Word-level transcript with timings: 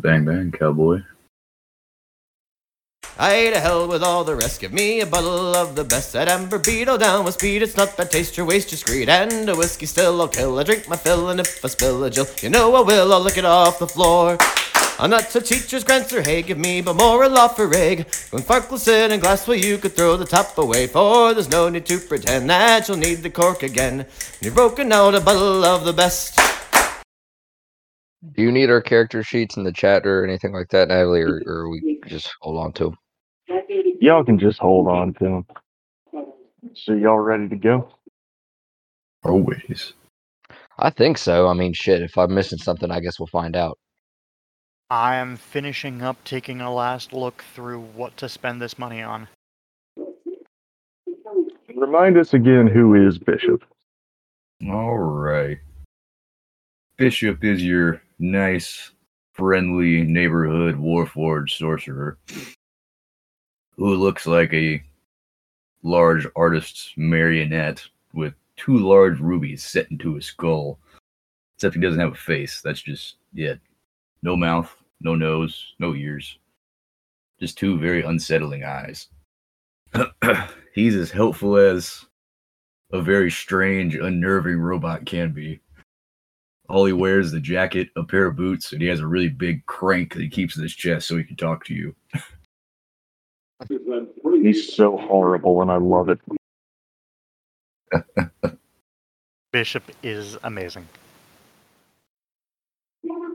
Bang 0.00 0.24
bang, 0.24 0.50
cowboy. 0.50 1.02
I 3.18 3.34
a 3.34 3.60
hell 3.60 3.86
with 3.86 4.02
all 4.02 4.24
the 4.24 4.34
rest. 4.34 4.60
Give 4.60 4.72
me 4.72 5.00
a 5.00 5.06
bottle 5.06 5.54
of 5.54 5.76
the 5.76 5.84
best. 5.84 6.14
That 6.14 6.28
amber 6.28 6.58
beetle 6.58 6.96
down 6.96 7.26
with 7.26 7.34
speed. 7.34 7.60
It's 7.60 7.76
not 7.76 7.98
bad 7.98 8.10
taste, 8.10 8.34
your 8.38 8.46
waste, 8.46 8.70
just 8.70 8.86
greed. 8.86 9.10
And 9.10 9.46
a 9.50 9.54
whiskey 9.54 9.84
still 9.84 10.18
I'll 10.22 10.28
kill. 10.28 10.58
I 10.58 10.62
drink 10.62 10.88
my 10.88 10.96
fill, 10.96 11.28
and 11.28 11.38
if 11.38 11.62
I 11.62 11.68
spill 11.68 12.02
a 12.04 12.08
Jill, 12.08 12.26
you 12.40 12.48
know 12.48 12.74
I 12.76 12.80
will. 12.80 13.12
I'll 13.12 13.20
lick 13.20 13.36
it 13.36 13.44
off 13.44 13.78
the 13.78 13.86
floor. 13.86 14.38
I'm 14.98 15.10
not 15.10 15.34
a 15.34 15.40
teacher's 15.42 15.84
grants 15.84 16.14
or 16.14 16.22
hey, 16.22 16.40
give 16.40 16.58
me 16.58 16.80
but 16.80 16.96
more 16.96 17.24
a 17.24 17.28
law 17.28 17.48
for 17.48 17.74
egg. 17.74 18.06
When 18.30 18.42
Farkless 18.42 18.88
in 18.88 19.12
a 19.12 19.18
glass, 19.18 19.46
well, 19.46 19.58
you 19.58 19.76
could 19.76 19.92
throw 19.92 20.16
the 20.16 20.24
top 20.24 20.56
away. 20.56 20.86
For 20.86 21.34
there's 21.34 21.50
no 21.50 21.68
need 21.68 21.84
to 21.86 21.98
pretend 21.98 22.48
that 22.48 22.88
you'll 22.88 22.96
need 22.96 23.16
the 23.16 23.30
cork 23.30 23.62
again. 23.62 24.06
You've 24.40 24.54
broken 24.54 24.92
out 24.92 25.14
a 25.14 25.20
bottle 25.20 25.62
of 25.62 25.84
the 25.84 25.92
best. 25.92 26.49
Do 28.22 28.42
you 28.42 28.52
need 28.52 28.68
our 28.68 28.82
character 28.82 29.22
sheets 29.22 29.56
in 29.56 29.64
the 29.64 29.72
chat 29.72 30.06
or 30.06 30.24
anything 30.24 30.52
like 30.52 30.68
that, 30.70 30.88
Natalie, 30.88 31.22
or, 31.22 31.42
or 31.46 31.70
we 31.70 32.00
just 32.06 32.30
hold 32.40 32.58
on 32.58 32.72
to 32.74 32.84
them? 32.84 32.96
Y'all 34.00 34.24
can 34.24 34.38
just 34.38 34.58
hold 34.58 34.88
on 34.88 35.14
to 35.14 35.24
them. 35.24 35.46
So 36.74 36.92
y'all 36.92 37.18
ready 37.18 37.48
to 37.48 37.56
go? 37.56 37.94
Always. 39.24 39.94
I 40.78 40.90
think 40.90 41.18
so. 41.18 41.48
I 41.48 41.54
mean, 41.54 41.72
shit. 41.72 42.02
If 42.02 42.18
I'm 42.18 42.34
missing 42.34 42.58
something, 42.58 42.90
I 42.90 43.00
guess 43.00 43.18
we'll 43.18 43.26
find 43.26 43.56
out. 43.56 43.78
I 44.90 45.16
am 45.16 45.36
finishing 45.36 46.02
up 46.02 46.22
taking 46.24 46.60
a 46.60 46.72
last 46.72 47.12
look 47.12 47.44
through 47.54 47.80
what 47.80 48.16
to 48.18 48.28
spend 48.28 48.60
this 48.60 48.78
money 48.78 49.02
on. 49.02 49.28
Remind 51.74 52.18
us 52.18 52.34
again 52.34 52.66
who 52.66 53.06
is 53.06 53.16
Bishop. 53.16 53.64
All 54.68 54.98
right. 54.98 55.58
Bishop 56.96 57.44
is 57.44 57.64
your 57.64 58.02
nice, 58.20 58.92
friendly 59.32 60.02
neighborhood 60.02 60.76
warforged 60.76 61.58
sorcerer 61.58 62.18
who 63.76 63.94
looks 63.94 64.26
like 64.26 64.52
a 64.52 64.82
large 65.82 66.26
artist's 66.36 66.92
marionette 66.96 67.82
with 68.12 68.34
two 68.56 68.76
large 68.76 69.18
rubies 69.18 69.64
set 69.64 69.90
into 69.90 70.14
his 70.14 70.26
skull. 70.26 70.78
Except 71.56 71.74
he 71.74 71.80
doesn't 71.80 72.00
have 72.00 72.12
a 72.12 72.16
face. 72.16 72.60
That's 72.60 72.82
just 72.82 73.16
yeah. 73.32 73.54
No 74.22 74.36
mouth, 74.36 74.74
no 75.00 75.14
nose, 75.14 75.74
no 75.78 75.94
ears. 75.94 76.38
Just 77.38 77.56
two 77.56 77.78
very 77.78 78.02
unsettling 78.02 78.64
eyes. 78.64 79.08
He's 80.74 80.94
as 80.94 81.10
helpful 81.10 81.56
as 81.56 82.04
a 82.92 83.00
very 83.00 83.30
strange, 83.30 83.94
unnerving 83.94 84.58
robot 84.58 85.06
can 85.06 85.32
be. 85.32 85.60
All 86.70 86.84
he 86.84 86.92
wears 86.92 87.26
is 87.26 87.32
a 87.32 87.40
jacket, 87.40 87.88
a 87.96 88.04
pair 88.04 88.26
of 88.26 88.36
boots, 88.36 88.72
and 88.72 88.80
he 88.80 88.86
has 88.86 89.00
a 89.00 89.06
really 89.06 89.28
big 89.28 89.66
crank 89.66 90.14
that 90.14 90.22
he 90.22 90.28
keeps 90.28 90.56
in 90.56 90.62
his 90.62 90.74
chest 90.74 91.08
so 91.08 91.16
he 91.16 91.24
can 91.24 91.36
talk 91.36 91.64
to 91.64 91.74
you. 91.74 91.94
He's 94.42 94.72
so 94.74 94.96
horrible 94.96 95.60
and 95.62 95.70
I 95.70 95.76
love 95.76 96.08
it. 96.08 96.20
Bishop 99.52 99.82
is 100.02 100.38
amazing. 100.44 100.86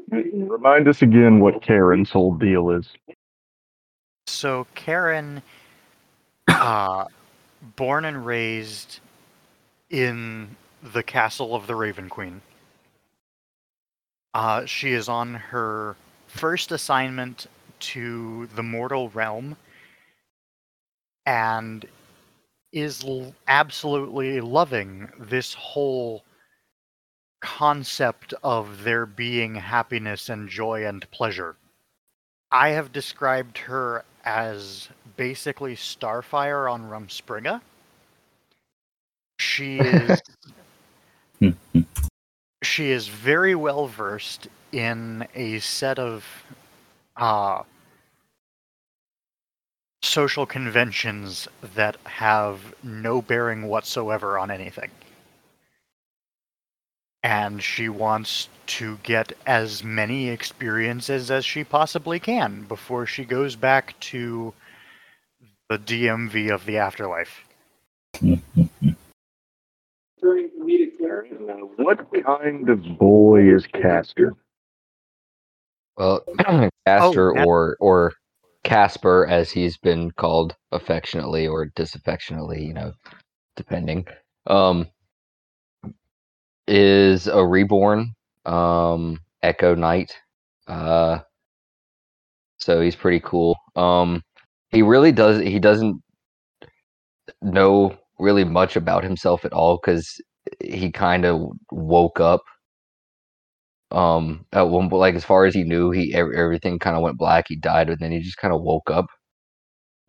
Remind 0.09 0.87
us 0.87 1.01
again 1.01 1.41
what 1.41 1.61
Kharon's 1.61 2.09
whole 2.09 2.33
deal 2.33 2.71
is. 2.71 2.87
So 4.27 4.65
Kharon, 4.75 5.41
uh, 6.47 7.05
born 7.75 8.05
and 8.05 8.25
raised 8.25 9.01
in 9.89 10.55
the 10.81 11.03
castle 11.03 11.53
of 11.53 11.67
the 11.67 11.75
Raven 11.75 12.09
Queen. 12.09 12.41
Uh, 14.35 14.65
she 14.65 14.91
is 14.91 15.07
on 15.07 15.33
her 15.33 15.95
first 16.27 16.73
assignment 16.73 17.47
to 17.79 18.47
the 18.47 18.61
mortal 18.61 19.07
realm 19.11 19.55
and 21.25 21.85
is 22.73 23.01
l- 23.05 23.33
absolutely 23.47 24.41
loving 24.41 25.09
this 25.17 25.53
whole 25.53 26.21
concept 27.39 28.33
of 28.43 28.83
there 28.83 29.05
being 29.05 29.55
happiness 29.55 30.27
and 30.27 30.49
joy 30.49 30.85
and 30.85 31.09
pleasure. 31.11 31.55
I 32.51 32.69
have 32.69 32.91
described 32.91 33.57
her 33.59 34.03
as 34.25 34.89
basically 35.15 35.77
Starfire 35.77 36.69
on 36.69 36.89
Rumspringa. 36.89 37.61
She 39.39 39.79
is 39.79 40.21
she 42.65 42.91
is 42.91 43.07
very 43.07 43.55
well 43.55 43.87
versed 43.87 44.47
in 44.71 45.27
a 45.35 45.59
set 45.59 45.99
of 45.99 46.25
uh, 47.15 47.63
social 50.01 50.45
conventions 50.45 51.47
that 51.75 51.97
have 52.05 52.59
no 52.83 53.21
bearing 53.21 53.67
whatsoever 53.67 54.37
on 54.37 54.51
anything. 54.51 54.91
And 57.23 57.63
she 57.63 57.89
wants 57.89 58.49
to 58.67 58.99
get 59.03 59.33
as 59.47 59.83
many 59.83 60.29
experiences 60.29 61.31
as 61.31 61.43
she 61.43 61.63
possibly 61.63 62.19
can 62.19 62.63
before 62.63 63.05
she 63.05 63.25
goes 63.25 63.55
back 63.55 63.99
to 64.11 64.53
the 65.69 65.79
DMV 65.79 66.53
of 66.53 66.65
the 66.65 66.77
afterlife. 66.77 67.41
What 71.77 71.99
kind 72.23 72.69
of 72.69 72.83
boy 72.97 73.53
is 73.53 73.67
Castor? 73.67 74.33
Well, 75.97 76.23
Castor 76.87 77.31
Oh, 77.31 77.33
that- 77.35 77.47
or 77.47 77.77
or 77.79 78.13
Casper, 78.63 79.27
as 79.27 79.51
he's 79.51 79.77
been 79.77 80.11
called 80.11 80.55
affectionately 80.71 81.47
or 81.47 81.67
disaffectionately, 81.75 82.63
you 82.65 82.73
know, 82.73 82.93
depending, 83.55 84.07
um, 84.47 84.87
is 86.67 87.27
a 87.27 87.45
reborn 87.45 88.11
um, 88.45 89.19
Echo 89.43 89.75
Knight. 89.75 90.15
Uh, 90.67 91.19
so 92.57 92.81
he's 92.81 92.95
pretty 92.95 93.19
cool. 93.19 93.55
Um, 93.75 94.23
he 94.71 94.81
really 94.81 95.11
does. 95.11 95.39
He 95.41 95.59
doesn't 95.59 96.01
know 97.41 97.95
really 98.19 98.43
much 98.43 98.75
about 98.75 99.03
himself 99.03 99.45
at 99.45 99.53
all 99.53 99.77
because 99.77 100.19
he 100.61 100.91
kind 100.91 101.25
of 101.25 101.49
woke 101.71 102.19
up 102.19 102.41
um 103.91 104.45
at 104.53 104.63
one 104.63 104.89
like 104.89 105.15
as 105.15 105.23
far 105.23 105.45
as 105.45 105.53
he 105.53 105.63
knew 105.63 105.91
he 105.91 106.13
everything 106.13 106.79
kind 106.79 106.95
of 106.97 107.03
went 107.03 107.17
black 107.17 107.45
he 107.47 107.55
died 107.55 107.89
and 107.89 107.99
then 107.99 108.11
he 108.11 108.19
just 108.19 108.37
kind 108.37 108.53
of 108.53 108.61
woke 108.61 108.89
up 108.91 109.05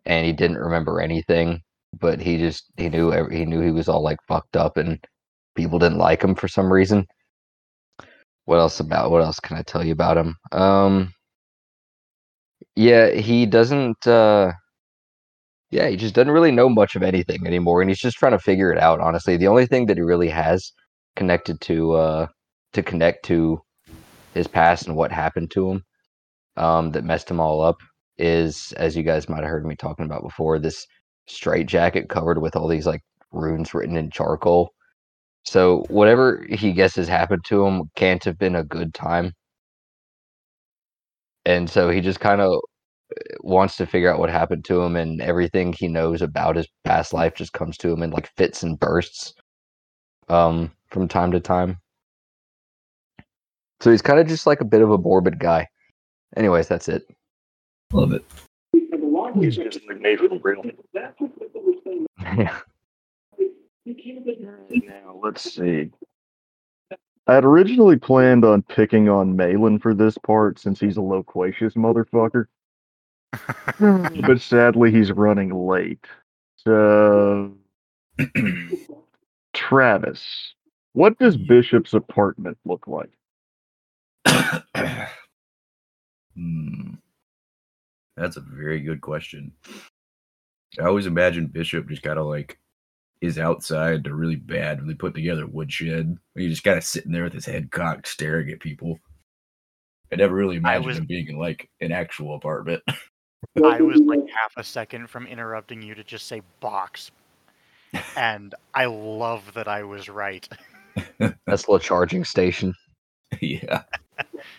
and 0.05 0.25
he 0.25 0.33
didn't 0.33 0.57
remember 0.57 0.99
anything 0.99 1.61
but 1.99 2.19
he 2.19 2.37
just 2.37 2.65
he 2.77 2.89
knew 2.89 3.11
he 3.29 3.45
knew 3.45 3.61
he 3.61 3.71
was 3.71 3.87
all 3.89 4.01
like 4.03 4.19
fucked 4.27 4.55
up 4.57 4.77
and 4.77 4.99
people 5.55 5.79
didn't 5.79 5.97
like 5.97 6.23
him 6.23 6.35
for 6.35 6.47
some 6.47 6.71
reason. 6.71 7.05
What 8.45 8.57
else 8.59 8.79
about 8.79 9.11
what 9.11 9.21
else 9.21 9.39
can 9.39 9.57
i 9.57 9.61
tell 9.63 9.85
you 9.85 9.93
about 9.93 10.17
him? 10.17 10.35
Um 10.51 11.13
yeah 12.75 13.09
he 13.11 13.45
doesn't 13.45 14.05
uh 14.07 14.51
yeah 15.71 15.87
he 15.87 15.97
just 15.97 16.15
doesn't 16.15 16.31
really 16.33 16.51
know 16.51 16.69
much 16.69 16.95
of 16.95 17.03
anything 17.03 17.45
anymore 17.47 17.81
and 17.81 17.89
he's 17.89 17.99
just 17.99 18.17
trying 18.17 18.31
to 18.33 18.39
figure 18.39 18.71
it 18.71 18.79
out 18.79 18.99
honestly 18.99 19.37
the 19.37 19.47
only 19.47 19.65
thing 19.65 19.85
that 19.87 19.97
he 19.97 20.03
really 20.03 20.29
has 20.29 20.71
connected 21.15 21.59
to 21.61 21.93
uh 21.93 22.27
to 22.73 22.83
connect 22.83 23.25
to 23.25 23.61
his 24.33 24.47
past 24.47 24.87
and 24.87 24.95
what 24.95 25.11
happened 25.11 25.51
to 25.51 25.69
him 25.71 25.83
um, 26.57 26.91
that 26.91 27.03
messed 27.03 27.29
him 27.29 27.39
all 27.39 27.61
up 27.61 27.77
is, 28.17 28.73
as 28.73 28.95
you 28.95 29.03
guys 29.03 29.29
might 29.29 29.41
have 29.41 29.49
heard 29.49 29.65
me 29.65 29.75
talking 29.75 30.05
about 30.05 30.23
before, 30.23 30.59
this 30.59 30.85
straight 31.27 31.67
jacket 31.67 32.09
covered 32.09 32.41
with 32.41 32.55
all 32.55 32.67
these 32.67 32.87
like 32.87 33.01
runes 33.31 33.73
written 33.73 33.97
in 33.97 34.09
charcoal. 34.11 34.71
So 35.45 35.85
whatever 35.89 36.45
he 36.49 36.73
guesses 36.73 37.07
happened 37.07 37.45
to 37.47 37.65
him 37.65 37.89
can't 37.95 38.23
have 38.25 38.37
been 38.37 38.55
a 38.55 38.63
good 38.63 38.93
time. 38.93 39.33
And 41.45 41.69
so 41.69 41.89
he 41.89 42.01
just 42.01 42.19
kind 42.19 42.41
of 42.41 42.59
wants 43.41 43.77
to 43.77 43.85
figure 43.85 44.11
out 44.11 44.19
what 44.19 44.29
happened 44.29 44.65
to 44.65 44.81
him 44.81 44.95
and 44.95 45.21
everything 45.21 45.73
he 45.73 45.87
knows 45.87 46.21
about 46.21 46.55
his 46.55 46.67
past 46.83 47.13
life 47.13 47.33
just 47.33 47.53
comes 47.53 47.77
to 47.77 47.89
him 47.91 48.03
in 48.03 48.11
like 48.11 48.29
fits 48.35 48.63
and 48.63 48.79
bursts 48.79 49.33
um 50.29 50.71
from 50.89 51.07
time 51.07 51.31
to 51.31 51.39
time. 51.39 51.77
So 53.79 53.91
he's 53.91 54.01
kind 54.01 54.19
of 54.19 54.27
just 54.27 54.47
like 54.47 54.61
a 54.61 54.65
bit 54.65 54.81
of 54.81 54.91
a 54.91 54.97
morbid 54.97 55.39
guy. 55.39 55.67
Anyways, 56.35 56.67
that's 56.67 56.89
it. 56.89 57.03
Love 57.93 58.11
it. 58.11 58.25
He's 59.39 59.55
just 59.55 59.79
like 59.87 60.01
made 60.01 60.19
from 60.19 60.39
real. 60.41 60.63
yeah. 62.37 62.59
Now 63.85 65.19
let's 65.23 65.53
see. 65.53 65.91
I 67.27 67.35
had 67.35 67.45
originally 67.45 67.97
planned 67.97 68.45
on 68.45 68.61
picking 68.63 69.09
on 69.09 69.35
Mahlon 69.35 69.81
for 69.81 69.93
this 69.93 70.17
part 70.17 70.59
since 70.59 70.79
he's 70.79 70.97
a 70.97 71.01
loquacious 71.01 71.73
motherfucker. 71.73 72.45
but 74.25 74.41
sadly 74.41 74.91
he's 74.91 75.11
running 75.11 75.49
late. 75.67 76.05
So 76.57 77.53
Travis, 79.53 80.53
what 80.93 81.17
does 81.19 81.37
Bishop's 81.37 81.93
apartment 81.93 82.57
look 82.65 82.87
like? 82.87 83.11
Hmm. 86.35 86.93
That's 88.15 88.37
a 88.37 88.41
very 88.41 88.79
good 88.81 89.01
question. 89.01 89.53
I 90.79 90.83
always 90.83 91.07
imagine 91.07 91.47
Bishop 91.47 91.87
just 91.89 92.03
kind 92.03 92.19
of 92.19 92.27
like 92.27 92.59
is 93.21 93.39
outside 93.39 94.05
a 94.05 94.13
really 94.13 94.35
bad, 94.35 94.81
really 94.81 94.93
put 94.93 95.15
together 95.15 95.47
woodshed. 95.47 96.15
He's 96.35 96.51
just 96.51 96.63
kind 96.63 96.77
of 96.77 96.83
sitting 96.83 97.11
there 97.11 97.23
with 97.23 97.33
his 97.33 97.45
head 97.45 97.71
cocked, 97.71 98.07
staring 98.07 98.51
at 98.51 98.59
people. 98.59 98.99
I 100.11 100.15
never 100.17 100.35
really 100.35 100.57
imagined 100.57 100.85
was- 100.85 100.97
him 100.97 101.05
being 101.05 101.27
in 101.27 101.37
like 101.37 101.69
an 101.81 101.91
actual 101.91 102.35
apartment. 102.35 102.83
I 103.63 103.81
was 103.81 103.99
like 104.01 104.19
half 104.19 104.53
a 104.57 104.63
second 104.63 105.09
from 105.09 105.27
interrupting 105.27 105.81
you 105.81 105.95
to 105.95 106.03
just 106.03 106.27
say 106.27 106.41
box. 106.59 107.11
And 108.15 108.53
I 108.73 108.85
love 108.85 109.53
that 109.53 109.67
I 109.67 109.83
was 109.83 110.09
right. 110.09 110.47
That's 111.45 111.65
the 111.65 111.79
charging 111.79 112.23
station. 112.25 112.73
yeah. 113.41 113.83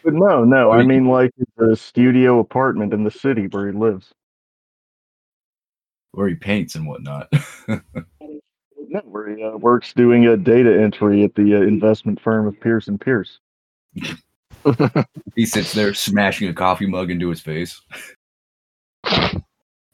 But 0.05 0.15
no, 0.15 0.45
no, 0.45 0.71
I 0.71 0.85
mean 0.85 1.07
like 1.07 1.33
the 1.57 1.77
studio 1.77 2.39
apartment 2.39 2.93
in 2.93 3.05
the 3.05 3.11
city 3.11 3.47
where 3.49 3.67
he 3.67 3.77
lives. 3.77 4.13
Where 6.13 6.29
he 6.29 6.35
paints 6.35 6.75
and 6.75 6.87
whatnot. 6.87 7.33
No, 8.91 9.01
where 9.01 9.37
he 9.37 9.43
uh, 9.43 9.51
works 9.59 9.93
doing 9.93 10.27
a 10.27 10.37
data 10.37 10.81
entry 10.81 11.23
at 11.23 11.35
the 11.35 11.57
uh, 11.57 11.61
investment 11.61 12.19
firm 12.19 12.47
of 12.47 12.59
Pierce 12.59 12.89
and 12.89 12.99
Pierce. 12.99 13.39
he 15.35 15.45
sits 15.45 15.75
there 15.75 15.93
smashing 15.93 16.49
a 16.49 16.55
coffee 16.55 16.87
mug 16.87 17.11
into 17.11 17.29
his 17.29 17.43
face. 17.43 17.83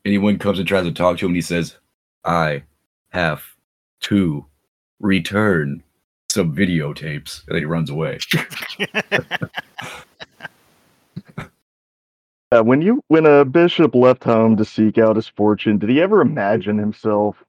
Anyone 0.05 0.39
comes 0.39 0.59
and 0.59 0.69
tries 0.69 0.85
to 0.85 0.93
talk 0.93 1.19
to 1.19 1.27
him, 1.27 1.31
and 1.31 1.37
he 1.37 1.43
says, 1.43 1.77
I 2.25 2.65
have 3.11 3.43
to 4.03 4.47
return 5.01 5.83
some 6.29 6.55
videotapes. 6.55 7.47
And 7.47 7.55
then 7.55 7.63
he 7.63 7.67
runs 7.67 7.91
away. 7.91 8.19
Uh, 12.55 12.63
when 12.63 12.81
you 12.81 13.03
when 13.09 13.27
a 13.27 13.45
bishop 13.45 13.97
left 13.97 14.23
home 14.23 14.57
to 14.57 14.65
seek 14.65 14.97
out 14.97 15.17
his 15.17 15.27
fortune, 15.27 15.77
did 15.77 15.91
he 15.91 16.01
ever 16.01 16.21
imagine 16.21 16.79
himself 16.79 17.43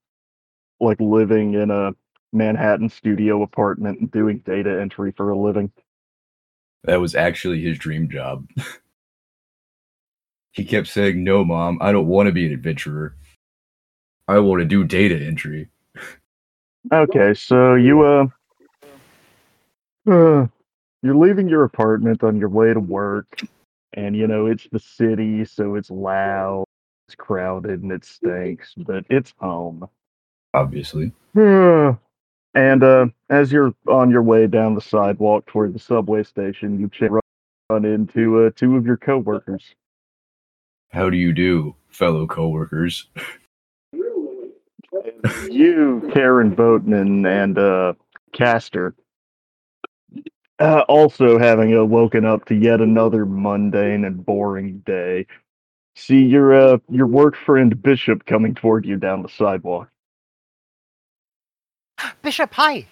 like 0.79 0.99
living 0.99 1.53
in 1.53 1.69
a 1.69 1.91
Manhattan 2.33 2.89
studio 2.89 3.43
apartment 3.43 3.99
and 3.99 4.09
doing 4.09 4.39
data 4.39 4.81
entry 4.81 5.13
for 5.15 5.29
a 5.29 5.37
living? 5.37 5.71
That 6.85 6.99
was 6.99 7.13
actually 7.13 7.61
his 7.61 7.77
dream 7.77 8.09
job. 8.09 8.47
he 10.55 10.63
kept 10.63 10.87
saying, 10.87 11.23
No, 11.23 11.43
mom, 11.43 11.77
I 11.81 11.91
don't 11.91 12.07
want 12.07 12.27
to 12.27 12.31
be 12.31 12.45
an 12.45 12.53
adventurer. 12.53 13.15
I 14.27 14.39
want 14.39 14.61
to 14.61 14.65
do 14.65 14.83
data 14.83 15.15
entry. 15.15 15.67
Okay, 16.91 17.33
so 17.33 17.75
you 17.75 18.03
uh, 18.03 18.27
uh 20.09 20.47
you're 21.03 21.15
leaving 21.15 21.49
your 21.49 21.63
apartment 21.63 22.23
on 22.23 22.37
your 22.37 22.49
way 22.49 22.73
to 22.73 22.79
work, 22.79 23.41
and 23.93 24.15
you 24.15 24.27
know 24.27 24.47
it's 24.47 24.67
the 24.71 24.79
city, 24.79 25.45
so 25.45 25.75
it's 25.75 25.91
loud, 25.91 26.63
it's 27.07 27.15
crowded, 27.15 27.83
and 27.83 27.91
it 27.91 28.05
stinks, 28.05 28.73
but 28.77 29.03
it's 29.09 29.33
home. 29.37 29.87
Obviously. 30.53 31.11
and 31.35 31.99
uh, 32.55 33.07
as 33.29 33.51
you're 33.51 33.73
on 33.87 34.09
your 34.09 34.23
way 34.23 34.47
down 34.47 34.73
the 34.73 34.81
sidewalk 34.81 35.45
toward 35.47 35.73
the 35.73 35.79
subway 35.79 36.23
station, 36.23 36.79
you 36.79 37.19
run 37.69 37.83
into 37.83 38.45
uh, 38.45 38.51
two 38.55 38.77
of 38.77 38.85
your 38.85 38.97
coworkers. 38.97 39.75
How 40.95 41.09
do 41.09 41.17
you 41.17 41.33
do, 41.33 41.75
fellow 41.89 42.25
coworkers? 42.25 43.09
you, 45.51 46.01
Kharon 46.15 46.55
Boatman, 46.55 47.25
and 47.25 47.57
uh, 47.57 47.95
Castor, 48.31 48.95
uh, 50.57 50.85
also 50.87 51.37
having 51.37 51.77
uh, 51.77 51.83
woken 51.83 52.23
up 52.23 52.45
to 52.45 52.55
yet 52.55 52.79
another 52.79 53.25
mundane 53.25 54.05
and 54.05 54.25
boring 54.25 54.81
day, 54.85 55.27
see 55.97 56.23
your 56.23 56.53
uh, 56.53 56.77
your 56.89 57.07
work 57.07 57.35
friend 57.35 57.83
Bishop 57.83 58.25
coming 58.25 58.55
toward 58.55 58.85
you 58.85 58.95
down 58.95 59.21
the 59.21 59.27
sidewalk. 59.27 59.89
Bishop, 62.21 62.53
hi. 62.53 62.85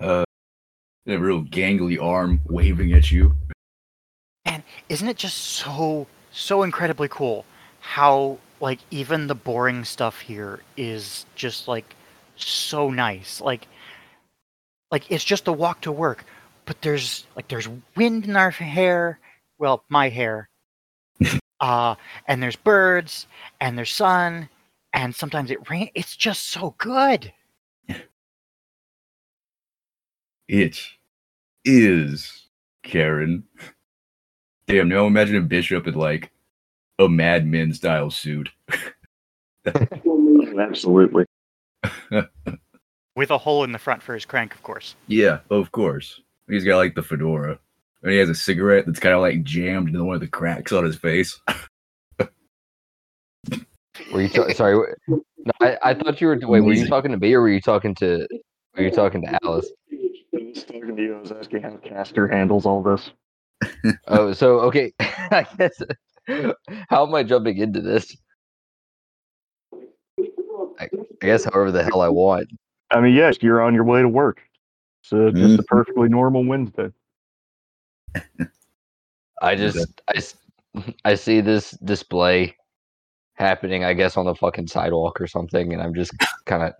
Uh, 0.00 0.24
a 1.06 1.16
real 1.16 1.44
gangly 1.44 2.02
arm 2.02 2.40
waving 2.46 2.92
at 2.94 3.12
you. 3.12 3.36
And 4.44 4.64
isn't 4.88 5.06
it 5.06 5.16
just 5.16 5.36
so 5.36 6.08
so 6.36 6.62
incredibly 6.62 7.08
cool 7.08 7.44
how 7.80 8.38
like 8.60 8.80
even 8.90 9.26
the 9.26 9.34
boring 9.34 9.84
stuff 9.84 10.20
here 10.20 10.60
is 10.76 11.24
just 11.34 11.68
like 11.68 11.94
so 12.36 12.90
nice. 12.90 13.40
Like 13.40 13.66
like 14.90 15.10
it's 15.10 15.24
just 15.24 15.48
a 15.48 15.52
walk 15.52 15.80
to 15.82 15.92
work, 15.92 16.24
but 16.64 16.80
there's 16.82 17.26
like 17.36 17.48
there's 17.48 17.68
wind 17.96 18.24
in 18.24 18.36
our 18.36 18.50
hair, 18.50 19.18
well, 19.58 19.84
my 19.88 20.08
hair. 20.08 20.48
uh 21.60 21.94
and 22.26 22.42
there's 22.42 22.56
birds 22.56 23.26
and 23.60 23.78
there's 23.78 23.92
sun 23.92 24.48
and 24.92 25.14
sometimes 25.14 25.50
it 25.50 25.70
rain. 25.70 25.90
It's 25.94 26.16
just 26.16 26.48
so 26.48 26.74
good. 26.78 27.32
It 30.48 30.78
is 31.64 32.48
Kharon. 32.84 33.42
Damn, 34.66 34.88
now 34.88 35.06
imagine 35.06 35.36
a 35.36 35.40
bishop 35.42 35.86
in 35.86 35.94
like 35.94 36.32
a 36.98 37.08
Mad 37.08 37.46
Men 37.46 37.72
style 37.72 38.10
suit. 38.10 38.50
Absolutely. 40.58 41.24
With 43.14 43.30
a 43.30 43.38
hole 43.38 43.64
in 43.64 43.72
the 43.72 43.78
front 43.78 44.02
for 44.02 44.14
his 44.14 44.24
crank, 44.24 44.54
of 44.54 44.62
course. 44.62 44.96
Yeah, 45.06 45.40
of 45.50 45.72
course. 45.72 46.20
He's 46.48 46.64
got 46.64 46.78
like 46.78 46.94
the 46.94 47.02
fedora. 47.02 47.58
And 48.02 48.12
he 48.12 48.18
has 48.18 48.28
a 48.28 48.34
cigarette 48.34 48.86
that's 48.86 49.00
kind 49.00 49.14
of 49.14 49.20
like 49.20 49.42
jammed 49.42 49.88
into 49.88 50.04
one 50.04 50.14
of 50.14 50.20
the 50.20 50.28
cracks 50.28 50.72
on 50.72 50.84
his 50.84 50.96
face. 50.96 51.40
Were 54.12 54.22
you 54.22 54.28
ta- 54.28 54.52
sorry? 54.52 54.94
No, 55.08 55.22
I, 55.60 55.78
I 55.82 55.94
thought 55.94 56.20
you 56.20 56.28
were. 56.28 56.38
Wait, 56.42 56.60
were 56.60 56.74
you 56.74 56.86
talking 56.86 57.10
to 57.12 57.16
me 57.16 57.32
or 57.32 57.40
were 57.40 57.48
you 57.48 57.60
talking 57.60 57.94
to? 57.96 58.26
Were 58.76 58.82
you 58.82 58.90
talking 58.90 59.22
to 59.22 59.38
Alice? 59.42 59.70
I 59.92 59.96
was 60.32 60.64
talking 60.64 60.96
to 60.96 61.02
you. 61.02 61.16
I 61.16 61.20
was 61.20 61.32
asking 61.32 61.62
how 61.62 61.76
Castor 61.78 62.28
handles 62.28 62.66
all 62.66 62.82
this. 62.82 63.10
Oh, 64.08 64.32
so 64.32 64.60
okay. 64.60 64.92
I 65.00 65.46
guess. 65.58 65.82
How 66.88 67.06
am 67.06 67.14
I 67.14 67.22
jumping 67.22 67.58
into 67.58 67.80
this? 67.80 68.16
I, 70.78 70.84
I 70.84 70.88
guess 71.20 71.44
however 71.44 71.70
the 71.70 71.84
hell 71.84 72.00
I 72.00 72.08
want. 72.08 72.48
I 72.90 73.00
mean, 73.00 73.14
yes, 73.14 73.38
you're 73.40 73.62
on 73.62 73.74
your 73.74 73.84
way 73.84 74.02
to 74.02 74.08
work. 74.08 74.40
So 75.02 75.30
just 75.30 75.58
a 75.58 75.62
Mhm. 75.62 75.66
perfectly 75.66 76.08
normal 76.08 76.44
Wednesday. 76.44 76.90
I 79.42 79.54
just 79.54 80.00
I, 80.08 80.20
I 81.04 81.14
see 81.14 81.40
this 81.40 81.72
display 81.84 82.56
happening, 83.34 83.84
I 83.84 83.92
guess, 83.92 84.16
on 84.16 84.26
the 84.26 84.34
fucking 84.34 84.66
sidewalk 84.66 85.20
or 85.20 85.26
something, 85.26 85.72
and 85.72 85.82
I'm 85.82 85.94
just 85.94 86.12
kind 86.46 86.62
of 86.62 86.74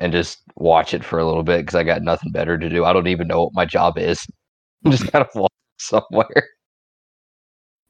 and 0.00 0.12
just 0.12 0.42
watch 0.56 0.94
it 0.94 1.04
for 1.04 1.18
a 1.18 1.26
little 1.26 1.42
bit 1.42 1.60
because 1.60 1.74
I 1.74 1.84
got 1.84 2.02
nothing 2.02 2.32
better 2.32 2.58
to 2.58 2.68
do. 2.68 2.84
I 2.84 2.92
don't 2.92 3.06
even 3.06 3.28
know 3.28 3.44
what 3.44 3.54
my 3.54 3.66
job 3.66 3.98
is. 3.98 4.26
I'm 4.84 4.90
just 4.90 5.12
kind 5.12 5.24
of 5.24 5.30
walking 5.34 5.56
somewhere. 5.78 6.48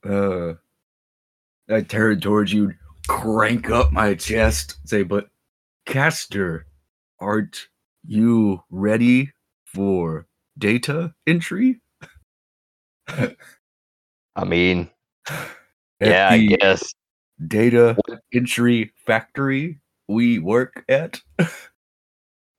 Uh, 0.02 0.55
I 1.69 1.83
turn 1.83 2.21
towards 2.21 2.55
you, 2.55 2.73
crank 3.07 3.69
up 3.69 3.93
my 3.93 4.14
chest, 4.14 4.79
say, 4.87 5.02
but 5.02 5.29
Castor, 5.85 6.64
aren't 7.21 7.69
you 8.07 8.62
ready 8.71 9.31
for 9.67 10.26
data 10.57 11.12
entry? 11.26 11.83
I 13.09 14.45
mean, 14.47 14.88
yeah, 16.00 16.31
I 16.31 16.47
guess. 16.47 16.95
data 17.47 17.95
entry 18.33 18.95
factory 19.05 19.81
we 20.09 20.38
work 20.38 20.83
at. 20.88 21.21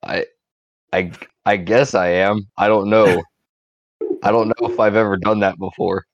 I, 0.03 0.25
I, 0.93 1.11
I 1.45 1.57
guess 1.57 1.95
I 1.95 2.07
am. 2.07 2.47
I 2.57 2.67
don't 2.67 2.89
know. 2.89 3.21
I 4.23 4.31
don't 4.31 4.47
know 4.47 4.67
if 4.67 4.79
I've 4.79 4.95
ever 4.95 5.17
done 5.17 5.39
that 5.39 5.57
before. 5.57 6.05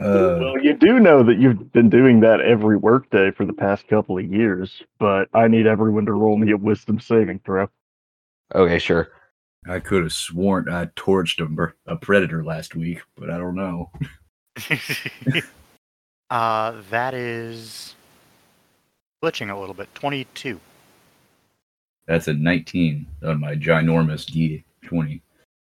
Uh, 0.00 0.38
Well, 0.40 0.58
you 0.62 0.74
do 0.74 1.00
know 1.00 1.22
that 1.24 1.38
you've 1.38 1.72
been 1.72 1.90
doing 1.90 2.20
that 2.20 2.40
every 2.40 2.76
workday 2.76 3.30
for 3.30 3.44
the 3.44 3.52
past 3.52 3.88
couple 3.88 4.18
of 4.18 4.32
years, 4.32 4.82
but 4.98 5.28
I 5.34 5.48
need 5.48 5.66
everyone 5.66 6.06
to 6.06 6.12
roll 6.12 6.36
me 6.36 6.52
a 6.52 6.56
wisdom 6.56 7.00
saving 7.00 7.40
throw. 7.40 7.68
Okay, 8.54 8.78
sure. 8.78 9.08
I 9.68 9.80
could 9.80 10.04
have 10.04 10.12
sworn 10.12 10.68
I 10.68 10.86
torched 10.86 11.40
a, 11.40 11.92
a 11.92 11.96
predator 11.96 12.44
last 12.44 12.74
week, 12.74 13.02
but 13.16 13.28
I 13.28 13.38
don't 13.38 13.56
know. 13.56 13.90
uh, 16.30 16.80
that 16.90 17.14
is 17.14 17.94
glitching 19.22 19.50
a 19.50 19.58
little 19.58 19.74
bit. 19.74 19.92
22. 19.94 20.60
That's 22.08 22.26
a 22.26 22.34
19 22.34 23.06
on 23.24 23.40
my 23.40 23.54
ginormous 23.54 24.26
D20. 24.26 25.20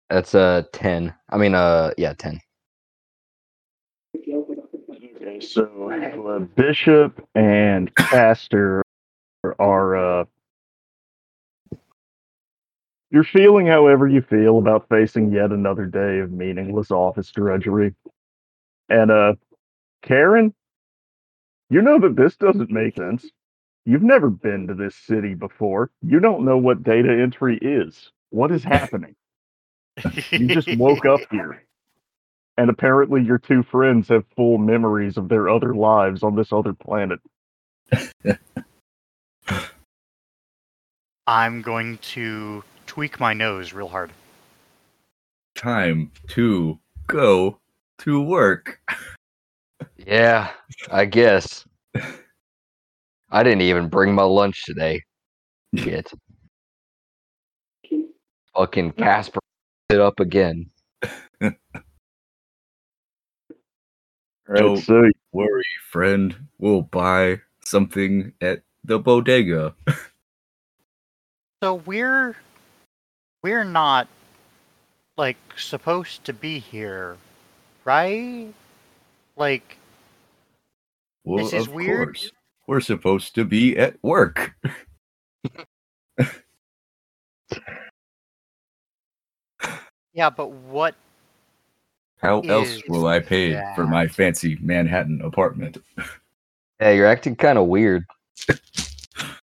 That's 0.08 0.34
a 0.34 0.66
ten. 0.72 1.14
I 1.28 1.36
mean, 1.36 1.54
uh, 1.54 1.92
yeah, 1.98 2.14
ten. 2.14 2.40
Okay, 4.16 5.40
so 5.40 5.90
uh, 5.90 6.38
Bishop 6.38 7.26
and 7.34 7.94
Castor 7.94 8.82
are 9.58 10.20
uh, 10.20 10.24
You're 13.10 13.24
feeling 13.24 13.66
however 13.66 14.06
you 14.06 14.22
feel 14.22 14.58
about 14.58 14.88
facing 14.88 15.32
yet 15.32 15.50
another 15.50 15.84
day 15.84 16.20
of 16.20 16.30
meaningless 16.30 16.92
office 16.92 17.30
drudgery. 17.32 17.94
And, 18.88 19.10
uh, 19.10 19.34
Kharon, 20.04 20.54
you 21.70 21.82
know 21.82 21.98
that 21.98 22.14
this 22.14 22.36
doesn't 22.36 22.70
make 22.70 22.96
sense. 22.96 23.26
You've 23.90 24.02
never 24.04 24.30
been 24.30 24.68
to 24.68 24.74
this 24.74 24.94
city 24.94 25.34
before. 25.34 25.90
You 26.00 26.20
don't 26.20 26.44
know 26.44 26.56
what 26.56 26.84
data 26.84 27.10
entry 27.10 27.58
is. 27.60 28.12
What 28.28 28.52
is 28.52 28.62
happening? 28.78 29.16
You 30.30 30.46
just 30.46 30.76
woke 30.76 31.04
up 31.04 31.18
here. 31.28 31.64
And 32.56 32.70
apparently, 32.70 33.20
your 33.20 33.38
two 33.38 33.64
friends 33.64 34.06
have 34.06 34.24
full 34.36 34.58
memories 34.58 35.16
of 35.16 35.28
their 35.28 35.48
other 35.48 35.74
lives 35.74 36.22
on 36.22 36.36
this 36.36 36.52
other 36.52 36.72
planet. 36.72 37.18
I'm 41.26 41.60
going 41.60 41.98
to 41.98 42.62
tweak 42.86 43.18
my 43.18 43.34
nose 43.34 43.72
real 43.72 43.88
hard. 43.88 44.12
Time 45.56 46.12
to 46.28 46.78
go 47.08 47.58
to 47.98 48.22
work. 48.22 48.80
Yeah, 49.96 50.52
I 50.92 51.06
guess. 51.06 51.64
I 53.30 53.42
didn't 53.42 53.62
even 53.62 53.88
bring 53.88 54.14
my 54.14 54.22
lunch 54.22 54.64
today. 54.64 55.02
Shit. 55.76 56.12
Fucking 58.56 58.92
Casper 58.92 59.38
it 59.88 60.00
up 60.00 60.18
again. 60.20 60.70
Right, 61.40 61.54
Don't 64.56 64.78
so 64.78 65.08
worry, 65.32 65.64
friend. 65.92 66.34
We'll 66.58 66.82
buy 66.82 67.40
something 67.64 68.32
at 68.40 68.62
the 68.82 68.98
bodega. 68.98 69.74
So 71.62 71.74
we're 71.74 72.34
we're 73.42 73.64
not 73.64 74.08
like 75.16 75.36
supposed 75.56 76.24
to 76.24 76.32
be 76.32 76.58
here, 76.58 77.16
right? 77.84 78.48
Like 79.36 79.76
Well, 81.24 81.44
This 81.44 81.52
is 81.52 81.68
of 81.68 81.74
weird. 81.74 82.08
course. 82.08 82.32
We're 82.70 82.78
supposed 82.80 83.34
to 83.34 83.44
be 83.44 83.76
at 83.76 84.00
work. 84.00 84.54
yeah, 90.12 90.30
but 90.30 90.52
what 90.52 90.94
How 92.18 92.38
else 92.42 92.80
will 92.86 93.08
I 93.08 93.18
pay 93.18 93.60
for 93.74 93.88
my 93.88 94.06
fancy 94.06 94.56
Manhattan 94.60 95.20
apartment? 95.20 95.78
Yeah, 96.80 96.92
you're 96.92 97.08
acting 97.08 97.34
kind 97.34 97.58
of 97.58 97.66
weird. 97.66 98.06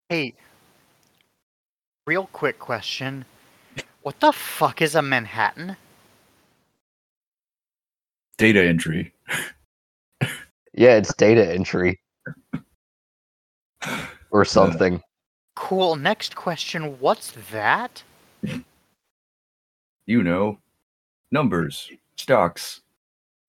hey 0.10 0.36
real 2.05 2.29
quick 2.32 2.60
question. 2.60 3.25
What 4.03 4.20
the 4.20 4.34
fuck 4.34 4.84
is 4.84 4.94
a 4.94 5.01
Manhattan? 5.01 5.77
Data 8.38 8.63
entry. 8.63 9.13
Yeah, 10.77 10.98
it's 10.98 11.15
data 11.15 11.51
entry 11.51 12.00
or 14.32 14.46
something. 14.46 15.01
Cool. 15.56 15.96
Next 15.96 16.36
question, 16.36 17.00
what's 17.00 17.34
that? 17.51 18.04
You 20.06 20.22
know, 20.22 20.60
numbers, 21.32 21.89
stocks, 22.18 22.82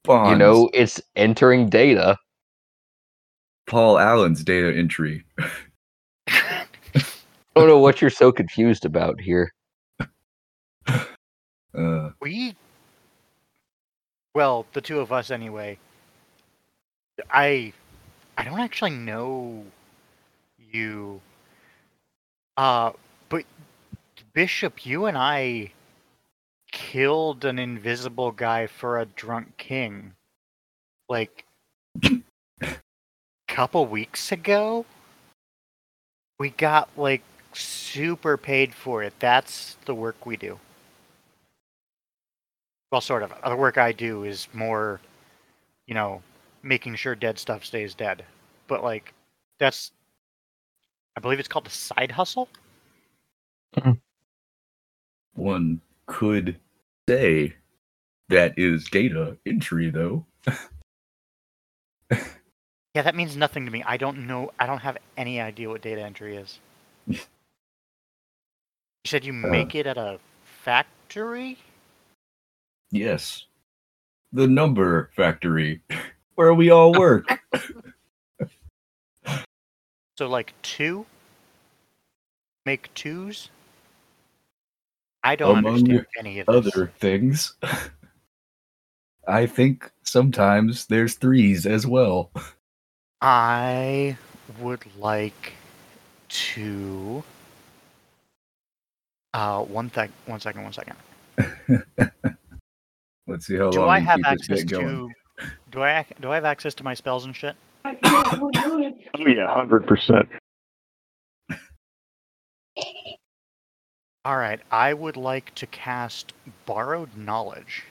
bonds. 0.05 0.31
You 0.31 0.39
know, 0.39 0.71
it's 0.73 1.01
entering 1.17 1.69
data. 1.69 2.17
Paul 3.67 3.99
Allen's 3.99 4.45
data 4.45 4.75
entry. 4.77 5.25
I 6.29 6.65
don't 7.55 7.69
know 7.69 7.79
what 7.79 8.01
you're 8.01 8.11
so 8.11 8.31
confused 8.33 8.85
about 8.85 9.21
here. 9.21 9.53
Uh, 11.77 12.09
we 12.23 12.57
well 14.35 14.65
the 14.73 14.81
two 14.81 14.99
of 14.99 15.13
us 15.13 15.31
anyway 15.31 15.77
i 17.31 17.71
i 18.39 18.45
don't 18.45 18.61
actually 18.61 18.93
know 18.93 19.63
you 20.77 21.21
uh 22.57 22.91
but 23.29 23.45
bishop 24.33 24.85
you 24.87 25.07
and 25.07 25.17
i 25.19 25.71
killed 26.73 27.45
an 27.45 27.59
invisible 27.59 28.31
guy 28.33 28.67
for 28.67 28.99
a 28.99 29.07
drunk 29.07 29.57
king 29.57 30.13
like 31.09 31.45
a 32.05 32.21
couple 33.49 33.87
weeks 33.87 34.31
ago 34.33 34.85
we 36.39 36.51
got 36.51 36.89
like 36.97 37.23
super 37.55 38.37
paid 38.37 38.75
for 38.75 39.03
it 39.03 39.15
that's 39.19 39.77
the 39.87 39.95
work 39.95 40.27
we 40.27 40.37
do 40.37 40.59
well, 42.97 43.01
sort 43.01 43.23
of. 43.23 43.33
The 43.45 43.57
work 43.57 43.79
I 43.79 43.93
do 43.93 44.25
is 44.25 44.49
more, 44.53 45.01
you 45.87 45.95
know, 45.95 46.23
making 46.63 46.95
sure 46.97 47.15
dead 47.15 47.39
stuff 47.39 47.65
stays 47.65 47.95
dead. 47.95 48.25
But 48.69 48.83
like, 48.83 49.13
that's, 49.59 49.93
I 51.17 51.21
believe 51.21 51.39
it's 51.39 51.49
called 51.49 51.67
a 51.67 51.71
side 51.71 52.11
hustle. 52.11 52.49
one 55.35 55.81
could 56.07 56.57
say 57.09 57.55
that 58.29 58.59
is 58.59 58.85
data 58.85 59.37
entry, 59.47 59.91
though. 59.91 60.27
Yeah, 62.97 63.03
that 63.03 63.15
means 63.15 63.37
nothing 63.37 63.67
to 63.67 63.71
me. 63.71 63.83
I 63.87 63.99
don't 63.99 64.27
know. 64.27 64.53
I 64.59 64.65
don't 64.65 64.79
have 64.79 64.97
any 65.19 65.39
idea 65.39 65.69
what 65.69 65.83
data 65.83 66.01
entry 66.01 66.37
is. 66.37 66.59
you 67.07 67.19
said 69.05 69.23
you 69.23 69.35
uh. 69.35 69.49
make 69.49 69.75
it 69.75 69.87
at 69.87 69.99
a 69.99 70.19
factory. 70.65 71.59
Yes. 72.91 73.45
The 74.33 74.49
number 74.49 75.11
factory, 75.15 75.83
where 76.37 76.55
we 76.55 76.71
all 76.71 76.99
work. 76.99 77.39
So 80.17 80.29
like 80.29 80.55
two. 80.63 81.07
Make 82.65 82.93
twos. 82.95 83.51
I 85.23 85.37
don't 85.37 85.59
Among 85.59 85.75
understand 85.75 86.07
any 86.19 86.41
of 86.41 86.47
this. 86.47 86.57
Other 86.57 86.93
things. 86.99 87.55
I 89.29 89.47
think 89.47 89.91
sometimes 90.03 90.87
there's 90.87 91.15
threes 91.15 91.67
as 91.67 91.87
well. 91.87 92.31
I 93.21 94.17
would 94.61 94.85
like 94.99 95.53
to. 96.29 97.23
Uh, 99.35 99.63
one 99.63 99.91
thing. 99.91 100.11
One 100.27 100.41
second. 100.41 100.63
One 100.63 100.73
second. 100.73 100.97
Let's 103.27 103.47
see 103.47 103.57
how 103.57 103.71
Do 103.71 103.81
long 103.81 103.91
I 103.91 103.99
have 103.99 104.21
access 104.25 104.65
to? 104.65 105.11
Do 105.71 105.83
I 105.83 106.07
do 106.21 106.31
I 106.31 106.37
have 106.37 106.45
access 106.45 106.75
to 106.75 106.85
my 106.85 106.95
spells 106.95 107.25
and 107.25 107.35
shit? 107.35 107.57
Oh 108.05 109.27
yeah, 109.27 109.53
hundred 109.53 109.87
percent. 109.87 110.29
All 114.25 114.37
right. 114.37 114.61
I 114.73 114.93
would 114.93 115.17
like 115.17 115.55
to 115.57 115.67
cast 115.67 116.33
borrowed 116.67 117.17
knowledge. 117.17 117.85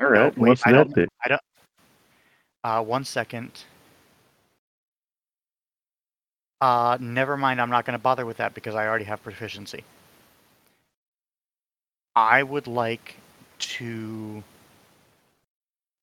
All 0.00 0.08
right, 0.08 0.36
wait, 0.38 0.48
what's 0.48 0.66
I 0.66 0.72
that? 0.72 0.90
don't- 0.94 0.94
do? 1.28 1.36
Uh, 2.62 2.82
one 2.82 3.04
second. 3.04 3.50
Uh, 6.62 6.96
never 6.98 7.36
mind. 7.36 7.60
I'm 7.60 7.68
not 7.68 7.84
going 7.84 7.92
to 7.92 8.02
bother 8.02 8.24
with 8.24 8.38
that 8.38 8.54
because 8.54 8.74
I 8.74 8.86
already 8.88 9.04
have 9.04 9.22
proficiency. 9.22 9.84
I 12.16 12.42
would 12.42 12.66
like 12.66 13.16
to. 13.58 14.42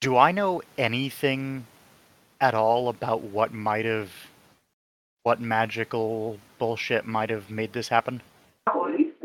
Do 0.01 0.17
I 0.17 0.31
know 0.31 0.61
anything 0.77 1.65
at 2.41 2.53
all 2.53 2.89
about 2.89 3.21
what 3.21 3.53
might 3.53 3.85
have. 3.85 4.09
What 5.23 5.39
magical 5.39 6.39
bullshit 6.57 7.05
might 7.05 7.29
have 7.29 7.51
made 7.51 7.73
this 7.73 7.87
happen? 7.87 8.21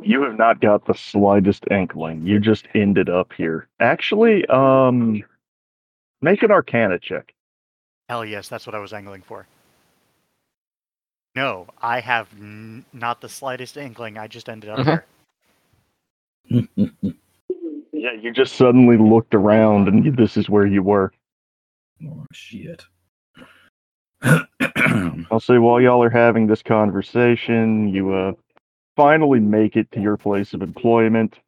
You 0.02 0.22
have 0.22 0.36
not 0.36 0.60
got 0.60 0.84
the 0.86 0.92
slightest 0.92 1.64
inkling. 1.70 2.24
You 2.26 2.38
just 2.38 2.68
ended 2.74 3.08
up 3.08 3.32
here. 3.32 3.66
Actually, 3.80 4.44
um, 4.46 5.24
make 6.20 6.42
an 6.42 6.50
Arcana 6.50 6.98
check. 6.98 7.32
Hell 8.10 8.24
yes, 8.26 8.48
that's 8.48 8.66
what 8.66 8.74
I 8.74 8.78
was 8.78 8.92
angling 8.92 9.22
for. 9.22 9.46
No, 11.34 11.66
I 11.82 12.00
have 12.00 12.28
n- 12.38 12.84
not 12.92 13.20
the 13.22 13.28
slightest 13.28 13.76
inkling. 13.78 14.16
I 14.18 14.26
just 14.28 14.48
ended 14.50 14.70
up 14.70 14.78
Mhm. 14.80 15.02
here. 16.50 16.66
Yeah, 17.98 18.12
you 18.12 18.30
just 18.30 18.56
suddenly 18.56 18.98
looked 18.98 19.34
around, 19.34 19.88
and 19.88 20.16
this 20.16 20.36
is 20.36 20.50
where 20.50 20.66
you 20.66 20.82
were. 20.82 21.12
oh 22.06 22.26
shit. 22.30 22.84
I'll 25.30 25.40
say 25.40 25.58
while 25.58 25.80
y'all 25.80 26.02
are 26.02 26.10
having 26.10 26.46
this 26.46 26.62
conversation, 26.62 27.88
you 27.88 28.12
uh 28.12 28.32
finally 28.96 29.40
make 29.40 29.76
it 29.76 29.90
to 29.92 30.00
your 30.00 30.16
place 30.16 30.54
of 30.54 30.62
employment, 30.62 31.38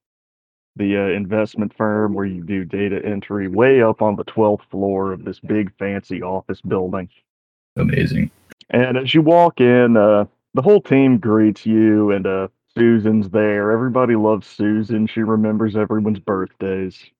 the 0.77 0.97
uh, 0.97 1.17
investment 1.17 1.75
firm 1.77 2.13
where 2.13 2.27
you 2.27 2.43
do 2.45 2.65
data 2.65 3.01
entry, 3.05 3.49
way 3.49 3.83
up 3.83 4.03
on 4.03 4.17
the 4.17 4.25
twelfth 4.25 4.67
floor 4.71 5.13
of 5.13 5.25
this 5.25 5.41
big 5.41 5.73
fancy 5.79 6.23
office 6.23 6.61
building. 6.61 7.09
Amazing. 7.77 8.31
And 8.71 8.99
as 8.99 9.15
you 9.15 9.23
walk 9.23 9.61
in, 9.61 9.97
uh, 9.97 10.27
the 10.55 10.63
whole 10.63 10.81
team 10.81 11.19
greets 11.19 11.65
you, 11.65 12.11
and 12.11 12.27
uh, 12.27 12.49
Susan's 12.77 13.31
there. 13.31 13.71
Everybody 13.73 14.15
loves 14.15 14.47
Susan. 14.47 15.07
She 15.07 15.21
remembers 15.21 15.77
everyone's 15.77 16.19
birthdays. 16.19 16.95
She 16.95 17.13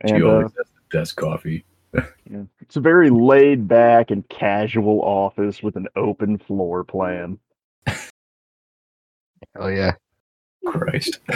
And 0.00 0.22
uh, 0.22 0.28
always 0.28 0.52
has 0.56 0.66
the 0.66 0.98
best 0.98 1.16
coffee. 1.16 1.64
yeah, 2.30 2.42
it's 2.60 2.76
a 2.76 2.80
very 2.80 3.10
laid 3.10 3.66
back 3.66 4.10
and 4.10 4.28
casual 4.28 5.00
office 5.02 5.62
with 5.62 5.76
an 5.76 5.86
open 5.96 6.38
floor 6.38 6.84
plan. 6.84 7.38
Oh 9.58 9.68
yeah. 9.68 9.94
Christ. 10.66 11.18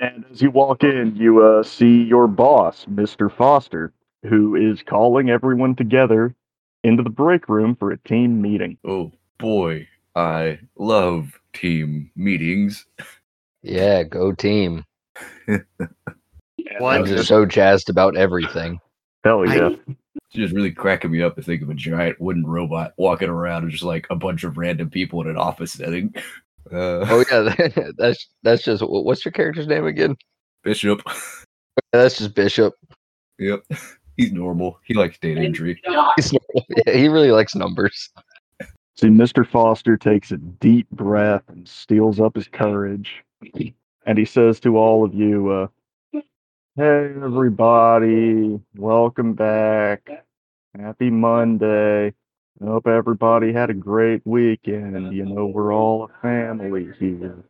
And 0.00 0.24
as 0.32 0.42
you 0.42 0.50
walk 0.50 0.82
in, 0.82 1.14
you 1.14 1.44
uh, 1.44 1.62
see 1.62 2.02
your 2.02 2.26
boss, 2.26 2.86
Mr. 2.90 3.30
Foster, 3.30 3.92
who 4.24 4.56
is 4.56 4.82
calling 4.82 5.30
everyone 5.30 5.76
together 5.76 6.34
into 6.82 7.04
the 7.04 7.10
break 7.10 7.48
room 7.48 7.76
for 7.76 7.92
a 7.92 7.98
team 7.98 8.42
meeting. 8.42 8.78
Oh 8.84 9.12
boy, 9.38 9.86
I 10.16 10.58
love 10.76 11.38
team 11.52 12.10
meetings. 12.16 12.84
Yeah, 13.62 14.02
go 14.02 14.32
team. 14.32 14.84
What? 16.78 17.00
I'm 17.00 17.06
just 17.06 17.28
so 17.28 17.44
jazzed 17.44 17.90
about 17.90 18.16
everything. 18.16 18.80
Hell 19.24 19.46
yeah. 19.46 19.68
I- 19.68 19.78
It's 20.14 20.34
just 20.34 20.54
really 20.54 20.72
cracking 20.72 21.10
me 21.10 21.22
up 21.22 21.36
to 21.36 21.42
think 21.42 21.62
of 21.62 21.70
a 21.70 21.74
giant 21.74 22.20
wooden 22.20 22.44
robot 22.46 22.92
walking 22.96 23.28
around 23.28 23.62
and 23.64 23.72
just 23.72 23.82
like 23.84 24.06
a 24.10 24.16
bunch 24.16 24.44
of 24.44 24.56
random 24.58 24.90
people 24.90 25.20
in 25.22 25.28
an 25.28 25.36
office 25.36 25.72
setting. 25.72 26.14
Uh, 26.70 27.04
Oh 27.10 27.24
yeah, 27.30 27.80
that's 27.98 28.28
that's 28.44 28.62
just 28.62 28.84
what's 28.86 29.24
your 29.24 29.32
character's 29.32 29.66
name 29.66 29.84
again? 29.84 30.16
Bishop. 30.62 31.02
That's 31.92 32.18
just 32.18 32.34
Bishop. 32.36 32.72
Yep. 33.40 33.64
He's 34.16 34.30
normal. 34.32 34.78
He 34.84 34.94
likes 34.94 35.18
data 35.18 35.40
entry. 35.40 35.82
He's 36.16 36.32
normal. 36.32 36.64
Yeah, 36.86 36.94
he 36.94 37.08
really 37.08 37.32
likes 37.32 37.56
numbers. 37.56 38.10
See, 38.96 39.08
Mr. 39.08 39.44
Foster 39.46 39.96
takes 39.96 40.30
a 40.30 40.36
deep 40.36 40.88
breath 40.90 41.42
and 41.48 41.66
steals 41.66 42.20
up 42.20 42.36
his 42.36 42.46
courage. 42.46 43.24
And 44.06 44.16
he 44.16 44.24
says 44.24 44.60
to 44.60 44.76
all 44.78 45.04
of 45.04 45.12
you, 45.14 45.50
uh, 45.50 45.66
Hey, 46.74 47.12
everybody, 47.22 48.58
welcome 48.76 49.34
back. 49.34 50.08
Happy 50.74 51.10
Monday. 51.10 52.06
I 52.06 52.64
hope 52.64 52.86
everybody 52.86 53.52
had 53.52 53.68
a 53.68 53.74
great 53.74 54.22
weekend. 54.24 55.12
You 55.12 55.26
know, 55.26 55.44
we're 55.44 55.74
all 55.74 56.04
a 56.04 56.22
family 56.22 56.88
here. 56.98 57.44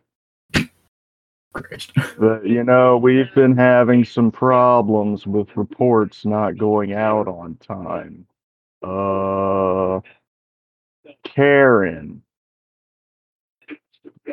But, 2.18 2.44
you 2.44 2.64
know, 2.64 2.96
we've 2.96 3.32
been 3.32 3.56
having 3.56 4.04
some 4.04 4.32
problems 4.32 5.24
with 5.24 5.56
reports 5.56 6.24
not 6.24 6.58
going 6.58 6.92
out 6.92 7.28
on 7.28 7.54
time. 7.64 8.26
Uh, 8.82 10.00
Kharon, 11.24 12.22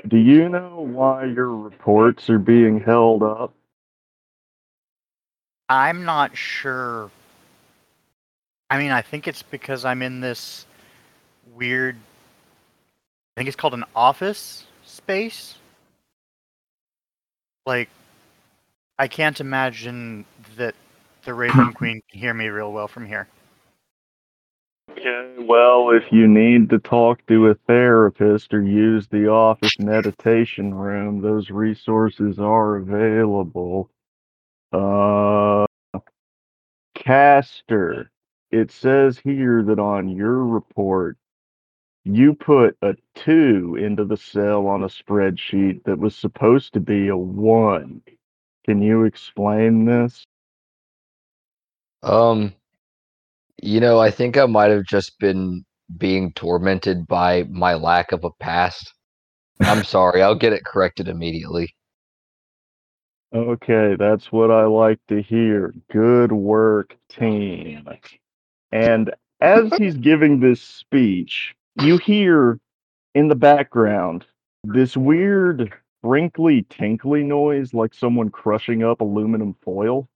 do 0.07 0.17
you 0.17 0.49
know 0.49 0.79
why 0.79 1.25
your 1.25 1.55
reports 1.55 2.27
are 2.31 2.39
being 2.39 2.79
held 2.79 3.21
up? 3.21 3.53
I'm 5.69 6.03
not 6.03 6.35
sure. 6.35 7.11
I 8.71 8.79
mean, 8.79 8.91
I 8.91 9.03
think 9.03 9.27
it's 9.27 9.43
because 9.43 9.85
I'm 9.85 10.01
in 10.01 10.19
this 10.19 10.65
weird. 11.55 11.95
I 11.95 13.39
think 13.39 13.47
it's 13.47 13.55
called 13.55 13.75
an 13.75 13.85
office 13.95 14.65
space. 14.83 15.55
Like, 17.67 17.89
I 18.97 19.07
can't 19.07 19.39
imagine 19.39 20.25
that 20.57 20.73
the 21.23 21.33
Raven 21.35 21.65
hmm. 21.65 21.71
Queen 21.71 22.01
can 22.09 22.19
hear 22.19 22.33
me 22.33 22.47
real 22.47 22.71
well 22.73 22.87
from 22.87 23.05
here. 23.05 23.27
Okay, 24.91 25.35
well, 25.39 25.91
if 25.91 26.11
you 26.11 26.27
need 26.27 26.69
to 26.71 26.79
talk 26.79 27.25
to 27.27 27.47
a 27.47 27.55
therapist 27.67 28.53
or 28.53 28.63
use 28.63 29.07
the 29.07 29.27
office 29.27 29.77
meditation 29.79 30.73
room, 30.73 31.21
those 31.21 31.51
resources 31.51 32.39
are 32.39 32.77
available. 32.77 33.89
Uh, 34.71 35.65
Castor, 36.95 38.11
it 38.51 38.71
says 38.71 39.19
here 39.19 39.63
that 39.63 39.79
on 39.79 40.09
your 40.09 40.45
report, 40.45 41.17
you 42.03 42.33
put 42.33 42.77
a 42.81 42.95
two 43.15 43.77
into 43.79 44.05
the 44.05 44.17
cell 44.17 44.67
on 44.67 44.83
a 44.83 44.87
spreadsheet 44.87 45.83
that 45.83 45.99
was 45.99 46.15
supposed 46.15 46.73
to 46.73 46.79
be 46.79 47.07
a 47.07 47.17
one. 47.17 48.01
Can 48.65 48.81
you 48.81 49.03
explain 49.03 49.85
this? 49.85 50.23
Um, 52.03 52.53
you 53.61 53.79
know, 53.79 53.99
I 53.99 54.11
think 54.11 54.37
I 54.37 54.45
might 54.45 54.71
have 54.71 54.85
just 54.85 55.19
been 55.19 55.65
being 55.97 56.31
tormented 56.33 57.07
by 57.07 57.43
my 57.49 57.73
lack 57.73 58.11
of 58.11 58.23
a 58.23 58.31
past. 58.39 58.93
I'm 59.61 59.83
sorry. 59.83 60.21
I'll 60.21 60.35
get 60.35 60.53
it 60.53 60.63
corrected 60.63 61.07
immediately. 61.07 61.75
Okay, 63.33 63.95
that's 63.97 64.31
what 64.31 64.49
I 64.51 64.65
like 64.65 64.99
to 65.07 65.21
hear. 65.21 65.73
Good 65.91 66.31
work, 66.31 66.97
team. 67.09 67.87
And 68.71 69.13
as 69.41 69.75
he's 69.75 69.97
giving 69.97 70.39
this 70.39 70.61
speech, 70.61 71.55
you 71.75 71.97
hear 71.97 72.59
in 73.15 73.27
the 73.29 73.35
background 73.35 74.25
this 74.63 74.97
weird 74.97 75.73
crinkly 76.03 76.63
tinkly 76.69 77.23
noise 77.23 77.73
like 77.73 77.93
someone 77.93 78.29
crushing 78.29 78.83
up 78.83 79.01
aluminum 79.01 79.55
foil. 79.63 80.09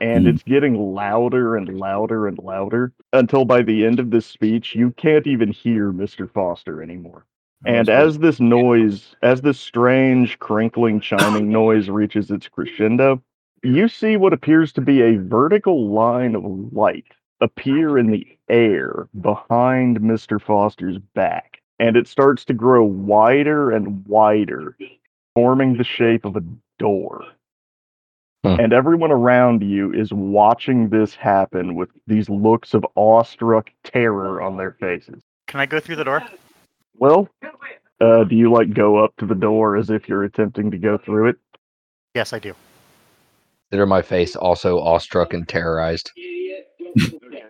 And 0.00 0.26
Hmm. 0.26 0.28
it's 0.28 0.42
getting 0.42 0.74
louder 0.94 1.56
and 1.56 1.78
louder 1.78 2.26
and 2.26 2.38
louder 2.38 2.92
until 3.12 3.44
by 3.46 3.62
the 3.62 3.86
end 3.86 4.00
of 4.00 4.10
this 4.10 4.26
speech, 4.26 4.74
you 4.74 4.90
can't 4.92 5.26
even 5.26 5.52
hear 5.52 5.92
Mr. 5.92 6.26
Foster 6.26 6.82
anymore. 6.82 7.26
And 7.66 7.88
as 7.88 8.18
this 8.18 8.40
noise, 8.40 9.14
as 9.22 9.42
this 9.42 9.60
strange 9.60 10.38
crinkling, 10.38 11.00
chiming 11.00 11.50
noise 11.50 11.88
reaches 11.90 12.30
its 12.30 12.48
crescendo, 12.48 13.22
you 13.62 13.88
see 13.88 14.16
what 14.16 14.32
appears 14.32 14.72
to 14.72 14.80
be 14.80 15.02
a 15.02 15.18
vertical 15.18 15.90
line 15.90 16.34
of 16.34 16.44
light 16.72 17.04
appear 17.40 17.98
in 17.98 18.10
the 18.10 18.26
air 18.48 19.08
behind 19.20 20.00
Mr. 20.00 20.40
Foster's 20.40 20.98
back. 21.14 21.60
And 21.78 21.96
it 21.96 22.06
starts 22.06 22.44
to 22.46 22.54
grow 22.54 22.84
wider 22.84 23.70
and 23.70 24.06
wider, 24.06 24.76
forming 25.34 25.76
the 25.76 25.84
shape 25.84 26.24
of 26.24 26.36
a 26.36 26.44
door. 26.78 27.24
Hmm. 28.44 28.60
And 28.60 28.72
everyone 28.72 29.12
around 29.12 29.62
you 29.62 29.92
is 29.92 30.12
watching 30.12 30.88
this 30.88 31.14
happen 31.14 31.74
with 31.74 31.90
these 32.06 32.28
looks 32.28 32.74
of 32.74 32.86
awestruck 32.96 33.70
terror 33.84 34.40
on 34.40 34.56
their 34.56 34.72
faces. 34.72 35.22
Can 35.46 35.60
I 35.60 35.66
go 35.66 35.80
through 35.80 35.96
the 35.96 36.04
door? 36.04 36.22
Well, 36.96 37.28
uh, 38.00 38.24
do 38.24 38.34
you 38.36 38.50
like 38.52 38.74
go 38.74 39.02
up 39.02 39.14
to 39.18 39.26
the 39.26 39.34
door 39.34 39.76
as 39.76 39.90
if 39.90 40.08
you're 40.08 40.24
attempting 40.24 40.70
to 40.70 40.78
go 40.78 40.98
through 40.98 41.30
it? 41.30 41.36
Yes, 42.14 42.32
I 42.32 42.38
do. 42.38 42.54
Consider 43.70 43.86
my 43.86 44.02
face 44.02 44.36
also 44.36 44.80
awestruck 44.80 45.32
and 45.32 45.48
terrorized. 45.48 46.10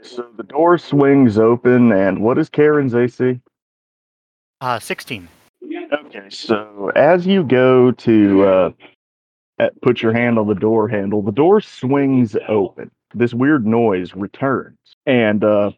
So 0.03 0.26
the 0.37 0.42
door 0.42 0.79
swings 0.79 1.38
open, 1.38 1.92
and 1.92 2.22
what 2.22 2.38
is 2.38 2.48
Kharon's 2.48 2.94
AC? 2.94 3.38
Uh, 4.61 4.79
16. 4.79 5.29
Okay, 5.92 6.31
so 6.31 6.90
as 6.96 7.26
you 7.26 7.44
go 7.44 7.92
to 7.92 8.44
uh, 8.44 8.70
uh, 9.59 9.68
put 9.83 10.03
your 10.03 10.12
hand 10.12 10.38
on 10.38 10.48
the 10.48 10.55
door 10.55 10.88
handle, 10.88 11.22
the 11.22 11.33
door 11.33 11.61
swings 11.61 12.37
open. 12.48 12.90
This 13.14 13.35
weird 13.35 13.66
noise 13.66 14.14
returns, 14.14 14.79
and 15.07 15.44
uh, 15.44 15.70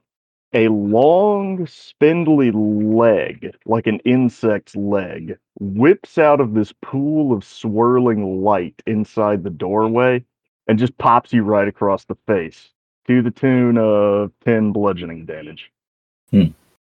a 0.54 0.68
long, 0.68 1.66
spindly 1.66 2.50
leg, 2.52 3.54
like 3.66 3.86
an 3.86 3.98
insect's 4.00 4.76
leg, 4.76 5.38
whips 5.58 6.18
out 6.18 6.40
of 6.40 6.54
this 6.54 6.72
pool 6.82 7.32
of 7.32 7.44
swirling 7.44 8.42
light 8.42 8.82
inside 8.86 9.44
the 9.44 9.50
doorway 9.50 10.24
and 10.66 10.78
just 10.78 10.96
pops 10.98 11.32
you 11.32 11.42
right 11.42 11.68
across 11.68 12.04
the 12.04 12.16
face 12.26 12.70
to 13.06 13.22
the 13.22 13.30
tune 13.30 13.78
of 13.78 14.30
10 14.44 14.72
bludgeoning 14.72 15.24
damage. 15.26 15.70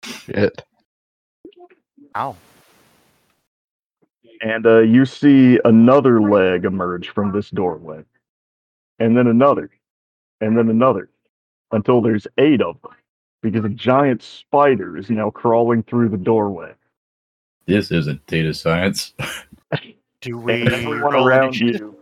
Shit. 0.04 0.64
Ow. 2.16 2.36
and 4.42 4.66
uh, 4.66 4.80
you 4.80 5.06
see 5.06 5.60
another 5.66 6.22
leg 6.22 6.66
emerge 6.66 7.10
from 7.10 7.32
this 7.32 7.50
doorway, 7.50 8.04
and 9.00 9.18
then 9.18 9.28
another, 9.28 9.72
and 10.42 10.58
then 10.58 10.70
another, 10.70 11.10
until 11.72 12.02
there's 12.02 12.28
eight 12.38 12.62
of 12.62 12.80
them, 12.82 12.92
because 13.44 13.64
a 13.66 13.70
giant 13.70 14.24
spider 14.24 14.98
is 14.98 15.10
now 15.12 15.30
crawling 15.30 15.84
through 15.84 16.10
the 16.10 16.18
doorway. 16.18 16.74
This 17.68 17.92
isn't 17.92 18.26
data 18.26 18.54
science. 18.54 19.14
Do 20.22 20.38
we 20.38 20.62
And 20.62 20.70
everyone 20.70 21.16
around 21.16 21.60
you, 21.60 21.96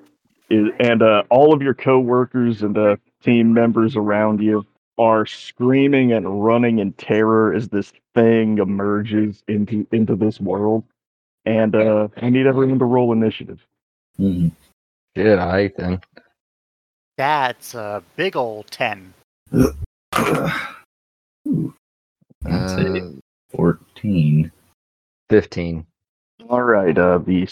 is, 0.49 0.69
and 0.79 1.01
uh, 1.01 1.23
all 1.29 1.53
of 1.53 1.61
your 1.61 1.73
coworkers 1.73 2.61
and 2.61 2.77
uh, 2.77 2.95
team 3.23 3.51
members 3.51 3.95
around 3.95 4.41
you 4.41 4.65
are 4.99 5.25
screaming 5.25 6.13
and 6.13 6.43
running 6.43 6.77
in 6.77 6.93
terror 6.93 7.51
as 7.53 7.69
this 7.69 7.91
thing 8.13 8.59
emerges 8.59 9.43
into 9.47 9.87
into 9.91 10.15
this 10.15 10.39
world. 10.39 10.83
And 11.45 11.75
uh, 11.75 12.09
I 12.17 12.29
need 12.29 12.45
everyone 12.45 12.77
to 12.77 12.85
roll 12.85 13.11
initiative. 13.11 13.59
Mhm. 14.19 14.51
Shit, 15.15 15.39
I 15.39 15.71
then. 15.75 15.99
That's 17.17 17.73
a 17.73 18.03
big 18.15 18.35
old 18.35 18.67
10. 18.69 19.13
Ooh. 21.47 21.73
That's 22.41 22.73
Uh, 22.73 23.11
a 23.51 23.55
14. 23.55 24.51
15. 25.29 25.85
All 26.49 26.63
right. 26.63 26.97
Uh, 26.97 27.19
the 27.19 27.47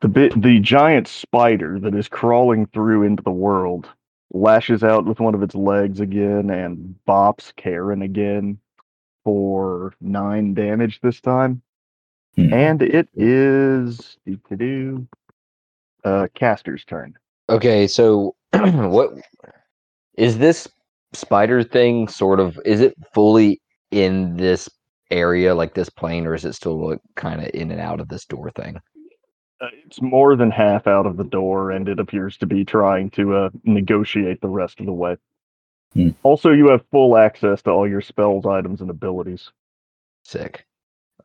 the 0.00 0.08
bit 0.08 0.40
the 0.40 0.60
giant 0.60 1.08
spider 1.08 1.78
that 1.80 1.94
is 1.94 2.08
crawling 2.08 2.66
through 2.66 3.02
into 3.02 3.22
the 3.22 3.30
world 3.32 3.88
lashes 4.32 4.84
out 4.84 5.04
with 5.04 5.18
one 5.20 5.34
of 5.34 5.42
its 5.42 5.54
legs 5.54 6.00
again 6.00 6.50
and 6.50 6.94
bops 7.06 7.52
Kharon 7.56 8.04
again 8.04 8.58
for 9.24 9.92
nine 10.00 10.54
damage 10.54 11.00
this 11.00 11.20
time. 11.20 11.62
Hmm. 12.36 12.54
And 12.54 12.82
it 12.82 13.08
is 13.14 14.18
do 14.56 15.06
uh 16.04 16.28
Castor's 16.34 16.84
turn. 16.84 17.14
Okay, 17.48 17.86
so 17.86 18.34
what 18.52 19.14
is 20.14 20.38
this 20.38 20.68
spider 21.12 21.62
thing 21.62 22.08
sort 22.08 22.40
of 22.40 22.58
is 22.64 22.80
it 22.80 22.94
fully 23.14 23.60
in 23.90 24.36
this 24.36 24.68
area 25.10 25.54
like 25.54 25.74
this 25.74 25.88
plane 25.88 26.26
or 26.26 26.34
is 26.34 26.44
it 26.44 26.52
still 26.54 26.90
like 26.90 27.00
kind 27.16 27.40
of 27.40 27.50
in 27.54 27.70
and 27.70 27.80
out 27.80 28.00
of 28.00 28.08
this 28.08 28.24
door 28.26 28.50
thing? 28.50 28.76
Uh, 29.60 29.66
it's 29.84 30.00
more 30.00 30.36
than 30.36 30.50
half 30.50 30.86
out 30.86 31.04
of 31.04 31.16
the 31.16 31.24
door, 31.24 31.72
and 31.72 31.88
it 31.88 31.98
appears 31.98 32.36
to 32.36 32.46
be 32.46 32.64
trying 32.64 33.10
to 33.10 33.34
uh, 33.34 33.50
negotiate 33.64 34.40
the 34.40 34.48
rest 34.48 34.78
of 34.78 34.86
the 34.86 34.92
way. 34.92 35.16
Hmm. 35.94 36.10
Also, 36.22 36.52
you 36.52 36.68
have 36.68 36.86
full 36.92 37.16
access 37.16 37.60
to 37.62 37.70
all 37.70 37.88
your 37.88 38.00
spells, 38.00 38.46
items, 38.46 38.82
and 38.82 38.90
abilities. 38.90 39.50
Sick. 40.22 40.64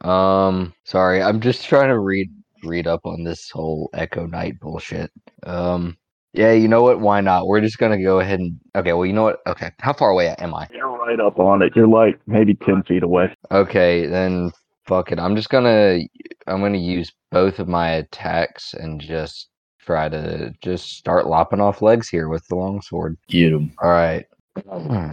Um 0.02 0.74
sorry, 0.86 1.22
I'm 1.22 1.40
just 1.40 1.66
trying 1.66 1.90
to 1.90 2.00
read 2.00 2.30
read 2.64 2.88
up 2.88 3.06
on 3.06 3.24
this 3.24 3.50
whole 3.50 3.90
Echo 3.94 4.26
Knight 4.26 4.60
bullshit. 4.60 5.12
Um 5.44 5.98
yeah, 6.34 6.52
you 6.52 6.68
know 6.68 6.82
what? 6.82 7.00
Why 7.00 7.22
not? 7.22 7.48
We're 7.48 7.62
just 7.62 7.78
gonna 7.78 8.02
go 8.02 8.20
ahead 8.20 8.40
and 8.40 8.60
okay. 8.76 8.94
Well, 8.94 9.06
you 9.06 9.14
know 9.14 9.24
what? 9.24 9.40
Okay, 9.46 9.72
how 9.80 9.94
far 9.94 10.10
away 10.10 10.34
am 10.40 10.54
I? 10.54 10.68
You're 10.74 10.98
right 10.98 11.20
up 11.20 11.40
on 11.40 11.62
it. 11.62 11.76
You're 11.76 11.88
like 11.88 12.20
maybe 12.26 12.56
ten 12.56 12.84
feet 12.84 13.04
away. 13.04 13.34
Okay, 13.52 14.08
then 14.08 14.52
fuck 14.86 15.12
it. 15.12 15.20
I'm 15.20 15.36
just 15.36 15.50
gonna 15.50 16.00
I'm 16.48 16.62
gonna 16.62 16.78
use 16.80 17.12
both 17.32 17.60
of 17.60 17.68
my 17.68 17.90
attacks 17.90 18.74
and 18.74 19.00
just 19.00 19.50
try 19.80 20.10
to 20.10 20.54
just 20.62 20.98
start 20.98 21.28
lopping 21.28 21.62
off 21.62 21.82
legs 21.82 22.10
here 22.10 22.30
with 22.30 22.48
the 22.48 22.56
longsword. 22.56 23.18
Get 23.28 23.54
him. 23.54 23.74
All 23.82 23.90
right. 23.90 24.26
oh 24.72 25.12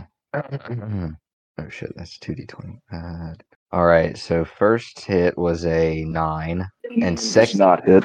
shit, 1.68 1.92
that's 1.96 2.18
two 2.18 2.35
d 2.35 2.46
twenty. 2.46 2.80
Uh, 2.92 3.35
all 3.72 3.87
right. 3.87 4.16
So 4.16 4.44
first 4.44 5.00
hit 5.00 5.37
was 5.37 5.66
a 5.66 6.04
nine, 6.04 6.66
and 7.02 7.20
second 7.20 7.59
not 7.59 7.87
hit. 7.87 8.04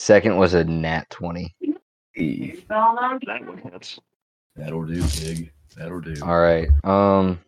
second 0.00 0.38
was 0.38 0.54
a 0.54 0.64
nat 0.64 1.08
twenty. 1.10 1.54
Hey, 2.16 2.56
That 2.70 3.42
one 3.46 3.58
hits. 3.58 3.98
that'll 4.56 4.84
do, 4.86 5.02
pig. 5.02 5.52
That'll 5.76 6.00
do. 6.00 6.14
All 6.22 6.38
right. 6.40 6.68
Um, 6.82 7.38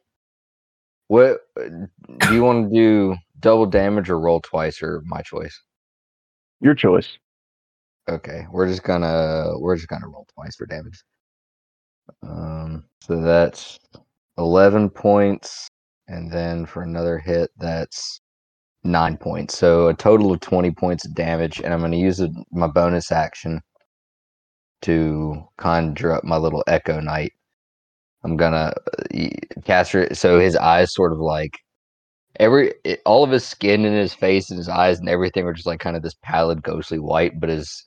what 1.06 1.40
do 1.56 2.34
you 2.34 2.42
want 2.42 2.68
to 2.70 2.74
do? 2.74 3.16
Double 3.40 3.64
damage 3.66 4.10
or 4.10 4.20
roll 4.20 4.40
twice, 4.40 4.82
or 4.82 5.00
my 5.06 5.22
choice? 5.22 5.58
Your 6.60 6.74
choice. 6.74 7.16
Okay, 8.10 8.46
we're 8.50 8.66
just 8.66 8.82
gonna 8.82 9.52
we're 9.58 9.76
just 9.76 9.88
gonna 9.88 10.08
roll 10.08 10.26
twice 10.34 10.56
for 10.56 10.66
damage. 10.66 11.02
Um, 12.22 12.84
so 13.00 13.20
that's 13.22 13.78
eleven 14.36 14.90
points, 14.90 15.68
and 16.08 16.30
then 16.30 16.66
for 16.66 16.82
another 16.82 17.18
hit, 17.18 17.50
that's 17.58 18.20
nine 18.84 19.16
points. 19.16 19.56
So 19.56 19.88
a 19.88 19.94
total 19.94 20.32
of 20.32 20.40
twenty 20.40 20.72
points 20.72 21.06
of 21.06 21.14
damage, 21.14 21.60
and 21.60 21.72
I'm 21.72 21.80
gonna 21.80 21.96
use 21.96 22.20
a, 22.20 22.28
my 22.50 22.66
bonus 22.66 23.12
action 23.12 23.62
to 24.82 25.42
conjure 25.56 26.12
up 26.12 26.24
my 26.24 26.36
little 26.36 26.64
Echo 26.66 27.00
Knight. 27.00 27.32
I'm 28.24 28.36
gonna 28.36 28.72
uh, 29.14 29.28
cast 29.64 29.94
it 29.94 30.16
so 30.16 30.40
his 30.40 30.56
eyes 30.56 30.94
sort 30.94 31.12
of 31.12 31.18
like 31.18 31.58
every 32.40 32.74
it, 32.84 33.00
all 33.06 33.24
of 33.24 33.30
his 33.30 33.44
skin 33.46 33.84
and 33.84 33.96
his 33.96 34.14
face 34.14 34.50
and 34.50 34.58
his 34.58 34.68
eyes 34.68 34.98
and 34.98 35.08
everything 35.08 35.44
are 35.44 35.52
just 35.52 35.66
like 35.66 35.80
kind 35.80 35.96
of 35.96 36.02
this 36.02 36.16
pallid 36.22 36.62
ghostly 36.62 36.98
white 36.98 37.38
but 37.40 37.48
his 37.48 37.86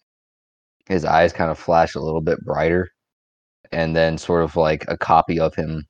his 0.88 1.06
eyes 1.06 1.34
kind 1.34 1.51
of 1.51 1.60
flash 1.60 1.95
a 1.95 1.99
little 1.99 2.21
bit 2.21 2.39
brighter 2.45 2.89
and 3.71 3.95
then 3.95 4.17
sort 4.17 4.43
of 4.43 4.56
like 4.56 4.86
a 4.88 4.97
copy 4.97 5.39
of 5.39 5.54
him 5.56 5.86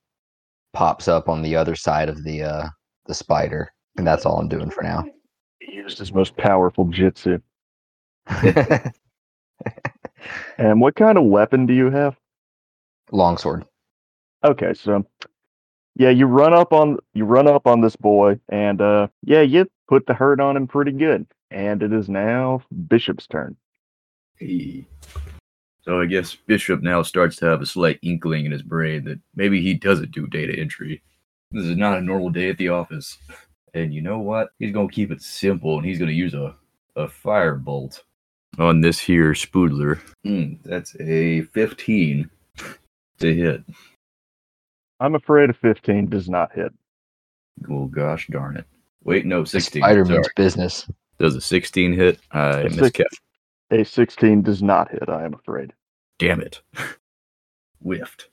pops 0.73 1.07
up 1.07 1.29
on 1.29 1.41
the 1.41 1.55
other 1.55 1.75
side 1.75 2.09
of 2.09 2.23
the 2.23 2.43
uh 2.43 2.67
the 3.07 3.13
spider 3.13 3.71
and 3.97 4.05
that's 4.07 4.25
all 4.25 4.39
i'm 4.39 4.47
doing 4.47 4.69
for 4.69 4.83
now 4.83 5.03
He 5.59 5.73
used 5.75 5.99
his 5.99 6.13
most 6.13 6.35
powerful 6.37 6.85
jitsu. 6.85 7.39
And 10.57 10.81
what 10.81 10.95
kind 10.95 11.17
of 11.17 11.25
weapon 11.25 11.65
do 11.65 11.73
you 11.73 11.89
have? 11.89 12.15
longsword 13.11 13.65
Okay, 14.43 14.73
so 14.73 15.05
yeah, 15.95 16.09
you 16.09 16.25
run 16.25 16.53
up 16.53 16.73
on 16.73 16.97
you 17.13 17.25
run 17.25 17.47
up 17.47 17.67
on 17.67 17.81
this 17.81 17.95
boy, 17.95 18.39
and 18.49 18.81
uh, 18.81 19.07
yeah, 19.23 19.41
you 19.41 19.67
put 19.87 20.07
the 20.07 20.13
hurt 20.13 20.39
on 20.39 20.57
him 20.57 20.67
pretty 20.67 20.91
good. 20.91 21.27
And 21.51 21.83
it 21.83 21.91
is 21.91 22.09
now 22.09 22.61
Bishop's 22.87 23.27
turn. 23.27 23.57
Hey. 24.37 24.87
So 25.81 25.99
I 25.99 26.05
guess 26.05 26.35
Bishop 26.35 26.81
now 26.81 27.01
starts 27.01 27.35
to 27.37 27.45
have 27.45 27.61
a 27.61 27.65
slight 27.65 27.99
inkling 28.01 28.45
in 28.45 28.51
his 28.51 28.61
brain 28.61 29.03
that 29.05 29.19
maybe 29.35 29.61
he 29.61 29.73
doesn't 29.73 30.11
do 30.11 30.27
data 30.27 30.57
entry. 30.57 31.01
This 31.51 31.65
is 31.65 31.75
not 31.75 31.97
a 31.97 32.01
normal 32.01 32.29
day 32.29 32.49
at 32.49 32.57
the 32.57 32.69
office. 32.69 33.17
And 33.73 33.93
you 33.93 34.01
know 34.01 34.19
what? 34.19 34.49
He's 34.59 34.73
gonna 34.73 34.87
keep 34.87 35.11
it 35.11 35.21
simple 35.21 35.77
and 35.77 35.85
he's 35.85 35.99
gonna 35.99 36.11
use 36.11 36.33
a, 36.33 36.55
a 36.95 37.07
firebolt 37.07 38.01
on 38.59 38.81
this 38.81 38.99
here 38.99 39.31
spoodler. 39.33 39.99
Hmm, 40.23 40.53
that's 40.63 40.95
a 40.99 41.41
15 41.41 42.29
to 43.19 43.33
hit. 43.33 43.63
I'm 44.99 45.15
afraid 45.15 45.49
a 45.49 45.53
15 45.53 46.07
does 46.09 46.29
not 46.29 46.51
hit. 46.53 46.73
Oh 47.69 47.85
gosh 47.85 48.27
darn 48.27 48.57
it. 48.57 48.65
Wait, 49.03 49.25
no, 49.25 49.43
16. 49.43 49.81
spider 49.81 50.05
Sorry. 50.05 50.17
means 50.17 50.29
business 50.35 50.87
Does 51.19 51.35
a 51.35 51.41
16 51.41 51.93
hit? 51.93 52.19
I 52.31 52.61
A 52.61 52.69
miskept. 52.69 53.05
A 53.71 53.83
16 53.83 54.41
does 54.43 54.61
not 54.61 54.91
hit. 54.91 55.07
I 55.09 55.23
am 55.25 55.33
afraid. 55.33 55.73
Damn 56.19 56.41
it. 56.41 56.61
Whiffed. 57.81 58.29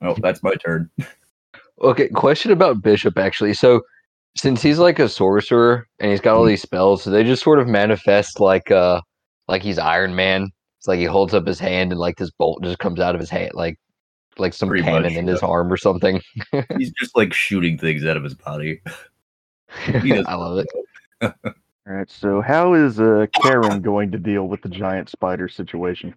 Oh, 0.00 0.14
that's 0.20 0.42
my 0.42 0.54
turn. 0.54 0.90
Okay, 1.82 2.08
question 2.08 2.52
about 2.52 2.82
Bishop 2.82 3.18
actually. 3.18 3.52
So, 3.54 3.82
since 4.36 4.62
he's 4.62 4.78
like 4.78 4.98
a 4.98 5.08
sorcerer 5.08 5.86
and 5.98 6.10
he's 6.10 6.20
got 6.20 6.36
all 6.36 6.44
Mhm. 6.44 6.48
these 6.48 6.62
spells, 6.62 7.02
so 7.02 7.10
they 7.10 7.24
just 7.24 7.42
sort 7.42 7.58
of 7.58 7.66
manifest 7.68 8.40
like 8.40 8.70
uh 8.70 9.00
like 9.48 9.62
he's 9.62 9.78
Iron 9.78 10.14
Man. 10.14 10.50
It's 10.78 10.88
like 10.88 10.98
he 10.98 11.04
holds 11.04 11.34
up 11.34 11.46
his 11.46 11.58
hand 11.58 11.92
and 11.92 12.00
like 12.00 12.16
this 12.16 12.30
bolt 12.30 12.62
just 12.62 12.78
comes 12.78 13.00
out 13.00 13.14
of 13.14 13.20
his 13.20 13.30
hand, 13.30 13.52
like 13.54 13.78
like 14.38 14.52
some 14.52 14.68
Pretty 14.68 14.84
cannon 14.84 15.02
much, 15.04 15.12
in 15.14 15.26
his 15.26 15.40
yeah. 15.42 15.48
arm 15.48 15.72
or 15.72 15.76
something. 15.76 16.20
He's 16.76 16.92
just 16.92 17.16
like 17.16 17.32
shooting 17.32 17.78
things 17.78 18.04
out 18.04 18.16
of 18.16 18.22
his 18.24 18.34
body. 18.34 18.80
I 19.86 20.34
love 20.34 20.58
it. 20.58 20.68
All 21.22 21.32
right. 21.86 22.10
So 22.10 22.40
how 22.40 22.74
is 22.74 23.00
uh, 23.00 23.26
Kharon 23.36 23.80
going 23.80 24.10
to 24.12 24.18
deal 24.18 24.48
with 24.48 24.62
the 24.62 24.68
giant 24.68 25.08
spider 25.08 25.48
situation? 25.48 26.14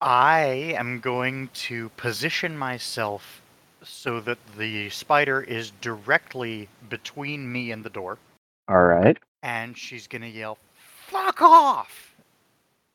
I 0.00 0.74
am 0.76 0.98
going 1.00 1.48
to 1.54 1.88
position 1.90 2.58
myself 2.58 3.40
so 3.84 4.20
that 4.20 4.38
the 4.58 4.90
spider 4.90 5.40
is 5.42 5.72
directly 5.80 6.68
between 6.88 7.50
me 7.50 7.70
and 7.70 7.84
the 7.84 7.90
door, 7.90 8.18
All 8.68 8.82
right. 8.82 9.16
and 9.42 9.76
she's 9.76 10.06
gonna 10.06 10.26
yell, 10.26 10.58
"Fuck 11.12 11.42
off!" 11.42 12.14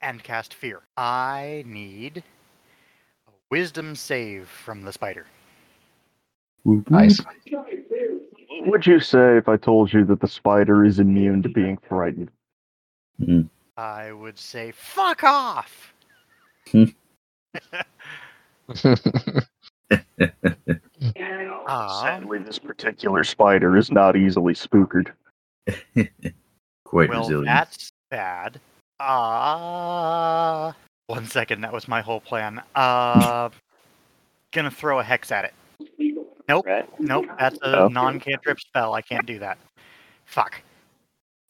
and 0.02 0.24
cast 0.24 0.54
fear. 0.56 0.82
I 0.98 1.64
need 1.68 2.24
a 3.28 3.32
wisdom 3.52 3.96
save 3.96 4.48
from 4.48 4.82
the 4.82 4.92
spider. 4.92 5.28
Nice. 6.90 7.20
What 7.52 8.68
would 8.68 8.88
you 8.88 9.00
say 9.00 9.38
if 9.38 9.48
I 9.48 9.56
told 9.56 9.94
you 9.94 10.04
that 10.06 10.20
the 10.20 10.28
spider 10.28 10.84
is 10.84 11.00
immune 11.00 11.44
to 11.44 11.50
being 11.50 11.78
frightened? 11.78 12.32
I 13.78 14.12
would 14.12 14.40
say, 14.40 14.72
"Fuck 14.72 15.24
off!" 15.24 15.94
Ah, 21.68 22.02
Sadly, 22.02 22.40
this 22.40 22.58
particular 22.60 23.24
spider 23.24 23.78
is 23.78 23.92
not 23.92 24.16
easily 24.16 24.56
spookered. 24.56 25.12
Quite 26.84 27.10
well, 27.10 27.22
resilient. 27.22 27.46
that's 27.46 27.92
bad. 28.10 28.60
Uh, 29.00 30.72
one 31.08 31.26
second, 31.26 31.62
that 31.62 31.72
was 31.74 31.88
my 31.88 32.02
whole 32.02 32.20
plan. 32.20 32.62
Uh, 32.76 33.50
gonna 34.52 34.72
throw 34.72 35.00
a 35.00 35.04
hex 35.04 35.32
at 35.32 35.46
it. 35.46 35.54
Nope, 36.50 36.66
nope, 37.00 37.26
that's 37.38 37.58
a 37.62 37.82
Okay. 37.82 37.94
non-cantrip 37.94 38.60
spell. 38.60 38.94
I 38.94 39.02
can't 39.02 39.26
do 39.26 39.38
that. 39.40 39.58
Fuck. 40.26 40.62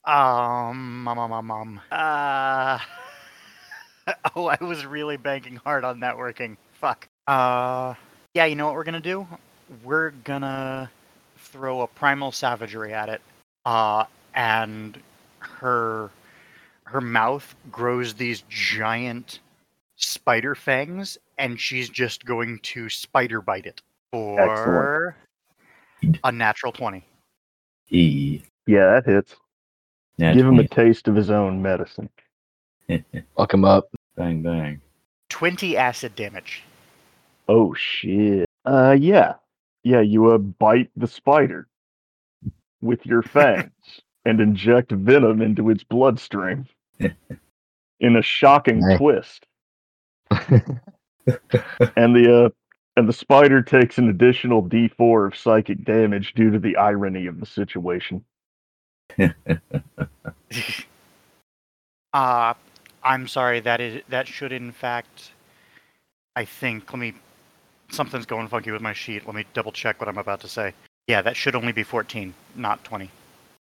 Um, 0.06 1.04
mum, 1.04 1.18
mum, 1.18 1.30
mum, 1.30 1.46
mum. 1.46 1.82
Uh, 1.92 2.80
oh, 4.36 4.48
I 4.48 4.58
was 4.64 4.86
really 4.86 5.18
banking 5.18 5.58
hard 5.58 5.84
on 5.84 6.00
that 6.00 6.18
working. 6.18 6.58
Fuck. 6.74 7.08
Uh, 7.28 7.94
yeah, 8.34 8.46
you 8.46 8.56
know 8.56 8.66
what 8.66 8.74
we're 8.76 8.84
gonna 8.86 9.00
do? 9.00 9.28
We're 9.84 10.12
gonna 10.24 10.90
throw 11.38 11.82
a 11.82 11.88
primal 11.88 12.32
savagery 12.32 12.94
at 12.94 13.10
it. 13.10 13.22
Uh, 13.66 14.06
and 14.34 15.00
her 15.40 16.10
her 16.88 17.02
mouth 17.02 17.56
grows 17.70 18.14
these 18.14 18.44
giant 18.50 19.40
spider 19.98 20.56
fangs, 20.56 21.18
and 21.38 21.60
she's 21.60 21.90
just 21.90 22.26
going 22.26 22.60
to 22.64 22.90
spider 22.90 23.42
bite 23.42 23.66
it 23.66 23.82
for 24.12 25.16
a 26.24 26.32
natural 26.32 26.72
twenty. 26.72 27.04
E. 27.90 28.42
Yeah, 28.66 29.00
that 29.00 29.06
hits. 29.06 29.36
Nat 30.18 30.34
Give 30.34 30.46
him 30.46 30.60
a 30.60 30.68
taste 30.68 31.08
of 31.08 31.16
his 31.16 31.30
own 31.30 31.62
medicine. 31.62 32.10
Fuck 33.38 33.54
him 33.54 33.66
up. 33.66 33.90
bang 34.16 34.42
bang. 34.42 34.82
20 35.30 35.76
acid 35.78 36.16
damage. 36.16 36.64
Oh 37.48 37.74
shit. 37.74 38.46
Uh 38.66 38.96
yeah. 38.98 39.36
Yeah, 39.84 40.02
you 40.02 40.32
uh 40.32 40.38
bite 40.38 40.90
the 40.96 41.08
spider 41.08 41.68
with 42.82 43.06
your 43.06 43.22
fangs 43.24 44.02
and 44.26 44.40
inject 44.40 44.92
venom 44.92 45.42
into 45.42 45.70
its 45.70 45.84
bloodstream 45.84 46.66
in 48.00 48.16
a 48.16 48.22
shocking 48.22 48.82
Hey. 48.82 48.98
twist. 48.98 49.46
And 51.98 52.16
the 52.16 52.46
uh 52.46 52.50
and 52.96 53.08
the 53.08 53.14
spider 53.14 53.62
takes 53.62 53.98
an 53.98 54.10
additional 54.10 54.64
D4 54.64 55.28
of 55.28 55.38
psychic 55.38 55.84
damage 55.84 56.34
due 56.34 56.50
to 56.52 56.58
the 56.58 56.78
irony 56.78 57.28
of 57.28 57.40
the 57.40 57.46
situation. 57.46 58.24
Uh, 62.14 62.54
I'm 63.04 63.28
sorry. 63.28 63.60
That 63.60 63.82
is 63.82 64.02
that 64.10 64.28
should 64.28 64.52
in 64.52 64.72
fact. 64.72 65.32
I 66.36 66.46
think. 66.46 66.92
Let 66.92 67.00
me. 67.00 67.14
Something's 67.90 68.26
going 68.26 68.48
funky 68.48 68.72
with 68.72 68.82
my 68.82 68.94
sheet. 68.94 69.26
Let 69.26 69.36
me 69.36 69.46
double 69.54 69.72
check 69.72 70.00
what 70.00 70.08
I'm 70.08 70.18
about 70.18 70.40
to 70.42 70.48
say. 70.48 70.74
Yeah, 71.08 71.22
that 71.22 71.36
should 71.38 71.56
only 71.56 71.72
be 71.74 71.84
14, 71.84 72.34
not 72.56 72.84
20. 72.84 73.10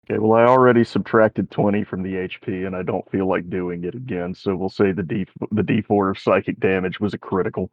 Okay, 0.09 0.19
well 0.19 0.33
I 0.33 0.45
already 0.45 0.83
subtracted 0.85 1.51
20 1.51 1.85
from 1.85 2.03
the 2.03 2.15
HP 2.15 2.67
and 2.67 2.75
I 2.75 2.83
don't 2.83 3.09
feel 3.11 3.27
like 3.29 3.49
doing 3.51 3.85
it 3.85 3.95
again, 3.95 4.35
so 4.35 4.57
we'll 4.57 4.69
say 4.69 4.93
the 4.93 5.03
D 5.03 5.27
the 5.53 5.63
D4 5.63 6.11
of 6.11 6.19
psychic 6.19 6.59
damage 6.61 7.01
was 7.01 7.15
a 7.15 7.19
critical. 7.19 7.71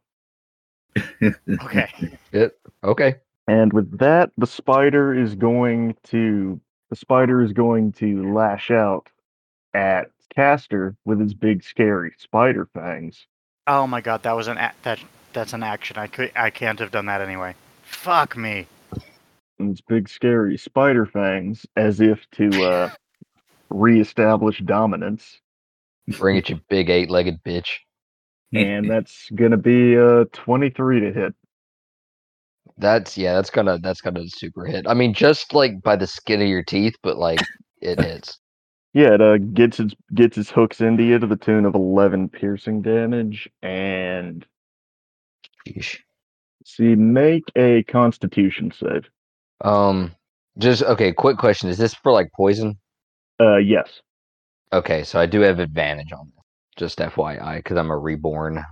Okay. 1.62 1.88
Okay. 2.84 3.16
And 3.48 3.72
with 3.72 3.98
that, 3.98 4.30
the 4.38 4.46
spider 4.46 5.12
is 5.18 5.34
going 5.34 5.96
to 6.04 6.60
the 6.90 6.96
spider 6.96 7.42
is 7.42 7.52
going 7.52 7.92
to 7.94 8.32
lash 8.32 8.70
out 8.70 9.08
at 9.74 10.10
Castor 10.34 10.94
with 11.04 11.18
his 11.18 11.34
big 11.34 11.64
scary 11.64 12.12
spider 12.18 12.68
fangs. 12.72 13.26
oh 13.66 13.86
my 13.86 14.00
god, 14.00 14.22
that 14.22 14.36
was 14.36 14.46
an 14.48 14.58
a- 14.58 14.72
that 14.82 15.00
that's 15.32 15.52
an 15.54 15.62
action. 15.62 15.96
I 15.98 16.06
could 16.06 16.30
I 16.36 16.50
can't 16.50 16.78
have 16.78 16.90
done 16.92 17.06
that 17.06 17.20
anyway. 17.20 17.54
Fuck 17.82 18.36
me. 18.36 18.66
And 19.58 19.72
its 19.72 19.80
big 19.80 20.08
scary 20.08 20.56
spider 20.56 21.06
fangs 21.06 21.66
as 21.76 22.00
if 22.00 22.26
to 22.32 22.48
uh 22.64 22.90
reestablish 23.70 24.60
dominance. 24.60 25.40
Bring 26.06 26.36
it, 26.36 26.48
you 26.48 26.60
big 26.68 26.88
eight-legged 26.90 27.42
bitch. 27.44 27.70
And 28.54 28.90
that's 28.90 29.28
gonna 29.34 29.56
be 29.56 29.94
a 29.94 30.24
23 30.26 31.00
to 31.00 31.12
hit. 31.12 31.34
That's 32.78 33.18
yeah. 33.18 33.34
That's 33.34 33.50
gonna 33.50 33.78
that's 33.82 34.00
gonna 34.00 34.28
super 34.28 34.64
hit. 34.64 34.86
I 34.86 34.94
mean, 34.94 35.12
just 35.12 35.52
like 35.52 35.82
by 35.82 35.96
the 35.96 36.06
skin 36.06 36.40
of 36.40 36.48
your 36.48 36.62
teeth, 36.62 36.94
but 37.02 37.16
like 37.16 37.40
it 37.80 38.00
hits. 38.04 38.38
Yeah, 38.94 39.14
it 39.14 39.20
uh, 39.20 39.38
gets 39.38 39.80
its 39.80 39.94
gets 40.14 40.38
its 40.38 40.50
hooks 40.50 40.80
into 40.80 41.02
you 41.02 41.18
to 41.18 41.26
the 41.26 41.36
tune 41.36 41.66
of 41.66 41.74
11 41.74 42.30
piercing 42.30 42.82
damage 42.82 43.48
and 43.62 44.46
Sheesh. 45.68 45.98
see 46.64 46.94
make 46.94 47.44
a 47.54 47.82
constitution 47.84 48.72
save. 48.72 49.08
Um, 49.62 50.12
just 50.58 50.82
okay. 50.82 51.12
Quick 51.12 51.38
question: 51.38 51.68
Is 51.68 51.78
this 51.78 51.94
for 51.94 52.12
like 52.12 52.30
poison? 52.36 52.78
Uh 53.40 53.56
yes. 53.56 54.00
Okay, 54.72 55.02
so 55.04 55.18
I 55.18 55.26
do 55.26 55.40
have 55.40 55.60
advantage 55.60 56.12
on 56.12 56.26
this. 56.26 56.44
Just 56.76 56.98
FYI, 56.98 57.56
because 57.56 57.76
I'm 57.76 57.90
a 57.90 57.98
reborn. 57.98 58.62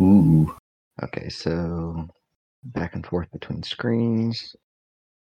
Ooh. 0.00 0.54
Okay, 1.02 1.28
so 1.28 2.08
back 2.64 2.94
and 2.94 3.06
forth 3.06 3.30
between 3.32 3.62
screens. 3.62 4.56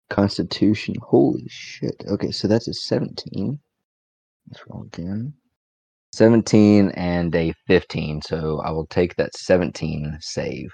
Constitution. 0.10 0.96
Holy 1.02 1.46
shit. 1.50 1.96
Okay, 2.08 2.32
so 2.32 2.48
that's 2.48 2.68
a 2.68 2.74
17. 2.74 3.60
Let's 4.50 4.64
roll 4.70 4.84
again. 4.84 5.34
17 6.14 6.92
and 6.92 7.36
a 7.36 7.54
15. 7.68 8.22
So 8.22 8.62
I 8.64 8.72
will 8.72 8.88
take 8.88 9.16
that 9.16 9.36
17 9.36 10.18
save. 10.22 10.70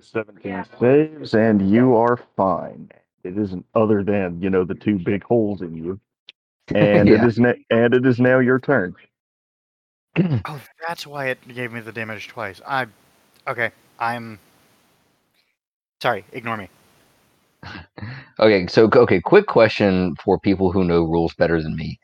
17 0.00 0.64
saves 0.80 1.34
and 1.34 1.70
you 1.70 1.94
are 1.96 2.16
fine. 2.36 2.90
It 3.24 3.38
isn't 3.38 3.64
other 3.74 4.02
than, 4.02 4.40
you 4.40 4.50
know, 4.50 4.64
the 4.64 4.74
two 4.74 4.98
big 4.98 5.22
holes 5.24 5.62
in 5.62 5.74
you. 5.74 6.00
And 6.74 7.10
it 7.10 7.22
Yeah. 7.22 7.24
is 7.24 7.38
na- 7.38 7.60
and 7.70 7.94
it 7.94 8.06
is 8.06 8.18
now 8.20 8.38
your 8.38 8.58
turn. 8.58 8.94
Oh, 10.46 10.60
that's 10.86 11.06
why 11.06 11.26
it 11.28 11.38
gave 11.54 11.72
me 11.72 11.80
the 11.80 11.92
damage 11.92 12.28
twice. 12.28 12.60
I 12.66 12.86
okay. 13.46 13.70
I'm 13.98 14.38
sorry. 16.02 16.24
Ignore 16.32 16.56
me. 16.58 16.68
Okay, 18.40 18.66
so 18.66 18.90
okay, 18.92 19.20
quick 19.20 19.46
question 19.46 20.14
for 20.22 20.38
people 20.40 20.72
who 20.72 20.84
know 20.84 21.02
rules 21.04 21.34
better 21.34 21.62
than 21.62 21.76
me. 21.76 21.98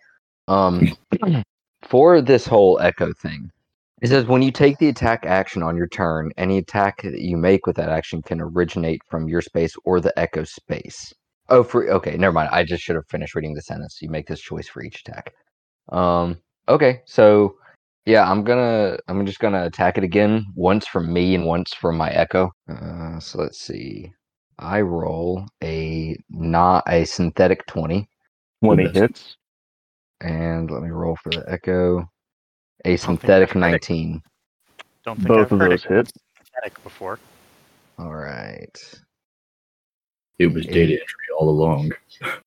Um, 0.48 0.96
for 1.82 2.20
this 2.22 2.46
whole 2.46 2.78
echo 2.80 3.12
thing, 3.12 3.50
it 4.00 4.08
says 4.08 4.26
when 4.26 4.42
you 4.42 4.50
take 4.50 4.78
the 4.78 4.88
attack 4.88 5.24
action 5.26 5.62
on 5.62 5.76
your 5.76 5.88
turn, 5.88 6.30
any 6.36 6.58
attack 6.58 7.02
that 7.02 7.20
you 7.20 7.36
make 7.36 7.66
with 7.66 7.76
that 7.76 7.88
action 7.90 8.22
can 8.22 8.40
originate 8.40 9.02
from 9.08 9.28
your 9.28 9.42
space 9.42 9.74
or 9.84 10.00
the 10.00 10.18
echo 10.18 10.44
space. 10.44 11.12
Oh, 11.48 11.62
for 11.62 11.88
okay, 11.90 12.16
never 12.16 12.32
mind. 12.32 12.48
I 12.52 12.64
just 12.64 12.82
should 12.82 12.96
have 12.96 13.06
finished 13.08 13.34
reading 13.34 13.54
the 13.54 13.62
sentence. 13.62 13.98
You 14.00 14.08
make 14.08 14.26
this 14.26 14.40
choice 14.40 14.68
for 14.68 14.82
each 14.82 15.02
attack. 15.06 15.32
Um, 15.90 16.38
okay, 16.68 17.00
so 17.06 17.56
yeah, 18.06 18.30
I'm 18.30 18.44
gonna 18.44 18.98
I'm 19.08 19.26
just 19.26 19.40
gonna 19.40 19.64
attack 19.66 19.98
it 19.98 20.04
again 20.04 20.46
once 20.54 20.86
from 20.86 21.12
me 21.12 21.34
and 21.34 21.44
once 21.44 21.74
from 21.74 21.96
my 21.96 22.10
echo. 22.10 22.50
Uh, 22.68 23.18
so 23.20 23.38
let's 23.40 23.60
see. 23.60 24.12
I 24.58 24.80
roll 24.82 25.46
a 25.62 26.16
not 26.30 26.84
a 26.86 27.04
synthetic 27.04 27.66
20 27.66 28.08
When 28.60 28.78
he 28.78 28.84
best. 28.86 28.96
hits. 28.96 29.36
and 30.20 30.70
let 30.70 30.82
me 30.82 30.90
roll 30.90 31.16
for 31.22 31.30
the 31.30 31.44
echo 31.48 32.08
a 32.84 32.96
synthetic 32.96 33.56
I've 33.56 33.56
19 33.56 34.22
Don't 35.04 35.22
think 35.22 35.36
Both 35.36 35.38
I've 35.38 35.52
of 35.52 35.60
heard 35.60 35.72
those 35.72 35.84
it 35.84 35.84
hit. 35.84 36.12
synthetic 36.38 36.82
before. 36.84 37.20
all 37.98 38.14
right 38.14 38.76
It 40.38 40.48
was 40.48 40.66
data 40.66 40.94
entry 40.94 41.26
all 41.38 41.48
along. 41.50 41.92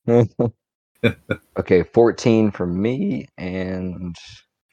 okay 1.60 1.84
14 1.84 2.52
from 2.52 2.82
me 2.82 3.28
and 3.38 4.16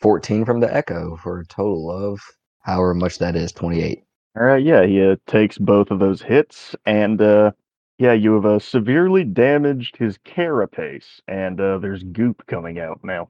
14 0.03 0.45
from 0.45 0.61
the 0.61 0.75
echo 0.75 1.17
for 1.19 1.41
a 1.41 1.47
total 1.47 1.91
of 1.91 2.21
however 2.61 2.95
much 2.95 3.19
that 3.19 3.37
is 3.37 3.53
28 3.53 4.03
All 4.37 4.45
right, 4.45 4.65
yeah, 4.65 4.87
he 4.87 5.03
uh, 5.03 5.17
takes 5.27 5.59
both 5.59 5.91
of 5.91 5.99
those 5.99 6.23
hits, 6.23 6.75
and 6.87 7.21
uh, 7.21 7.53
yeah, 7.99 8.15
you 8.15 8.35
have 8.35 8.47
uh, 8.47 8.59
severely 8.61 9.25
damaged 9.25 9.97
his 9.97 10.19
carapace, 10.25 11.21
and 11.29 11.61
uh, 11.61 11.79
there's 11.79 12.03
goop 12.05 12.47
coming 12.47 12.79
out 12.81 13.01
now. 13.05 13.29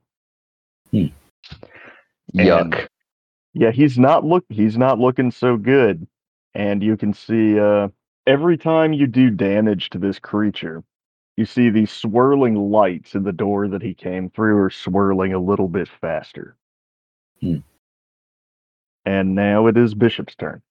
And- 0.93 1.12
yuck 2.35 2.88
Yeah, 3.55 3.71
he's 3.71 3.99
not 3.99 4.25
look 4.25 4.45
he's 4.49 4.77
not 4.77 4.99
looking 4.99 5.31
so 5.31 5.57
good, 5.57 6.07
and 6.55 6.83
you 6.83 6.97
can 6.97 7.12
see 7.12 7.59
uh, 7.59 7.88
every 8.27 8.57
time 8.57 8.93
you 8.93 9.07
do 9.07 9.31
damage 9.31 9.90
to 9.90 9.99
this 9.99 10.19
creature, 10.19 10.83
you 11.37 11.45
see 11.45 11.71
these 11.71 11.90
swirling 11.90 12.55
lights 12.55 13.14
in 13.14 13.23
the 13.25 13.33
door 13.33 13.69
that 13.69 13.83
he 13.83 13.95
came 13.95 14.31
through 14.31 14.59
are 14.59 14.71
swirling 14.71 15.33
a 15.33 15.38
little 15.38 15.69
bit 15.69 15.88
faster. 16.01 16.57
Hmm. 17.40 17.59
And 19.05 19.35
now 19.35 19.66
it 19.66 19.77
is 19.77 19.95
Bishop's 19.95 20.35
turn. 20.35 20.62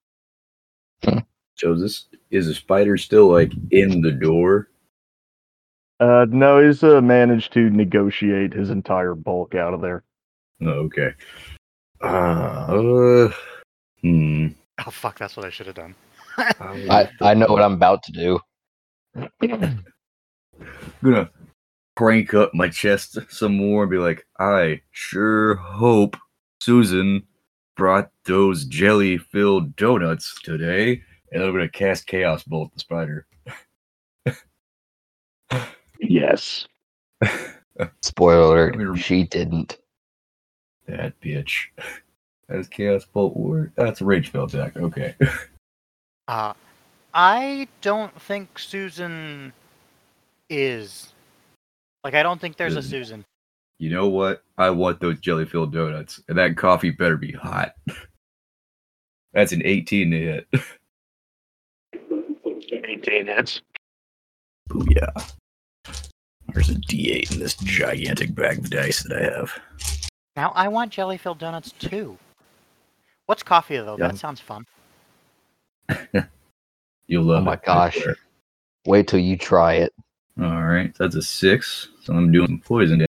So 1.56 1.74
is 1.74 1.82
this 1.82 2.06
is 2.32 2.48
the 2.48 2.54
spider 2.54 2.95
still 2.95 3.30
like 3.30 3.52
in 3.72 4.02
the 4.02 4.12
door? 4.12 4.69
Uh, 6.00 6.26
no, 6.30 6.65
he's 6.65 6.84
uh, 6.84 7.02
managed 7.02 7.52
to 7.54 7.69
negotiate 7.69 8.54
his 8.54 8.69
entire 8.69 9.13
bulk 9.13 9.56
out 9.56 9.74
of 9.74 9.82
there. 9.82 10.04
Oh, 10.62 10.88
okay. 10.88 11.13
Uh, 12.02 13.30
hmm. 14.02 14.48
Oh 14.86 14.91
fuck, 14.91 15.17
that's 15.17 15.36
what 15.36 15.45
I 15.45 15.50
should 15.50 15.67
have 15.67 15.76
done. 15.76 15.95
I, 16.38 17.10
I 17.22 17.34
know 17.34 17.48
what 17.48 17.62
i'm 17.62 17.74
about 17.74 18.02
to 18.04 18.13
do 18.13 18.39
I'm 19.15 19.30
gonna 21.04 21.30
crank 21.95 22.34
up 22.34 22.54
my 22.54 22.69
chest 22.69 23.17
some 23.30 23.56
more 23.56 23.84
and 23.84 23.91
be 23.91 23.98
like, 23.98 24.26
I 24.39 24.82
sure 24.91 25.56
hope 25.56 26.17
Susan 26.62 27.24
brought 27.76 28.10
those 28.26 28.65
jelly 28.65 29.17
filled 29.17 29.76
donuts 29.76 30.39
today. 30.43 31.02
And 31.32 31.43
I'm 31.43 31.52
gonna 31.52 31.69
cast 31.69 32.08
Chaos 32.08 32.43
Bolt 32.43 32.74
the 32.74 32.80
spider. 32.80 33.28
Yes. 36.00 36.67
spoiler 38.02 38.69
alert 38.69 38.98
she 38.98 39.24
didn't 39.24 39.78
That 40.89 41.19
bitch. 41.21 41.67
That's 42.47 42.67
Chaos 42.67 43.06
Bolt 43.06 43.38
word. 43.38 43.71
That's 43.75 44.02
a 44.02 44.06
rage 44.06 44.28
spell 44.28 44.45
attack. 44.45 44.75
Okay. 44.75 45.15
Uh, 46.28 46.54
I 47.13 47.67
don't 47.82 48.19
think 48.21 48.60
Susan 48.60 49.52
is. 50.49 51.13
Like, 52.04 52.13
I 52.13 52.23
don't 52.23 52.39
think 52.39 52.58
there's 52.58 52.75
a 52.75 52.84
Susan. 52.84 53.25
You 53.80 53.89
know 53.89 54.08
what? 54.08 54.43
I 54.58 54.69
want 54.69 54.99
those 54.99 55.19
jelly 55.19 55.45
filled 55.45 55.73
donuts. 55.73 56.21
And 56.28 56.38
that 56.38 56.58
coffee 56.58 56.91
better 56.91 57.17
be 57.17 57.32
hot. 57.32 57.75
That's 59.34 59.52
an 59.52 59.62
18 59.65 60.12
to 60.12 60.17
hit. 60.17 60.47
18 62.71 63.28
hits. 63.28 63.62
Booyah. 64.69 65.34
There's 66.54 66.69
a 66.69 66.75
D8 66.75 67.32
in 67.32 67.39
this 67.39 67.56
gigantic 67.56 68.34
bag 68.34 68.60
of 68.60 68.69
dice 68.69 69.04
that 69.04 69.17
I 69.17 69.23
have. 69.38 69.98
Now 70.39 70.54
I 70.56 70.69
want 70.69 70.93
jelly 70.93 71.17
filled 71.17 71.39
donuts 71.39 71.73
too. 71.73 72.17
What's 73.25 73.43
coffee 73.43 73.75
though? 73.75 73.97
Yeah. 73.99 74.08
That 74.08 74.17
sounds 74.17 74.39
fun. 74.39 74.65
You'll 77.08 77.25
love 77.25 77.41
Oh 77.41 77.43
my 77.43 77.54
it. 77.56 77.63
Gosh. 77.65 77.97
swear. 78.02 78.15
Wait 78.86 79.10
till 79.10 79.19
you 79.19 79.36
try 79.36 79.73
it. 79.73 79.93
All 80.41 80.63
right, 80.63 80.95
that's 80.97 81.15
a 81.15 81.21
six. 81.21 81.89
So 82.04 82.13
I'm 82.13 82.32
doing 82.32 82.47
some 82.47 82.62
poison 82.62 83.06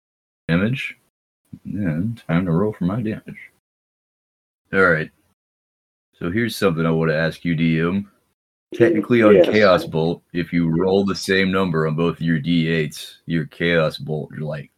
damage. 0.48 0.96
And 1.64 2.20
time 2.26 2.46
to 2.46 2.50
roll 2.50 2.72
for 2.72 2.86
my 2.86 3.00
damage. 3.00 3.52
All 4.72 4.80
right. 4.90 5.12
So 6.18 6.32
here's 6.32 6.56
something 6.56 6.84
I 6.84 6.90
want 6.90 7.12
to 7.12 7.16
ask 7.16 7.44
you, 7.44 7.54
DM. 7.54 8.06
Technically, 8.74 9.22
on 9.22 9.36
Yes. 9.36 9.46
Chaos 9.46 9.84
Bolt, 9.84 10.24
if 10.32 10.52
you 10.52 10.68
roll 10.68 11.04
the 11.04 11.14
same 11.14 11.52
number 11.52 11.86
on 11.86 11.94
both 11.94 12.20
your 12.20 12.40
D8s, 12.40 13.18
your 13.26 13.46
Chaos 13.46 13.98
Bolt 13.98 14.30
you're 14.32 14.40
like 14.48 14.72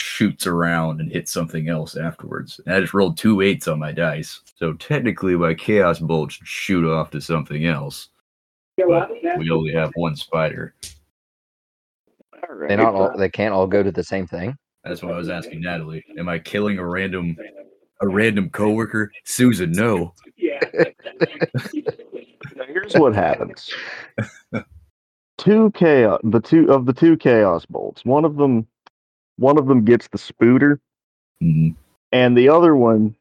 shoots 0.00 0.46
around 0.46 1.00
and 1.00 1.10
hits 1.10 1.32
something 1.32 1.68
else 1.68 1.96
afterwards. 1.96 2.60
And 2.64 2.74
I 2.74 2.80
just 2.80 2.94
rolled 2.94 3.16
two 3.16 3.40
eights 3.40 3.68
on 3.68 3.78
my 3.78 3.92
dice, 3.92 4.40
so 4.56 4.72
technically 4.74 5.36
my 5.36 5.54
Chaos 5.54 5.98
Bolt 5.98 6.32
should 6.32 6.46
shoot 6.46 6.88
off 6.88 7.10
to 7.10 7.20
something 7.20 7.66
else. 7.66 8.08
But 8.76 9.10
we 9.38 9.50
only 9.50 9.72
have 9.72 9.90
one 9.94 10.14
spider. 10.14 10.74
All 12.48 12.54
right. 12.54 12.68
They 12.68 12.76
not 12.76 12.94
all. 12.94 13.16
They 13.16 13.28
can't 13.28 13.52
all 13.52 13.66
go 13.66 13.82
to 13.82 13.90
the 13.90 14.04
same 14.04 14.26
thing. 14.26 14.56
That's 14.84 15.02
why 15.02 15.10
I 15.10 15.16
was 15.16 15.28
asking 15.28 15.62
Natalie. 15.62 16.04
Am 16.16 16.28
I 16.28 16.38
killing 16.38 16.78
a 16.78 16.86
random 16.86 17.36
a 18.00 18.08
random 18.08 18.50
coworker? 18.50 19.10
Susan, 19.24 19.72
no. 19.72 20.14
Now, 22.56 22.64
here's 22.66 22.94
what 22.94 23.14
happens. 23.14 23.70
two 25.38 25.70
chaos, 25.72 26.20
the 26.24 26.40
two 26.40 26.70
of 26.72 26.86
the 26.86 26.92
two 26.92 27.16
chaos 27.16 27.66
bolts. 27.66 28.04
One 28.04 28.24
of 28.24 28.36
them, 28.36 28.66
one 29.38 29.58
of 29.58 29.66
them 29.66 29.84
gets 29.84 30.08
the 30.08 30.18
spooter, 30.18 30.80
Mhm. 31.42 31.74
and 32.12 32.36
the 32.36 32.48
other 32.48 32.76
one 32.76 33.16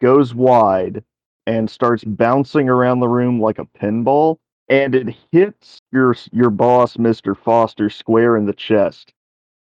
goes 0.00 0.34
wide 0.34 1.04
and 1.46 1.70
starts 1.70 2.04
bouncing 2.04 2.68
around 2.68 3.00
the 3.00 3.08
room 3.08 3.40
like 3.40 3.58
a 3.58 3.64
pinball, 3.64 4.38
and 4.68 4.94
it 4.94 5.14
hits 5.32 5.80
your 5.92 6.14
your 6.32 6.50
boss, 6.50 6.98
Mister 6.98 7.34
Foster, 7.34 7.88
square 7.90 8.36
in 8.36 8.46
the 8.46 8.52
chest. 8.52 9.12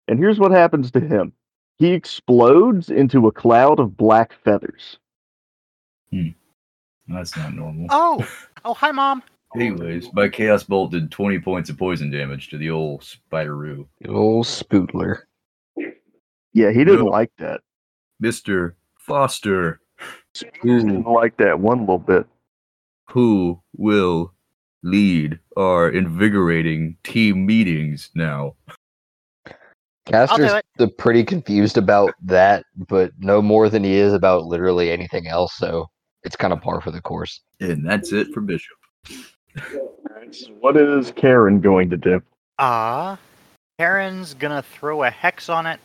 And 0.07 0.19
here's 0.19 0.39
what 0.39 0.51
happens 0.51 0.91
to 0.91 0.99
him: 0.99 1.33
he 1.77 1.91
explodes 1.91 2.89
into 2.89 3.27
a 3.27 3.31
cloud 3.31 3.79
of 3.79 3.95
black 3.97 4.33
feathers. 4.33 4.97
Hmm. 6.11 6.29
That's 7.07 7.35
not 7.35 7.53
normal. 7.53 7.87
Oh, 7.89 8.27
oh, 8.65 8.73
hi, 8.73 8.91
mom. 8.91 9.23
Anyways, 9.55 10.13
my 10.13 10.27
Chaos 10.29 10.63
Bolt 10.63 10.91
did 10.91 11.09
20 11.09 11.39
points 11.39 11.71
of 11.71 11.77
poison 11.77 12.11
damage 12.11 12.49
to 12.49 12.57
the 12.59 12.69
old 12.69 13.01
Spideroo. 13.01 13.87
The 14.01 14.09
old 14.09 14.45
Spootler. 14.45 15.21
Yeah, 16.59 16.71
he 16.71 16.83
didn't 16.83 17.05
No. 17.05 17.11
like 17.11 17.31
that. 17.37 17.61
Mr. 18.21 18.73
Foster, 18.97 19.79
He 20.33 20.45
didn't 20.61 21.03
like 21.07 21.37
that 21.37 21.57
one 21.61 21.79
little 21.81 21.97
bit. 21.99 22.27
who 23.07 23.59
will 23.77 24.33
lead 24.83 25.39
our 25.57 25.89
invigorating 25.89 26.97
team 27.03 27.45
meetings 27.45 28.09
now? 28.13 28.55
Castor's 30.05 30.61
pretty 30.97 31.23
confused 31.23 31.77
about 31.77 32.13
that, 32.21 32.65
but 32.89 33.11
no 33.19 33.41
more 33.41 33.69
than 33.69 33.83
he 33.85 33.93
is 33.95 34.13
about 34.13 34.45
literally 34.45 34.91
anything 34.91 35.27
else. 35.27 35.53
So 35.55 35.89
it's 36.23 36.35
kind 36.35 36.51
of 36.53 36.61
par 36.61 36.81
for 36.81 36.91
the 36.91 37.01
course. 37.01 37.41
And 37.61 37.87
that's 37.87 38.11
it 38.11 38.27
for 38.33 38.41
Bishop. 38.41 38.77
Alright, 40.09 40.35
so 40.35 40.51
what 40.59 40.75
is 40.77 41.11
Kharon 41.13 41.61
going 41.61 41.89
to 41.89 41.97
do? 41.97 42.21
Uh, 42.59 43.15
Kharon's 43.79 44.33
gonna 44.33 44.61
throw 44.61 45.03
a 45.03 45.09
hex 45.09 45.47
on 45.49 45.65
it 45.65 45.79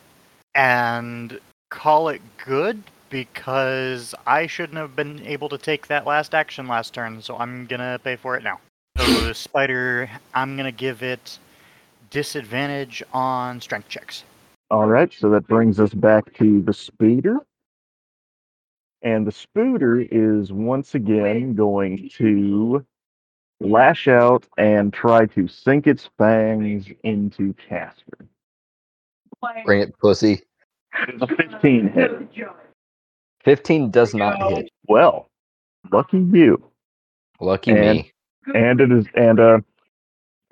and 0.55 1.39
call 1.69 2.09
it 2.09 2.21
good 2.43 2.81
because 3.09 4.15
I 4.25 4.47
shouldn't 4.47 4.77
have 4.77 4.95
been 4.95 5.21
able 5.25 5.49
to 5.49 5.57
take 5.57 5.87
that 5.87 6.07
last 6.07 6.33
action 6.33 6.67
last 6.67 6.93
turn, 6.93 7.21
so 7.21 7.37
I'm 7.37 7.67
gonna 7.67 7.99
pay 8.03 8.15
for 8.15 8.35
it 8.35 8.43
now. 8.43 8.59
So 8.97 9.05
the 9.27 9.33
spider, 9.33 10.09
I'm 10.33 10.57
gonna 10.57 10.71
give 10.71 11.03
it 11.03 11.37
disadvantage 12.09 13.03
on 13.13 13.61
strength 13.61 13.89
checks. 13.89 14.23
All 14.71 14.87
right, 14.87 15.13
so 15.13 15.29
that 15.29 15.47
brings 15.47 15.79
us 15.79 15.93
back 15.93 16.33
to 16.35 16.61
the 16.61 16.71
Spooter. 16.71 17.37
And 19.03 19.27
the 19.27 19.31
Spooter 19.31 20.07
is 20.11 20.51
once 20.51 20.95
again 20.95 21.53
going 21.53 22.09
to 22.15 22.83
lash 23.59 24.07
out 24.07 24.47
and 24.57 24.91
try 24.91 25.27
to 25.27 25.47
sink 25.47 25.85
its 25.85 26.09
fangs 26.17 26.87
into 27.03 27.53
Casper. 27.53 28.25
Bring 29.65 29.81
it, 29.81 29.97
pussy. 29.99 30.41
A 31.21 31.27
15 31.27 31.89
hit. 31.89 32.11
15 33.43 33.91
does 33.91 34.13
not 34.13 34.37
hit. 34.53 34.69
Well, 34.87 35.29
lucky 35.91 36.19
you. 36.19 36.63
Lucky 37.39 37.71
And- 37.71 37.79
me. 37.97 38.11
And 38.53 38.79
it 38.79 38.91
is, 38.91 39.05
and 39.15 39.39
uh, 39.39 39.57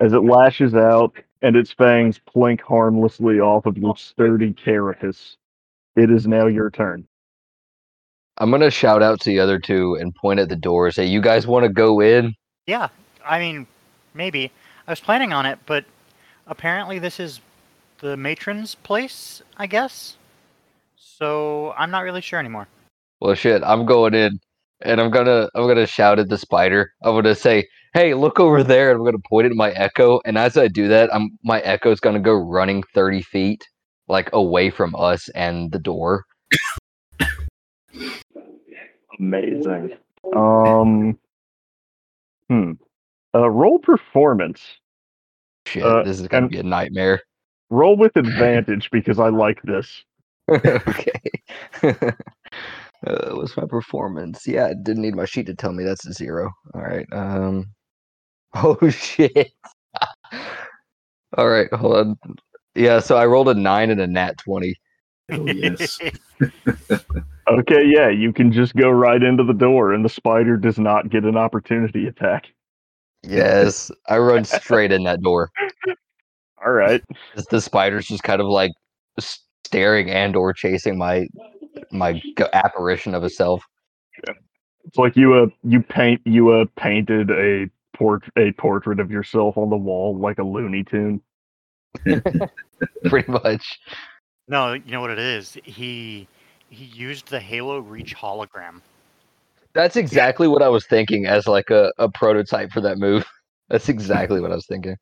as 0.00 0.12
it 0.12 0.24
lashes 0.24 0.74
out 0.74 1.16
and 1.42 1.54
its 1.54 1.72
fangs 1.72 2.18
plink 2.34 2.60
harmlessly 2.60 3.38
off 3.38 3.66
of 3.66 3.78
your 3.78 3.96
sturdy 3.96 4.52
carapace, 4.52 5.36
it 5.94 6.10
is 6.10 6.26
now 6.26 6.46
your 6.48 6.70
turn. 6.70 7.06
I'm 8.38 8.50
going 8.50 8.62
to 8.62 8.70
shout 8.72 9.00
out 9.00 9.20
to 9.20 9.30
the 9.30 9.38
other 9.38 9.60
two 9.60 9.94
and 9.94 10.12
point 10.12 10.40
at 10.40 10.48
the 10.48 10.56
door. 10.56 10.90
Say, 10.90 11.06
you 11.06 11.20
guys 11.20 11.46
want 11.46 11.62
to 11.64 11.68
go 11.68 12.00
in? 12.00 12.34
Yeah, 12.66 12.88
I 13.24 13.38
mean, 13.38 13.64
maybe. 14.12 14.50
I 14.88 14.90
was 14.90 14.98
planning 14.98 15.32
on 15.32 15.46
it, 15.46 15.60
but 15.66 15.84
apparently 16.48 16.98
this 16.98 17.20
is 17.20 17.40
the 18.04 18.16
matron's 18.18 18.74
place, 18.74 19.42
I 19.56 19.66
guess. 19.66 20.18
So 20.96 21.72
I'm 21.78 21.90
not 21.90 22.00
really 22.04 22.20
sure 22.20 22.38
anymore. 22.38 22.68
Well, 23.20 23.34
shit, 23.34 23.62
I'm 23.64 23.86
going 23.86 24.12
in. 24.14 24.38
And 24.82 25.00
I'm 25.00 25.10
gonna 25.10 25.48
I'm 25.54 25.66
gonna 25.66 25.86
shout 25.86 26.18
at 26.18 26.28
the 26.28 26.36
spider. 26.36 26.92
I'm 27.02 27.14
gonna 27.14 27.34
say, 27.34 27.66
"Hey, 27.94 28.12
look 28.12 28.38
over 28.38 28.62
there!" 28.62 28.90
And 28.90 28.98
I'm 28.98 29.04
gonna 29.06 29.22
point 29.30 29.46
at 29.46 29.52
my 29.52 29.70
echo. 29.70 30.20
And 30.26 30.36
as 30.36 30.58
I 30.58 30.68
do 30.68 30.88
that, 30.88 31.14
I'm 31.14 31.30
my 31.42 31.60
echo's 31.60 32.00
gonna 32.00 32.20
go 32.20 32.34
running 32.34 32.82
30 32.92 33.22
feet, 33.22 33.66
like 34.08 34.28
away 34.34 34.68
from 34.68 34.94
us 34.96 35.30
and 35.30 35.72
the 35.72 35.78
door. 35.78 36.24
Amazing. 39.18 39.96
Um. 40.36 41.18
Hmm. 42.50 42.72
Uh, 43.34 43.48
roll 43.48 43.78
performance. 43.78 44.60
Shit, 45.66 45.82
Uh, 45.84 46.02
this 46.02 46.20
is 46.20 46.28
gonna 46.28 46.42
and- 46.42 46.50
be 46.50 46.58
a 46.58 46.62
nightmare. 46.62 47.22
Roll 47.74 47.96
with 47.96 48.16
advantage 48.16 48.88
because 48.90 49.18
I 49.18 49.28
like 49.28 49.60
this. 49.62 50.04
okay. 50.50 51.20
uh, 51.82 52.12
what's 53.32 53.56
my 53.56 53.66
performance? 53.66 54.46
Yeah, 54.46 54.66
I 54.66 54.74
didn't 54.74 55.02
need 55.02 55.16
my 55.16 55.24
sheet 55.24 55.46
to 55.46 55.54
tell 55.54 55.72
me 55.72 55.84
that's 55.84 56.06
a 56.06 56.12
zero. 56.12 56.52
All 56.74 56.82
right. 56.82 57.06
Um. 57.12 57.66
Oh 58.56 58.88
shit. 58.88 59.50
All 61.36 61.48
right, 61.48 61.66
hold 61.74 61.96
on. 61.96 62.16
Yeah, 62.76 63.00
so 63.00 63.16
I 63.16 63.26
rolled 63.26 63.48
a 63.48 63.54
nine 63.54 63.90
and 63.90 64.00
a 64.00 64.06
nat 64.06 64.38
twenty. 64.38 64.76
Oh, 65.32 65.44
yes. 65.48 65.98
Okay, 67.48 67.82
yeah, 67.84 68.08
you 68.08 68.32
can 68.32 68.52
just 68.52 68.74
go 68.74 68.90
right 68.90 69.22
into 69.22 69.42
the 69.42 69.52
door, 69.52 69.92
and 69.92 70.04
the 70.04 70.08
spider 70.08 70.56
does 70.56 70.78
not 70.78 71.10
get 71.10 71.24
an 71.24 71.36
opportunity 71.36 72.06
attack. 72.06 72.46
Yes, 73.22 73.90
I 74.08 74.18
run 74.18 74.44
straight 74.44 74.92
in 74.92 75.02
that 75.04 75.20
door. 75.20 75.50
All 76.64 76.72
right. 76.72 77.02
The 77.50 77.60
spider's 77.60 78.06
just 78.06 78.22
kind 78.22 78.40
of 78.40 78.46
like 78.46 78.72
staring 79.18 80.10
and 80.10 80.36
or 80.36 80.52
chasing 80.52 80.96
my 80.96 81.26
my 81.90 82.20
apparition 82.52 83.14
of 83.14 83.22
a 83.22 83.30
self. 83.30 83.62
It's 84.86 84.96
like 84.96 85.16
you 85.16 85.34
uh 85.34 85.46
you 85.62 85.82
paint 85.82 86.20
you 86.24 86.50
uh 86.50 86.66
painted 86.76 87.30
a 87.30 87.68
port 87.96 88.24
a 88.36 88.52
portrait 88.52 89.00
of 89.00 89.10
yourself 89.10 89.56
on 89.56 89.70
the 89.70 89.76
wall 89.76 90.16
like 90.16 90.38
a 90.38 90.42
Looney 90.42 90.84
Tune. 90.84 91.20
Pretty 93.04 93.30
much. 93.30 93.78
No, 94.48 94.74
you 94.74 94.92
know 94.92 95.00
what 95.00 95.10
it 95.10 95.18
is? 95.18 95.56
He 95.64 96.28
he 96.68 96.84
used 96.84 97.28
the 97.28 97.40
Halo 97.40 97.78
Reach 97.78 98.14
hologram. 98.16 98.80
That's 99.74 99.96
exactly 99.96 100.46
what 100.46 100.62
I 100.62 100.68
was 100.68 100.86
thinking 100.86 101.26
as 101.26 101.46
like 101.46 101.70
a, 101.70 101.92
a 101.98 102.08
prototype 102.08 102.70
for 102.70 102.80
that 102.82 102.98
move. 102.98 103.24
That's 103.70 103.88
exactly 103.88 104.40
what 104.40 104.52
I 104.52 104.54
was 104.54 104.66
thinking. 104.66 104.96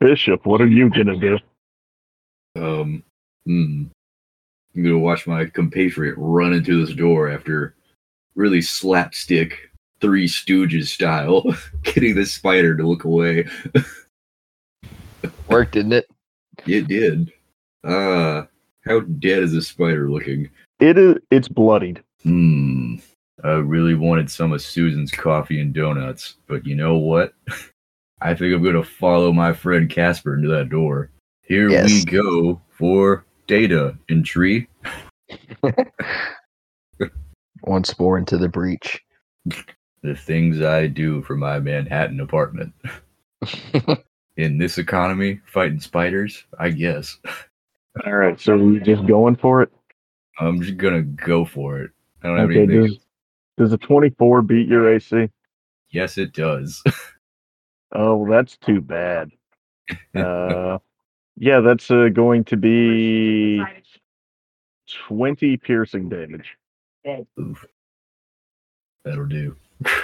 Bishop, 0.00 0.46
what 0.46 0.60
are 0.60 0.66
you 0.66 0.90
gonna 0.90 1.16
do? 1.16 1.38
Um, 2.56 3.02
hmm. 3.44 3.84
I'm 4.74 4.82
gonna 4.82 4.98
watch 4.98 5.26
my 5.26 5.46
compatriot 5.46 6.14
run 6.16 6.52
into 6.52 6.84
this 6.84 6.94
door 6.94 7.28
after 7.30 7.74
really 8.36 8.62
slapstick 8.62 9.70
Three 10.00 10.28
Stooges 10.28 10.86
style, 10.86 11.44
getting 11.82 12.14
the 12.14 12.24
spider 12.24 12.76
to 12.76 12.86
look 12.86 13.04
away. 13.04 13.48
Worked, 15.48 15.72
didn't 15.72 15.94
it? 15.94 16.10
It 16.66 16.86
did. 16.86 17.32
Ah, 17.84 18.46
how 18.84 19.00
dead 19.00 19.42
is 19.42 19.52
this 19.52 19.68
spider 19.68 20.08
looking? 20.10 20.48
It 20.78 20.96
is 20.96 21.16
it's 21.32 21.48
bloodied. 21.48 22.02
Hmm. 22.22 22.96
I 23.42 23.52
really 23.52 23.94
wanted 23.94 24.30
some 24.30 24.52
of 24.52 24.62
Susan's 24.62 25.12
coffee 25.12 25.60
and 25.60 25.72
donuts, 25.72 26.36
but 26.46 26.66
you 26.66 26.74
know 26.74 26.96
what? 26.96 27.34
I 28.20 28.34
think 28.34 28.54
I'm 28.54 28.62
gonna 28.62 28.82
follow 28.82 29.32
my 29.32 29.52
friend 29.52 29.88
Casper 29.88 30.34
into 30.34 30.48
that 30.48 30.68
door. 30.68 31.10
Here 31.42 31.68
we 31.84 32.04
go 32.04 32.60
for 32.70 33.24
data 33.46 33.96
entry. 34.10 34.68
Once 37.62 37.98
more 37.98 38.18
into 38.18 38.38
the 38.38 38.48
breach. 38.48 39.00
The 40.02 40.14
things 40.14 40.62
I 40.62 40.86
do 40.86 41.22
for 41.22 41.34
my 41.36 41.58
Manhattan 41.58 42.20
apartment. 42.20 42.72
In 44.36 44.56
this 44.56 44.78
economy, 44.78 45.40
fighting 45.44 45.80
spiders, 45.80 46.44
I 46.60 46.70
guess. 46.70 47.18
All 48.06 48.12
right, 48.12 48.38
so 48.38 48.56
we 48.56 48.78
just 48.78 49.04
going 49.06 49.34
for 49.34 49.60
it. 49.60 49.72
I'm 50.38 50.62
just 50.62 50.76
gonna 50.76 51.02
go 51.02 51.44
for 51.44 51.80
it. 51.80 51.90
I 52.22 52.28
don't 52.28 52.38
have 52.38 52.48
Okay, 52.48 52.62
anything. 52.62 52.86
does 52.86 52.98
does 53.56 53.72
a 53.72 53.78
24 53.78 54.42
beat 54.42 54.68
your 54.68 54.88
AC? 54.94 55.28
Yes, 55.90 56.16
it 56.16 56.32
does. 56.32 56.80
Oh, 57.92 58.16
well, 58.16 58.30
that's 58.30 58.56
too 58.56 58.80
bad. 58.80 59.30
Uh, 60.14 60.78
yeah, 61.36 61.60
that's 61.60 61.90
uh, 61.90 62.08
going 62.12 62.44
to 62.44 62.56
be 62.56 63.62
20 65.06 65.56
piercing 65.58 66.08
damage. 66.08 66.56
Oof. 67.40 67.64
That'll 69.04 69.26
do. 69.26 69.56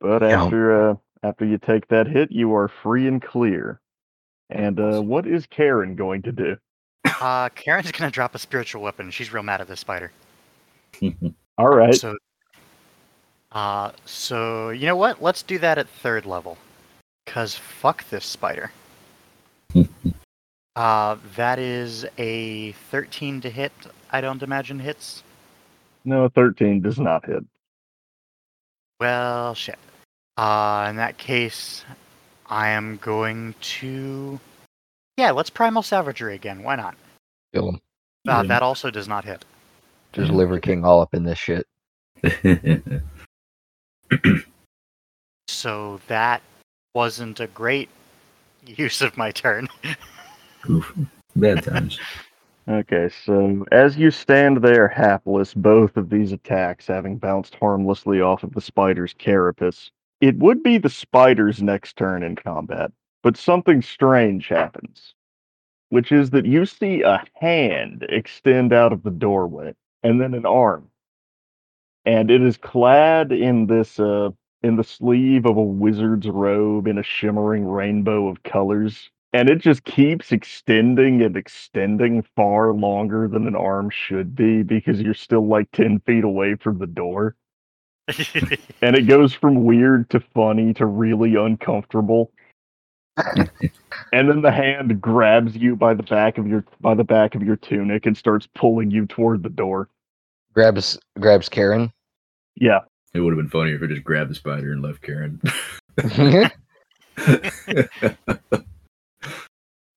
But 0.00 0.22
after 0.22 0.90
uh, 0.90 0.94
after 1.22 1.44
you 1.44 1.58
take 1.58 1.88
that 1.88 2.06
hit, 2.06 2.32
you 2.32 2.54
are 2.54 2.68
free 2.68 3.06
and 3.06 3.20
clear. 3.20 3.80
And 4.48 4.80
uh, 4.80 5.02
what 5.02 5.26
is 5.26 5.46
Kharon 5.46 5.94
going 5.94 6.22
to 6.22 6.32
do? 6.32 6.56
Uh, 7.04 7.50
Kharon's 7.50 7.92
gonna 7.92 8.10
drop 8.10 8.34
a 8.34 8.38
spiritual 8.38 8.82
weapon. 8.82 9.10
She's 9.10 9.32
real 9.32 9.42
mad 9.42 9.60
at 9.60 9.68
this 9.68 9.80
spider. 9.80 10.10
All 11.58 11.68
right, 11.68 11.94
So, 11.94 12.16
uh, 13.52 13.92
so 14.04 14.70
you 14.70 14.86
know 14.86 14.96
what? 14.96 15.22
Let's 15.22 15.42
do 15.42 15.58
that 15.58 15.78
at 15.78 15.88
third 15.88 16.26
level, 16.26 16.58
cause 17.26 17.54
fuck 17.54 18.08
this 18.10 18.24
spider. 18.24 18.70
uh, 20.76 21.16
that 21.36 21.58
is 21.58 22.06
a 22.18 22.72
13 22.90 23.40
to 23.42 23.50
hit. 23.50 23.72
I 24.10 24.20
don't 24.20 24.42
imagine 24.42 24.78
hits. 24.80 25.22
no, 26.04 26.28
13 26.28 26.80
does 26.80 26.98
not 26.98 27.24
hit. 27.26 27.44
Well, 29.00 29.54
shit. 29.54 29.78
Uh, 30.36 30.86
in 30.90 30.96
that 30.96 31.16
case, 31.18 31.84
I 32.46 32.68
am 32.70 32.96
going 33.02 33.54
to. 33.60 34.38
Yeah, 35.16 35.30
let's 35.32 35.50
primal 35.50 35.82
savagery 35.82 36.34
again. 36.34 36.62
Why 36.62 36.76
not? 36.76 36.94
Kill 37.54 37.68
him. 37.70 37.74
Uh, 38.28 38.42
Yeah. 38.42 38.42
that 38.44 38.62
also 38.62 38.90
does 38.90 39.08
not 39.08 39.24
hit. 39.24 39.44
Just 40.12 40.30
Liver 40.32 40.58
King 40.58 40.84
all 40.84 41.00
up 41.00 41.14
in 41.14 41.24
this 41.24 41.38
shit. 41.38 41.66
So 45.48 46.00
that 46.06 46.42
wasn't 46.94 47.40
a 47.40 47.48
great 47.48 47.88
use 48.64 49.02
of 49.02 49.16
my 49.16 49.30
turn. 49.30 49.68
Oof. 50.70 50.94
Bad 51.36 51.64
times. 51.64 51.98
Okay, 52.68 53.08
so 53.24 53.64
as 53.72 53.96
you 53.96 54.12
stand 54.12 54.58
there 54.58 54.86
hapless, 54.86 55.54
both 55.54 55.96
of 55.96 56.08
these 56.08 56.30
attacks 56.30 56.86
having 56.86 57.16
bounced 57.16 57.56
harmlessly 57.56 58.20
off 58.20 58.44
of 58.44 58.52
the 58.52 58.60
spider's 58.60 59.12
carapace, 59.14 59.90
it 60.20 60.36
would 60.38 60.62
be 60.62 60.78
the 60.78 60.90
spider's 60.90 61.60
next 61.60 61.96
turn 61.96 62.22
in 62.22 62.36
combat, 62.36 62.92
but 63.24 63.36
something 63.36 63.82
strange 63.82 64.46
happens, 64.46 65.14
which 65.88 66.12
is 66.12 66.30
that 66.30 66.46
you 66.46 66.64
see 66.64 67.02
a 67.02 67.24
hand 67.34 68.06
extend 68.08 68.72
out 68.72 68.92
of 68.92 69.02
the 69.02 69.10
doorway, 69.10 69.74
and 70.04 70.20
then 70.20 70.34
an 70.34 70.46
arm, 70.46 70.89
and 72.10 72.30
it 72.30 72.42
is 72.42 72.56
clad 72.56 73.30
in 73.30 73.66
this 73.66 74.00
uh 74.00 74.30
in 74.62 74.76
the 74.76 74.84
sleeve 74.84 75.46
of 75.46 75.56
a 75.56 75.62
wizard's 75.62 76.28
robe 76.28 76.86
in 76.86 76.98
a 76.98 77.02
shimmering 77.02 77.66
rainbow 77.66 78.28
of 78.28 78.42
colors 78.42 79.10
and 79.32 79.48
it 79.48 79.60
just 79.60 79.84
keeps 79.84 80.32
extending 80.32 81.22
and 81.22 81.36
extending 81.36 82.24
far 82.34 82.72
longer 82.72 83.28
than 83.28 83.46
an 83.46 83.54
arm 83.54 83.88
should 83.90 84.34
be 84.34 84.62
because 84.62 85.00
you're 85.00 85.14
still 85.14 85.46
like 85.46 85.70
10 85.70 86.00
feet 86.00 86.24
away 86.24 86.56
from 86.56 86.78
the 86.78 86.86
door. 86.86 87.36
And 88.82 88.96
it 88.96 89.06
goes 89.06 89.32
from 89.32 89.64
weird 89.64 90.10
to 90.10 90.20
funny 90.34 90.74
to 90.74 90.86
really 90.86 91.36
uncomfortable. 91.36 92.32
And 94.12 94.28
then 94.28 94.40
the 94.42 94.50
hand 94.50 95.00
grabs 95.00 95.54
you 95.54 95.76
by 95.76 95.94
the 95.94 96.02
back 96.02 96.38
of 96.38 96.48
your 96.48 96.64
by 96.80 96.94
the 96.94 97.04
back 97.04 97.36
of 97.36 97.42
your 97.42 97.56
tunic 97.56 98.06
and 98.06 98.16
starts 98.16 98.48
pulling 98.56 98.90
you 98.90 99.06
toward 99.06 99.44
the 99.44 99.48
door. 99.48 99.88
Grabs 100.52 100.98
grabs 101.20 101.48
Kharon. 101.48 101.92
Yeah 102.60 102.80
It 103.14 103.20
would 103.20 103.32
have 103.32 103.38
been 103.38 103.50
funnier 103.50 103.74
if 103.74 103.82
I 103.82 103.86
just 103.86 104.04
grabbed 104.04 104.30
the 104.30 104.34
spider 104.36 104.72
and 104.72 104.82
left 104.82 105.02
Kharon. 105.02 105.40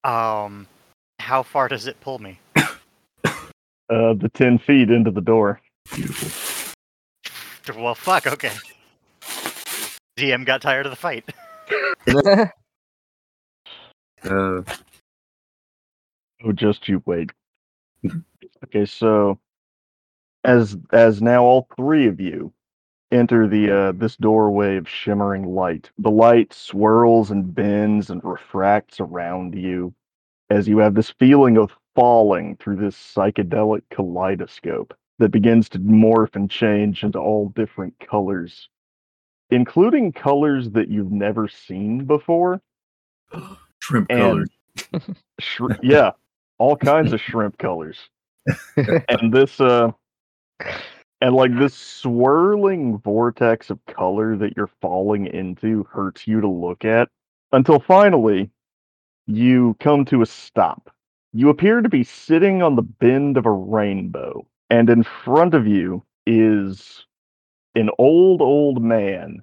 um, 0.03 0.66
how 1.20 1.43
far 1.43 1.68
does 1.68 1.86
it 1.86 1.99
pull 2.01 2.18
me? 2.20 2.39
uh 2.55 4.14
the 4.16 4.32
10 4.34 4.57
feet 4.59 4.89
into 4.89 5.11
the 5.11 5.22
door 5.22 5.59
Beautiful. 5.93 6.30
Well, 7.76 7.95
fuck. 7.95 8.28
Okay. 8.28 8.51
DM 10.18 10.45
got 10.45 10.61
tired 10.61 10.86
of 10.86 10.91
the 10.91 10.95
fight. 10.95 11.30
Uh, 14.26 14.61
Oh, 16.45 16.53
just 16.53 16.88
you 16.88 17.03
wait. 17.05 17.30
okay, 18.64 18.86
so 18.86 19.38
as 20.44 20.78
as 20.91 21.22
now 21.22 21.44
all 21.44 21.68
three 21.76 22.08
of 22.08 22.20
you 22.20 22.54
enter 23.12 23.48
the 23.48 23.72
uh, 23.72 23.91
this 23.94 24.18
doorway 24.18 24.76
of 24.76 24.89
shimmering 24.89 25.46
light, 25.46 25.89
the 25.98 26.12
light 26.12 26.54
swirls 26.54 27.32
and 27.32 27.54
bends 27.54 28.10
and 28.10 28.24
refracts 28.24 29.00
around 29.00 29.56
you 29.56 29.94
as 30.50 30.68
you 30.68 30.80
have 30.80 30.96
this 30.96 31.12
feeling 31.12 31.58
of 31.58 31.72
falling 31.96 32.58
through 32.58 32.76
this 32.76 32.96
psychedelic 32.96 33.84
kaleidoscope 33.91 34.94
that 35.20 35.30
begins 35.30 35.70
to 35.70 35.80
morph 35.80 36.36
and 36.36 36.50
change 36.50 37.04
into 37.04 37.20
all 37.20 37.50
different 37.50 37.94
colors, 38.00 38.68
including 39.52 40.12
colors 40.12 40.72
that 40.72 40.89
you've 40.89 41.12
never 41.12 41.48
seen 41.48 42.06
before. 42.06 42.62
shrimp 43.80 44.10
colors. 44.10 44.50
Yeah, 45.82 46.12
all 46.58 46.76
kinds 46.76 47.14
of 47.14 47.22
shrimp 47.22 47.58
colors. 47.58 47.98
and 48.76 49.32
this 49.32 49.62
uh 49.62 49.91
and 51.22 51.36
like 51.36 51.58
this 51.58 51.74
swirling 51.74 52.97
vortex 52.97 53.70
of 53.70 53.80
color 53.86 54.36
that 54.38 54.58
you're 54.58 54.70
falling 54.82 55.28
into 55.28 55.88
hurts 55.91 56.28
you 56.28 56.41
to 56.41 56.49
look 56.49 56.84
at 56.84 57.10
until 57.54 57.80
finally 57.80 58.49
you 59.26 59.76
come 59.80 60.04
to 60.06 60.22
a 60.22 60.26
stop. 60.26 60.93
You 61.32 61.49
appear 61.49 61.82
to 61.82 61.89
be 61.89 62.04
sitting 62.04 62.62
on 62.62 62.76
the 62.76 62.82
bend 62.82 63.38
of 63.38 63.45
a 63.45 63.51
rainbow, 63.51 64.45
and 64.70 64.89
in 64.89 65.04
front 65.04 65.54
of 65.54 65.66
you 65.66 66.04
is 66.28 67.06
an 67.76 67.89
old, 67.97 68.41
old 68.41 68.84
man 68.84 69.41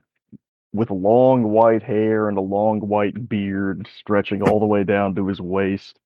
with 0.72 0.90
long 0.90 1.44
white 1.44 1.82
hair 1.82 2.28
and 2.28 2.38
a 2.38 2.42
long 2.42 2.80
white 2.80 3.28
beard 3.28 3.88
stretching 3.98 4.42
all 4.42 4.61
the 4.61 4.66
way 4.66 4.84
down 4.84 5.14
to 5.16 5.26
his 5.26 5.40
waist, 5.40 5.98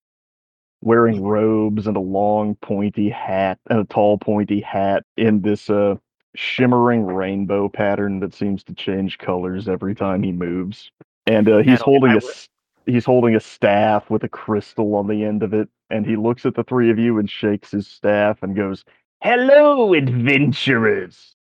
wearing 0.85 1.23
robes 1.23 1.87
and 1.87 1.97
a 1.97 2.01
long 2.01 2.55
pointy 2.61 3.09
hat 3.09 3.59
and 3.69 3.79
a 3.79 3.83
tall 3.85 4.17
pointy 4.17 4.61
hat 4.61 5.03
in 5.17 5.41
this 5.41 5.69
uh 5.69 5.95
shimmering 6.35 7.05
rainbow 7.05 7.67
pattern 7.67 8.19
that 8.19 8.33
seems 8.33 8.63
to 8.63 8.73
change 8.73 9.17
colors 9.17 9.67
every 9.67 9.95
time 9.95 10.21
he 10.21 10.31
moves. 10.31 10.91
And 11.27 11.49
uh, 11.49 11.59
he's 11.59 11.81
holding 11.81 12.11
I 12.11 12.13
a 12.13 12.15
would- 12.17 12.47
he's 12.85 13.05
holding 13.05 13.35
a 13.35 13.39
staff 13.39 14.09
with 14.09 14.23
a 14.23 14.29
crystal 14.29 14.95
on 14.95 15.07
the 15.07 15.23
end 15.23 15.43
of 15.43 15.53
it, 15.53 15.67
and 15.89 16.05
he 16.05 16.15
looks 16.15 16.45
at 16.45 16.55
the 16.55 16.63
three 16.63 16.91
of 16.91 16.99
you 16.99 17.17
and 17.17 17.29
shakes 17.29 17.71
his 17.71 17.87
staff 17.87 18.43
and 18.43 18.55
goes, 18.55 18.83
"Hello, 19.21 19.93
adventurers! 19.93 21.35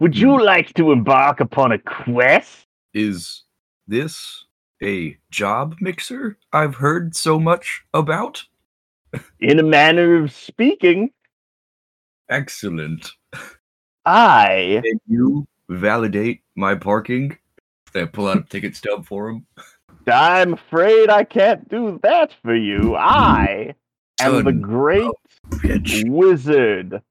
Would 0.00 0.16
you 0.16 0.42
like 0.42 0.74
to 0.74 0.92
embark 0.92 1.40
upon 1.40 1.72
a 1.72 1.78
quest?" 1.78 2.66
Is 2.92 3.44
this 3.86 4.44
a 4.82 5.16
job 5.30 5.76
mixer 5.80 6.36
I've 6.52 6.74
heard 6.76 7.16
so 7.16 7.38
much 7.40 7.82
about? 7.94 8.44
In 9.40 9.58
a 9.58 9.62
manner 9.62 10.16
of 10.22 10.32
speaking, 10.32 11.10
Excellent. 12.30 13.10
I 14.04 14.82
Can 14.84 15.00
you 15.06 15.46
validate 15.70 16.42
my 16.56 16.74
parking? 16.74 17.36
I 17.94 18.04
pull 18.04 18.28
out 18.28 18.38
a 18.38 18.42
ticket 18.50 18.76
stub 18.76 19.06
for 19.06 19.30
him? 19.30 19.46
I'm 20.06 20.54
afraid 20.54 21.10
I 21.10 21.24
can't 21.24 21.68
do 21.68 21.98
that 22.02 22.34
for 22.42 22.54
you. 22.54 22.96
I 22.96 23.74
am 24.20 24.44
the 24.44 24.52
great 24.52 25.10
Bitch. 25.50 26.08
wizard. 26.08 27.02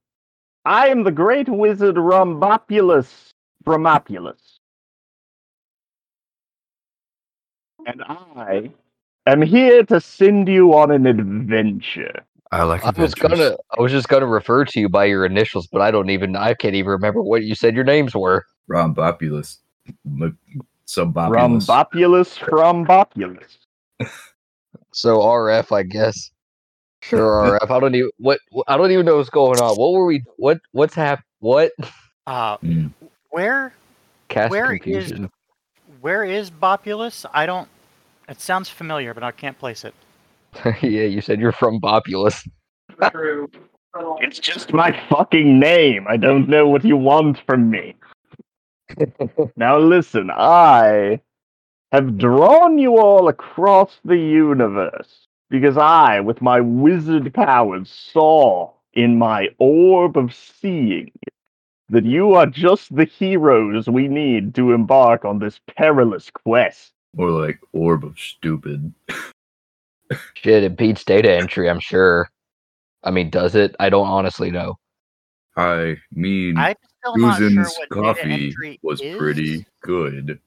I 0.66 0.88
am 0.90 1.04
the 1.04 1.12
great 1.12 1.48
wizard 1.50 1.96
Rhombopulus 1.96 3.30
Bromopulus. 3.66 4.60
And 7.86 8.04
I 8.04 8.72
am 9.32 9.42
here 9.42 9.84
to 9.84 10.00
send 10.02 10.48
you 10.48 10.74
on 10.74 10.92
an 10.92 11.06
adventure. 11.06 12.24
I 12.52 12.64
like 12.64 12.84
I 12.86 12.92
was 12.92 13.14
gonna 13.14 13.56
I 13.78 13.82
was 13.82 13.92
just 13.92 14.08
gonna 14.08 14.26
refer 14.28 14.64
to 14.66 14.80
you 14.80 14.88
by 14.90 15.06
your 15.06 15.26
initials, 15.26 15.68
but 15.68 15.82
I 15.82 15.92
don't 15.92 16.10
even 16.10 16.36
I 16.36 16.54
can't 16.54 16.76
even 16.76 16.90
remember 16.92 17.22
what 17.22 17.44
you 17.44 17.56
said 17.56 17.76
your 17.76 17.84
names 17.84 18.16
were. 18.16 18.46
Rhombopulus. 18.70 19.58
M- 20.06 20.38
Subbopulus. 20.88 21.66
Rhombopulus 21.68 22.38
Rhombopulus. 22.50 23.58
So 24.94 25.18
RF, 25.20 25.76
I 25.76 25.84
guess. 25.84 26.32
Sure, 27.04 27.60
RF. 27.62 27.70
I 27.70 27.80
don't 27.80 27.94
even 27.96 28.10
what 28.18 28.40
I 28.68 28.78
don't 28.78 28.92
even 28.92 29.06
know 29.06 29.18
what's 29.18 29.30
going 29.30 29.60
on. 29.60 29.76
What 29.76 29.92
were 29.94 30.06
we? 30.06 30.24
What 30.38 30.60
what's 30.72 30.96
hap? 30.96 31.24
What? 31.40 31.72
Uh, 32.26 32.58
Mm. 32.58 32.92
where 33.30 33.74
Cast 34.30 34.50
Where 34.52 34.74
is- 34.74 34.82
confusion. 34.82 35.30
where 36.02 36.24
is 36.24 36.50
Bopulus? 36.50 37.26
I 37.34 37.46
don't. 37.46 37.68
It 38.28 38.42
sounds 38.42 38.70
familiar, 38.70 39.14
but 39.14 39.24
I 39.24 39.32
can't 39.32 39.58
place 39.58 39.86
it. 39.86 39.94
yeah, 40.82 41.04
you 41.04 41.22
said 41.22 41.40
you're 41.40 41.52
from 41.52 41.80
Bopulus. 41.80 42.48
It's 44.20 44.40
just 44.40 44.74
my 44.74 45.00
fucking 45.10 45.60
name. 45.60 46.06
I 46.08 46.18
don't 46.18 46.50
know 46.50 46.68
what 46.68 46.84
you 46.84 46.98
want 46.98 47.40
from 47.46 47.70
me. 47.70 47.96
now 49.56 49.78
listen, 49.78 50.30
I 50.32 51.20
have 51.92 52.18
drawn 52.18 52.78
you 52.78 52.98
all 52.98 53.28
across 53.28 54.00
the 54.04 54.18
universe 54.18 55.28
because 55.50 55.78
I, 55.78 56.20
with 56.20 56.42
my 56.42 56.60
wizard 56.60 57.34
powers, 57.34 57.90
saw 57.90 58.72
in 58.94 59.18
my 59.18 59.50
orb 59.60 60.18
of 60.18 60.34
seeing 60.34 61.12
that 61.90 62.06
you 62.06 62.34
are 62.34 62.46
just 62.46 62.94
the 62.96 63.06
heroes 63.06 63.88
we 63.88 64.08
need 64.08 64.54
to 64.56 64.74
embark 64.74 65.24
on 65.24 65.40
this 65.40 65.60
perilous 65.68 66.30
quest. 66.30 66.92
Or 67.16 67.30
like 67.32 67.60
orb 67.74 68.04
of 68.04 68.20
stupid. 68.20 68.94
Shit, 70.36 70.64
it 70.64 70.78
beats 70.78 71.04
data 71.04 71.32
entry. 71.36 71.70
I'm 71.70 71.80
sure. 71.80 72.30
I 73.04 73.12
mean, 73.12 73.30
does 73.30 73.56
it? 73.56 73.76
I 73.80 73.90
don't 73.90 74.08
honestly 74.08 74.52
know. 74.52 74.78
I 75.56 75.98
mean, 76.14 76.58
I'm 76.58 76.76
still 77.02 77.16
sure 77.18 77.34
Susan's 77.38 77.76
what 77.78 77.90
data 77.90 78.14
coffee 78.60 78.80
was 78.84 79.02
is. 79.02 79.18
pretty 79.18 79.66
good, 79.82 80.40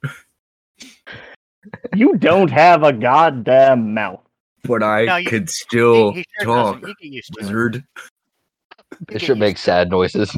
You 1.94 2.16
don't 2.16 2.50
have 2.50 2.82
a 2.84 2.92
goddamn 2.92 3.92
mouth. 3.94 4.20
but 4.64 4.82
I 4.82 5.04
No, 5.06 5.16
you- 5.16 5.28
could 5.28 5.50
still 5.50 6.12
he 6.12 6.24
sure 6.40 6.46
talk. 6.46 6.74
doesn't. 6.80 6.88
You 6.88 6.94
get 7.00 7.12
used 7.14 7.32
to 7.34 7.40
it. 7.40 7.42
Wizard. 7.46 7.74
You 7.74 9.06
This 9.08 9.22
should 9.22 9.38
make 9.38 9.58
sad 9.58 9.90
noises. 9.90 10.36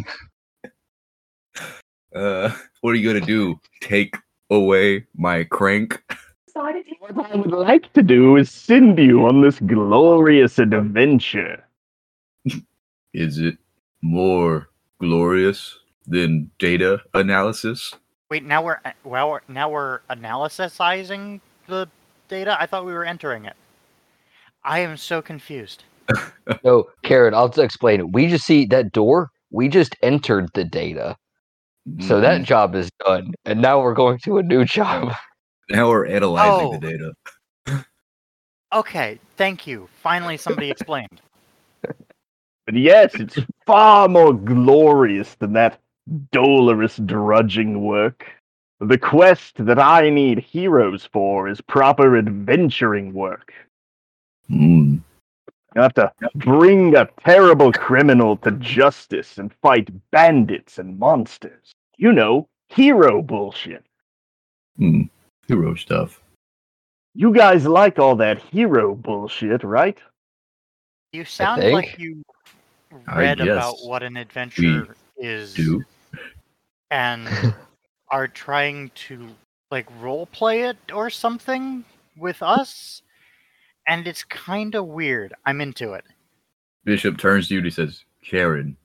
Uh, 2.14 2.50
what 2.82 2.90
are 2.90 2.94
you 2.94 3.06
gonna 3.12 3.24
do? 3.24 3.58
Take 3.80 4.14
away 4.52 5.06
my 5.16 5.44
crank? 5.44 6.02
What 6.54 7.32
I 7.32 7.36
would 7.36 7.50
like 7.50 7.92
to 7.94 8.02
do 8.02 8.36
is 8.36 8.50
send 8.50 8.98
you 8.98 9.26
on 9.26 9.40
this 9.40 9.58
glorious 9.60 10.58
adventure. 10.58 11.64
Is 13.14 13.38
it 13.38 13.56
more 14.02 14.68
glorious 15.00 15.78
than 16.06 16.50
data 16.58 17.00
analysis? 17.14 17.94
Wait, 18.30 18.44
now 18.44 18.62
we're 18.62 18.78
well, 19.04 19.30
we're- 19.30 19.40
now 19.48 19.70
we're 19.70 20.00
analysizing 20.10 21.40
the 21.68 21.88
data. 22.28 22.56
I 22.60 22.66
thought 22.66 22.84
we 22.86 22.92
were 22.92 23.04
entering 23.04 23.44
it. 23.46 23.56
I 24.64 24.80
am 24.80 24.96
so 24.96 25.22
confused. 25.22 25.84
No, 26.64 26.84
Kharon, 27.04 27.34
I'll 27.34 27.48
just 27.48 27.58
explain 27.60 28.00
it. 28.00 28.12
We 28.12 28.26
just 28.28 28.44
see 28.44 28.66
that 28.66 28.92
door. 28.92 29.30
We 29.50 29.68
just 29.68 29.96
entered 30.02 30.50
the 30.54 30.64
data, 30.64 31.16
so 32.00 32.20
that 32.20 32.40
Mhm. 32.40 32.44
job 32.44 32.74
is 32.74 32.90
done, 33.04 33.32
and 33.44 33.60
now 33.60 33.80
we're 33.82 33.94
going 33.94 34.18
to 34.24 34.38
a 34.38 34.42
new 34.42 34.64
job. 34.64 35.12
now 35.70 35.88
we're 35.88 36.06
analyzing 36.06 36.66
Oh. 36.66 36.78
the 36.78 36.78
data. 36.78 37.84
Okay, 38.72 39.18
thank 39.36 39.66
you. 39.66 39.88
Finally, 40.02 40.36
somebody 40.38 40.70
explained. 40.70 41.20
But 42.64 42.76
yes, 42.76 43.14
it's 43.16 43.36
far 43.66 44.08
more 44.08 44.32
glorious 44.32 45.34
than 45.34 45.52
that 45.54 45.80
dolorous 46.30 46.96
drudging 46.98 47.82
work. 47.82 48.24
The 48.78 48.96
quest 48.98 49.64
that 49.66 49.80
I 49.80 50.10
need 50.10 50.38
heroes 50.38 51.04
for 51.12 51.48
is 51.48 51.60
proper 51.60 52.16
adventuring 52.16 53.12
work. 53.14 53.52
Hmm. 54.46 54.98
You 55.74 55.82
have 55.82 55.94
to 55.94 56.12
bring 56.34 56.96
a 56.96 57.08
terrible 57.24 57.72
criminal 57.72 58.36
to 58.38 58.50
justice 58.52 59.38
and 59.38 59.52
fight 59.62 59.88
bandits 60.10 60.78
and 60.78 60.98
monsters. 60.98 61.72
You 61.96 62.12
know, 62.12 62.48
hero 62.68 63.22
bullshit. 63.22 63.84
Hmm. 64.76 65.02
Hero 65.48 65.74
stuff. 65.74 66.20
You 67.14 67.32
guys 67.32 67.66
like 67.66 67.98
all 67.98 68.16
that 68.16 68.38
hero 68.38 68.94
bullshit, 68.94 69.62
right? 69.64 69.98
You 71.12 71.24
sound 71.24 71.62
like 71.62 71.98
you 71.98 72.22
read 73.14 73.40
about 73.40 73.76
what 73.82 74.02
an 74.02 74.16
adventure 74.16 74.96
is 75.18 75.54
Do 75.54 75.84
and 76.90 77.28
are 78.10 78.28
trying 78.28 78.90
to 78.94 79.28
like 79.70 79.86
role 80.00 80.26
play 80.26 80.62
it 80.62 80.76
or 80.92 81.10
something 81.10 81.84
with 82.16 82.42
us. 82.42 83.02
And 83.88 84.06
it's 84.06 84.24
kind 84.24 84.74
of 84.74 84.86
weird. 84.86 85.34
I'm 85.44 85.60
into 85.60 85.92
it. 85.94 86.04
Bishop 86.84 87.18
turns 87.18 87.48
to 87.48 87.54
you 87.54 87.58
and 87.58 87.66
he 87.66 87.70
says, 87.70 88.04
"Kharon, 88.24 88.76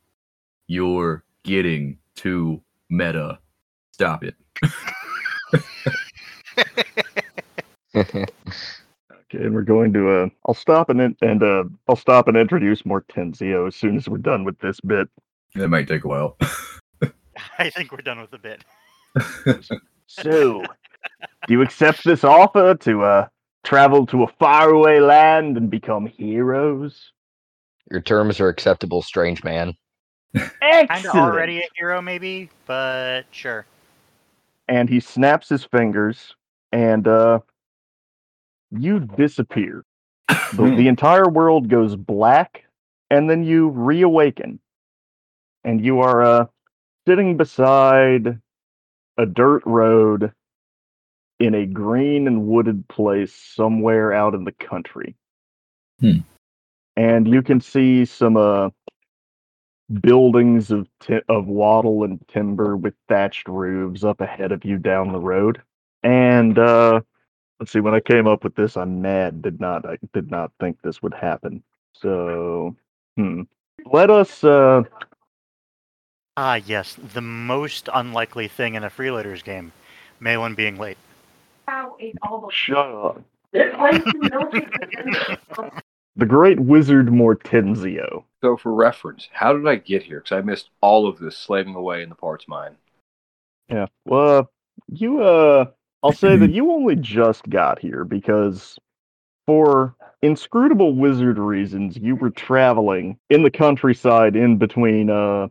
you're 0.67 1.23
getting 1.43 1.97
too 2.15 2.61
meta. 2.89 3.39
Stop 3.91 4.23
it." 4.23 4.35
Okay, 9.29 9.43
and 9.43 9.53
we're 9.53 9.61
going 9.63 9.91
to 9.93 10.09
uh 10.09 10.29
I'll 10.47 10.53
stop 10.53 10.89
and 10.89 11.01
in- 11.01 11.17
and 11.21 11.43
uh 11.43 11.65
I'll 11.89 11.97
stop 11.97 12.27
and 12.29 12.37
introduce 12.37 12.83
Mortenzio 12.83 13.67
as 13.67 13.75
soon 13.75 13.97
as 13.97 14.07
we're 14.07 14.17
done 14.19 14.45
with 14.45 14.57
this 14.59 14.79
bit. 14.79 15.09
That 15.55 15.67
might 15.67 15.87
take 15.87 16.05
a 16.05 16.07
while. 16.07 16.37
I 17.59 17.69
think 17.69 17.91
we're 17.91 17.97
done 17.97 18.21
with 18.21 18.31
the 18.31 18.37
bit. 18.37 18.63
So, 20.09 20.63
do 21.47 21.53
you 21.53 21.61
accept 21.61 22.05
this 22.05 22.23
offer 22.23 22.75
to 22.75 23.03
uh 23.03 23.27
travel 23.67 24.05
to 24.05 24.23
a 24.23 24.27
faraway 24.39 24.97
land 25.01 25.57
and 25.57 25.69
become 25.69 26.05
heroes? 26.05 27.11
Your 27.91 27.99
terms 27.99 28.39
are 28.39 28.47
acceptable, 28.47 29.01
strange 29.01 29.43
man. 29.43 29.73
Kind 30.33 30.51
Excellent. 30.61 31.05
of 31.07 31.15
already 31.15 31.59
a 31.59 31.67
hero, 31.75 32.01
maybe, 32.01 32.49
but 32.65 33.23
sure. 33.31 33.65
And 34.69 34.87
he 34.89 35.01
snaps 35.01 35.49
his 35.49 35.65
fingers, 35.65 36.33
and 36.71 37.07
uh, 37.09 37.39
you 38.71 39.01
disappear. 39.01 39.83
the, 40.53 40.73
the 40.77 40.87
entire 40.87 41.27
world 41.29 41.67
goes 41.67 41.97
black, 41.97 42.63
and 43.11 43.29
then 43.29 43.43
you 43.43 43.67
reawaken, 43.69 44.59
and 45.65 45.83
you 45.83 45.99
are 45.99 46.21
uh, 46.21 46.45
sitting 47.05 47.35
beside 47.35 48.39
a 49.17 49.25
dirt 49.25 49.63
road 49.65 50.31
in 51.39 51.53
a 51.53 51.65
green 51.65 52.27
and 52.27 52.47
wooded 52.47 52.87
place 52.87 53.33
somewhere 53.33 54.13
out 54.13 54.33
in 54.33 54.43
the 54.43 54.51
country. 54.51 55.15
Hmm. 55.99 56.19
And 56.95 57.27
you 57.27 57.43
can 57.43 57.61
see 57.61 58.05
some 58.05 58.37
uh, 58.37 58.69
buildings 60.01 60.71
of 60.71 60.87
ti- 60.99 61.21
of 61.29 61.45
wattle 61.45 62.03
and 62.03 62.19
timber 62.27 62.75
with 62.75 62.95
thatched 63.07 63.47
roofs 63.47 64.03
up 64.03 64.21
ahead 64.21 64.51
of 64.51 64.65
you 64.65 64.77
down 64.77 65.11
the 65.11 65.19
road. 65.19 65.61
And 66.03 66.57
uh, 66.57 67.01
let's 67.59 67.71
see, 67.71 67.79
when 67.79 67.93
I 67.93 67.99
came 67.99 68.27
up 68.27 68.43
with 68.43 68.55
this, 68.55 68.77
I'm 68.77 69.01
mad. 69.01 69.41
Did 69.41 69.59
not 69.59 69.85
I 69.85 69.97
did 70.13 70.31
not 70.31 70.51
think 70.59 70.81
this 70.81 71.01
would 71.03 71.13
happen. 71.13 71.63
So, 71.93 72.75
hmm. 73.15 73.43
Let 73.85 74.09
us 74.09 74.43
uh, 74.43 74.83
Ah, 76.35 76.55
yes, 76.55 76.97
the 77.13 77.21
most 77.21 77.89
unlikely 77.91 78.47
thing 78.47 78.75
in 78.75 78.83
a 78.83 78.91
freeloaders 78.91 79.43
game, 79.43 79.71
Mahlon 80.21 80.55
being 80.55 80.77
late. 80.77 80.97
Shut 82.51 82.77
up. 82.77 83.21
The 86.17 86.25
Great 86.25 86.59
Wizard 86.59 87.09
Mortenzio. 87.09 88.23
So, 88.41 88.57
for 88.57 88.73
reference, 88.73 89.29
how 89.33 89.53
did 89.53 89.67
I 89.67 89.75
get 89.75 90.01
here? 90.01 90.19
Because 90.19 90.35
I 90.35 90.41
missed 90.41 90.71
all 90.81 91.07
of 91.07 91.19
this 91.19 91.37
slaving 91.37 91.75
away 91.75 92.01
in 92.01 92.09
the 92.09 92.15
parts 92.15 92.47
mine. 92.47 92.75
Yeah. 93.69 93.85
Well, 94.05 94.39
uh, 94.39 94.43
you 94.91 95.21
uh 95.21 95.65
I'll 96.01 96.11
say 96.11 96.37
that 96.37 96.51
you 96.51 96.71
only 96.71 96.95
just 96.95 97.47
got 97.49 97.79
here 97.79 98.03
because 98.03 98.79
for 99.45 99.95
inscrutable 100.21 100.95
wizard 100.95 101.37
reasons 101.37 101.97
you 101.97 102.15
were 102.15 102.31
traveling 102.31 103.17
in 103.29 103.43
the 103.43 103.51
countryside 103.51 104.35
in 104.35 104.57
between 104.57 105.09
uh 105.09 105.47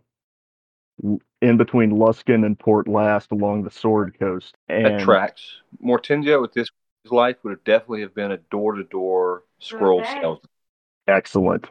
w- 1.01 1.21
in 1.43 1.57
between 1.57 1.93
Luskan 1.93 2.45
and 2.45 2.59
Port 2.59 2.87
Llast 2.87 3.31
along 3.31 3.65
the 3.65 3.71
Sword 3.71 4.19
Coast. 4.19 4.55
And 4.69 4.87
That 4.87 5.01
tracks. 5.01 5.61
Mortenzio 5.83 6.41
with 6.41 6.53
this 6.53 6.69
his 7.05 7.13
life 7.13 7.37
would 7.43 7.51
have 7.51 7.65
definitely 7.65 8.01
have 8.01 8.15
been 8.15 8.33
a 8.33 8.37
door 8.37 8.73
to 8.73 8.83
door 8.85 9.45
scroll 9.61 10.03
salesman. 10.05 10.51
excellent. 11.07 11.69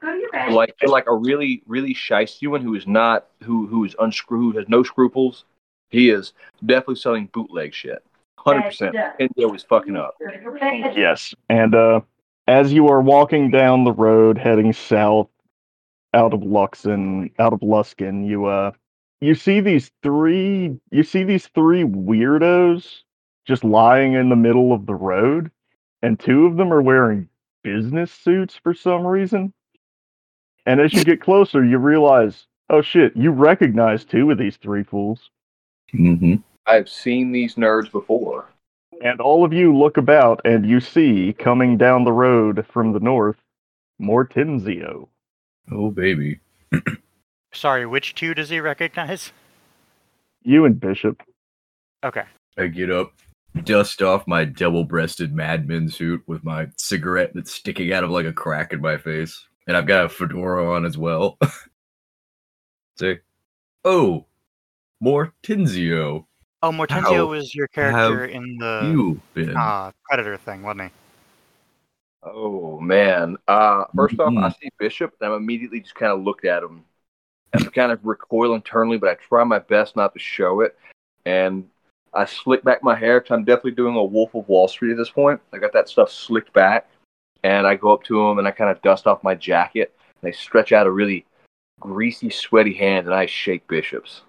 Like 0.50 0.76
like 0.88 1.08
a 1.08 1.16
really 1.16 1.62
really 1.68 1.94
shisty 1.94 2.48
one 2.48 2.62
who 2.62 2.76
is 2.76 2.88
not 2.88 3.28
who 3.44 3.68
who 3.68 3.84
is 3.84 3.96
unscrew 4.00 4.52
who 4.52 4.58
has 4.60 4.70
no 4.70 4.84
scruples. 4.84 5.44
He 5.90 6.10
is 6.10 6.34
definitely 6.66 6.96
selling 6.96 7.30
bootleg 7.34 7.74
shit. 7.74 8.04
Hundred 8.38 8.64
percent. 8.64 8.96
Mortenzio 8.96 9.56
is 9.56 9.64
fucking 9.64 9.98
up. 9.98 10.16
Yes. 10.96 11.34
And 11.50 11.76
uh 11.76 12.02
as 12.48 12.72
you 12.72 12.88
are 12.88 13.02
walking 13.02 13.50
down 13.50 13.84
the 13.84 13.92
road 13.92 14.38
heading 14.38 14.72
south 14.72 15.28
out 16.14 16.34
of 16.34 16.42
Luxon, 16.42 17.32
out 17.40 17.52
of 17.54 17.60
Luskan, 17.60 18.26
you 18.26 18.46
uh 18.46 18.72
you 19.22 19.36
see 19.36 19.60
these 19.60 19.92
three 20.04 20.78
you 20.92 21.04
see 21.04 21.24
these 21.24 21.48
three 21.48 21.84
weirdos 21.84 23.02
just 23.46 23.64
lying 23.64 24.14
in 24.14 24.30
the 24.30 24.36
middle 24.36 24.74
of 24.74 24.86
the 24.86 24.96
road 24.96 25.52
and 26.02 26.20
two 26.20 26.46
of 26.46 26.58
them 26.58 26.72
are 26.72 26.82
wearing 26.82 27.30
business 27.64 28.12
suits 28.12 28.56
for 28.62 28.76
some 28.76 29.06
reason. 29.06 29.52
And 30.68 30.80
as 30.80 30.94
you 30.94 31.04
get 31.04 31.20
closer, 31.20 31.66
you 31.66 31.80
realize, 31.80 32.46
oh 32.70 32.82
shit, 32.82 33.16
you 33.16 33.32
recognize 33.32 34.06
two 34.06 34.30
of 34.30 34.38
these 34.38 34.58
three 34.58 34.84
fools. 34.84 35.32
Mm-hmm. 35.94 36.36
I've 36.68 36.88
seen 36.88 37.32
these 37.32 37.56
nerds 37.56 37.92
before. 37.92 38.50
And 39.04 39.20
all 39.20 39.44
of 39.44 39.52
you 39.52 39.76
look 39.76 39.98
about 39.98 40.42
and 40.46 40.68
you 40.68 40.80
see 40.80 41.34
coming 41.38 41.78
down 41.78 42.04
the 42.04 42.14
road 42.14 42.66
from 42.72 42.94
the 42.94 43.00
north 43.00 43.38
Mortenzio. 44.00 45.08
Oh 45.72 45.90
baby. 45.90 46.40
Sorry, 47.56 47.86
which 47.86 48.16
two 48.16 48.34
does 48.34 48.50
he 48.50 48.60
recognize? 48.60 49.32
You 50.44 50.66
and 50.66 50.80
Bishop. 50.80 51.22
Okay. 52.04 52.24
I 52.58 52.68
get 52.68 52.92
up, 52.92 53.14
dust 53.64 54.02
off 54.02 54.28
my 54.28 54.46
double-breasted 54.46 55.34
madman 55.34 55.90
suit 55.90 56.22
with 56.28 56.44
my 56.44 56.68
cigarette 56.78 57.32
that's 57.34 57.54
sticking 57.54 57.92
out 57.94 58.04
of 58.04 58.12
like 58.12 58.26
a 58.26 58.34
crack 58.34 58.74
in 58.74 58.82
my 58.82 58.98
face, 58.98 59.48
and 59.68 59.76
I've 59.76 59.88
got 59.88 60.06
a 60.06 60.10
fedora 60.10 60.74
on 60.76 60.86
as 60.86 60.98
well. 60.98 61.38
Say, 62.98 63.20
oh, 63.84 64.26
Mortenzio, 65.04 66.26
Oh, 66.64 66.72
Mortenzio 66.72 67.02
How 67.04 67.26
was 67.28 67.54
your 67.54 67.68
character 67.68 68.26
in 68.26 68.58
the 68.58 68.90
you 68.92 69.22
been? 69.34 69.56
uh, 69.56 69.92
Predator 70.10 70.38
thing, 70.38 70.64
wasn't 70.64 70.84
he? 70.84 70.90
Oh 72.24 72.80
man. 72.80 73.38
Uh 73.48 73.84
first 73.96 74.20
off, 74.20 74.34
I 74.36 74.50
see 74.50 74.70
Bishop 74.80 75.14
and 75.22 75.30
I'm 75.32 75.38
immediately 75.38 75.80
just 75.80 75.94
kind 75.94 76.12
of 76.12 76.24
looked 76.24 76.44
at 76.46 76.64
him. 76.64 76.84
And 77.54 77.68
I 77.68 77.70
kind 77.70 77.92
of 77.92 78.06
recoil 78.06 78.56
internally, 78.56 78.98
but 78.98 79.10
I 79.10 79.16
try 79.16 79.44
my 79.44 79.60
best 79.60 79.96
not 79.96 80.14
to 80.14 80.20
show 80.20 80.62
it. 80.62 80.78
And 81.26 81.68
I 82.14 82.26
slick 82.26 82.64
back 82.64 82.84
my 82.84 82.96
hair 82.96 83.20
because 83.20 83.34
I'm 83.34 83.44
definitely 83.44 83.72
doing 83.72 83.96
a 83.96 84.04
Wolf 84.04 84.36
of 84.36 84.48
Wall 84.48 84.68
Street 84.68 84.92
at 84.92 84.98
this 84.98 85.10
point. 85.10 85.40
I 85.54 85.58
got 85.58 85.74
that 85.74 85.90
stuff 85.90 86.12
slicked 86.12 86.54
back, 86.54 86.90
and 87.44 87.68
I 87.68 87.76
go 87.76 87.94
up 87.94 88.04
to 88.04 88.22
him 88.22 88.40
and 88.40 88.48
I 88.48 88.52
kind 88.52 88.72
of 88.72 88.82
dust 88.82 89.08
off 89.08 89.24
my 89.24 89.36
jacket. 89.36 89.94
And 90.22 90.30
I 90.30 90.32
stretch 90.32 90.72
out 90.72 90.88
a 90.88 90.92
really 90.92 91.26
greasy, 91.80 92.30
sweaty 92.30 92.74
hand, 92.74 93.06
and 93.06 93.16
I 93.16 93.26
shake 93.26 93.68
Bishop's. 93.68 94.22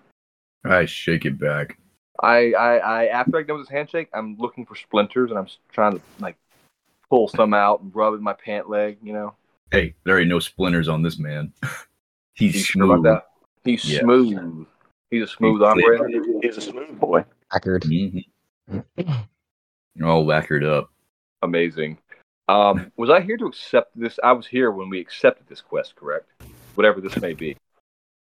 I 0.64 0.84
shake 0.84 1.24
it 1.26 1.38
back. 1.38 1.78
I, 2.20 2.52
I, 2.52 2.76
I 2.76 3.06
after 3.06 3.38
I 3.38 3.42
get 3.42 3.52
with 3.52 3.66
his 3.66 3.70
handshake, 3.70 4.08
I'm 4.12 4.36
looking 4.38 4.66
for 4.66 4.74
splinters, 4.74 5.30
and 5.30 5.38
I'm 5.38 5.48
trying 5.72 5.96
to 5.96 6.02
like 6.18 6.36
pull 7.08 7.28
some 7.28 7.54
out 7.54 7.82
and 7.82 7.94
rub 7.94 8.14
in 8.14 8.22
my 8.22 8.32
pant 8.32 8.68
leg. 8.68 8.98
You 9.02 9.12
know, 9.12 9.34
Hey, 9.72 9.94
there 10.04 10.20
ain't 10.20 10.28
no 10.28 10.38
splinters 10.38 10.88
on 10.88 11.02
this 11.02 11.18
man. 11.18 11.52
He's 12.36 12.54
You 12.54 12.60
sure 12.60 12.84
about 12.84 12.94
smooth. 12.94 13.04
that? 13.04 13.26
He's 13.64 13.92
Yeah. 13.92 14.00
smooth. 14.00 14.66
He's 15.10 15.22
a 15.22 15.26
smooth 15.26 15.60
He's 15.60 15.68
hombre. 15.68 16.40
He's 16.42 16.56
a 16.56 16.60
smooth 16.60 16.98
boy. 17.00 17.24
Packard. 17.50 17.82
Mhm. 17.84 18.24
All 20.04 20.24
lacquered 20.26 20.64
up. 20.64 20.90
Amazing. 21.42 21.98
Um, 22.48 22.92
was 22.96 23.10
I 23.10 23.20
here 23.20 23.36
to 23.38 23.46
accept 23.46 23.98
this? 23.98 24.18
I 24.22 24.32
was 24.32 24.46
here 24.46 24.70
when 24.70 24.88
we 24.88 25.00
accepted 25.00 25.46
this 25.48 25.60
quest, 25.60 25.96
correct? 25.96 26.30
Whatever 26.74 27.00
this 27.00 27.18
may 27.20 27.32
be. 27.32 27.56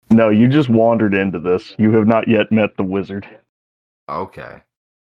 No, 0.10 0.30
you 0.30 0.48
just 0.50 0.70
wandered 0.70 1.14
into 1.14 1.40
this. 1.40 1.74
You 1.78 1.92
have 1.94 2.08
not 2.08 2.28
yet 2.28 2.52
met 2.52 2.76
the 2.76 2.84
wizard. 2.84 3.26
Okay. 4.10 4.62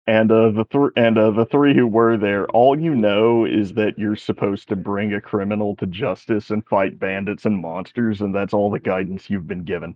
And 0.06 0.30
uh, 0.32 0.52
the 0.52 0.66
three 0.70 0.90
and 0.98 1.18
uh, 1.18 1.32
the 1.32 1.46
three 1.46 1.74
who 1.74 1.88
were 1.88 2.18
there, 2.18 2.46
all 2.48 2.78
you 2.78 2.94
know 2.94 3.46
is 3.46 3.74
that 3.76 3.98
you're 3.98 4.18
supposed 4.18 4.68
to 4.70 4.76
bring 4.76 5.14
a 5.14 5.22
criminal 5.22 5.78
to 5.78 5.86
justice 5.86 6.50
and 6.50 6.66
fight 6.68 7.00
bandits 7.00 7.46
and 7.46 7.58
monsters, 7.58 8.20
and 8.20 8.36
that's 8.36 8.54
all 8.54 8.70
the 8.70 8.80
guidance 8.80 9.30
you've 9.30 9.48
been 9.48 9.64
given. 9.64 9.96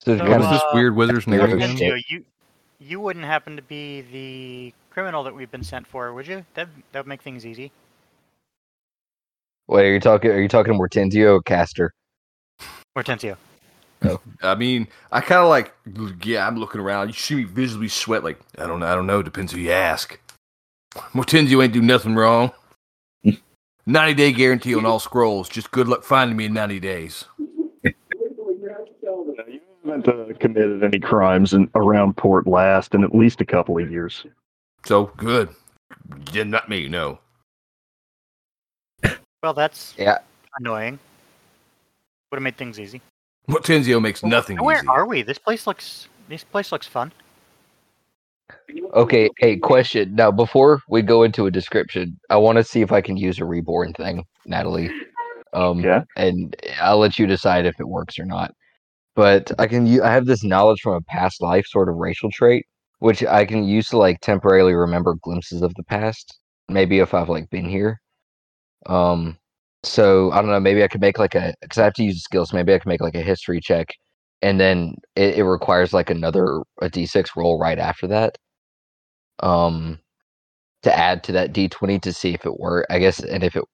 So 0.00 0.16
So, 0.16 0.24
What 0.24 0.30
kind 0.30 0.40
is 0.40 0.46
of 0.46 0.52
this 0.52 0.62
uh, 0.62 0.70
weird 0.72 0.96
wizard's 0.96 1.26
name 1.26 1.40
again? 1.40 1.76
Mortenzio, 1.76 2.02
you 2.08 2.24
you 2.78 3.00
wouldn't 3.00 3.26
happen 3.26 3.56
to 3.56 3.62
be 3.62 4.00
the 4.00 4.74
criminal 4.90 5.22
that 5.24 5.34
we've 5.34 5.50
been 5.50 5.64
sent 5.64 5.86
for, 5.86 6.14
would 6.14 6.26
you? 6.26 6.46
That 6.54 6.68
that 6.92 7.00
would 7.00 7.06
make 7.06 7.20
things 7.20 7.44
easy. 7.44 7.70
Wait, 9.66 9.86
are 9.86 9.92
you 9.92 10.00
talking? 10.00 10.30
Are 10.30 10.40
you 10.40 10.48
talking 10.48 10.72
to 10.72 10.78
Mortenzio 10.78 11.34
or 11.34 11.42
Castor? 11.42 11.92
Mortenzio. 12.96 13.36
I 14.42 14.54
mean, 14.54 14.88
I 15.12 15.20
kind 15.20 15.40
of 15.40 15.48
like, 15.48 15.74
yeah, 16.22 16.46
I'm 16.46 16.56
looking 16.58 16.80
around. 16.80 17.08
You 17.08 17.14
see 17.14 17.34
me 17.36 17.44
visibly 17.44 17.88
sweat. 17.88 18.24
Like, 18.24 18.38
I 18.58 18.66
don't 18.66 18.80
know. 18.80 18.86
I 18.86 18.94
don't 18.94 19.06
know. 19.06 19.22
Depends 19.22 19.52
who 19.52 19.58
you 19.60 19.72
ask. 19.72 20.18
Mortenzio 21.12 21.62
ain't 21.62 21.72
do 21.72 21.82
nothing 21.82 22.14
wrong. 22.14 22.52
90 23.86 24.14
day 24.14 24.32
guarantee 24.32 24.74
on 24.74 24.86
all 24.86 24.98
scrolls. 25.00 25.48
Just 25.48 25.70
good 25.70 25.88
luck 25.88 26.04
finding 26.04 26.36
me 26.36 26.46
in 26.46 26.54
90 26.54 26.80
days. 26.80 27.24
You 27.82 27.92
haven't 29.84 30.08
uh, 30.08 30.32
committed 30.38 30.82
any 30.82 30.98
crimes 30.98 31.52
in, 31.52 31.70
around 31.74 32.16
Port 32.16 32.46
Llast 32.46 32.94
in 32.94 33.04
at 33.04 33.14
least 33.14 33.42
a 33.42 33.44
couple 33.44 33.78
of 33.78 33.90
years. 33.90 34.24
So 34.86 35.12
good. 35.18 35.50
Yeah, 36.32 36.44
not 36.44 36.68
me, 36.70 36.88
no. 36.88 37.18
Well, 39.42 39.52
that's 39.52 39.94
Yeah. 39.98 40.18
annoying. 40.58 40.98
Would 42.30 42.38
have 42.38 42.42
made 42.42 42.56
things 42.56 42.80
easy. 42.80 43.02
Mortenzio 43.48 44.00
makes 44.00 44.22
nothing 44.24 44.56
Where 44.58 44.78
easy. 44.78 44.86
are 44.88 45.06
we? 45.06 45.22
This 45.22 45.38
place 45.38 45.66
looks. 45.66 46.08
This 46.28 46.44
place 46.44 46.72
looks 46.72 46.86
fun. 46.86 47.12
Okay, 48.94 49.28
hey, 49.38 49.56
question. 49.56 50.14
Now, 50.14 50.30
before 50.30 50.80
we 50.88 51.02
go 51.02 51.22
into 51.22 51.46
a 51.46 51.50
description, 51.50 52.18
I 52.30 52.36
want 52.36 52.56
to 52.56 52.64
see 52.64 52.80
if 52.82 52.92
I 52.92 53.00
can 53.00 53.16
use 53.16 53.38
a 53.38 53.44
reborn 53.44 53.92
thing, 53.92 54.24
Natalie. 54.46 54.90
Um, 55.52 55.80
Yeah. 55.80 56.02
and 56.16 56.54
I'll 56.80 56.98
let 56.98 57.18
you 57.18 57.26
decide 57.26 57.66
if 57.66 57.78
it 57.78 57.88
works 57.88 58.18
or 58.18 58.24
not. 58.24 58.52
But 59.14 59.52
I 59.58 59.66
can. 59.66 59.86
I 60.02 60.10
have 60.12 60.26
this 60.26 60.42
knowledge 60.42 60.80
from 60.82 60.94
a 60.94 61.00
past 61.02 61.40
life, 61.40 61.66
sort 61.66 61.88
of 61.88 61.96
racial 61.96 62.30
trait, 62.32 62.66
which 62.98 63.22
I 63.24 63.44
can 63.44 63.62
use 63.62 63.88
to 63.90 63.98
like 63.98 64.18
temporarily 64.20 64.74
remember 64.74 65.14
glimpses 65.22 65.62
of 65.62 65.72
the 65.76 65.84
past. 65.84 66.36
Maybe 66.68 66.98
if 66.98 67.14
I've 67.14 67.28
like 67.28 67.48
been 67.50 67.68
here. 67.68 68.00
Um. 68.86 69.36
So 69.84 70.30
I 70.32 70.40
don't 70.40 70.50
know. 70.50 70.60
Maybe 70.60 70.82
I 70.82 70.88
could 70.88 71.00
make 71.00 71.18
like 71.18 71.34
a 71.34 71.54
because 71.60 71.78
I 71.78 71.84
have 71.84 71.94
to 71.94 72.04
use 72.04 72.16
the 72.16 72.20
skills. 72.20 72.52
Maybe 72.52 72.74
I 72.74 72.78
can 72.78 72.88
make 72.88 73.00
like 73.00 73.14
a 73.14 73.22
history 73.22 73.60
check, 73.60 73.88
and 74.42 74.58
then 74.60 74.96
it, 75.16 75.38
it 75.38 75.44
requires 75.44 75.92
like 75.92 76.10
another 76.10 76.60
a 76.82 76.88
d6 76.88 77.36
roll 77.36 77.58
right 77.58 77.78
after 77.78 78.06
that. 78.08 78.38
Um, 79.40 79.98
to 80.82 80.96
add 80.96 81.24
to 81.24 81.32
that 81.32 81.52
d20 81.52 82.00
to 82.02 82.12
see 82.12 82.34
if 82.34 82.46
it 82.46 82.58
worked. 82.58 82.90
I 82.90 82.98
guess, 82.98 83.20
and 83.20 83.44
if 83.44 83.56
it, 83.56 83.64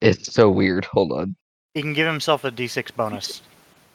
it's 0.00 0.32
so 0.32 0.50
weird. 0.50 0.84
Hold 0.92 1.12
on. 1.12 1.36
He 1.74 1.82
can 1.82 1.92
give 1.92 2.06
himself 2.06 2.44
a 2.44 2.50
d6 2.50 2.94
bonus. 2.96 3.42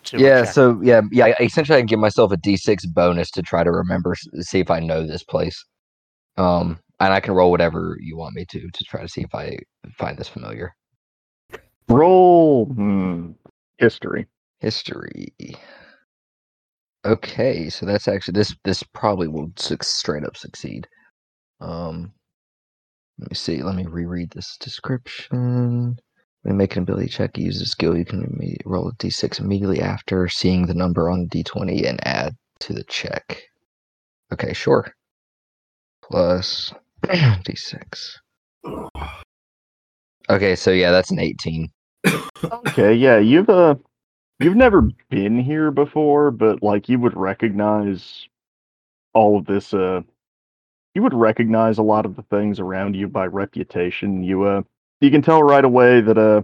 To 0.06 0.20
yeah. 0.20 0.46
So 0.46 0.80
yeah, 0.82 1.02
yeah. 1.12 1.34
Essentially, 1.42 1.78
I 1.78 1.82
can 1.82 1.88
give 1.88 2.00
myself 2.00 2.32
a 2.32 2.38
d6 2.38 2.94
bonus 2.94 3.32
to 3.32 3.42
try 3.42 3.64
to 3.64 3.72
remember, 3.72 4.16
see 4.40 4.60
if 4.60 4.72
I 4.72 4.80
know 4.80 5.06
this 5.06 5.24
place. 5.24 5.66
Um, 6.38 6.80
and 7.00 7.14
I 7.14 7.20
can 7.20 7.34
roll 7.34 7.52
whatever 7.52 7.98
you 8.00 8.18
want 8.18 8.36
me 8.36 8.46
to 8.46 8.70
to 8.72 8.84
try 8.86 9.02
to 9.02 9.08
see 9.10 9.22
if 9.22 9.34
I 9.36 9.58
find 9.98 10.18
this 10.18 10.30
familiar. 10.30 10.74
Roll 11.88 12.66
hmm, 12.66 13.32
history. 13.78 14.28
History. 14.60 15.34
Okay, 17.06 17.70
so 17.70 17.86
that's 17.86 18.08
actually 18.08 18.34
this. 18.34 18.56
This 18.64 18.82
probably 18.82 19.28
will 19.28 19.52
suc 19.58 19.84
straight 19.84 20.24
up 20.24 20.36
succeed. 20.36 20.88
Um, 21.62 22.14
let 23.20 23.30
me 23.30 23.36
see. 23.36 23.62
Let 23.62 23.76
me 23.76 23.86
reread 23.86 24.32
this 24.32 24.58
description. 24.60 26.00
When 26.42 26.54
you 26.54 26.58
make 26.58 26.76
an 26.76 26.84
ability 26.84 27.08
check, 27.10 27.38
you 27.38 27.46
use 27.46 27.62
a 27.62 27.66
skill. 27.66 27.96
You 27.98 28.06
can 28.06 28.40
roll 28.66 28.90
a 28.90 28.94
d6 28.94 29.40
immediately 29.40 29.82
after 29.82 30.28
seeing 30.28 30.66
the 30.66 30.74
number 30.74 31.10
on 31.10 31.28
d20 31.28 31.88
and 31.88 32.00
add 32.06 32.36
to 32.62 32.74
the 32.74 32.84
check. 32.86 33.44
Okay, 34.34 34.54
sure. 34.54 34.92
Plus 36.04 36.74
d6. 37.04 38.18
Okay, 40.28 40.56
so 40.56 40.72
yeah, 40.72 40.92
that's 40.92 41.12
an 41.12 41.20
18. 41.20 41.70
Okay, 42.68 42.94
yeah, 42.96 43.20
you've 43.20 43.50
uh 43.50 43.76
you've 44.40 44.56
never 44.56 44.90
been 45.10 45.40
here 45.40 45.72
before, 45.72 46.32
but 46.32 46.64
like 46.64 46.90
you 46.90 47.00
would 47.00 47.16
recognize 47.18 48.28
all 49.14 49.38
of 49.38 49.46
this 49.46 49.74
uh 49.74 50.02
you 50.96 51.04
would 51.04 51.14
recognize 51.14 51.78
a 51.78 51.84
lot 51.84 52.06
of 52.06 52.16
the 52.16 52.24
things 52.24 52.60
around 52.60 52.96
you 52.96 53.08
by 53.08 53.28
reputation. 53.28 54.24
You 54.24 54.44
uh 54.44 54.62
you 55.02 55.12
can 55.12 55.22
tell 55.22 55.44
right 55.44 55.66
away 55.66 56.02
that 56.02 56.18
uh 56.18 56.44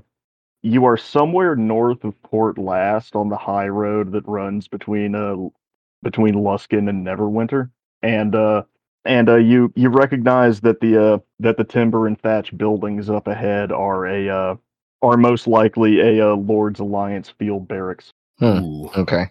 you 0.64 0.86
are 0.86 0.98
somewhere 0.98 1.56
north 1.56 2.04
of 2.04 2.22
Port 2.24 2.58
Llast 2.58 3.16
on 3.16 3.30
the 3.30 3.38
high 3.38 3.70
road 3.70 4.12
that 4.14 4.28
runs 4.28 4.68
between 4.68 5.16
uh 5.16 5.36
between 6.04 6.36
Luskan 6.36 6.90
and 6.90 7.06
Neverwinter. 7.06 7.72
And 8.04 8.36
uh 8.36 8.64
and 9.06 9.30
uh 9.30 9.38
you 9.38 9.72
you 9.76 9.90
recognize 9.90 10.62
that 10.62 10.82
the 10.82 11.04
uh 11.14 11.20
that 11.40 11.58
the 11.58 11.64
timber 11.64 12.08
and 12.08 12.20
thatch 12.20 12.56
buildings 12.58 13.10
up 13.10 13.28
ahead 13.28 13.72
are 13.72 14.06
a 14.08 14.30
uh 14.30 14.56
are 15.02 15.18
most 15.18 15.48
likely 15.48 16.00
a 16.00 16.32
uh, 16.32 16.36
Lord's 16.36 16.80
Alliance 16.80 17.30
field 17.30 17.68
barracks. 17.68 18.12
Hmm. 18.40 18.86
Okay. 18.98 19.28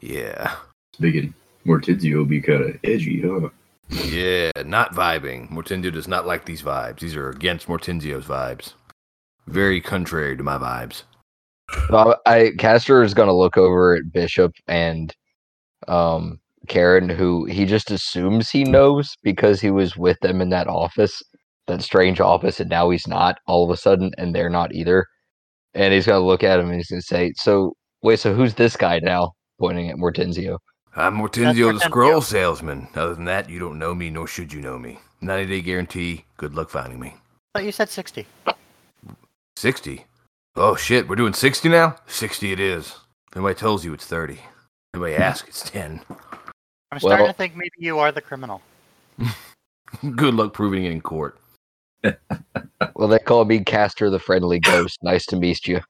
Yeah. 0.00 0.54
Thinking 0.98 1.34
Mortenzio 1.66 2.26
be 2.26 2.40
kind 2.40 2.62
of 2.64 2.78
edgy, 2.84 3.22
huh? 3.22 3.48
Yeah, 3.88 4.50
not 4.64 4.94
vibing. 4.94 5.50
Mortenzio 5.50 5.92
does 5.92 6.08
not 6.08 6.26
like 6.26 6.44
these 6.44 6.62
vibes. 6.62 7.00
These 7.00 7.16
are 7.16 7.30
against 7.30 7.66
Mortenzio's 7.66 8.26
vibes. 8.26 8.74
Very 9.46 9.80
contrary 9.80 10.36
to 10.36 10.42
my 10.42 10.58
vibes. 10.58 11.02
Well, 11.88 12.20
I 12.26 12.52
Castor 12.58 13.02
is 13.02 13.14
gonna 13.14 13.36
look 13.36 13.56
over 13.56 13.96
at 13.96 14.12
Bishop 14.12 14.54
and 14.68 15.14
um 15.88 16.38
Kharon, 16.66 17.10
who 17.10 17.46
he 17.46 17.64
just 17.64 17.90
assumes 17.90 18.50
he 18.50 18.64
knows 18.64 19.16
because 19.22 19.60
he 19.60 19.70
was 19.70 19.96
with 19.96 20.18
them 20.20 20.40
in 20.40 20.50
that 20.50 20.68
office. 20.68 21.22
That 21.66 21.82
strange 21.82 22.20
office, 22.20 22.60
and 22.60 22.70
now 22.70 22.90
he's 22.90 23.06
not 23.06 23.38
all 23.46 23.64
of 23.64 23.70
a 23.70 23.76
sudden, 23.76 24.12
and 24.18 24.34
they're 24.34 24.50
not 24.50 24.74
either. 24.74 25.06
And 25.74 25.94
he's 25.94 26.06
gonna 26.06 26.24
look 26.24 26.42
at 26.42 26.58
him 26.58 26.66
and 26.66 26.76
he's 26.76 26.88
gonna 26.90 27.02
say, 27.02 27.32
"So 27.36 27.74
wait, 28.02 28.18
so 28.18 28.34
who's 28.34 28.54
this 28.54 28.76
guy 28.76 28.98
now?" 29.00 29.32
Pointing 29.60 29.90
at 29.90 29.96
Mortenzio. 29.96 30.58
I'm 30.96 31.16
Mortenzio 31.18 31.72
the 31.72 31.80
scroll 31.80 32.20
salesman. 32.20 32.88
Other 32.96 33.14
than 33.14 33.26
that, 33.26 33.48
you 33.48 33.58
don't 33.60 33.78
know 33.78 33.94
me, 33.94 34.10
nor 34.10 34.26
should 34.26 34.52
you 34.52 34.60
know 34.60 34.78
me. 34.78 34.98
90 35.20 35.46
day 35.46 35.60
guarantee. 35.62 36.24
Good 36.38 36.54
luck 36.54 36.70
finding 36.70 36.98
me. 36.98 37.14
But 37.54 37.64
you 37.64 37.70
said 37.72 37.88
60. 37.90 38.26
60. 39.56 40.06
Oh 40.56 40.74
shit, 40.74 41.08
we're 41.08 41.16
doing 41.16 41.32
60 41.34 41.68
now? 41.68 41.96
60 42.06 42.52
it 42.52 42.58
is. 42.58 42.96
Nobody 43.36 43.54
tells 43.54 43.84
you 43.84 43.92
it's 43.92 44.06
30. 44.06 44.40
Nobody 44.94 45.14
asks, 45.16 45.48
it's 45.48 45.70
10. 45.70 46.00
I'm 46.90 46.98
starting 46.98 47.24
Well- 47.24 47.32
to 47.32 47.36
think 47.36 47.54
maybe 47.54 47.70
you 47.78 47.98
are 47.98 48.10
the 48.10 48.20
criminal. 48.20 48.62
Good 50.16 50.34
luck 50.34 50.52
proving 50.52 50.84
it 50.84 50.92
in 50.92 51.00
court. 51.00 51.38
Well, 52.94 53.08
they 53.08 53.18
call 53.18 53.44
me 53.44 53.60
Castor 53.64 54.10
the 54.10 54.18
Friendly 54.18 54.58
Ghost. 54.58 54.98
Nice 55.02 55.26
to 55.26 55.36
meet 55.36 55.66
you. 55.66 55.80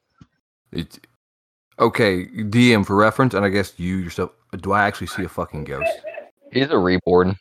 It's 0.73 0.99
okay, 1.79 2.27
DM 2.27 2.87
for 2.87 2.97
reference, 2.97 3.35
and 3.35 3.45
I 3.45 3.49
guess 3.49 3.75
you 3.79 3.97
yourself. 3.97 4.31
Do 4.61 4.73
I 4.73 4.85
actually 4.87 5.07
see 5.09 5.25
a 5.25 5.29
fucking 5.29 5.65
ghost? 5.65 5.91
He's 6.53 6.71
a 6.71 6.79
reborn. 6.79 7.37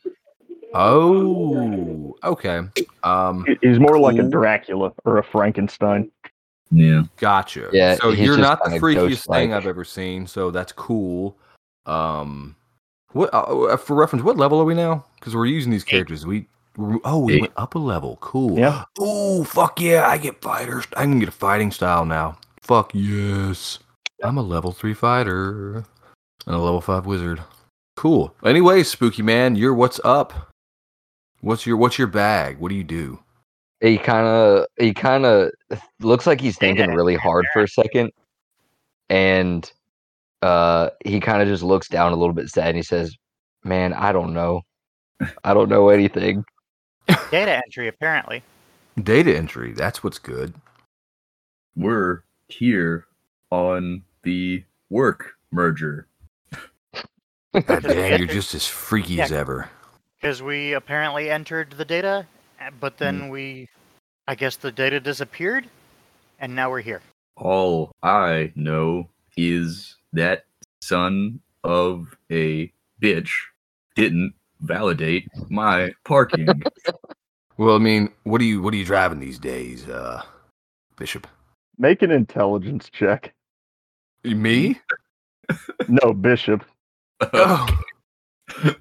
Oh, 0.73 2.15
okay. 2.23 2.61
Um, 3.03 3.45
He's 3.61 3.79
more 3.79 3.99
like 3.99 4.17
a 4.17 4.23
Dracula 4.23 4.91
or 5.05 5.17
a 5.17 5.23
Frankenstein. 5.23 6.11
Yeah. 6.71 7.03
gotcha. 7.17 7.69
Yeah, 7.73 7.95
So 7.95 8.09
you're 8.11 8.37
not 8.37 8.63
the 8.63 8.71
freakiest 8.71 9.27
thing. 9.27 9.53
I've 9.53 9.65
ever 9.65 9.83
seen. 9.83 10.27
So 10.27 10.51
that's 10.51 10.71
cool. 10.71 11.35
Um, 11.87 12.55
what 13.13 13.31
uh, 13.33 13.75
for 13.77 13.95
reference? 13.95 14.23
What 14.23 14.37
level 14.37 14.59
are 14.61 14.65
we 14.65 14.75
now? 14.75 15.05
Because 15.15 15.35
we're 15.35 15.47
using 15.47 15.71
these 15.71 15.83
characters. 15.83 16.25
We 16.25 16.39
we- 16.41 16.47
oh 16.77 17.19
we 17.19 17.41
went 17.41 17.53
up 17.57 17.75
a 17.75 17.79
level. 17.79 18.17
Cool. 18.21 18.57
Yeah. 18.57 18.85
Oh 18.99 19.43
fuck 19.43 19.79
yeah! 19.79 20.07
I 20.07 20.17
get 20.17 20.41
fighters. 20.41 20.85
I 20.95 21.03
can 21.03 21.19
get 21.19 21.29
a 21.29 21.33
fighting 21.33 21.71
style 21.71 22.05
now. 22.05 22.37
Fuck 22.61 22.91
yes. 22.93 23.79
I'm 24.23 24.37
a 24.37 24.41
level 24.41 24.71
three 24.71 24.93
fighter 24.93 25.85
and 26.45 26.55
a 26.55 26.57
level 26.57 26.81
five 26.81 27.05
wizard. 27.05 27.41
Cool. 27.95 28.33
Anyway, 28.43 28.83
spooky 28.83 29.21
man, 29.21 29.55
you're 29.55 29.73
what's 29.73 29.99
up? 30.03 30.53
What's 31.41 31.65
your 31.65 31.77
what's 31.77 31.97
your 31.97 32.07
bag? 32.07 32.59
What 32.59 32.69
do 32.69 32.75
you 32.75 32.83
do? 32.83 33.19
He 33.81 33.97
kind 33.97 34.27
of 34.27 34.65
he 34.77 34.93
kind 34.93 35.25
of 35.25 35.51
looks 36.01 36.27
like 36.27 36.41
he's 36.41 36.57
thinking 36.57 36.91
really 36.91 37.15
hard 37.15 37.45
for 37.53 37.63
a 37.63 37.67
second, 37.67 38.11
and 39.09 39.71
uh, 40.41 40.89
he 41.05 41.19
kind 41.19 41.41
of 41.41 41.47
just 41.47 41.63
looks 41.63 41.87
down 41.87 42.11
a 42.11 42.15
little 42.15 42.33
bit 42.33 42.49
sad 42.49 42.69
and 42.69 42.77
he 42.77 42.83
says, 42.83 43.15
"Man, 43.63 43.93
I 43.93 44.11
don't 44.11 44.33
know. 44.33 44.61
I 45.43 45.53
don't 45.53 45.69
know 45.69 45.89
anything." 45.89 46.43
Data 47.31 47.61
entry, 47.65 47.87
apparently. 47.87 48.43
Data 49.01 49.35
entry. 49.35 49.73
That's 49.73 50.03
what's 50.03 50.19
good. 50.19 50.53
We're 51.75 52.23
here 52.47 53.05
on 53.51 54.03
the 54.23 54.63
work 54.89 55.33
merger. 55.51 56.07
God 57.53 57.83
damn, 57.83 58.19
you're 58.19 58.27
just 58.27 58.53
as 58.53 58.67
freaky 58.67 59.15
Yeah. 59.15 59.25
as 59.25 59.31
ever. 59.31 59.69
Because 60.19 60.41
we 60.41 60.73
apparently 60.73 61.29
entered 61.29 61.71
the 61.71 61.85
data, 61.85 62.25
but 62.79 62.97
then 62.97 63.21
hmm. 63.21 63.29
we. 63.29 63.69
I 64.27 64.35
guess 64.35 64.57
the 64.57 64.71
data 64.71 64.99
disappeared, 64.99 65.67
and 66.39 66.55
now 66.55 66.69
we're 66.69 66.81
here. 66.81 67.01
All 67.35 67.91
I 68.03 68.51
know 68.55 69.09
is 69.37 69.95
that 70.13 70.45
son 70.81 71.39
of 71.63 72.15
a 72.31 72.71
bitch 73.01 73.31
didn't 73.95 74.33
validate 74.61 75.27
my 75.49 75.91
parking. 76.05 76.47
Well, 77.57 77.75
I 77.75 77.79
mean, 77.79 78.09
what 78.23 78.39
are 78.41 78.45
you 78.45 78.61
what 78.61 78.73
are 78.73 78.77
you 78.77 78.85
driving 78.85 79.19
these 79.19 79.39
days, 79.39 79.87
uh, 79.89 80.23
Bishop? 80.97 81.27
Make 81.77 82.01
an 82.01 82.11
intelligence 82.11 82.89
check. 82.89 83.33
Me? 84.23 84.79
No, 85.87 86.13
Bishop. 86.13 86.63
Oh. 87.19 87.67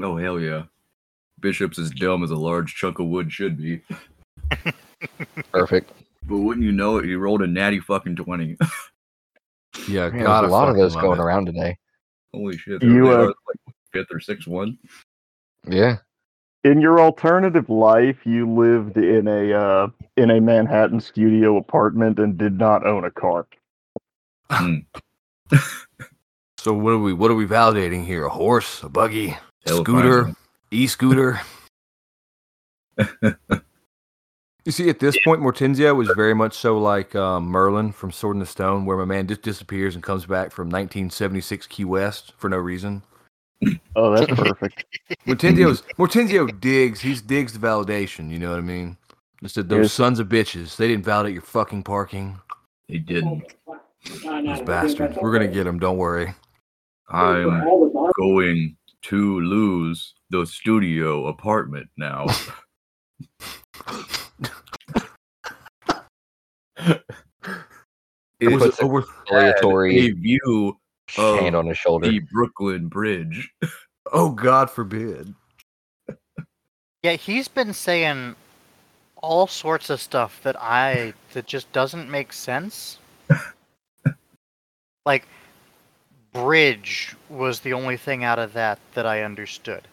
oh 0.00 0.16
hell 0.16 0.38
yeah. 0.38 0.62
Bishop's 1.40 1.80
as 1.80 1.90
dumb 1.90 2.22
as 2.22 2.30
a 2.30 2.36
large 2.36 2.76
chunk 2.76 3.00
of 3.00 3.06
wood 3.06 3.32
should 3.32 3.58
be. 3.58 3.80
Perfect. 5.52 5.90
But 6.28 6.36
wouldn't 6.38 6.64
you 6.64 6.70
know 6.70 6.98
it, 6.98 7.06
he 7.06 7.16
rolled 7.16 7.42
a 7.42 7.48
natty 7.48 7.80
fucking 7.80 8.14
20. 8.14 8.56
Yeah, 9.88 10.10
Man, 10.10 10.22
God, 10.24 10.42
there's 10.42 10.52
a 10.52 10.54
lot 10.54 10.68
of 10.68 10.76
those 10.76 10.94
going 10.94 11.18
around 11.18 11.46
today. 11.46 11.76
Holy 12.32 12.56
shit. 12.56 12.82
You, 12.82 13.10
uh, 13.10 13.14
are, 13.14 13.26
like 13.26 13.67
fifth 13.98 14.14
or 14.14 14.20
sixth 14.20 14.46
one. 14.46 14.78
Yeah. 15.66 15.98
In 16.64 16.80
your 16.80 17.00
alternative 17.00 17.68
life, 17.70 18.24
you 18.24 18.50
lived 18.50 18.96
in 18.96 19.28
a 19.28 19.52
uh, 19.52 19.88
in 20.16 20.30
a 20.30 20.40
Manhattan 20.40 21.00
studio 21.00 21.56
apartment 21.56 22.18
and 22.18 22.36
did 22.36 22.58
not 22.58 22.86
own 22.86 23.04
a 23.04 23.10
car. 23.10 23.46
So 26.58 26.74
what 26.74 26.90
are 26.90 26.98
we 26.98 27.12
what 27.12 27.30
are 27.30 27.36
we 27.36 27.46
validating 27.46 28.04
here? 28.04 28.24
A 28.26 28.28
horse, 28.28 28.82
a 28.82 28.88
buggy, 28.88 29.36
Hell, 29.64 29.84
scooter, 29.84 30.34
e-scooter. 30.72 31.40
you 32.98 34.72
see, 34.72 34.90
at 34.90 34.98
this 34.98 35.16
point, 35.24 35.40
Mortenzio 35.40 35.94
was 35.96 36.10
very 36.16 36.34
much 36.34 36.54
so 36.54 36.76
like 36.76 37.14
um, 37.14 37.46
Merlin 37.46 37.92
from 37.92 38.10
Sword 38.10 38.34
in 38.34 38.40
the 38.40 38.46
Stone, 38.46 38.86
where 38.86 38.96
my 38.96 39.04
man 39.04 39.28
just 39.28 39.42
disappears 39.42 39.94
and 39.94 40.02
comes 40.02 40.26
back 40.26 40.50
from 40.50 40.66
1976 40.66 41.68
Key 41.68 41.84
West 41.84 42.32
for 42.36 42.50
no 42.50 42.56
reason. 42.56 43.02
Oh, 43.96 44.14
that's 44.14 44.32
perfect. 44.40 44.84
Mortenzio's 45.26 45.82
Mortenzio 45.98 46.58
digs. 46.60 47.00
He's 47.00 47.20
digs 47.20 47.52
the 47.52 47.58
validation. 47.58 48.30
You 48.30 48.38
know 48.38 48.50
what 48.50 48.58
I 48.58 48.62
mean? 48.62 48.96
Just 49.42 49.54
said 49.56 49.68
those 49.68 49.84
Yes. 49.86 49.92
sons 49.92 50.18
of 50.20 50.28
bitches. 50.28 50.76
They 50.76 50.88
didn't 50.88 51.04
validate 51.04 51.32
your 51.32 51.42
fucking 51.42 51.82
parking. 51.82 52.38
He 52.86 52.98
didn't. 52.98 53.44
Those 54.22 54.62
bastards. 54.62 55.16
We're 55.20 55.32
gonna 55.32 55.48
get 55.48 55.64
them. 55.64 55.78
Don't 55.78 55.96
worry. 55.98 56.34
I'm 57.08 57.64
going 58.18 58.76
to 59.02 59.40
lose 59.40 60.14
the 60.30 60.44
studio 60.46 61.26
apartment 61.28 61.88
now. 61.96 62.26
It 68.40 68.48
was 68.48 68.62
was 68.62 68.78
a- 68.78 68.82
over. 68.82 69.04
a 69.30 70.10
view 70.12 70.78
of 71.16 71.40
hand 71.40 71.56
on 71.56 71.66
his 71.66 71.78
shoulder. 71.78 72.10
the 72.10 72.20
Brooklyn 72.32 72.88
Bridge. 72.88 73.50
Oh 74.10 74.30
God 74.30 74.70
forbid. 74.70 75.34
Yeah, 77.02 77.12
he's 77.12 77.46
been 77.46 77.74
saying 77.74 78.36
all 79.16 79.46
sorts 79.46 79.90
of 79.90 80.00
stuff 80.00 80.40
that 80.44 80.56
I 80.58 81.12
that 81.34 81.46
just 81.46 81.70
doesn't 81.72 82.10
make 82.10 82.32
sense. 82.32 82.98
like 85.04 85.28
bridge 86.32 87.14
was 87.28 87.60
the 87.60 87.72
only 87.72 87.96
thing 87.96 88.24
out 88.24 88.38
of 88.38 88.52
that 88.54 88.78
that 88.94 89.06
I 89.06 89.22
understood. 89.22 89.86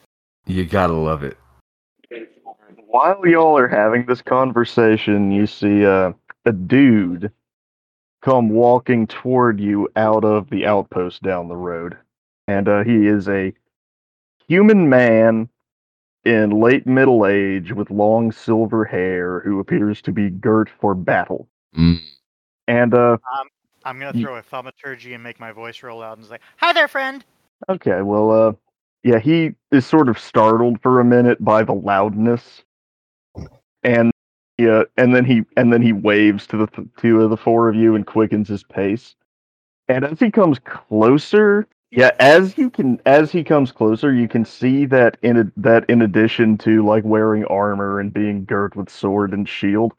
You 0.46 0.66
gotta 0.66 0.94
love 0.94 1.24
it. 1.24 1.38
While 2.88 3.28
y'all 3.28 3.58
are 3.58 3.68
having 3.68 4.06
this 4.06 4.22
conversation, 4.22 5.32
you 5.32 5.48
see 5.48 5.86
uh, 5.86 6.14
a 6.46 6.52
dude 6.52 7.32
come 8.26 8.50
walking 8.50 9.06
toward 9.06 9.60
you 9.60 9.88
out 9.96 10.26
of 10.26 10.50
the 10.50 10.66
outpost 10.66 11.22
down 11.22 11.48
the 11.48 11.56
road. 11.56 11.96
And 12.48 12.68
uh, 12.68 12.84
he 12.84 13.06
is 13.06 13.30
a 13.30 13.54
human 14.48 14.90
man 14.90 15.48
in 16.24 16.50
late 16.50 16.88
middle 16.88 17.28
age 17.28 17.72
with 17.72 17.92
long 17.92 18.32
silver 18.32 18.84
hair 18.84 19.42
who 19.42 19.60
appears 19.60 20.02
to 20.02 20.12
be 20.12 20.32
girt 20.32 20.72
for 20.82 20.96
battle. 20.96 21.48
Mm. 21.78 22.00
And 22.68 22.96
uh, 22.96 23.18
I'm 23.84 24.00
gonna 24.00 24.20
throw 24.20 24.38
a 24.38 24.42
thaumaturgy 24.42 25.14
and 25.14 25.22
make 25.22 25.40
my 25.40 25.52
voice 25.52 25.84
roll 25.84 26.02
out 26.02 26.18
and 26.18 26.26
say, 26.26 26.40
"Hi 26.58 26.74
there, 26.74 26.88
friend." 26.88 27.24
Okay, 27.70 28.02
well, 28.02 28.32
uh, 28.32 28.54
yeah, 29.04 29.20
he 29.20 29.52
is 29.72 29.86
sort 29.86 30.10
of 30.10 30.18
startled 30.18 30.82
for 30.82 31.00
a 31.00 31.06
minute 31.06 31.44
by 31.46 31.64
the 31.64 31.74
loudness, 31.74 32.64
and 33.84 34.12
yeah, 34.58 34.84
and 34.98 35.14
then 35.14 35.26
he 35.26 35.44
and 35.58 35.72
then 35.74 35.82
he 35.82 35.92
waves 35.92 36.48
to 36.48 36.58
the 36.58 36.68
th- 36.68 36.88
two 36.98 37.22
of 37.22 37.30
the 37.30 37.38
four 37.38 37.68
of 37.68 37.76
you 37.76 37.96
and 37.96 38.06
quickens 38.08 38.48
his 38.48 38.64
pace. 38.64 39.16
And 39.88 40.06
as 40.06 40.20
he 40.20 40.32
comes 40.32 40.60
closer, 40.60 41.68
yeah, 41.92 42.12
as 42.20 42.58
you 42.58 42.70
can, 42.70 43.00
as 43.06 43.32
he 43.32 43.44
comes 43.44 43.72
closer, 43.72 44.14
you 44.14 44.28
can 44.28 44.46
see 44.46 44.86
that 44.88 45.18
in 45.22 45.38
a, 45.38 45.52
that 45.58 45.90
in 45.90 46.02
addition 46.02 46.58
to 46.60 46.86
like 46.86 47.04
wearing 47.04 47.46
armor 47.46 48.00
and 48.00 48.14
being 48.14 48.46
girt 48.46 48.76
with 48.76 48.90
sword 48.90 49.34
and 49.34 49.48
shield, 49.48 49.94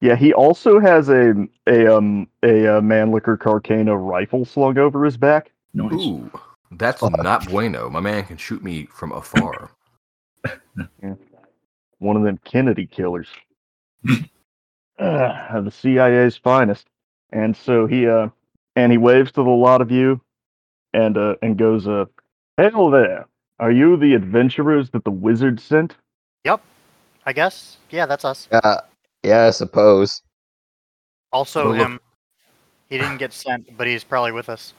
yeah, 0.00 0.16
he 0.16 0.32
also 0.32 0.80
has 0.80 1.08
a 1.10 1.34
a 1.66 1.94
um 1.94 2.28
a, 2.42 2.66
uh 2.66 2.80
Mannlicher 2.80 3.36
Carcano 3.36 3.94
rifle 3.96 4.44
slung 4.44 4.78
over 4.78 5.04
his 5.04 5.16
back. 5.18 5.50
Nice. 5.74 5.92
Ooh, 5.92 6.30
that's 6.72 7.02
not 7.02 7.46
bueno. 7.46 7.90
My 7.90 8.00
man 8.00 8.24
can 8.24 8.36
shoot 8.38 8.64
me 8.64 8.86
from 8.86 9.12
afar. 9.12 9.70
one 11.98 12.16
of 12.16 12.24
them 12.24 12.38
Kennedy 12.44 12.86
killers. 12.86 13.28
Uh, 14.98 15.60
the 15.60 15.70
CIA's 15.70 16.36
finest. 16.36 16.86
And 17.32 17.56
so 17.56 17.86
he 17.86 18.06
uh 18.06 18.28
and 18.76 18.92
he 18.92 18.98
waves 18.98 19.32
to 19.32 19.42
the 19.42 19.50
lot 19.50 19.80
of 19.80 19.90
you 19.90 20.20
and 20.92 21.16
uh 21.16 21.36
and 21.42 21.56
goes 21.56 21.86
uh 21.88 22.04
Hail 22.58 22.90
there. 22.90 23.26
Are 23.58 23.70
you 23.70 23.96
the 23.96 24.14
adventurers 24.14 24.90
that 24.90 25.04
the 25.04 25.10
wizard 25.10 25.60
sent? 25.60 25.96
Yep, 26.44 26.60
I 27.24 27.32
guess. 27.32 27.78
Yeah, 27.90 28.06
that's 28.06 28.24
us. 28.24 28.48
Yeah, 28.52 28.80
yeah, 29.22 29.46
I 29.46 29.50
suppose. 29.50 30.22
Also 31.32 31.68
look- 31.68 31.76
him. 31.76 32.00
He 32.88 32.98
didn't 32.98 33.16
get 33.16 33.32
sent, 33.32 33.74
but 33.78 33.86
he's 33.86 34.04
probably 34.04 34.32
with 34.32 34.50
us. 34.50 34.74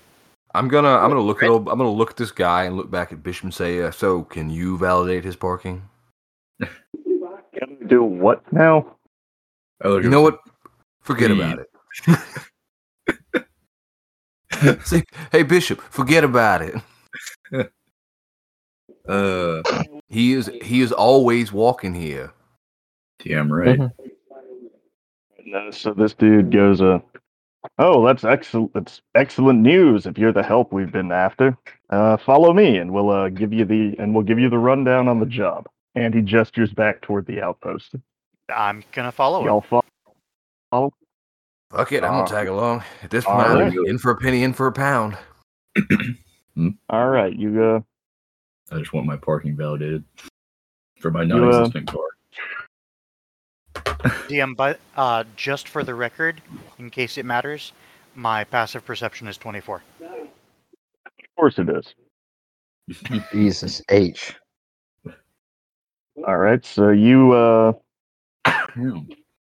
I'm 0.54 0.68
gonna 0.68 0.90
I'm 0.96 1.10
gonna 1.10 1.22
look 1.22 1.42
at 1.42 1.50
I'm 1.50 1.64
gonna 1.66 1.90
look 1.90 2.12
at 2.12 2.18
this 2.18 2.32
guy 2.32 2.66
and 2.66 2.78
look 2.78 2.92
back 2.92 3.12
at 3.12 3.24
Bishop 3.24 3.46
and 3.46 3.54
say, 3.54 3.82
uh, 3.82 3.90
so 3.90 4.22
can 4.22 4.52
you 4.52 4.78
validate 4.78 5.24
his 5.24 5.36
parking? 5.36 5.82
Can 6.62 7.78
we 7.80 7.88
do 7.88 8.04
what 8.04 8.44
now? 8.54 8.96
You 9.84 10.10
know 10.10 10.22
what? 10.22 10.40
Forget 11.02 11.30
Please. 11.30 11.40
about 11.40 11.60
it. 11.60 11.70
Say, 14.86 15.04
hey 15.32 15.44
Bishop, 15.44 15.82
forget 15.82 16.24
about 16.24 16.62
it. 16.62 16.76
Uh, 19.08 19.62
He 20.08 20.34
is 20.34 20.50
he 20.62 20.82
is 20.82 20.92
always 20.92 21.52
walking 21.52 21.96
here. 21.96 22.32
damn 23.20 23.52
right. 23.52 23.80
No, 25.46 25.72
so 25.72 25.94
this 25.94 26.14
dude 26.14 26.52
goes, 26.52 26.82
uh, 26.82 27.00
oh, 27.80 28.06
that's 28.06 28.24
excellent. 28.24 28.74
That's 28.74 29.02
excellent 29.16 29.62
news. 29.62 30.06
If 30.06 30.18
you're 30.18 30.32
the 30.32 30.44
help 30.44 30.72
we've 30.72 30.92
been 30.92 31.12
after, 31.12 31.58
uh, 31.90 32.18
follow 32.18 32.54
me, 32.54 32.78
and 32.78 32.94
we'll 32.94 33.10
uh, 33.10 33.30
give 33.30 33.52
you 33.52 33.66
the 33.66 33.96
and 33.98 34.14
we'll 34.14 34.24
give 34.24 34.40
you 34.40 34.50
the 34.50 34.60
rundown 34.60 35.08
on 35.08 35.20
the 35.20 35.26
job. 35.26 35.68
And 35.96 36.14
he 36.14 36.22
gestures 36.22 36.74
back 36.74 37.02
toward 37.02 37.26
the 37.26 37.42
outpost. 37.42 37.96
I'm 38.56 38.84
gonna 38.92 39.12
follow 39.12 39.42
him. 39.42 39.48
Y'all 39.48 39.84
follow? 40.72 40.94
Fuck 41.72 41.92
it, 41.92 42.04
I'm 42.04 42.12
gonna 42.12 42.28
tag 42.28 42.48
along. 42.48 42.84
At 43.02 43.10
this 43.10 43.26
All 43.26 43.34
point, 43.34 43.48
I'm 43.48 43.58
right. 43.58 43.88
in 43.88 43.98
for 43.98 44.12
a 44.12 44.16
penny, 44.16 44.44
in 44.44 44.54
for 44.54 44.68
a 44.68 44.72
pound. 44.72 45.18
All 46.90 47.10
right, 47.10 47.34
you 47.34 47.64
uh, 47.64 47.80
I 48.72 48.78
just 48.80 48.94
want 48.94 49.08
my 49.08 49.18
parking 49.18 49.56
validated 49.56 50.04
for 51.00 51.10
my 51.12 51.24
non-existent 51.24 51.88
car. 51.88 52.04
DM, 54.30 54.56
but 54.56 54.80
uh, 54.96 55.24
just 55.36 55.68
for 55.68 55.84
the 55.84 55.96
record, 55.96 56.42
in 56.78 56.90
case 56.90 57.18
it 57.18 57.26
matters, 57.26 57.74
my 58.16 58.44
passive 58.44 58.86
perception 58.86 59.28
is 59.28 59.38
24. 59.38 59.82
of 60.02 60.30
course 61.36 61.58
it 61.58 61.70
is. 61.70 61.96
Jesus 63.32 63.82
H. 63.90 64.36
All 66.28 66.38
right, 66.38 66.64
so 66.64 66.90
you 66.90 67.34
uh 67.34 67.74
Yeah. 67.74 67.80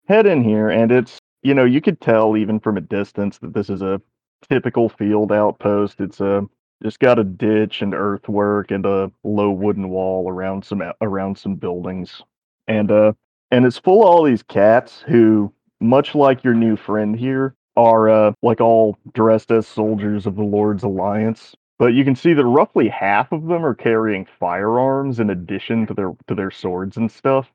Head 0.08 0.26
in 0.26 0.44
here, 0.44 0.70
and 0.70 0.92
it's 0.92 1.20
you 1.44 1.54
know 1.54 1.66
you 1.66 1.82
could 1.82 2.02
tell 2.02 2.38
even 2.38 2.60
from 2.60 2.78
a 2.78 2.82
distance 2.82 3.38
that 3.40 3.54
this 3.54 3.70
is 3.70 3.82
a 3.82 4.02
typical 4.50 4.90
field 4.90 5.32
outpost. 5.32 6.00
It's 6.02 6.20
a 6.20 6.48
just 6.84 7.00
got 7.00 7.20
a 7.20 7.24
ditch 7.24 7.82
and 7.82 7.94
earthwork 7.94 8.72
and 8.72 8.86
a 8.86 9.12
low 9.24 9.52
wooden 9.52 9.90
wall 9.90 10.30
around 10.30 10.66
some 10.66 10.84
around 11.02 11.38
some 11.38 11.56
buildings, 11.56 12.22
and 12.68 12.92
uh 12.92 13.14
and 13.52 13.66
it's 13.66 13.78
full 13.78 14.02
of 14.02 14.08
all 14.08 14.24
these 14.24 14.44
cats 14.44 15.04
who, 15.08 15.54
much 15.80 16.16
like 16.16 16.44
your 16.44 16.54
new 16.54 16.76
friend 16.76 17.18
here, 17.18 17.56
are 17.76 18.10
uh 18.10 18.34
like 18.42 18.62
all 18.62 18.98
dressed 19.14 19.52
as 19.52 19.68
soldiers 19.68 20.26
of 20.26 20.36
the 20.36 20.44
Lord's 20.44 20.84
Alliance. 20.84 21.56
But 21.80 21.94
you 21.94 22.04
can 22.04 22.16
see 22.16 22.34
that 22.34 22.46
roughly 22.46 22.90
half 22.90 23.32
of 23.32 23.48
them 23.48 23.66
are 23.66 23.74
carrying 23.74 24.28
firearms 24.40 25.20
in 25.20 25.32
addition 25.32 25.88
to 25.88 25.94
their 25.94 26.14
to 26.28 26.36
their 26.36 26.52
swords 26.52 26.98
and 26.98 27.12
stuff 27.12 27.52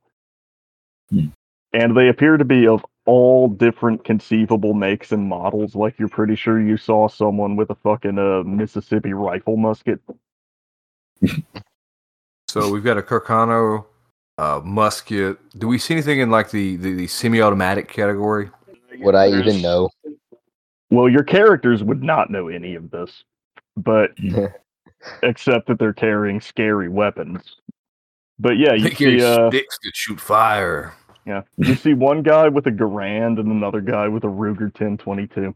and 1.73 1.97
they 1.97 2.09
appear 2.09 2.37
to 2.37 2.45
be 2.45 2.67
of 2.67 2.85
all 3.07 3.49
different 3.49 4.05
conceivable 4.05 4.75
makes 4.75 5.13
and 5.13 5.29
models. 5.29 5.75
Like 5.75 5.99
you're 5.99 6.09
pretty 6.09 6.37
sure 6.37 6.61
you 6.61 6.77
saw 6.77 7.09
someone 7.09 7.57
with 7.57 7.71
a 7.71 7.75
fucking 7.77 8.19
uh, 8.19 8.43
Mississippi 8.45 9.13
rifle 9.13 9.57
musket. 9.57 10.01
So 12.49 12.71
we've 12.71 12.85
got 12.85 12.99
a 12.99 13.03
Carcano, 13.03 13.85
uh, 14.39 14.61
musket. 14.65 15.39
Do 15.59 15.69
we 15.69 15.79
see 15.79 15.95
anything 15.95 16.21
in 16.21 16.31
like 16.31 16.51
the, 16.51 16.77
the, 16.77 16.95
the 16.95 17.07
semi-automatic 17.07 17.89
category? 17.89 18.51
Would 18.99 19.15
I 19.15 19.29
even 19.29 19.61
know? 19.61 19.91
Well, 20.91 21.09
your 21.09 21.25
characters 21.25 21.83
would 21.83 22.03
not 22.03 22.31
know 22.31 22.49
any 22.49 22.75
of 22.75 22.91
this, 22.91 23.25
but 23.77 24.13
except 25.23 25.67
that 25.69 25.79
they're 25.79 25.93
carrying 25.93 26.41
scary 26.41 26.89
weapons. 26.89 27.57
But 28.39 28.59
yeah, 28.59 28.75
you 28.75 28.85
They 28.85 28.91
carry 28.91 29.21
see, 29.21 29.25
uh, 29.25 29.51
sticks 29.51 29.79
that 29.83 29.97
shoot 29.97 30.21
fire. 30.21 30.95
Yeah, 31.27 31.43
you 31.59 31.75
see 31.75 31.95
one 31.95 32.23
guy 32.23 32.49
with 32.49 32.67
a 32.69 32.73
Garand 32.73 33.41
and 33.41 33.49
another 33.51 33.81
guy 33.81 34.09
with 34.09 34.25
a 34.25 34.29
Ruger 34.29 34.73
1022. 34.79 35.55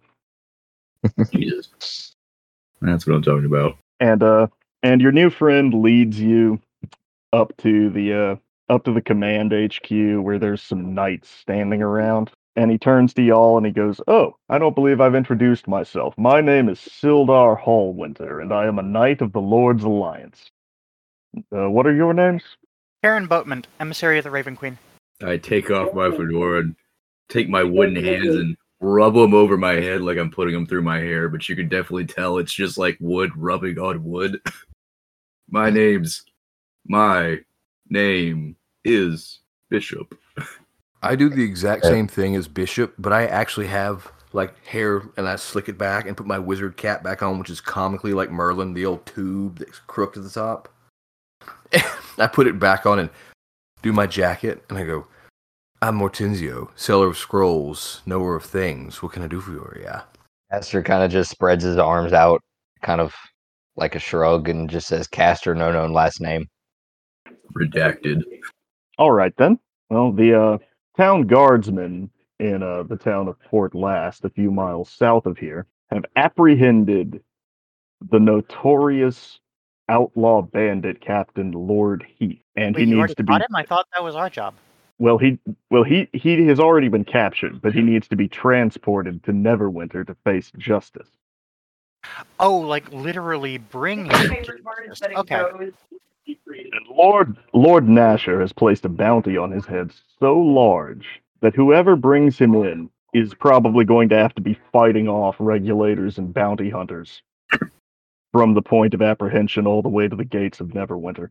Jesus. 1.32 2.14
That's 2.82 3.06
what 3.06 3.16
I'm 3.16 3.22
talking 3.22 3.46
about. 3.46 3.76
and 4.00 4.22
uh 4.22 4.48
and 4.82 5.00
your 5.00 5.12
new 5.12 5.30
friend 5.30 5.74
leads 5.74 6.18
you 6.20 6.60
up 7.32 7.56
to 7.58 7.90
the 7.90 8.14
uh 8.14 8.36
up 8.74 8.84
to 8.84 8.92
the 8.92 9.00
command 9.02 9.52
HQ 9.52 9.90
where 10.22 10.38
there's 10.38 10.62
some 10.62 10.94
knights 10.94 11.28
standing 11.30 11.82
around 11.82 12.30
and 12.56 12.70
he 12.70 12.78
turns 12.78 13.14
to 13.14 13.22
y'all 13.22 13.56
and 13.56 13.66
he 13.66 13.72
goes 13.72 14.00
oh 14.08 14.36
i 14.48 14.58
don't 14.58 14.74
believe 14.74 15.00
i've 15.00 15.14
introduced 15.14 15.68
myself 15.68 16.14
my 16.18 16.40
name 16.40 16.68
is 16.68 16.78
sildar 16.80 17.60
hallwinter 17.60 18.40
and 18.42 18.52
i 18.52 18.66
am 18.66 18.78
a 18.78 18.82
knight 18.82 19.20
of 19.22 19.32
the 19.32 19.40
lord's 19.40 19.84
alliance 19.84 20.50
uh, 21.56 21.70
what 21.70 21.86
are 21.86 21.94
your 21.94 22.12
names 22.14 22.42
Kharon 23.04 23.28
Boatman, 23.28 23.64
emissary 23.80 24.18
of 24.18 24.24
the 24.24 24.30
Raven 24.30 24.56
Queen. 24.56 24.78
I 25.22 25.36
take 25.36 25.70
off 25.70 25.94
my 25.94 26.10
fedora 26.16 26.60
and 26.60 26.76
take 27.28 27.48
my 27.48 27.62
wooden 27.62 27.96
hands 27.96 28.34
and 28.34 28.56
rub 28.80 29.14
them 29.14 29.34
over 29.34 29.56
my 29.56 29.74
head 29.74 30.00
like 30.00 30.18
I'm 30.18 30.30
putting 30.30 30.54
them 30.54 30.66
through 30.66 30.82
my 30.82 30.98
hair, 30.98 31.28
but 31.28 31.48
you 31.48 31.56
can 31.56 31.68
definitely 31.68 32.06
tell 32.06 32.38
it's 32.38 32.52
just 32.52 32.78
like 32.78 32.96
wood 33.00 33.30
rubbing 33.36 33.78
on 33.78 34.04
wood. 34.04 34.40
my 35.50 35.70
name's 35.70 36.24
my 36.86 37.38
name 37.88 38.56
is 38.84 39.40
Bishop. 39.68 40.18
I 41.02 41.16
do 41.16 41.28
the 41.28 41.44
exact 41.44 41.84
same 41.84 42.06
thing 42.06 42.36
as 42.36 42.48
Bishop, 42.48 42.94
but 42.98 43.12
I 43.12 43.26
actually 43.26 43.66
have 43.68 44.10
like 44.32 44.64
hair 44.64 45.02
and 45.16 45.28
I 45.28 45.36
slick 45.36 45.68
it 45.68 45.78
back 45.78 46.06
and 46.06 46.16
put 46.16 46.26
my 46.26 46.38
wizard 46.38 46.76
cap 46.76 47.02
back 47.02 47.22
on, 47.22 47.38
which 47.38 47.50
is 47.50 47.60
comically 47.60 48.14
like 48.14 48.30
Merlin, 48.30 48.74
the 48.74 48.86
old 48.86 49.04
tube 49.06 49.58
that's 49.58 49.78
crooked 49.78 50.18
at 50.18 50.24
the 50.24 50.30
top. 50.30 50.68
I 52.18 52.26
put 52.26 52.46
it 52.46 52.58
back 52.58 52.86
on 52.86 52.98
and 52.98 53.10
do 53.82 53.92
my 53.92 54.06
jacket, 54.06 54.62
and 54.68 54.78
I 54.78 54.84
go, 54.84 55.06
I'm 55.82 55.98
Mortenzio, 55.98 56.70
seller 56.76 57.08
of 57.08 57.16
scrolls, 57.16 58.02
knower 58.06 58.36
of 58.36 58.44
things. 58.44 59.02
What 59.02 59.12
can 59.12 59.22
I 59.22 59.26
do 59.26 59.40
for 59.40 59.52
you? 59.52 59.66
Yeah. 59.82 60.02
Castor 60.50 60.82
kind 60.82 61.02
of 61.02 61.10
just 61.10 61.30
spreads 61.30 61.64
his 61.64 61.78
arms 61.78 62.12
out, 62.12 62.42
kind 62.82 63.00
of 63.00 63.14
like 63.76 63.94
a 63.94 63.98
shrug, 63.98 64.48
and 64.48 64.68
just 64.68 64.88
says 64.88 65.06
Castor, 65.06 65.54
no 65.54 65.72
known 65.72 65.92
last 65.92 66.20
name. 66.20 66.46
Redacted. 67.56 68.22
all 68.98 69.10
right 69.10 69.36
then 69.36 69.58
well 69.88 70.12
the 70.12 70.34
uh 70.40 70.58
town 70.96 71.26
guardsmen 71.26 72.08
in 72.38 72.62
uh 72.62 72.84
the 72.84 72.96
town 72.96 73.26
of 73.26 73.40
port 73.40 73.72
llast 73.74 74.24
a 74.24 74.30
few 74.30 74.52
miles 74.52 74.88
south 74.92 75.26
of 75.26 75.36
here 75.36 75.66
have 75.90 76.04
apprehended 76.14 77.20
the 78.12 78.20
notorious 78.20 79.40
outlaw 79.90 80.40
bandit 80.42 81.00
captain 81.00 81.50
lord 81.52 82.06
heath 82.18 82.38
and 82.56 82.74
Wait, 82.76 82.88
he 82.88 82.94
needs 82.94 83.14
to 83.16 83.22
be 83.22 83.28
caught 83.32 83.42
him? 83.42 83.54
I 83.54 83.64
thought 83.64 83.86
that 83.94 84.02
was 84.04 84.14
our 84.16 84.30
job. 84.30 84.54
well 84.98 85.18
he 85.18 85.38
well 85.70 85.82
he 85.82 86.08
he 86.12 86.46
has 86.46 86.60
already 86.60 86.88
been 86.88 87.04
captured 87.04 87.60
but 87.60 87.72
he 87.74 87.82
needs 87.82 88.08
to 88.08 88.16
be 88.16 88.28
transported 88.28 89.22
to 89.24 89.32
neverwinter 89.32 90.06
to 90.06 90.14
face 90.24 90.52
justice 90.58 91.08
Oh, 92.40 92.56
like 92.56 92.90
literally 92.92 93.58
bring 93.58 94.06
him. 94.06 94.32
Okay. 95.16 95.42
and 96.26 96.86
lord 96.88 97.36
lord 97.52 97.86
nasher 97.86 98.40
has 98.40 98.52
placed 98.52 98.84
a 98.84 98.88
bounty 98.88 99.36
on 99.36 99.50
his 99.50 99.66
head 99.66 99.90
so 100.18 100.38
large 100.38 101.20
that 101.40 101.54
whoever 101.54 101.96
brings 101.96 102.38
him 102.38 102.54
in 102.54 102.88
is 103.12 103.34
probably 103.34 103.84
going 103.84 104.08
to 104.08 104.16
have 104.16 104.34
to 104.34 104.40
be 104.40 104.56
fighting 104.72 105.08
off 105.08 105.36
regulators 105.38 106.16
and 106.18 106.32
bounty 106.32 106.70
hunters 106.70 107.22
from 108.32 108.54
the 108.54 108.62
point 108.62 108.94
of 108.94 109.02
apprehension 109.02 109.66
all 109.66 109.82
the 109.82 109.88
way 109.88 110.08
to 110.08 110.16
the 110.16 110.24
gates 110.24 110.60
of 110.60 110.68
neverwinter 110.68 111.30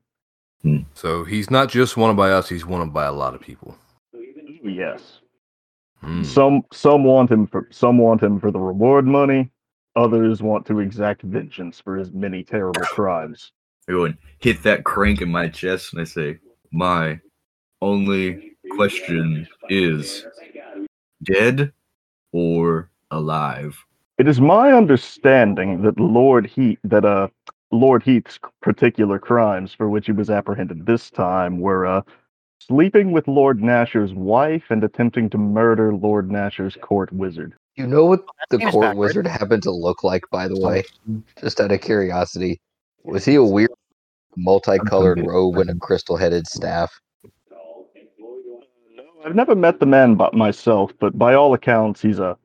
So 0.94 1.24
he's 1.24 1.50
not 1.50 1.70
just 1.70 1.98
wanted 1.98 2.18
by 2.18 2.32
us, 2.32 2.50
he's 2.50 2.66
wanted 2.66 2.94
by 2.94 3.06
a 3.06 3.14
lot 3.14 3.36
of 3.36 3.42
people. 3.42 3.78
yes 4.64 5.20
Hmm. 6.02 6.24
Some 6.24 6.64
some 6.72 7.04
want 7.04 7.30
him 7.30 7.48
for 7.48 7.68
some 7.72 7.98
want 7.98 8.24
him 8.24 8.40
for 8.40 8.52
the 8.52 8.60
reward 8.60 9.06
money. 9.06 9.52
Others 9.96 10.42
want 10.42 10.66
to 10.68 10.80
exact 10.80 11.24
vengeance 11.24 11.82
for 11.82 11.98
his 11.98 12.12
many 12.12 12.44
terrible 12.44 12.82
crimes. 12.82 13.52
I 13.88 13.94
go 13.94 14.06
and 14.06 14.18
hit 14.40 14.64
that 14.64 14.86
crank 14.86 15.22
in 15.22 15.30
my 15.30 15.50
chest 15.50 15.94
and 15.94 16.02
I 16.02 16.06
say, 16.06 16.38
My 16.72 17.20
only 17.82 18.56
question 18.72 19.48
is 19.68 20.26
dead 21.24 21.74
or 22.32 22.92
alive? 23.12 23.84
It 24.20 24.28
is 24.28 24.42
my 24.42 24.74
understanding 24.74 25.82
that 25.84 25.98
Lord 25.98 26.46
Heath 26.46 26.78
that 26.84 27.06
uh 27.06 27.30
Lord 27.72 28.04
Heath's 28.04 28.38
particular 28.62 29.18
crimes 29.18 29.74
for 29.74 29.90
which 29.90 30.08
he 30.08 30.12
was 30.12 30.30
apprehended 30.30 30.86
this 30.86 31.10
time 31.10 31.62
were 31.62 31.86
uh 31.86 32.02
sleeping 32.60 33.14
with 33.14 33.30
Lord 33.30 33.64
Nasher's 33.64 34.14
wife 34.14 34.66
and 34.72 34.84
attempting 34.84 35.30
to 35.30 35.38
murder 35.38 35.96
Lord 35.96 36.30
Nasher's 36.30 36.76
court 36.82 37.14
wizard. 37.14 37.54
You 37.78 37.88
know 37.88 38.04
what 38.04 38.26
the 38.50 38.58
court 38.58 38.88
backward. 38.88 38.98
wizard 38.98 39.28
happened 39.28 39.64
to 39.64 39.72
look 39.72 40.04
like, 40.04 40.24
by 40.30 40.50
the 40.50 40.60
way? 40.60 40.84
Just 41.40 41.62
out 41.62 41.72
of 41.72 41.80
curiosity. 41.80 42.60
Was 43.06 43.24
he 43.24 43.36
a 43.36 43.44
weird 43.44 43.72
multicolored 44.36 45.26
robe 45.26 45.60
and 45.60 45.70
a 45.70 45.76
crystal 45.76 46.18
headed 46.18 46.46
staff? 46.46 46.92
I've 49.26 49.36
never 49.36 49.56
met 49.56 49.80
the 49.80 49.86
man 49.86 50.16
but 50.16 50.34
myself, 50.34 50.92
but 51.00 51.18
by 51.18 51.36
all 51.36 51.54
accounts, 51.54 52.02
he's 52.02 52.20
a 52.20 52.38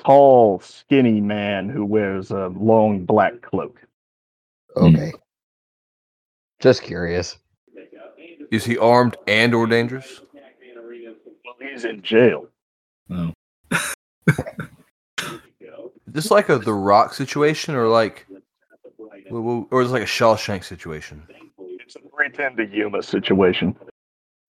tall, 0.00 0.60
skinny 0.60 1.20
man 1.20 1.68
who 1.68 1.84
wears 1.84 2.30
a 2.30 2.48
long 2.48 3.04
black 3.04 3.40
cloak. 3.42 3.80
Hmm. 4.76 4.84
Okay. 4.86 5.12
Just 6.60 6.82
curious. 6.82 7.38
Is 8.50 8.64
he 8.64 8.76
armed 8.78 9.16
and 9.26 9.54
or 9.54 9.66
dangerous? 9.66 10.20
Well, 10.34 11.54
he's 11.60 11.84
in 11.84 12.02
jail. 12.02 12.48
Oh. 13.10 13.32
Is 16.10 16.14
this 16.14 16.30
like 16.32 16.48
a 16.48 16.58
The 16.58 16.72
Rock 16.72 17.14
situation 17.14 17.76
or 17.76 17.86
like, 17.86 18.26
w- 18.28 19.22
w- 19.30 19.68
or 19.70 19.82
is 19.82 19.90
it 19.90 19.92
like 19.92 20.02
a 20.02 20.06
Shawshank 20.06 20.64
situation? 20.64 21.22
It's 21.58 21.94
a 21.94 22.00
pretend 22.00 22.56
to 22.56 22.66
Yuma 22.66 23.00
situation. 23.02 23.76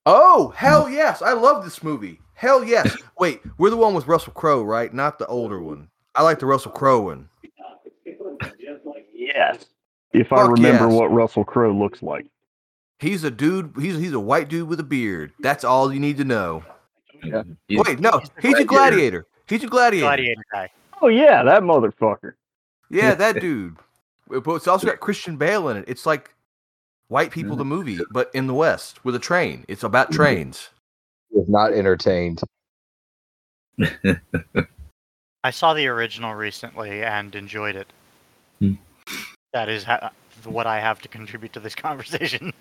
Oh 0.07 0.49
hell 0.55 0.89
yes! 0.89 1.21
I 1.21 1.33
love 1.33 1.63
this 1.63 1.83
movie. 1.83 2.19
Hell 2.41 2.63
yes! 2.63 2.97
Wait, 3.19 3.39
we're 3.59 3.69
the 3.69 3.77
one 3.77 3.93
with 3.93 4.07
Russell 4.07 4.33
Crowe, 4.33 4.63
right? 4.63 4.91
Not 4.91 5.19
the 5.19 5.27
older 5.27 5.61
one. 5.61 5.89
I 6.15 6.23
like 6.23 6.39
the 6.39 6.47
Russell 6.47 6.71
Crowe 6.71 7.01
one. 7.01 7.29
Yes. 9.13 9.67
If 10.11 10.33
I 10.33 10.47
remember 10.47 10.89
yes. 10.89 10.93
what 10.99 11.11
Russell 11.11 11.45
Crowe 11.45 11.71
looks 11.71 12.01
like. 12.01 12.25
He's 12.97 13.23
a 13.23 13.29
dude. 13.29 13.73
He's 13.79 13.95
he's 13.95 14.13
a 14.13 14.19
white 14.19 14.49
dude 14.49 14.67
with 14.67 14.79
a 14.79 14.83
beard. 14.83 15.33
That's 15.41 15.63
all 15.63 15.93
you 15.93 15.99
need 15.99 16.17
to 16.17 16.23
know. 16.23 16.63
Yeah. 17.23 17.43
Wait, 17.69 17.99
no, 17.99 18.17
he's 18.17 18.31
he's 18.41 18.57
a 18.57 18.65
gladiator. 18.65 19.27
He's 19.47 19.63
a 19.63 19.67
gladiator. 19.67 20.07
Gladiator 20.07 20.43
guy. 20.51 20.71
Oh 20.99 21.09
yeah, 21.09 21.43
that 21.43 21.61
motherfucker. 21.61 22.33
Yeah, 22.89 23.13
that 23.13 23.39
dude. 23.39 23.77
But 24.27 24.55
it's 24.55 24.67
also 24.67 24.87
got 24.87 24.99
Christian 24.99 25.37
Bale 25.37 25.69
in 25.69 25.77
it. 25.77 25.85
It's 25.87 26.07
like 26.07 26.33
white 27.07 27.29
people 27.29 27.51
mm-hmm. 27.51 27.59
the 27.59 27.65
movie, 27.65 27.99
but 28.09 28.31
in 28.33 28.47
the 28.47 28.55
West 28.55 29.05
with 29.05 29.13
a 29.13 29.19
train. 29.19 29.63
It's 29.67 29.83
about 29.83 30.11
trains. 30.11 30.71
Was 31.32 31.47
not 31.47 31.73
entertained. 31.73 32.41
I 35.43 35.49
saw 35.51 35.73
the 35.73 35.88
original 35.88 36.36
recently 36.36 37.03
and 37.03 37.34
enjoyed 37.36 37.75
it. 37.75 37.88
Hmm. 38.59 38.73
That 39.53 39.69
is 39.69 39.84
ha- 39.84 40.11
what 40.43 40.67
I 40.67 40.79
have 40.79 41.01
to 41.01 41.07
contribute 41.07 41.53
to 41.53 41.59
this 41.59 41.75
conversation. 41.88 42.53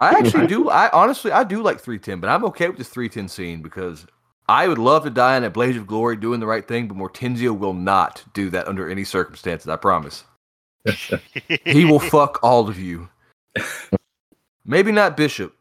I 0.00 0.10
actually 0.10 0.46
do. 0.46 0.70
I 0.70 0.90
honestly, 0.90 1.32
I 1.32 1.44
do 1.44 1.62
like 1.62 1.82
3:10, 1.82 2.20
but 2.20 2.30
I'm 2.30 2.44
okay 2.46 2.68
with 2.68 2.78
this 2.78 2.90
3:10 2.90 3.28
scene 3.28 3.62
because 3.62 4.06
I 4.48 4.68
would 4.68 4.78
love 4.78 5.04
to 5.04 5.10
die 5.10 5.36
in 5.36 5.44
a 5.44 5.50
blaze 5.50 5.76
of 5.76 5.86
glory 5.86 6.16
doing 6.16 6.40
the 6.40 6.46
right 6.46 6.66
thing, 6.66 6.88
but 6.88 6.96
Mortenzio 6.96 7.56
will 7.56 7.74
not 7.74 8.24
do 8.34 8.50
that 8.50 8.66
under 8.66 8.88
any 8.88 9.04
circumstances. 9.04 9.68
I 9.68 9.76
promise. 9.76 10.24
He 11.64 11.84
will 11.84 12.00
fuck 12.00 12.38
all 12.42 12.68
of 12.68 12.78
you. 12.78 13.08
Maybe 14.64 14.92
not 14.92 15.16
Bishop. 15.16 15.54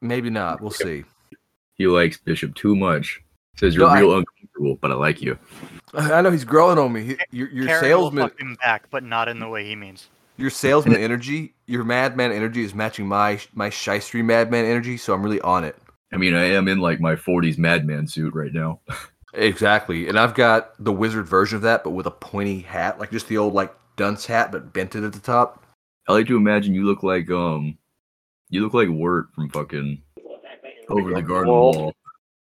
Maybe 0.00 0.30
not. 0.30 0.60
We'll 0.60 0.70
see. 0.70 1.04
He 1.76 1.86
likes 1.86 2.16
Bishop 2.18 2.54
too 2.54 2.76
much. 2.76 3.22
Says 3.56 3.74
you're 3.74 3.86
No, 3.86 3.92
I- 3.94 4.00
real 4.00 4.16
uncomfortable, 4.18 4.78
but 4.80 4.90
I 4.90 4.94
like 4.94 5.20
you. 5.22 5.38
I 5.94 6.22
know 6.22 6.30
he's 6.30 6.44
growing 6.44 6.78
on 6.78 6.92
me. 6.92 7.02
He- 7.04 7.18
Your, 7.30 7.48
your 7.50 7.66
Karen 7.66 7.82
will 7.82 7.88
salesman, 7.88 8.28
fuck 8.28 8.40
him 8.40 8.56
back, 8.62 8.88
but 8.90 9.02
not 9.04 9.28
in 9.28 9.38
the 9.40 9.48
way 9.48 9.64
he 9.64 9.76
means. 9.76 10.08
your 10.38 10.48
salesman 10.50 10.96
energy, 10.96 11.54
your 11.66 11.84
madman 11.84 12.32
energy 12.32 12.62
is 12.64 12.74
matching 12.74 13.06
my 13.06 13.38
my 13.54 13.68
shystery 13.68 14.24
madman 14.24 14.64
energy. 14.64 14.96
So 14.96 15.12
I'm 15.12 15.22
really 15.22 15.40
on 15.42 15.64
it. 15.64 15.76
I 16.12 16.16
mean, 16.16 16.34
I 16.34 16.44
am 16.44 16.68
in 16.68 16.78
like 16.78 17.00
my 17.00 17.14
40s 17.16 17.58
madman 17.58 18.06
suit 18.06 18.34
right 18.34 18.52
now. 18.52 18.80
Exactly. 19.34 20.08
And 20.08 20.18
I've 20.18 20.34
got 20.34 20.72
the 20.78 20.92
wizard 20.92 21.26
version 21.26 21.56
of 21.56 21.62
that, 21.62 21.84
but 21.84 21.90
with 21.92 22.06
a 22.06 22.10
pointy 22.10 22.60
hat, 22.60 22.98
like 23.00 23.10
just 23.10 23.28
the 23.28 23.38
old 23.38 23.54
like 23.54 23.74
dunce 23.96 24.26
hat, 24.26 24.52
but 24.52 24.74
bented 24.74 25.04
at 25.04 25.14
the 25.14 25.20
top. 25.20 25.64
I 26.06 26.12
like 26.12 26.26
to 26.26 26.36
imagine 26.36 26.74
you 26.74 26.84
look 26.84 27.02
like 27.02 27.30
um, 27.30 27.78
you 28.50 28.60
look 28.62 28.74
like 28.74 28.88
Wirt 28.90 29.28
from 29.34 29.48
fucking 29.48 30.02
Over 30.88 31.14
the 31.14 31.22
Garden 31.22 31.52
Wall. 31.52 31.72
Wall. 31.72 31.94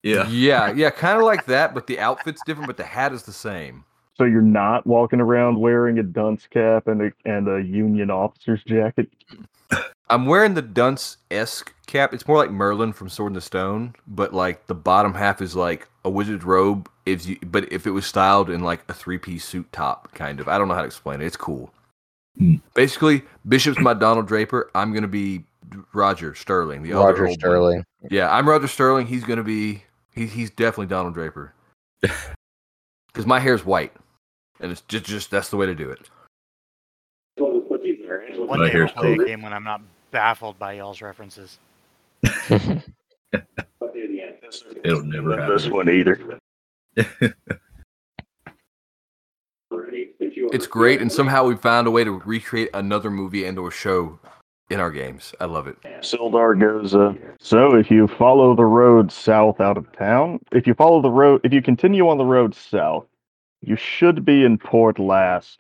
Yeah, 0.02 0.28
Yeah, 0.30 0.72
yeah, 0.72 0.90
kind 0.90 1.18
of 1.18 1.24
like 1.24 1.46
that, 1.46 1.74
but 1.74 1.86
the 1.86 1.98
outfit's 1.98 2.42
different, 2.46 2.66
but 2.68 2.76
the 2.76 2.84
hat 2.84 3.12
is 3.12 3.22
the 3.22 3.32
same. 3.32 3.84
So 4.16 4.24
you're 4.24 4.40
not 4.40 4.86
walking 4.86 5.20
around 5.20 5.60
wearing 5.60 5.98
a 5.98 6.02
dunce 6.02 6.46
cap 6.46 6.86
and 6.86 7.02
a 7.02 7.12
and 7.26 7.48
a 7.48 7.62
Union 7.62 8.10
officer's 8.10 8.62
jacket. 8.64 9.10
I'm 10.08 10.26
wearing 10.26 10.54
the 10.54 10.62
dunce 10.62 11.18
esque 11.30 11.74
cap. 11.86 12.14
It's 12.14 12.26
more 12.28 12.36
like 12.36 12.50
Merlin 12.50 12.92
from 12.92 13.08
Sword 13.08 13.30
in 13.30 13.34
the 13.34 13.40
Stone, 13.40 13.94
but 14.06 14.32
like 14.32 14.66
the 14.68 14.74
bottom 14.74 15.14
half 15.14 15.42
is 15.42 15.56
like 15.56 15.88
a 16.04 16.10
wizard's 16.10 16.44
robe. 16.44 16.88
If 17.04 17.26
you, 17.26 17.38
but 17.44 17.70
if 17.72 17.86
it 17.86 17.90
was 17.90 18.06
styled 18.06 18.48
in 18.48 18.60
like 18.60 18.84
a 18.88 18.94
three 18.94 19.18
piece 19.18 19.44
suit 19.44 19.70
top, 19.72 20.12
kind 20.12 20.40
of. 20.40 20.48
I 20.48 20.58
don't 20.58 20.68
know 20.68 20.74
how 20.74 20.80
to 20.80 20.86
explain 20.86 21.20
it. 21.20 21.26
It's 21.26 21.36
cool. 21.36 21.72
Hmm. 22.38 22.56
Basically, 22.74 23.22
Bishop's 23.46 23.80
my 23.80 23.94
Donald 23.94 24.28
Draper. 24.28 24.70
I'm 24.74 24.94
gonna 24.94 25.08
be 25.08 25.44
Roger 25.92 26.34
Sterling, 26.34 26.82
the 26.82 26.92
other 26.92 27.06
Roger 27.06 27.22
old 27.22 27.30
one. 27.30 27.38
Sterling. 27.38 27.84
Yeah, 28.10 28.34
I'm 28.34 28.48
Roger 28.48 28.68
Sterling. 28.68 29.06
He's 29.06 29.24
gonna 29.24 29.42
be. 29.42 29.82
He, 30.14 30.26
he's 30.26 30.50
definitely 30.50 30.86
Donald 30.86 31.14
Draper. 31.14 31.52
Because 33.12 33.26
my 33.26 33.40
hair's 33.40 33.64
white, 33.64 33.94
and 34.60 34.70
it's 34.70 34.82
just 34.82 35.06
just 35.06 35.30
that's 35.30 35.48
the 35.48 35.56
way 35.56 35.64
to 35.64 35.74
do 35.74 35.90
it. 35.90 36.10
One 37.38 38.60
My 38.60 38.68
day 38.68 38.78
we'll 38.78 38.88
play 38.88 39.14
a 39.14 39.24
game 39.24 39.40
when 39.40 39.54
I'm 39.54 39.64
not 39.64 39.80
baffled 40.10 40.58
by 40.58 40.74
y'all's 40.74 41.00
references. 41.00 41.58
it'll 42.22 42.82
never 45.02 45.40
happen. 45.40 45.48
this 45.48 45.66
one 45.66 45.88
either. 45.88 46.38
It's 50.20 50.66
great, 50.66 51.00
and 51.00 51.10
somehow 51.10 51.44
we 51.44 51.56
found 51.56 51.86
a 51.86 51.90
way 51.90 52.04
to 52.04 52.12
recreate 52.12 52.68
another 52.74 53.10
movie 53.10 53.46
and/or 53.46 53.70
show 53.70 54.18
in 54.70 54.80
our 54.80 54.90
games. 54.90 55.34
I 55.40 55.44
love 55.44 55.66
it. 55.66 55.76
Sildar 56.00 56.58
goes, 56.58 56.94
uh, 56.94 57.14
so 57.38 57.74
if 57.74 57.90
you 57.90 58.08
follow 58.08 58.54
the 58.54 58.64
road 58.64 59.12
south 59.12 59.60
out 59.60 59.76
of 59.76 59.90
town, 59.92 60.40
if 60.52 60.66
you 60.66 60.74
follow 60.74 61.00
the 61.00 61.10
road, 61.10 61.40
if 61.44 61.52
you 61.52 61.62
continue 61.62 62.08
on 62.08 62.18
the 62.18 62.24
road 62.24 62.54
south, 62.54 63.06
you 63.60 63.76
should 63.76 64.24
be 64.24 64.44
in 64.44 64.58
Port 64.58 64.98
Llast 64.98 65.58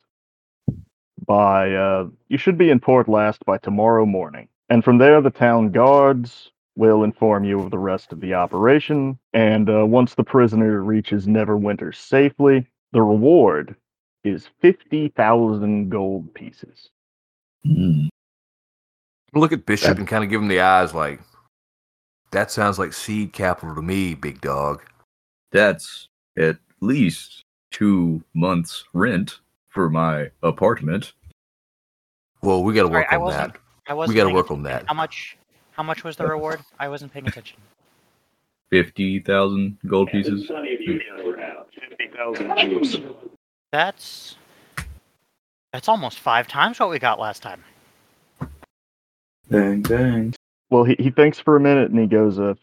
by, 1.26 1.72
uh, 1.72 2.06
you 2.28 2.38
should 2.38 2.58
be 2.58 2.70
in 2.70 2.80
Port 2.80 3.06
Llast 3.06 3.44
by 3.44 3.58
tomorrow 3.58 4.06
morning. 4.06 4.48
And 4.68 4.82
from 4.82 4.98
there, 4.98 5.20
the 5.20 5.30
town 5.30 5.70
guards 5.70 6.50
will 6.76 7.04
inform 7.04 7.44
you 7.44 7.60
of 7.60 7.70
the 7.70 7.78
rest 7.78 8.12
of 8.12 8.20
the 8.20 8.34
operation. 8.34 9.18
And 9.32 9.70
uh, 9.70 9.86
once 9.86 10.14
the 10.14 10.24
prisoner 10.24 10.82
reaches 10.82 11.26
Neverwinter 11.26 11.94
safely, 11.94 12.66
the 12.92 13.02
reward 13.02 13.76
is 14.24 14.48
50,000 14.60 15.88
gold 15.88 16.34
pieces. 16.34 16.90
Mm. 17.66 18.08
Look 19.36 19.52
at 19.52 19.66
Bishop 19.66 19.88
That- 19.88 19.98
and 19.98 20.08
kind 20.08 20.24
of 20.24 20.30
give 20.30 20.40
him 20.40 20.48
the 20.48 20.60
eyes 20.60 20.94
like, 20.94 21.20
that 22.32 22.50
sounds 22.50 22.78
like 22.78 22.92
seed 22.92 23.32
capital 23.32 23.74
to 23.74 23.82
me, 23.82 24.14
big 24.14 24.40
dog. 24.40 24.82
That's 25.52 26.08
at 26.38 26.58
least 26.80 27.44
two 27.70 28.22
months' 28.34 28.84
rent 28.92 29.40
for 29.68 29.88
my 29.90 30.30
apartment. 30.42 31.12
Well, 32.42 32.62
we 32.64 32.74
got 32.74 32.82
to 32.82 32.88
work 32.88 33.06
I 33.10 33.16
on 33.16 33.22
wasn't- 33.22 33.52
that. 33.54 33.60
I 33.88 33.94
wasn't. 33.94 34.14
We 34.16 34.20
got 34.20 34.28
to 34.28 34.34
work 34.34 34.50
on 34.50 34.62
that. 34.64 34.84
How 34.88 34.94
much? 34.94 35.36
How 35.72 35.82
much 35.82 36.02
was 36.02 36.16
the 36.16 36.26
reward? 36.26 36.60
I 36.78 36.88
wasn't 36.88 37.12
paying 37.12 37.26
attention. 37.28 37.58
Fifty 38.70 39.20
thousand 39.20 39.78
gold 39.86 40.08
pieces. 40.10 40.48
50,000. 40.48 43.16
That's 43.70 44.36
that's 45.72 45.88
almost 45.88 46.18
five 46.18 46.48
times 46.48 46.80
what 46.80 46.90
we 46.90 46.98
got 46.98 47.20
last 47.20 47.42
time. 47.42 47.62
Bang 49.48 49.82
bang. 49.82 50.34
Well, 50.70 50.84
he, 50.84 50.96
he 50.98 51.10
thinks 51.10 51.38
for 51.38 51.56
a 51.56 51.60
minute 51.60 51.90
and 51.90 51.98
he 52.00 52.06
goes, 52.06 52.38
uh, 52.38 52.54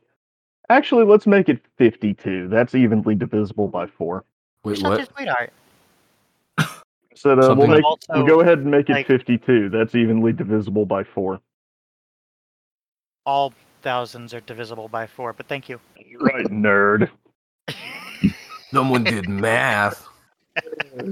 actually, 0.70 1.06
let's 1.06 1.26
make 1.26 1.48
it 1.50 1.62
52. 1.78 2.50
That's 2.50 2.76
evenly 2.76 3.16
divisible 3.16 3.68
by 3.68 3.88
four. 3.88 4.26
Wait, 4.64 4.78
Such 4.78 4.84
what? 4.90 5.00
is 5.02 5.08
sweetheart. 5.16 5.54
I 6.58 6.64
uh, 6.64 7.36
we'll, 7.36 7.42
Something- 7.44 7.72
make, 7.72 7.84
Also, 7.86 8.14
we'll 8.14 8.26
go 8.26 8.42
ahead 8.42 8.60
and 8.60 8.72
make 8.72 8.90
it 8.90 8.94
like- 8.94 9.08
52. 9.08 9.70
That's 9.70 9.96
evenly 9.96 10.34
divisible 10.34 10.86
by 10.86 11.04
four. 11.04 11.40
All 13.26 13.54
thousands 13.82 14.34
are 14.34 14.42
divisible 14.42 14.90
by 14.90 15.08
four, 15.08 15.32
but 15.32 15.48
thank 15.48 15.70
you. 15.70 15.80
You're 15.98 16.20
right, 16.20 16.46
nerd. 16.48 17.10
Someone 18.72 19.06
did 19.06 19.30
math. 19.30 20.06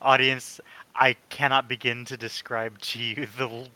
Audience, 0.00 0.60
I 0.94 1.14
cannot 1.28 1.68
begin 1.68 2.04
to 2.06 2.16
describe 2.16 2.78
to 2.78 2.98
you 2.98 3.26
the 3.36 3.66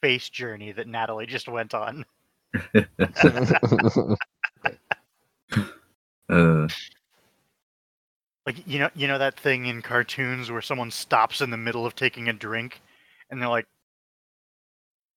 face 0.00 0.28
journey 0.28 0.72
that 0.72 0.86
Natalie 0.88 1.26
just 1.26 1.48
went 1.48 1.74
on. 1.74 2.04
Uh, 6.28 6.66
Like 8.46 8.66
you 8.66 8.78
know, 8.78 8.90
you 8.94 9.08
know 9.08 9.18
that 9.18 9.38
thing 9.38 9.66
in 9.66 9.80
cartoons 9.82 10.50
where 10.50 10.60
someone 10.60 10.90
stops 10.90 11.40
in 11.40 11.50
the 11.50 11.56
middle 11.56 11.86
of 11.86 11.94
taking 11.94 12.28
a 12.28 12.32
drink, 12.32 12.80
and 13.30 13.40
they're 13.40 13.48
like, 13.48 13.66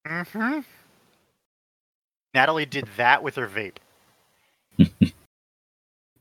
"Mm-hmm." 0.08 0.60
Natalie 2.34 2.66
did 2.66 2.88
that 2.98 3.24
with 3.24 3.36
her 3.36 3.48
vape. 3.48 3.78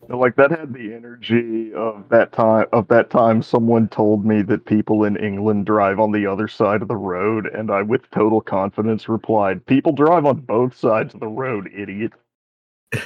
Like 0.08 0.36
that 0.36 0.50
had 0.50 0.72
the 0.72 0.94
energy 0.94 1.74
of 1.74 2.08
that 2.10 2.32
time. 2.32 2.66
Of 2.72 2.88
that 2.88 3.10
time, 3.10 3.42
someone 3.42 3.88
told 3.88 4.24
me 4.24 4.42
that 4.42 4.64
people 4.64 5.04
in 5.04 5.16
England 5.16 5.66
drive 5.66 5.98
on 5.98 6.12
the 6.12 6.26
other 6.26 6.46
side 6.46 6.80
of 6.82 6.88
the 6.88 6.96
road, 6.96 7.46
and 7.46 7.70
I, 7.70 7.82
with 7.82 8.08
total 8.10 8.40
confidence, 8.40 9.08
replied, 9.08 9.66
"People 9.66 9.92
drive 9.92 10.24
on 10.24 10.40
both 10.40 10.76
sides 10.76 11.12
of 11.14 11.20
the 11.20 11.26
road, 11.26 11.70
idiot." 11.74 12.12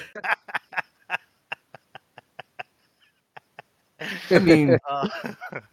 I 4.31 4.39
mean, 4.39 4.79
Uh, 4.89 5.09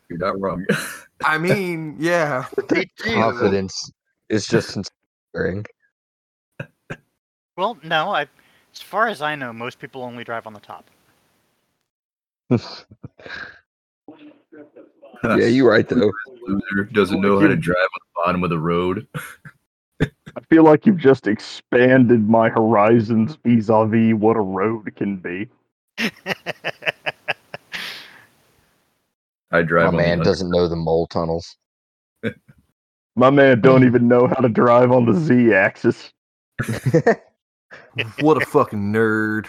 You're 0.09 0.19
not 0.19 0.39
wrong. 0.39 0.65
I 1.25 1.37
mean, 1.37 1.95
yeah. 1.99 2.45
Confidence 2.99 3.91
is 4.29 4.45
just 4.47 4.77
inspiring. 4.77 5.65
Well, 7.55 7.77
no. 7.83 8.11
I, 8.11 8.27
as 8.73 8.81
far 8.81 9.07
as 9.07 9.21
I 9.21 9.35
know, 9.35 9.51
most 9.51 9.79
people 9.79 10.03
only 10.03 10.23
drive 10.23 10.45
on 10.45 10.53
the 10.53 10.59
top. 10.59 10.89
Yeah, 12.49 12.57
you're 15.23 15.69
right 15.69 15.87
though. 15.87 16.11
Loser 16.47 16.83
doesn't 16.91 17.21
know 17.21 17.39
how 17.39 17.47
to 17.47 17.55
drive 17.55 17.77
on 17.77 17.99
the 17.99 18.21
bottom 18.25 18.43
of 18.43 18.49
the 18.49 18.59
road. 18.59 19.07
I 20.01 20.41
feel 20.49 20.63
like 20.63 20.85
you've 20.85 20.97
just 20.97 21.27
expanded 21.27 22.29
my 22.29 22.49
horizons 22.49 23.37
vis-a-vis 23.43 24.13
what 24.13 24.37
a 24.37 24.41
road 24.41 24.95
can 24.95 25.17
be. 25.17 25.49
I 29.51 29.61
drive 29.63 29.85
My 29.85 29.87
on 29.87 29.95
man 29.97 30.11
under- 30.13 30.23
doesn't 30.23 30.49
know 30.51 30.67
the 30.67 30.75
mole 30.75 31.07
tunnels. 31.07 31.57
My 33.15 33.29
man 33.31 33.61
don't 33.61 33.83
even 33.83 34.07
know 34.07 34.27
how 34.27 34.35
to 34.35 34.49
drive 34.49 34.91
on 34.91 35.05
the 35.05 35.13
z-axis. 35.19 36.11
What 38.21 38.41
a 38.41 38.45
fucking 38.45 38.93
nerd. 38.93 39.47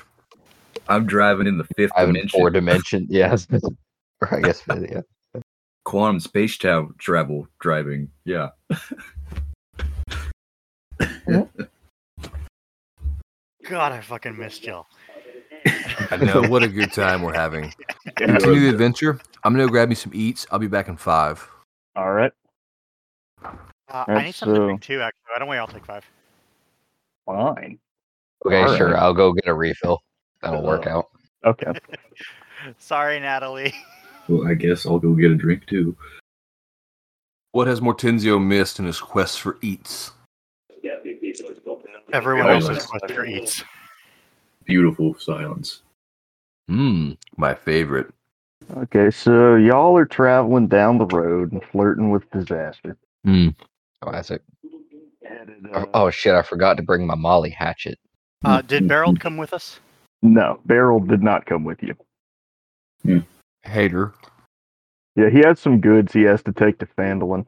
I'm 0.88 1.06
driving 1.06 1.46
in 1.46 1.58
the 1.58 1.64
fifth 1.76 1.92
I 1.96 2.00
have 2.00 2.08
dimension. 2.08 2.40
four 2.40 2.50
dimension. 2.50 3.06
Yes. 3.10 3.46
or 4.20 4.34
I 4.34 4.40
guess 4.40 4.62
yeah. 4.68 5.00
Quantum 5.84 6.20
space 6.20 6.56
tra- 6.56 6.88
travel 6.98 7.46
driving. 7.60 8.10
Yeah. 8.24 8.48
God, 13.68 13.92
I 13.92 14.00
fucking 14.00 14.36
missed 14.36 14.64
y'all. 14.64 14.86
I 16.10 16.16
know. 16.16 16.42
What 16.48 16.62
a 16.62 16.68
good 16.68 16.92
time 16.92 17.22
we're 17.22 17.34
having. 17.34 17.72
Continue 18.16 18.60
the 18.60 18.68
adventure. 18.70 19.20
I'm 19.44 19.52
gonna 19.52 19.64
go 19.66 19.70
grab 19.70 19.88
me 19.88 19.94
some 19.94 20.12
eats. 20.14 20.46
I'll 20.50 20.58
be 20.58 20.68
back 20.68 20.88
in 20.88 20.96
five. 20.96 21.48
All 21.96 22.12
right, 22.12 22.32
Uh, 23.42 24.04
I 24.06 24.24
need 24.24 24.34
something 24.34 24.54
to 24.58 24.64
drink 24.66 24.82
too. 24.82 25.00
Actually, 25.00 25.20
I 25.34 25.38
don't 25.38 25.48
wait. 25.48 25.58
I'll 25.58 25.66
take 25.66 25.84
five. 25.84 26.04
fine. 27.26 27.78
Okay, 28.46 28.62
All 28.62 28.76
sure. 28.76 28.92
right. 28.92 29.02
I'll 29.02 29.14
go 29.14 29.32
get 29.32 29.46
a 29.48 29.54
refill. 29.54 30.00
That'll 30.42 30.62
work 30.62 30.86
out. 30.86 31.08
Okay. 31.44 31.72
Sorry, 32.78 33.18
Natalie. 33.20 33.72
Well, 34.28 34.46
I 34.46 34.54
guess 34.54 34.84
I'll 34.86 34.98
go 34.98 35.14
get 35.14 35.30
a 35.30 35.34
drink 35.34 35.66
too. 35.66 35.96
What 37.52 37.66
has 37.66 37.80
Mortenzio 37.80 38.38
missed 38.44 38.78
in 38.78 38.84
his 38.84 39.00
quest 39.00 39.40
for 39.40 39.58
eats? 39.62 40.12
Everyone 42.12 42.44
Silence. 42.46 42.68
else's 42.68 42.86
quest 42.86 43.10
for 43.12 43.24
eats. 43.26 43.64
Beautiful 44.64 45.14
silence. 45.18 45.82
Hmm, 46.68 47.12
my 47.36 47.54
favorite. 47.54 48.12
Okay, 48.76 49.10
so 49.10 49.56
y'all 49.56 49.96
are 49.96 50.04
traveling 50.06 50.68
down 50.68 50.98
the 50.98 51.06
road 51.06 51.52
and 51.52 51.62
flirting 51.64 52.10
with 52.10 52.30
disaster. 52.30 52.96
Hmm. 53.24 53.48
Classic. 54.02 54.42
Headed, 55.26 55.66
Oh, 55.72 55.80
uh, 55.82 55.86
oh 55.94 56.10
shit! 56.10 56.34
I 56.34 56.42
forgot 56.42 56.76
to 56.78 56.82
bring 56.82 57.06
my 57.06 57.14
Molly 57.14 57.50
hatchet. 57.50 57.98
Uh, 58.44 58.62
did 58.62 58.88
Beryl 58.88 59.14
come 59.16 59.36
with 59.36 59.52
us? 59.52 59.80
No, 60.22 60.60
Beryl 60.66 61.00
did 61.00 61.22
not 61.22 61.46
come 61.46 61.64
with 61.64 61.78
you. 61.82 61.94
Hater. 63.62 64.12
Yeah, 65.16 65.30
he 65.30 65.38
has 65.40 65.58
some 65.60 65.80
goods 65.80 66.12
he 66.12 66.22
has 66.22 66.42
to 66.44 66.52
take 66.52 66.78
to 66.78 66.86
Phandalin. 66.86 67.46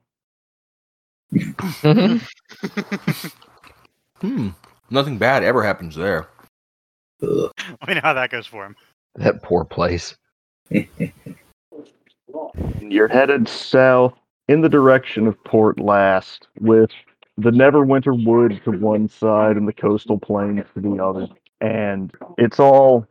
Hmm. 4.21 4.49
Nothing 4.91 5.17
bad 5.17 5.43
ever 5.43 5.63
happens 5.63 5.95
there. 5.97 6.29
Ugh. 7.23 7.51
we 7.89 7.95
know 7.95 8.01
how 8.03 8.13
that 8.13 8.29
goes 8.31 8.47
for 8.47 8.67
him. 8.67 8.77
that 9.15 9.43
poor 9.43 9.65
place. 9.65 10.15
You're 12.81 13.09
headed 13.09 13.49
south 13.49 14.13
in 14.49 14.61
the 14.61 14.69
direction 14.69 15.27
of 15.27 15.43
Port 15.45 15.79
Llast, 15.79 16.49
with 16.59 16.91
the 17.39 17.51
Neverwinter 17.51 18.27
Wood 18.27 18.61
to 18.65 18.73
one 18.73 19.09
side 19.09 19.57
and 19.57 19.67
the 19.67 19.73
coastal 19.73 20.19
plains 20.19 20.67
to 20.75 20.81
the 20.81 21.03
other. 21.03 21.27
And 21.61 22.13
it's 22.39 22.59
all 22.59 23.07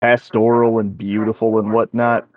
pastoral 0.00 0.78
and 0.78 0.96
beautiful 0.96 1.58
and 1.58 1.72
whatnot. 1.72 2.28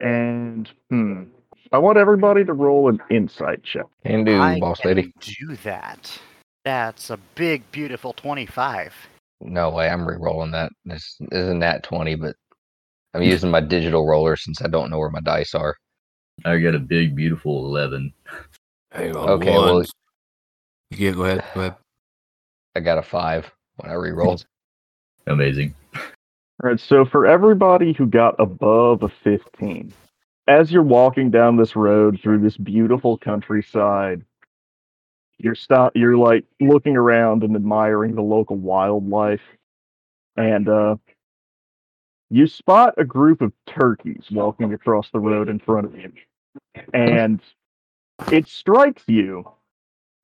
And 0.00 0.68
hmm, 0.90 1.24
I 1.70 1.78
want 1.78 1.98
everybody 1.98 2.44
to 2.44 2.52
roll 2.52 2.88
an 2.88 3.00
insight 3.10 3.62
check. 3.62 3.86
Can 4.04 4.24
do, 4.24 4.40
I 4.40 4.58
boss 4.58 4.80
can 4.80 4.96
lady. 4.96 5.12
do 5.20 5.56
that. 5.64 6.18
That's 6.64 7.10
a 7.10 7.18
big, 7.34 7.62
beautiful 7.72 8.12
25. 8.14 8.94
No 9.40 9.70
way. 9.70 9.88
I'm 9.88 10.06
re-rolling 10.06 10.52
that. 10.52 10.70
This 10.84 11.16
isn't 11.32 11.58
that 11.60 11.82
twenty, 11.82 12.14
but 12.14 12.36
I'm 13.14 13.22
using 13.22 13.50
my 13.50 13.60
digital 13.60 14.06
roller 14.06 14.36
since 14.36 14.62
I 14.62 14.68
don't 14.68 14.88
know 14.90 14.98
where 14.98 15.10
my 15.10 15.20
dice 15.20 15.54
are. 15.54 15.76
I 16.44 16.58
got 16.58 16.74
a 16.74 16.78
big, 16.78 17.14
beautiful 17.16 17.66
11. 17.66 18.12
Hang 18.92 19.16
on. 19.16 19.28
Okay, 19.30 19.50
well- 19.50 19.74
one. 19.76 19.86
Yeah, 20.90 21.10
go 21.12 21.24
ahead. 21.24 21.44
Go 21.54 21.60
ahead. 21.60 21.76
I 22.76 22.80
got 22.80 22.98
a 22.98 23.02
five 23.02 23.50
when 23.76 23.90
I 23.90 23.94
re-rolled. 23.94 24.46
Amazing. 25.26 25.74
All 26.62 26.70
right, 26.70 26.80
so 26.80 27.04
for 27.04 27.26
everybody 27.26 27.92
who 27.92 28.06
got 28.06 28.34
above 28.38 29.02
a 29.02 29.08
15, 29.08 29.92
as 30.48 30.72
you're 30.72 30.82
walking 30.82 31.30
down 31.30 31.56
this 31.56 31.76
road 31.76 32.20
through 32.22 32.40
this 32.40 32.56
beautiful 32.56 33.18
countryside, 33.18 34.24
you're 35.38 35.54
stop 35.54 35.92
you're 35.96 36.16
like 36.16 36.44
looking 36.60 36.96
around 36.96 37.42
and 37.42 37.56
admiring 37.56 38.14
the 38.14 38.22
local 38.22 38.56
wildlife. 38.56 39.40
And 40.36 40.68
uh 40.68 40.96
you 42.30 42.46
spot 42.46 42.94
a 42.96 43.04
group 43.04 43.42
of 43.42 43.52
turkeys 43.66 44.24
walking 44.30 44.72
across 44.72 45.10
the 45.10 45.20
road 45.20 45.48
in 45.48 45.58
front 45.58 45.86
of 45.86 45.94
you. 45.98 46.12
And 46.94 47.40
it 48.30 48.48
strikes 48.48 49.02
you 49.06 49.44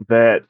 that 0.08 0.44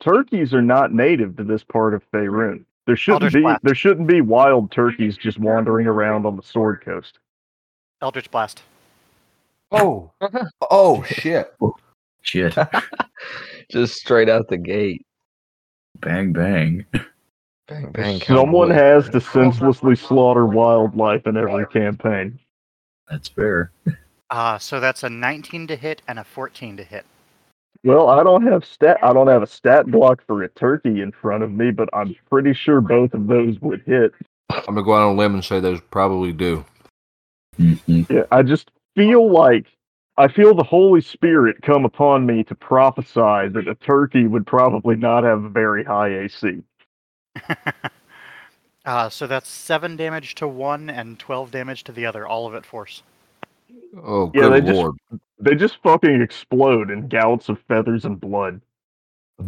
turkeys 0.00 0.52
are 0.52 0.62
not 0.62 0.92
native 0.92 1.36
to 1.36 1.44
this 1.44 1.62
part 1.62 1.94
of 1.94 2.02
Faerun. 2.10 2.64
There 2.86 2.96
shouldn't 2.96 3.24
Eldritch 3.24 3.34
be 3.34 3.42
Blast. 3.42 3.64
there 3.64 3.74
shouldn't 3.74 4.06
be 4.06 4.20
wild 4.20 4.70
turkeys 4.70 5.16
just 5.16 5.38
wandering 5.38 5.86
around 5.86 6.24
on 6.24 6.36
the 6.36 6.42
Sword 6.42 6.82
Coast. 6.84 7.18
Eldritch 8.00 8.30
Blast. 8.30 8.62
Oh. 9.72 10.10
oh 10.70 11.02
shit. 11.04 11.52
Shit. 12.22 12.56
Just 13.70 13.94
straight 13.94 14.28
out 14.28 14.48
the 14.48 14.56
gate. 14.56 15.06
bang, 16.00 16.32
bang. 16.32 16.84
Bang 17.68 17.92
bang. 17.92 18.18
count 18.18 18.40
Someone 18.40 18.70
has 18.70 19.08
to 19.10 19.20
senselessly 19.20 19.94
slaughter 19.94 20.44
wildlife 20.44 21.24
in 21.28 21.36
every 21.36 21.66
campaign. 21.66 22.40
That's 23.08 23.28
fair. 23.28 23.70
Uh, 24.28 24.58
so 24.58 24.80
that's 24.80 25.04
a 25.04 25.08
19 25.08 25.68
to 25.68 25.76
hit 25.76 26.02
and 26.08 26.18
a 26.18 26.24
14 26.24 26.78
to 26.78 26.82
hit. 26.84 27.06
Well, 27.84 28.08
I 28.08 28.22
don't 28.22 28.46
have 28.46 28.64
stat 28.64 28.98
I 29.02 29.12
don't 29.12 29.28
have 29.28 29.42
a 29.42 29.46
stat 29.46 29.86
block 29.86 30.22
for 30.26 30.42
a 30.42 30.48
turkey 30.50 31.00
in 31.00 31.12
front 31.12 31.42
of 31.42 31.50
me, 31.52 31.70
but 31.70 31.88
I'm 31.92 32.14
pretty 32.30 32.52
sure 32.54 32.80
both 32.80 33.14
of 33.14 33.26
those 33.26 33.60
would 33.60 33.82
hit. 33.86 34.12
I'm 34.50 34.62
gonna 34.66 34.82
go 34.82 34.94
out 34.94 35.02
on 35.08 35.14
a 35.14 35.18
limb 35.18 35.34
and 35.34 35.44
say 35.44 35.60
those 35.60 35.80
probably 35.90 36.32
do. 36.32 36.64
Mhm. 37.58 38.10
Yeah, 38.10 38.24
I 38.30 38.42
just 38.42 38.70
feel 38.94 39.30
like 39.30 39.66
I 40.18 40.28
feel 40.28 40.54
the 40.54 40.62
Holy 40.64 41.00
Spirit 41.02 41.60
come 41.62 41.84
upon 41.84 42.24
me 42.26 42.42
to 42.44 42.54
prophesy 42.54 43.48
that 43.48 43.68
a 43.68 43.74
turkey 43.76 44.26
would 44.26 44.46
probably 44.46 44.96
not 44.96 45.24
have 45.24 45.44
a 45.44 45.48
very 45.48 45.84
high 45.84 46.08
AC. 46.20 46.62
Uh, 48.84 49.08
so 49.10 49.26
that's 49.26 49.48
7 49.48 49.96
damage 49.96 50.36
to 50.36 50.46
one 50.46 50.88
and 50.88 51.18
12 51.18 51.50
damage 51.50 51.82
to 51.82 51.90
the 51.90 52.06
other, 52.06 52.24
all 52.24 52.46
of 52.46 52.54
it 52.54 52.64
force. 52.64 53.02
Oh, 54.00 54.30
Yeah, 54.32 54.42
good 54.42 54.52
they 54.52 54.60
just- 54.60 54.74
lord. 54.76 54.94
They 55.38 55.54
just 55.54 55.82
fucking 55.82 56.22
explode 56.22 56.90
in 56.90 57.08
gouts 57.08 57.48
of 57.48 57.60
feathers 57.68 58.04
and 58.04 58.20
blood. 58.20 58.60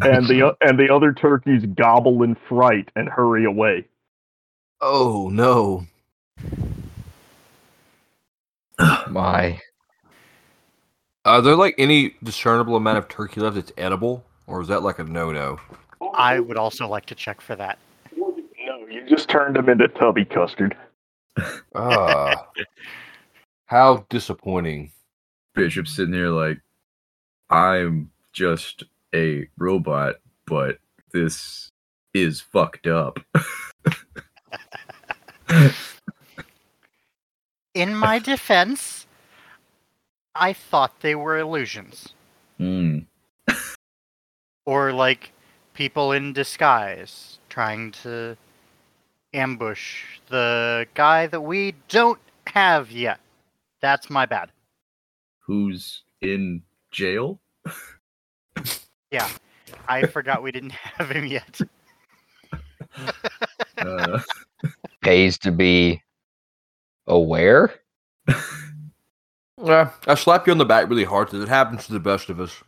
And 0.02 0.26
the 0.26 0.54
and 0.60 0.78
the 0.78 0.94
other 0.94 1.14
turkeys 1.14 1.64
gobble 1.64 2.22
in 2.22 2.34
fright 2.34 2.90
and 2.94 3.08
hurry 3.08 3.46
away. 3.46 3.86
Oh 4.80 5.30
no. 5.32 5.86
My 9.08 9.60
Are 11.24 11.40
there 11.40 11.56
like 11.56 11.74
any 11.78 12.14
discernible 12.22 12.76
amount 12.76 12.98
of 12.98 13.08
turkey 13.08 13.40
left 13.40 13.56
that's 13.56 13.72
edible, 13.78 14.24
or 14.46 14.60
is 14.60 14.68
that 14.68 14.82
like 14.82 14.98
a 14.98 15.04
no-no? 15.04 15.58
I 16.14 16.38
would 16.38 16.58
also 16.58 16.86
like 16.86 17.06
to 17.06 17.14
check 17.14 17.40
for 17.40 17.56
that. 17.56 17.78
No, 18.14 18.34
you 18.90 19.08
just 19.08 19.30
turned 19.30 19.56
them 19.56 19.70
into 19.70 19.88
tubby 19.88 20.26
custard. 20.26 20.76
Ah, 21.74 22.46
how 23.66 24.04
disappointing. 24.10 24.92
Bishop's 25.58 25.96
sitting 25.96 26.12
there 26.12 26.30
like, 26.30 26.60
I'm 27.50 28.12
just 28.32 28.84
a 29.12 29.48
robot, 29.58 30.14
but 30.46 30.78
this 31.12 31.68
is 32.14 32.40
fucked 32.40 32.86
up. 32.86 33.18
In 37.74 37.92
my 37.96 38.20
defense, 38.20 39.08
I 40.32 40.52
thought 40.52 41.00
they 41.00 41.16
were 41.16 41.38
illusions. 41.38 42.14
Mm. 42.60 43.06
Or 44.64 44.92
like 44.92 45.32
people 45.72 46.12
in 46.12 46.34
disguise 46.34 47.38
trying 47.48 47.90
to 48.02 48.36
ambush 49.32 50.04
the 50.28 50.86
guy 50.92 51.26
that 51.26 51.40
we 51.40 51.72
don't 51.88 52.20
have 52.48 52.92
yet. 52.92 53.18
That's 53.80 54.10
my 54.10 54.26
bad. 54.26 54.50
Who's 55.58 56.02
in 56.20 56.62
jail? 56.92 57.40
Yeah, 59.10 59.28
I 59.88 60.06
forgot 60.06 60.42
we 60.42 60.52
didn't 60.52 60.72
have 60.72 61.10
him 61.10 61.26
yet. 61.26 61.60
Uh, 63.78 64.18
Pays 65.02 65.38
to 65.38 65.52
be 65.52 66.02
aware. 67.06 67.72
Yeah, 69.62 69.90
I 70.08 70.14
slap 70.16 70.46
you 70.48 70.50
on 70.50 70.58
the 70.58 70.64
back 70.64 70.88
really 70.90 71.04
hard 71.04 71.28
because 71.28 71.44
it 71.44 71.48
happens 71.48 71.86
to 71.86 71.92
the 71.92 72.00
best 72.00 72.28
of 72.28 72.40
us. 72.40 72.60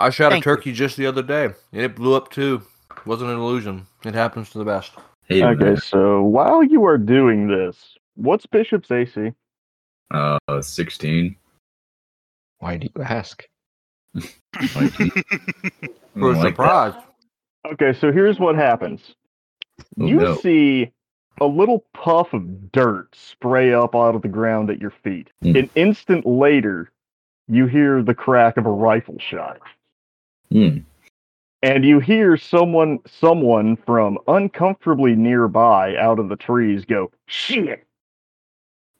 I 0.00 0.08
shot 0.08 0.30
Thank 0.32 0.32
a 0.32 0.36
you. 0.36 0.56
turkey 0.56 0.72
just 0.72 0.96
the 0.96 1.04
other 1.06 1.22
day, 1.22 1.44
and 1.72 1.82
it 1.82 1.94
blew 1.94 2.14
up 2.14 2.30
too. 2.30 2.62
Wasn't 3.04 3.30
an 3.30 3.36
illusion. 3.36 3.86
It 4.06 4.14
happens 4.14 4.48
to 4.50 4.58
the 4.58 4.64
best. 4.64 4.92
hey, 5.28 5.42
Okay, 5.44 5.62
man. 5.64 5.76
so 5.76 6.22
while 6.22 6.62
you 6.64 6.82
are 6.86 6.96
doing 6.96 7.48
this, 7.48 7.94
what's 8.14 8.46
Bishop's 8.46 8.90
AC? 8.90 9.32
Uh, 10.12 10.38
16. 10.60 11.36
Why 12.58 12.76
do 12.76 12.88
you 12.94 13.02
ask? 13.02 13.44
Like, 14.14 14.92
For 16.14 16.32
a 16.32 16.36
like 16.36 16.48
surprise. 16.48 16.94
Okay, 17.64 17.92
so 17.92 18.10
here's 18.10 18.40
what 18.40 18.56
happens. 18.56 19.14
Oh, 20.00 20.06
you 20.06 20.16
no. 20.16 20.34
see 20.38 20.90
a 21.40 21.46
little 21.46 21.84
puff 21.94 22.32
of 22.32 22.72
dirt 22.72 23.14
spray 23.14 23.72
up 23.72 23.94
out 23.94 24.16
of 24.16 24.22
the 24.22 24.28
ground 24.28 24.68
at 24.68 24.80
your 24.80 24.90
feet. 24.90 25.30
Hmm. 25.42 25.56
An 25.56 25.70
instant 25.76 26.26
later, 26.26 26.90
you 27.46 27.66
hear 27.66 28.02
the 28.02 28.16
crack 28.16 28.56
of 28.56 28.66
a 28.66 28.70
rifle 28.70 29.16
shot. 29.20 29.60
Hmm. 30.50 30.78
And 31.62 31.84
you 31.84 32.00
hear 32.00 32.36
someone 32.36 32.98
someone 33.06 33.76
from 33.76 34.18
uncomfortably 34.26 35.14
nearby 35.14 35.94
out 35.94 36.18
of 36.18 36.28
the 36.28 36.36
trees 36.36 36.84
go, 36.84 37.12
shit. 37.26 37.86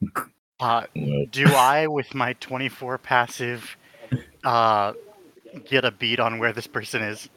Uh, 0.63 0.87
do 1.33 1.47
I, 1.47 1.89
with 1.89 2.15
my 2.15 2.35
24 2.35 2.99
passive, 2.99 3.77
uh, 4.45 4.93
get 5.65 5.85
a 5.85 5.91
beat 5.91 6.21
on 6.21 6.39
where 6.39 6.53
this 6.53 6.69
person 6.69 7.03
is? 7.03 7.29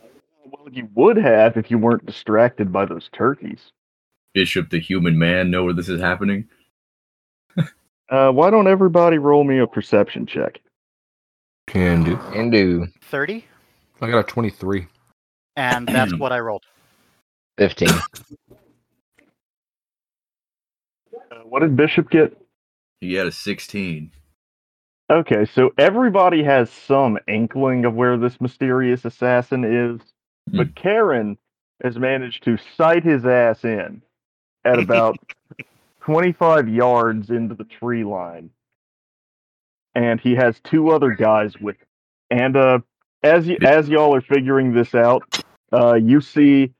Well, 0.45 0.71
you 0.71 0.87
would 0.93 1.17
have 1.17 1.57
if 1.57 1.71
you 1.71 1.79
weren't 1.79 2.05
distracted 2.05 2.71
by 2.71 2.85
those 2.85 3.09
turkeys. 3.13 3.71
Bishop, 4.35 4.69
the 4.69 4.79
human 4.79 5.17
man, 5.17 5.49
know 5.49 5.63
where 5.63 5.73
this 5.73 5.89
is 5.89 5.99
happening? 5.99 6.47
Uh, 8.11 8.29
why 8.29 8.51
don't 8.51 8.67
everybody 8.67 9.17
roll 9.17 9.43
me 9.43 9.57
a 9.57 9.65
perception 9.65 10.27
check? 10.27 10.61
Can 11.65 12.03
do. 12.03 12.17
Can 12.31 12.51
do 12.51 12.85
30? 13.09 13.43
I 14.01 14.11
got 14.11 14.19
a 14.19 14.23
23. 14.23 14.85
And 15.55 15.87
that's 15.87 16.13
what 16.19 16.31
I 16.31 16.37
rolled. 16.37 16.61
15. 17.57 17.89
Uh, 17.89 18.03
what 21.45 21.61
did 21.61 21.75
Bishop 21.75 22.11
get? 22.11 22.39
He 23.05 23.15
had 23.15 23.27
a 23.27 23.31
16. 23.33 24.11
Okay, 25.09 25.45
so 25.45 25.71
everybody 25.77 26.43
has 26.43 26.69
some 26.69 27.17
inkling 27.27 27.85
of 27.85 27.93
where 27.95 28.17
this 28.17 28.41
mysterious 28.41 29.05
assassin 29.05 29.63
is, 29.63 30.01
but 30.57 30.75
Kharon 30.75 31.37
has 31.83 31.97
managed 31.97 32.43
to 32.43 32.57
sight 32.77 33.03
his 33.05 33.25
ass 33.25 33.63
in 33.63 34.01
at 34.65 34.79
about 34.79 35.19
25 36.01 36.69
yards 36.69 37.29
into 37.31 37.55
the 37.55 37.65
tree 37.65 38.03
line. 38.03 38.51
And 39.95 40.21
he 40.21 40.35
has 40.35 40.59
two 40.61 40.91
other 40.91 41.11
guys 41.11 41.59
with 41.59 41.77
him. 41.77 41.87
And 42.31 42.57
uh 42.57 42.79
as 43.23 43.47
y- 43.47 43.59
as 43.63 43.89
y'all 43.89 44.15
are 44.15 44.21
figuring 44.21 44.73
this 44.73 44.95
out, 44.95 45.25
uh 45.73 45.95
you 45.95 46.21
see 46.21 46.73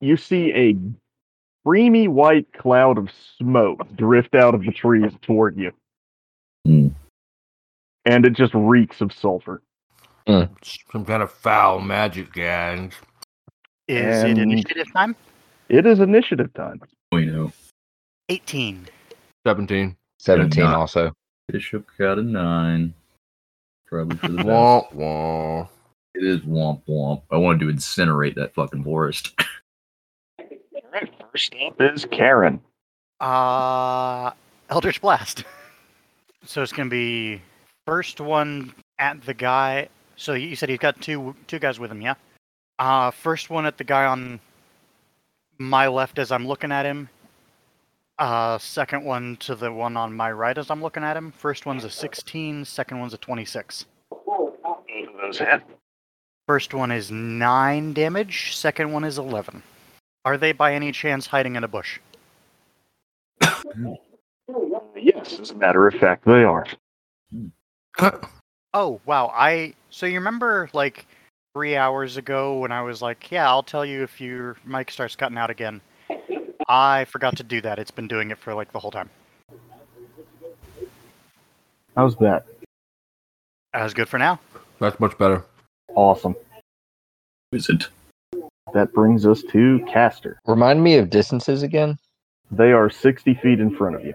you 0.00 0.16
see 0.16 0.52
a 0.52 0.76
creamy 1.66 2.06
white 2.06 2.46
cloud 2.52 2.96
of 2.96 3.08
smoke 3.38 3.80
drift 3.96 4.36
out 4.36 4.54
of 4.54 4.62
the 4.62 4.70
trees 4.70 5.10
toward 5.22 5.56
you. 5.56 5.72
Hmm. 6.64 6.88
And 8.04 8.24
it 8.24 8.34
just 8.34 8.54
reeks 8.54 9.00
of 9.00 9.12
sulfur. 9.12 9.62
Some 10.28 11.04
kind 11.04 11.22
of 11.22 11.32
foul 11.32 11.80
magic, 11.80 12.32
gang. 12.32 12.92
Is 13.88 14.22
it 14.22 14.38
initiative 14.38 14.92
time? 14.92 15.16
It 15.68 15.86
is 15.86 15.98
initiative 15.98 16.54
time. 16.54 16.80
We 17.10 17.26
know. 17.26 17.52
18. 18.28 18.86
17. 19.44 19.96
17 20.20 20.64
also. 20.64 21.12
Bishop 21.48 21.86
got 21.98 22.18
a 22.18 22.22
9. 22.22 22.94
Probably 23.86 24.16
for 24.18 24.28
the 24.28 24.36
best. 24.36 24.46
Wah, 24.46 24.82
wah. 24.92 25.68
It 26.14 26.24
is 26.24 26.40
womp 26.42 26.82
womp. 26.88 27.22
I 27.30 27.36
wanted 27.36 27.60
to 27.60 27.72
incinerate 27.72 28.36
that 28.36 28.54
fucking 28.54 28.84
forest. 28.84 29.38
First 31.36 31.54
up 31.66 31.78
is 31.82 32.06
Kharon. 32.06 32.60
Uh, 33.20 34.30
Eldritch 34.70 35.02
Blast. 35.02 35.44
So 36.44 36.62
it's 36.62 36.70
gonna 36.70 36.88
be 36.88 37.42
first 37.86 38.20
one 38.20 38.72
at 39.00 39.20
the 39.22 39.34
guy. 39.34 39.88
So 40.14 40.34
you 40.34 40.54
said 40.54 40.68
he's 40.68 40.78
got 40.78 41.00
two 41.00 41.34
two 41.48 41.58
guys 41.58 41.80
with 41.80 41.90
him, 41.90 42.00
yeah? 42.00 42.14
Uh, 42.78 43.10
first 43.10 43.50
one 43.50 43.66
at 43.66 43.78
the 43.78 43.82
guy 43.82 44.04
on 44.04 44.38
my 45.58 45.88
left 45.88 46.20
as 46.20 46.30
I'm 46.30 46.46
looking 46.46 46.70
at 46.70 46.86
him. 46.86 47.08
Uh, 48.16 48.58
second 48.58 49.04
one 49.04 49.36
to 49.38 49.56
the 49.56 49.72
one 49.72 49.96
on 49.96 50.14
my 50.14 50.30
right 50.30 50.56
as 50.56 50.70
I'm 50.70 50.80
looking 50.80 51.02
at 51.02 51.16
him. 51.16 51.32
First 51.32 51.66
one's 51.66 51.82
a 51.82 51.90
16. 51.90 52.64
Second 52.64 53.00
one's 53.00 53.12
a 53.12 53.18
26. 53.18 53.86
Both 54.24 54.54
of 54.64 54.76
those 55.20 55.38
hit. 55.38 55.62
First 56.46 56.74
one 56.74 56.92
is 56.92 57.10
nine 57.10 57.92
damage. 57.92 58.56
Second 58.56 58.92
one 58.92 59.02
is 59.02 59.18
11. 59.18 59.64
Are 60.26 60.36
they 60.36 60.50
by 60.50 60.74
any 60.74 60.90
chance 60.90 61.28
hiding 61.28 61.54
in 61.54 61.62
a 61.62 61.68
bush? 61.68 62.00
Yes, 64.96 65.38
as 65.38 65.52
a 65.52 65.54
matter 65.54 65.86
of 65.86 65.94
fact, 65.94 66.24
they 66.24 66.42
are. 66.42 66.66
Oh 68.74 69.00
wow! 69.06 69.30
I 69.32 69.74
so 69.90 70.04
you 70.04 70.16
remember 70.16 70.68
like 70.72 71.06
three 71.54 71.76
hours 71.76 72.16
ago 72.16 72.58
when 72.58 72.72
I 72.72 72.82
was 72.82 73.00
like, 73.00 73.30
"Yeah, 73.30 73.48
I'll 73.48 73.62
tell 73.62 73.86
you 73.86 74.02
if 74.02 74.20
your 74.20 74.56
mic 74.64 74.90
starts 74.90 75.14
cutting 75.14 75.38
out 75.38 75.48
again." 75.48 75.80
I 76.68 77.04
forgot 77.04 77.36
to 77.36 77.44
do 77.44 77.60
that. 77.60 77.78
It's 77.78 77.92
been 77.92 78.08
doing 78.08 78.32
it 78.32 78.38
for 78.38 78.52
like 78.52 78.72
the 78.72 78.80
whole 78.80 78.90
time. 78.90 79.08
How's 81.94 82.16
that? 82.16 82.46
That 83.72 83.84
was 83.84 83.94
good 83.94 84.08
for 84.08 84.18
now. 84.18 84.40
That's 84.80 84.98
much 84.98 85.16
better. 85.18 85.44
Awesome. 85.94 86.34
Is 87.52 87.68
it? 87.68 87.86
That 88.74 88.92
brings 88.92 89.26
us 89.26 89.42
to 89.52 89.84
Castor. 89.88 90.40
Remind 90.46 90.82
me 90.82 90.96
of 90.96 91.10
distances 91.10 91.62
again. 91.62 91.96
They 92.50 92.72
are 92.72 92.90
60 92.90 93.34
feet 93.34 93.60
in 93.60 93.74
front 93.74 93.96
of 93.96 94.04
you. 94.04 94.14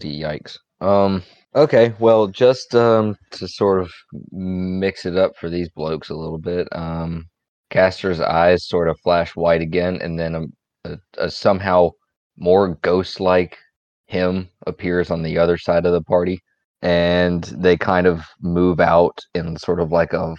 Yikes. 0.00 0.58
Um. 0.80 1.22
Okay. 1.54 1.92
Well, 1.98 2.28
just 2.28 2.74
um 2.74 3.16
to 3.32 3.48
sort 3.48 3.80
of 3.80 3.90
mix 4.30 5.06
it 5.06 5.16
up 5.16 5.36
for 5.36 5.50
these 5.50 5.68
blokes 5.70 6.08
a 6.10 6.14
little 6.14 6.38
bit. 6.38 6.68
Um, 6.72 7.26
Castor's 7.70 8.20
eyes 8.20 8.66
sort 8.66 8.88
of 8.88 8.98
flash 9.00 9.34
white 9.34 9.60
again, 9.60 9.98
and 10.00 10.18
then 10.18 10.34
a, 10.34 10.90
a, 10.90 10.98
a 11.26 11.30
somehow 11.30 11.90
more 12.36 12.76
ghost-like 12.82 13.58
him 14.06 14.48
appears 14.66 15.10
on 15.10 15.22
the 15.22 15.36
other 15.36 15.58
side 15.58 15.84
of 15.84 15.92
the 15.92 16.02
party, 16.02 16.40
and 16.82 17.44
they 17.44 17.76
kind 17.76 18.06
of 18.06 18.22
move 18.40 18.80
out 18.80 19.18
in 19.34 19.56
sort 19.56 19.80
of 19.80 19.90
like 19.90 20.12
a 20.12 20.34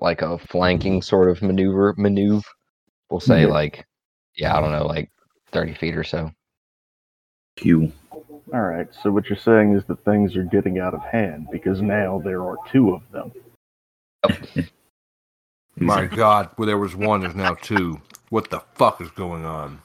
like 0.00 0.22
a 0.22 0.38
flanking 0.38 1.02
sort 1.02 1.30
of 1.30 1.42
maneuver 1.42 1.94
maneuver. 1.96 2.42
We'll 3.10 3.20
say 3.20 3.42
Yeah. 3.42 3.48
like, 3.48 3.86
yeah, 4.36 4.56
I 4.56 4.60
don't 4.60 4.72
know, 4.72 4.86
like 4.86 5.10
thirty 5.52 5.74
feet 5.74 5.96
or 5.96 6.04
so. 6.04 6.30
Q. 7.56 7.92
All 8.52 8.60
right, 8.60 8.86
so 9.02 9.10
what 9.10 9.28
you're 9.28 9.36
saying 9.38 9.74
is 9.74 9.84
that 9.86 10.04
things 10.04 10.36
are 10.36 10.44
getting 10.44 10.78
out 10.78 10.94
of 10.94 11.02
hand 11.02 11.48
because 11.50 11.82
now 11.82 12.20
there 12.24 12.42
are 12.42 12.56
two 12.70 12.94
of 12.94 13.02
them. 13.10 13.32
My 15.76 16.06
God, 16.06 16.50
where 16.56 16.66
there 16.66 16.78
was 16.78 16.94
one, 16.94 17.20
there's 17.20 17.34
now 17.34 17.54
two. 17.54 18.00
What 18.30 18.50
the 18.50 18.60
fuck 18.74 19.00
is 19.00 19.10
going 19.10 19.44
on? 19.44 19.80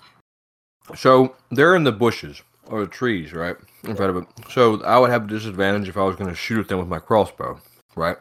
So 0.96 1.36
they're 1.50 1.76
in 1.76 1.84
the 1.84 1.92
bushes 1.92 2.42
or 2.68 2.82
the 2.82 2.88
trees, 2.88 3.34
right 3.34 3.56
in 3.84 3.96
front 3.96 4.16
of 4.16 4.24
it. 4.24 4.28
So 4.52 4.82
I 4.84 4.98
would 5.00 5.10
have 5.10 5.26
a 5.26 5.28
disadvantage 5.28 5.90
if 5.90 5.98
I 5.98 6.04
was 6.04 6.16
going 6.16 6.30
to 6.30 6.36
shoot 6.36 6.60
at 6.60 6.68
them 6.68 6.80
with 6.80 6.88
my 6.88 7.00
crossbow, 7.00 7.60
right? 7.96 8.18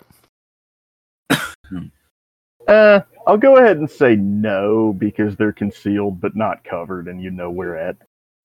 Uh, 2.69 3.01
I'll 3.27 3.37
go 3.37 3.57
ahead 3.57 3.79
and 3.79 3.91
say 3.91 4.17
no 4.17 4.93
because 4.93 5.37
they're 5.37 5.53
concealed 5.53 6.21
but 6.21 6.37
not 6.37 6.65
covered, 6.65 7.09
and 7.09 7.23
you 7.23 7.31
know 7.31 7.51
where 7.51 7.77
at. 7.77 7.97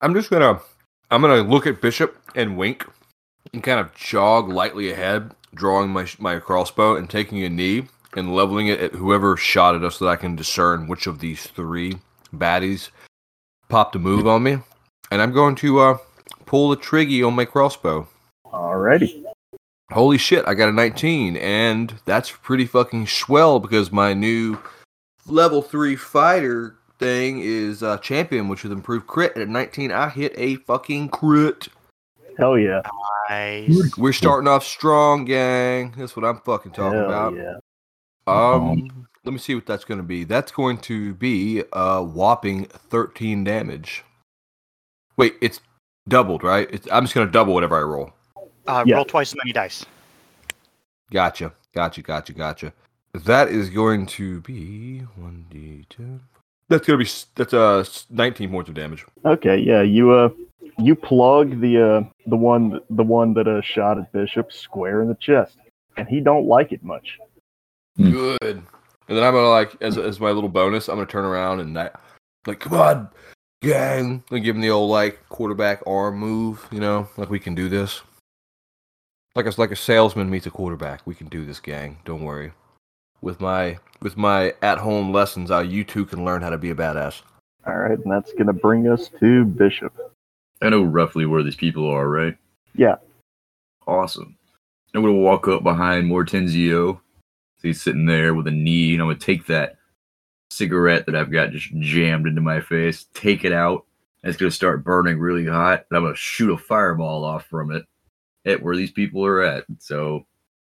I'm 0.02 0.14
just 0.14 0.30
gonna, 0.30 0.60
I'm 1.12 1.22
gonna 1.22 1.42
look 1.44 1.68
at 1.68 1.82
Bishop 1.82 2.18
and 2.36 2.58
wink, 2.58 2.86
and 3.54 3.64
kind 3.64 3.80
of 3.80 3.94
jog 3.96 4.50
lightly 4.50 4.92
ahead, 4.92 5.32
drawing 5.54 5.90
my 5.90 6.08
my 6.20 6.40
crossbow 6.40 6.96
and 6.96 7.10
taking 7.10 7.44
a 7.44 7.50
knee 7.50 7.88
and 8.16 8.34
leveling 8.34 8.68
it 8.68 8.80
at 8.80 8.94
whoever 8.94 9.36
shot 9.36 9.76
at 9.76 9.84
us, 9.84 9.98
so 9.98 10.06
that 10.06 10.12
I 10.12 10.16
can 10.16 10.36
discern 10.36 10.88
which 10.88 11.08
of 11.08 11.20
these 11.20 11.48
three 11.48 11.98
baddies 12.34 12.90
popped 13.70 13.96
a 13.96 14.00
move 14.00 14.28
on 14.28 14.44
me, 14.44 14.60
and 15.12 15.22
I'm 15.22 15.34
going 15.34 15.56
to 15.56 15.80
uh, 15.80 15.98
pull 16.46 16.70
the 16.70 16.76
trigger 16.76 17.26
on 17.26 17.36
my 17.36 17.46
crossbow. 17.46 18.08
Alrighty. 18.46 19.25
Holy 19.92 20.18
shit, 20.18 20.48
I 20.48 20.56
got 20.56 20.70
a 20.70 20.72
19, 20.72 21.38
and 21.38 21.94
that's 22.06 22.32
pretty 22.32 22.66
fucking 22.66 23.08
swell 23.08 23.60
because 23.60 23.92
my 23.92 24.14
new 24.14 24.58
level 25.28 25.62
three 25.62 25.96
fighter 25.96 26.76
thing 26.98 27.40
is 27.42 27.84
uh, 27.84 27.98
champion, 28.00 28.48
which 28.48 28.64
with 28.64 28.72
improved 28.72 29.06
crit. 29.08 29.34
And 29.36 29.44
at 29.44 29.50
19, 29.50 29.92
I 29.92 30.10
hit 30.10 30.34
a 30.38 30.56
fucking 30.56 31.10
crit. 31.10 31.68
Hell 32.38 32.58
yeah. 32.58 32.82
Nice. 33.30 33.96
We're 33.98 34.14
starting 34.14 34.48
off 34.48 34.66
strong, 34.66 35.26
gang. 35.26 35.94
That's 35.98 36.16
what 36.16 36.26
I'm 36.26 36.40
fucking 36.42 36.72
talking 36.72 37.00
Hell 37.00 37.06
about. 37.06 37.36
yeah. 37.36 37.56
Um, 38.28 39.08
let 39.24 39.34
me 39.34 39.40
see 39.40 39.56
what 39.56 39.66
that's 39.66 39.86
going 39.86 40.00
to 40.00 40.04
be. 40.04 40.24
That's 40.24 40.52
going 40.52 40.78
to 40.80 41.14
be 41.14 41.64
a 41.74 42.04
whopping 42.04 42.66
13 42.66 43.44
damage. 43.44 44.04
Wait, 45.18 45.36
it's 45.42 45.62
doubled, 46.10 46.44
right? 46.44 46.68
It's, 46.72 46.88
I'm 46.92 47.04
just 47.04 47.14
going 47.14 47.28
to 47.28 47.32
double 47.32 47.54
whatever 47.54 47.78
I 47.78 47.82
roll. 47.82 48.14
Uh, 48.68 48.84
Yeah. 48.86 48.96
Roll 48.96 49.06
twice 49.06 49.32
as 49.32 49.36
many 49.38 49.52
dice. 49.52 49.86
Gotcha, 51.12 51.54
gotcha, 51.74 52.02
gotcha, 52.02 52.34
gotcha. 52.34 52.74
That 53.14 53.50
is 53.50 53.70
going 53.70 54.08
to 54.08 54.42
be 54.42 55.00
one 55.16 55.46
d 55.50 55.86
ten. 55.90 56.22
That's 56.68 56.86
gonna 56.88 56.98
be 56.98 57.10
that's 57.36 57.54
uh 57.54 57.86
19 58.10 58.50
points 58.50 58.70
of 58.70 58.76
damage. 58.76 59.06
Okay, 59.24 59.58
yeah, 59.58 59.82
you 59.84 60.12
uh 60.12 60.30
you 60.80 60.96
plug 60.96 61.62
the 61.62 61.80
uh 61.82 62.04
the 62.26 62.36
one 62.36 62.82
the 62.90 63.04
one 63.04 63.34
that 63.36 63.48
uh 63.48 63.62
shot 63.62 64.00
at 64.00 64.12
Bishop 64.12 64.52
square 64.52 65.02
in 65.02 65.08
the 65.08 65.16
chest. 65.16 65.58
And 65.98 66.08
he 66.10 66.20
don't 66.20 66.46
like 66.48 66.72
it 66.74 66.84
much. 66.84 67.18
Hmm. 67.96 68.12
Good. 68.12 68.42
And 69.08 69.18
then 69.18 69.24
I'm 69.24 69.34
gonna 69.34 69.48
like 69.50 69.76
as 69.82 69.98
as 69.98 70.20
my 70.20 70.32
little 70.32 70.50
bonus, 70.50 70.90
I'm 70.90 70.96
gonna 70.96 71.06
turn 71.06 71.24
around 71.24 71.60
and 71.60 71.78
that 71.78 72.02
like 72.48 72.60
come 72.60 72.74
on, 72.74 73.10
gang, 73.62 74.24
and 74.32 74.44
give 74.44 74.56
him 74.56 74.62
the 74.62 74.72
old 74.72 74.90
like 74.90 75.30
quarterback 75.30 75.82
arm 75.88 76.18
move. 76.18 76.68
You 76.72 76.80
know, 76.80 77.08
like 77.16 77.30
we 77.30 77.40
can 77.40 77.54
do 77.56 77.70
this. 77.70 78.02
Like 79.36 79.48
it's 79.48 79.58
like 79.58 79.72
a 79.72 79.76
salesman 79.76 80.30
meets 80.30 80.46
a 80.46 80.52
quarterback. 80.52 81.02
We 81.06 81.14
can 81.14 81.28
do 81.28 81.46
this, 81.46 81.60
gang. 81.60 81.98
Don't 82.06 82.24
worry. 82.24 82.54
With 83.22 83.42
my 83.42 83.80
with 84.02 84.16
my 84.16 84.54
at 84.62 84.78
home 84.78 85.12
lessons, 85.12 85.52
uh, 85.52 85.60
you 85.60 85.84
two 85.84 86.06
can 86.06 86.24
learn 86.24 86.42
how 86.42 86.52
to 86.52 86.58
be 86.58 86.70
a 86.70 86.76
badass. 86.76 87.22
Alright, 87.68 88.00
and 88.00 88.12
that's 88.12 88.32
gonna 88.34 88.54
bring 88.54 88.88
us 88.88 89.10
to 89.20 89.44
Bishop. 89.44 89.94
I 90.62 90.70
know 90.70 90.84
roughly 90.84 91.26
where 91.26 91.44
these 91.44 91.58
people 91.58 91.86
are, 91.90 92.08
right? 92.08 92.38
Yeah. 92.76 92.96
Awesome. 93.86 94.38
I'm 94.94 95.02
gonna 95.02 95.16
walk 95.16 95.50
up 95.50 95.64
behind 95.64 96.10
Mortenzio. 96.10 97.02
He's 97.62 97.82
sitting 97.82 98.06
there 98.06 98.36
with 98.36 98.48
a 98.48 98.52
knee, 98.52 98.94
and 98.94 99.02
I'm 99.02 99.10
gonna 99.10 99.20
take 99.20 99.48
that 99.48 99.76
cigarette 100.50 101.08
that 101.08 101.16
I've 101.16 101.32
got 101.32 101.52
just 101.52 101.78
jammed 101.80 102.28
into 102.28 102.40
my 102.40 102.62
face, 102.62 103.08
take 103.14 103.44
it 103.44 103.52
out, 103.52 103.86
and 104.24 104.30
it's 104.30 104.40
gonna 104.40 104.52
start 104.52 104.86
burning 104.86 105.20
really 105.20 105.46
hot, 105.46 105.86
and 105.90 105.98
I'm 105.98 106.04
gonna 106.04 106.16
shoot 106.16 106.54
a 106.54 106.58
fireball 106.58 107.26
off 107.26 107.48
from 107.48 107.72
it 107.72 107.84
at 108.46 108.62
where 108.62 108.76
these 108.76 108.92
people 108.92 109.26
are 109.26 109.42
at. 109.42 109.66
So 109.80 110.26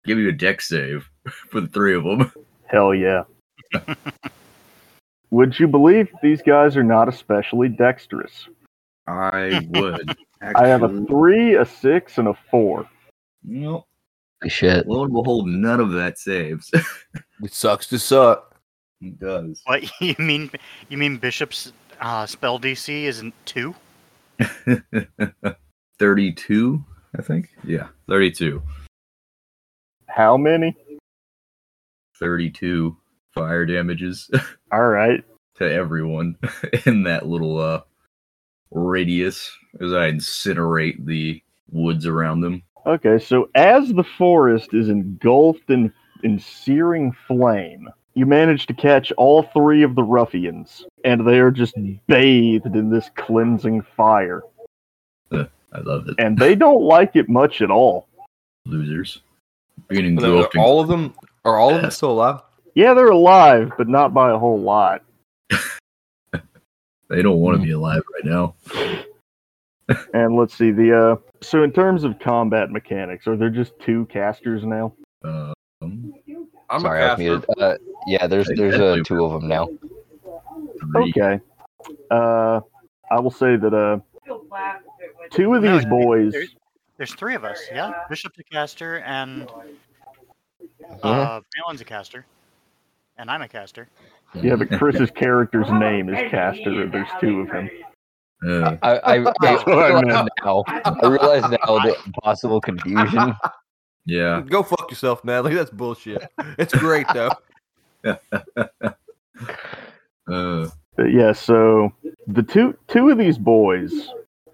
give 0.05 0.19
you 0.19 0.29
a 0.29 0.33
Dex 0.33 0.69
save 0.69 1.09
for 1.51 1.61
the 1.61 1.69
three 1.69 1.95
of 1.95 2.05
them. 2.05 2.33
Hell 2.67 2.95
yeah. 2.95 3.25
Would 5.31 5.59
you 5.59 5.67
believe 5.67 6.09
these 6.23 6.43
guys 6.43 6.77
are 6.77 6.85
not 6.85 7.09
especially 7.09 7.69
dexterous? 7.69 8.49
I 9.07 9.67
would. 9.71 10.17
I 10.43 10.69
have 10.69 10.83
a 10.83 11.05
three, 11.07 11.57
a 11.57 11.65
six, 11.65 12.19
and 12.19 12.29
a 12.29 12.35
four. 12.51 12.89
Well, 13.45 13.89
Holy 14.41 14.51
Shit. 14.51 14.87
lo 14.87 15.05
and 15.05 15.13
behold, 15.13 15.49
none 15.49 15.81
of 15.81 15.91
that 15.93 16.19
saves. 16.19 16.71
It 17.43 17.53
sucks 17.53 17.89
to 17.89 17.99
suck. 17.99 18.55
it 19.01 19.19
does. 19.19 19.61
What 19.65 19.83
you 20.01 20.15
mean? 20.19 20.51
You 20.89 20.99
mean 20.99 21.17
Bishop's 21.17 21.73
uh, 22.01 22.27
spell 22.27 22.61
DC 22.61 23.05
isn't 23.05 23.35
two? 23.45 23.75
32, 25.99 26.85
I 27.17 27.23
think. 27.23 27.51
Yeah, 27.65 27.89
32. 28.09 28.63
How 30.07 30.37
many? 30.37 30.77
32 32.19 32.97
fire 33.35 33.67
damages 33.67 34.31
Alright. 34.73 35.25
to 35.57 35.73
everyone 35.73 36.37
in 36.87 37.03
that 37.03 37.27
little 37.27 37.59
uh 37.61 37.81
radius 38.71 39.57
as 39.81 39.93
I 39.93 40.11
incinerate 40.11 41.05
the 41.05 41.43
woods 41.71 42.07
around 42.07 42.41
them. 42.41 42.63
Okay, 42.87 43.19
so 43.19 43.49
as 43.55 43.93
the 43.93 44.05
forest 44.05 44.75
is 44.75 44.89
engulfed 44.89 45.71
in, 45.71 45.93
in 46.23 46.39
searing 46.39 47.13
flame, 47.27 47.89
you 48.15 48.27
manage 48.27 48.67
to 48.67 48.75
catch 48.75 49.11
all 49.13 49.43
three 49.43 49.83
of 49.83 49.95
the 49.95 50.03
ruffians, 50.03 50.85
and 51.05 51.27
they 51.27 51.39
are 51.39 51.51
just 51.51 51.75
bathed 52.07 52.77
in 52.77 52.91
this 52.91 53.11
cleansing 53.17 53.83
fire. 53.97 54.43
I 55.75 55.81
love 55.81 56.09
it. 56.09 56.15
And 56.19 56.39
they 56.39 56.55
don't 56.55 56.83
like 56.83 57.17
it 57.17 57.29
much 57.29 57.61
at 57.63 57.71
all. 57.71 58.09
Losers. 58.67 59.21
Being 59.89 60.07
And 60.07 60.19
then 60.19 60.47
all 60.57 60.81
of 60.81 60.89
them 60.89 61.15
are 61.45 61.59
all 61.59 61.75
of 61.75 61.83
them 61.83 61.91
still 61.91 62.13
alive. 62.13 62.41
Yeah, 62.75 62.95
they're 62.95 63.09
alive, 63.09 63.73
but 63.77 63.89
not 63.89 64.15
by 64.15 64.31
a 64.31 64.39
whole 64.39 64.61
lot. 64.61 65.03
they 66.33 67.23
don't 67.23 67.39
want 67.41 67.59
to 67.59 67.63
be 67.65 67.73
alive 67.73 68.03
right 68.15 68.25
now. 68.25 68.55
And 70.15 70.35
let's 70.35 70.57
see 70.57 70.71
the 70.71 70.99
uh 70.99 71.17
so 71.43 71.63
in 71.63 71.71
terms 71.71 72.05
of 72.05 72.19
combat 72.19 72.71
mechanics, 72.71 73.27
are 73.27 73.37
there 73.37 73.51
just 73.51 73.79
two 73.81 74.07
casters 74.07 74.65
now? 74.65 74.95
Um, 75.23 75.53
I'm 75.83 76.81
Sorry, 76.81 77.03
a 77.03 77.05
I 77.05 77.11
was 77.11 77.19
caster. 77.19 77.23
muted. 77.23 77.45
Uh, 77.61 77.77
yeah, 78.07 78.27
there's 78.27 78.49
there's 78.57 78.81
uh, 78.81 78.97
two 79.05 79.23
of 79.27 79.33
them 79.39 79.47
now. 79.47 79.69
three. 80.81 81.13
Okay. 81.15 81.39
Uh 82.11 82.61
I 83.11 83.21
will 83.21 83.31
say 83.31 83.57
that 83.57 83.75
uh 83.75 83.99
two 85.31 85.55
of 85.55 85.63
No, 85.63 85.77
these 85.77 85.87
boys 85.87 86.33
there's- 86.33 86.55
There's 86.97 87.15
three 87.15 87.35
of 87.35 87.45
us. 87.45 87.61
Yeah, 87.73 87.93
Bishop's 88.09 88.39
a 88.39 88.45
caster, 88.45 88.99
and 89.01 89.51
uh, 91.03 91.41
Mahlon's 91.57 91.81
a 91.81 91.85
caster, 91.85 92.25
and 93.19 93.31
I'm 93.31 93.43
a 93.43 93.49
caster. 93.49 93.89
Yeah, 94.35 94.57
but 94.57 94.71
Chris's 94.79 95.11
character's 95.15 95.71
name 95.71 96.09
is 96.09 96.31
Castor, 96.31 96.83
and 96.83 96.93
there's 96.93 97.09
two 97.21 97.41
of 97.41 97.51
him. 97.51 97.71
Uh, 98.47 98.77
I, 98.83 98.99
I, 98.99 99.15
I, 99.43 99.55
I 99.57 100.01
realize 100.01 100.29
now. 100.45 100.65
I 100.85 101.07
realize 101.07 101.43
now 101.43 101.79
the 101.79 101.97
possible 102.23 102.61
confusion. 102.61 103.35
yeah. 104.07 104.43
Go 104.47 104.63
fuck 104.63 104.91
yourself, 104.91 105.25
Natalie. 105.25 105.55
That's 105.55 105.71
bullshit. 105.71 106.23
It's 106.59 106.75
great 106.75 107.07
though. 107.15 107.31
Uh, 110.29 110.69
But 110.97 111.13
yeah, 111.13 111.33
so 111.33 111.93
the 112.29 112.43
two 112.43 112.77
two 112.89 113.09
of 113.11 113.19
these 113.19 113.37
boys 113.39 113.93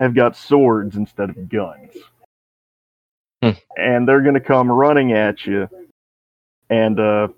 have 0.00 0.14
got 0.14 0.36
swords 0.36 0.96
instead 0.96 1.30
of 1.30 1.48
guns. 1.48 1.92
Hmm. 3.42 3.50
And 3.76 4.08
they're 4.08 4.22
gonna 4.22 4.40
come 4.40 4.70
running 4.70 5.12
at 5.12 5.46
you 5.46 5.68
and 6.68 6.98
uh 6.98 7.28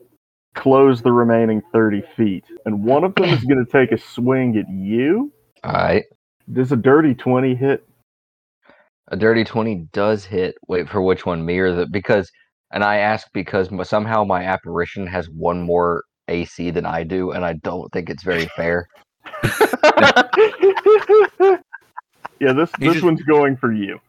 close 0.55 1.03
the 1.03 1.13
remaining 1.13 1.63
thirty 1.73 2.03
feet. 2.17 2.45
And 2.65 2.85
one 2.85 3.05
of 3.05 3.15
them 3.15 3.27
is 3.27 3.45
gonna 3.45 3.67
take 3.67 3.93
a 3.93 3.99
swing 3.99 4.57
at 4.57 4.69
you. 4.71 5.33
All 5.65 5.73
right. 5.73 6.05
Does 6.53 6.73
a 6.73 6.77
dirty 6.77 7.15
twenty 7.15 7.55
hit? 7.55 7.87
A 9.09 9.17
dirty 9.17 9.45
20 9.45 9.89
does 9.93 10.25
hit. 10.25 10.55
Wait 10.69 10.89
for 10.89 11.03
which 11.03 11.27
one, 11.27 11.45
me 11.45 11.59
or 11.59 11.75
the. 11.75 11.87
Because, 11.87 12.31
and 12.73 12.83
I 12.83 12.97
ask 12.97 13.27
because 13.35 13.69
somehow 13.87 14.25
my 14.25 14.45
apparition 14.45 15.07
has 15.07 15.29
one 15.29 15.61
more 15.61 16.05
AC 16.29 16.71
than 16.71 16.87
I 16.87 17.03
do, 17.03 17.33
and 17.33 17.45
I 17.45 17.55
don't 17.55 17.93
think 17.93 18.09
it's 18.09 18.23
very 18.23 18.47
fair. 18.57 18.87
yeah, 22.43 22.53
this 22.53 22.71
He 22.79 22.85
this 22.87 22.95
just- 22.95 23.05
one's 23.05 23.23
going 23.23 23.57
for 23.57 23.73
you. 23.73 24.01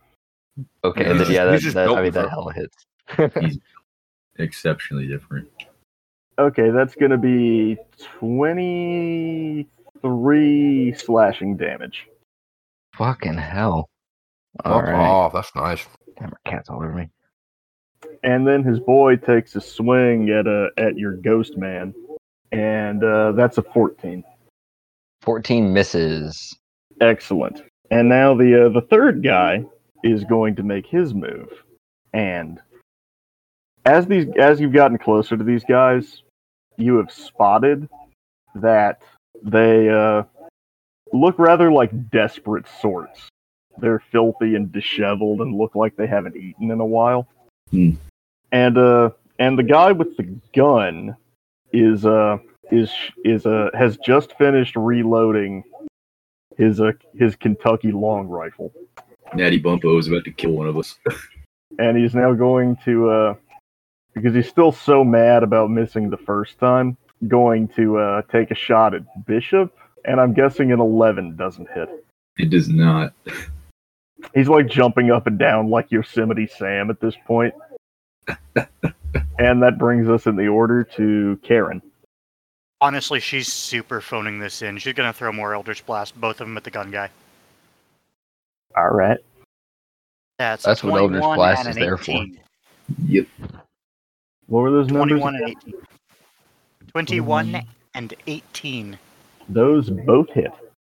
Okay, 0.83 1.01
He's 1.03 1.07
then, 1.09 1.17
just- 1.19 1.31
yeah, 1.31 1.45
that, 1.45 1.53
he's 1.53 1.63
just 1.63 1.75
that, 1.75 1.85
built 1.85 1.97
I 1.99 2.01
mean, 2.03 2.11
that 2.11 2.23
for- 2.25 2.29
hella 2.29 2.53
hits. 2.53 3.57
exceptionally 4.39 5.07
different. 5.07 5.47
Okay, 6.39 6.69
that's 6.71 6.95
gonna 6.95 7.17
be 7.17 7.77
twenty 8.19 9.67
three 10.01 10.93
slashing 10.93 11.55
damage. 11.57 12.07
Fucking 12.95 13.35
hell. 13.37 13.87
All 14.65 14.79
Fuck 14.79 14.89
right. 14.89 14.95
off. 14.95 15.33
That's 15.33 15.55
nice. 15.55 15.85
Damn, 16.19 16.29
my 16.31 16.51
cat's 16.51 16.69
all 16.69 16.77
over 16.77 16.93
me. 16.93 17.09
and 18.23 18.45
then 18.47 18.63
his 18.63 18.79
boy 18.79 19.15
takes 19.15 19.55
a 19.55 19.61
swing 19.61 20.29
at 20.29 20.45
a 20.47 20.69
at 20.77 20.97
your 20.97 21.13
ghost 21.17 21.57
man, 21.57 21.93
and 22.51 23.03
uh, 23.03 23.31
that's 23.33 23.57
a 23.57 23.63
fourteen. 23.63 24.23
14 25.21 25.71
misses. 25.71 26.57
Excellent. 26.99 27.61
And 27.93 28.09
now 28.09 28.33
the 28.33 28.65
uh, 28.65 28.69
the 28.69 28.81
third 28.81 29.23
guy 29.23 29.65
is 30.03 30.23
going 30.23 30.55
to 30.55 30.63
make 30.63 30.87
his 30.87 31.13
move, 31.13 31.49
and 32.11 32.59
as 33.85 34.07
these 34.07 34.25
as 34.39 34.59
you've 34.59 34.73
gotten 34.73 34.97
closer 34.97 35.37
to 35.37 35.43
these 35.43 35.63
guys, 35.63 36.23
you 36.75 36.97
have 36.97 37.11
spotted 37.11 37.87
that 38.55 39.03
they 39.43 39.89
uh, 39.89 40.23
look 41.11 41.37
rather 41.37 41.71
like 41.71 42.09
desperate 42.09 42.65
sorts. 42.81 43.29
They're 43.77 44.03
filthy 44.11 44.55
and 44.55 44.71
disheveled 44.71 45.41
and 45.41 45.55
look 45.55 45.75
like 45.75 45.95
they 45.95 46.07
haven't 46.07 46.35
eaten 46.35 46.71
in 46.71 46.79
a 46.79 46.85
while. 46.85 47.27
Hmm. 47.69 47.91
And 48.51 48.75
uh, 48.75 49.11
and 49.37 49.57
the 49.57 49.63
guy 49.63 49.91
with 49.91 50.17
the 50.17 50.35
gun 50.55 51.15
is 51.71 52.07
uh 52.07 52.37
is 52.71 52.91
is 53.23 53.45
uh 53.45 53.69
has 53.75 53.97
just 53.97 54.35
finished 54.37 54.75
reloading 54.75 55.63
his 56.57 56.79
uh 56.79 56.91
his 57.17 57.35
Kentucky 57.35 57.91
long 57.91 58.27
rifle, 58.27 58.73
Natty 59.33 59.61
Bumppo 59.61 59.99
is 59.99 60.07
about 60.07 60.23
to 60.25 60.31
kill 60.31 60.51
one 60.51 60.67
of 60.67 60.77
us. 60.77 60.97
and 61.79 61.97
he's 61.97 62.15
now 62.15 62.33
going 62.33 62.77
to 62.85 63.09
uh 63.09 63.35
because 64.13 64.35
he's 64.35 64.49
still 64.49 64.71
so 64.71 65.03
mad 65.03 65.43
about 65.43 65.69
missing 65.69 66.09
the 66.09 66.17
first 66.17 66.59
time. 66.59 66.97
going 67.27 67.67
to 67.69 67.97
uh, 67.97 68.21
take 68.31 68.51
a 68.51 68.55
shot 68.55 68.93
at 68.93 69.25
Bishop, 69.25 69.73
and 70.05 70.19
I'm 70.19 70.33
guessing 70.33 70.71
an 70.71 70.79
11 70.79 71.35
doesn't 71.35 71.69
hit. 71.73 71.89
It 72.37 72.49
does 72.49 72.69
not. 72.69 73.13
He's 74.33 74.47
like 74.47 74.67
jumping 74.67 75.11
up 75.11 75.27
and 75.27 75.37
down 75.37 75.69
like 75.69 75.91
Yosemite 75.91 76.47
Sam 76.47 76.89
at 76.89 77.01
this 77.01 77.15
point. 77.25 77.53
and 79.37 79.61
that 79.61 79.77
brings 79.77 80.07
us 80.07 80.27
in 80.27 80.35
the 80.35 80.47
order 80.47 80.83
to 80.95 81.39
Kharon. 81.43 81.81
Honestly, 82.83 83.21
she's 83.21 83.47
super 83.47 84.01
phoning 84.01 84.39
this 84.39 84.61
in. 84.61 84.77
She's 84.77 84.91
gonna 84.93 85.13
throw 85.13 85.31
more 85.31 85.53
Eldritch 85.55 85.85
Blast, 85.85 86.19
both 86.19 86.41
of 86.41 86.47
them 86.47 86.57
at 86.57 86.65
the 86.65 86.69
gun 86.69 86.91
guy. 86.91 87.09
All 88.75 88.89
right. 88.89 89.17
That's, 90.37 90.65
That's 90.65 90.83
what 90.83 90.99
Eldritch 90.99 91.21
21 91.21 91.37
Blast 91.37 91.59
and 91.61 91.69
is 91.69 91.75
an 91.77 91.81
there 91.81 91.95
for. 91.97 92.11
18. 92.11 92.39
Yep. 93.07 93.27
What 94.47 94.59
were 94.59 94.71
those 94.71 94.87
numbers? 94.87 95.21
21 95.21 95.35
and 95.35 95.55
18. 95.65 95.73
21 96.89 97.63
and 97.95 98.13
18 98.27 98.99
Those 99.47 99.89
both 99.89 100.29
hit. 100.31 100.51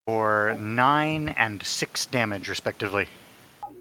for 0.06 0.56
9 0.58 1.28
and 1.38 1.62
6 1.62 2.06
damage, 2.06 2.48
respectively. 2.48 3.06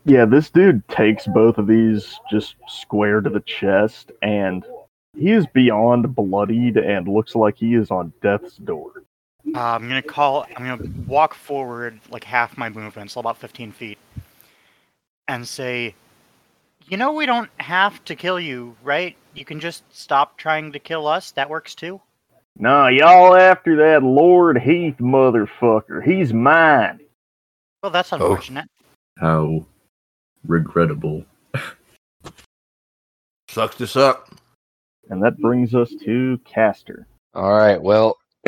Yeah, 0.06 0.26
this 0.26 0.52
dude 0.52 0.88
takes 0.90 1.26
both 1.26 1.58
of 1.58 1.66
these 1.66 2.20
just 2.30 2.54
square 2.68 3.22
to 3.22 3.32
the 3.32 3.40
chest, 3.40 4.12
and 4.22 4.64
he 5.18 5.32
is 5.32 5.46
beyond 5.48 6.16
bloodied 6.16 6.78
and 6.78 7.08
looks 7.08 7.36
like 7.36 7.58
he 7.58 7.76
is 7.76 7.92
on 7.92 8.14
death's 8.22 8.58
door. 8.58 9.04
Uh, 9.54 9.60
I'm 9.60 9.88
gonna 9.88 10.02
call. 10.02 10.46
I'm 10.56 10.66
gonna 10.66 10.92
walk 11.08 11.34
forward 11.34 12.00
like 12.10 12.24
half 12.24 12.58
my 12.58 12.70
movement, 12.70 13.12
so 13.12 13.20
about 13.20 13.38
15 13.38 13.72
feet, 13.72 13.98
and 15.28 15.48
say, 15.48 15.94
"You 16.88 16.98
know, 16.98 17.14
we 17.14 17.26
don't 17.26 17.50
have 17.58 18.04
to 18.06 18.16
kill 18.16 18.40
you, 18.40 18.76
right? 18.84 19.16
You 19.36 19.46
can 19.46 19.60
just 19.60 19.84
stop 19.96 20.38
trying 20.38 20.72
to 20.72 20.80
kill 20.80 21.08
us. 21.08 21.32
That 21.32 21.50
works 21.50 21.76
too." 21.76 22.02
Nah, 22.58 22.88
y'all 22.88 23.36
after 23.36 23.76
that 23.76 24.02
Lord 24.02 24.58
Heath 24.58 24.98
motherfucker. 24.98 26.04
He's 26.04 26.34
mine. 26.34 27.02
Well, 27.84 27.92
that's 27.92 28.14
unfortunate. 28.14 28.66
How 29.20 29.66
regrettable. 30.48 31.26
Sucks 33.50 33.76
to 33.78 33.88
suck. 33.88 34.30
And 35.10 35.24
that 35.24 35.38
brings 35.38 35.76
us 35.76 35.94
to 36.06 36.40
Castor. 36.46 37.08
All 37.34 37.52
right. 37.52 37.82
Well, 37.82 38.18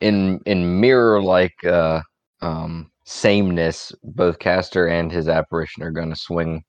in 0.00 0.40
in 0.46 0.80
mirror 0.80 1.22
like 1.22 1.54
uh, 1.64 2.00
um, 2.42 2.90
sameness, 3.04 3.92
both 4.02 4.38
Castor 4.38 4.86
and 4.88 5.10
his 5.12 5.28
apparition 5.28 5.82
are 5.82 5.92
going 5.92 6.10
to 6.10 6.16
swing 6.16 6.62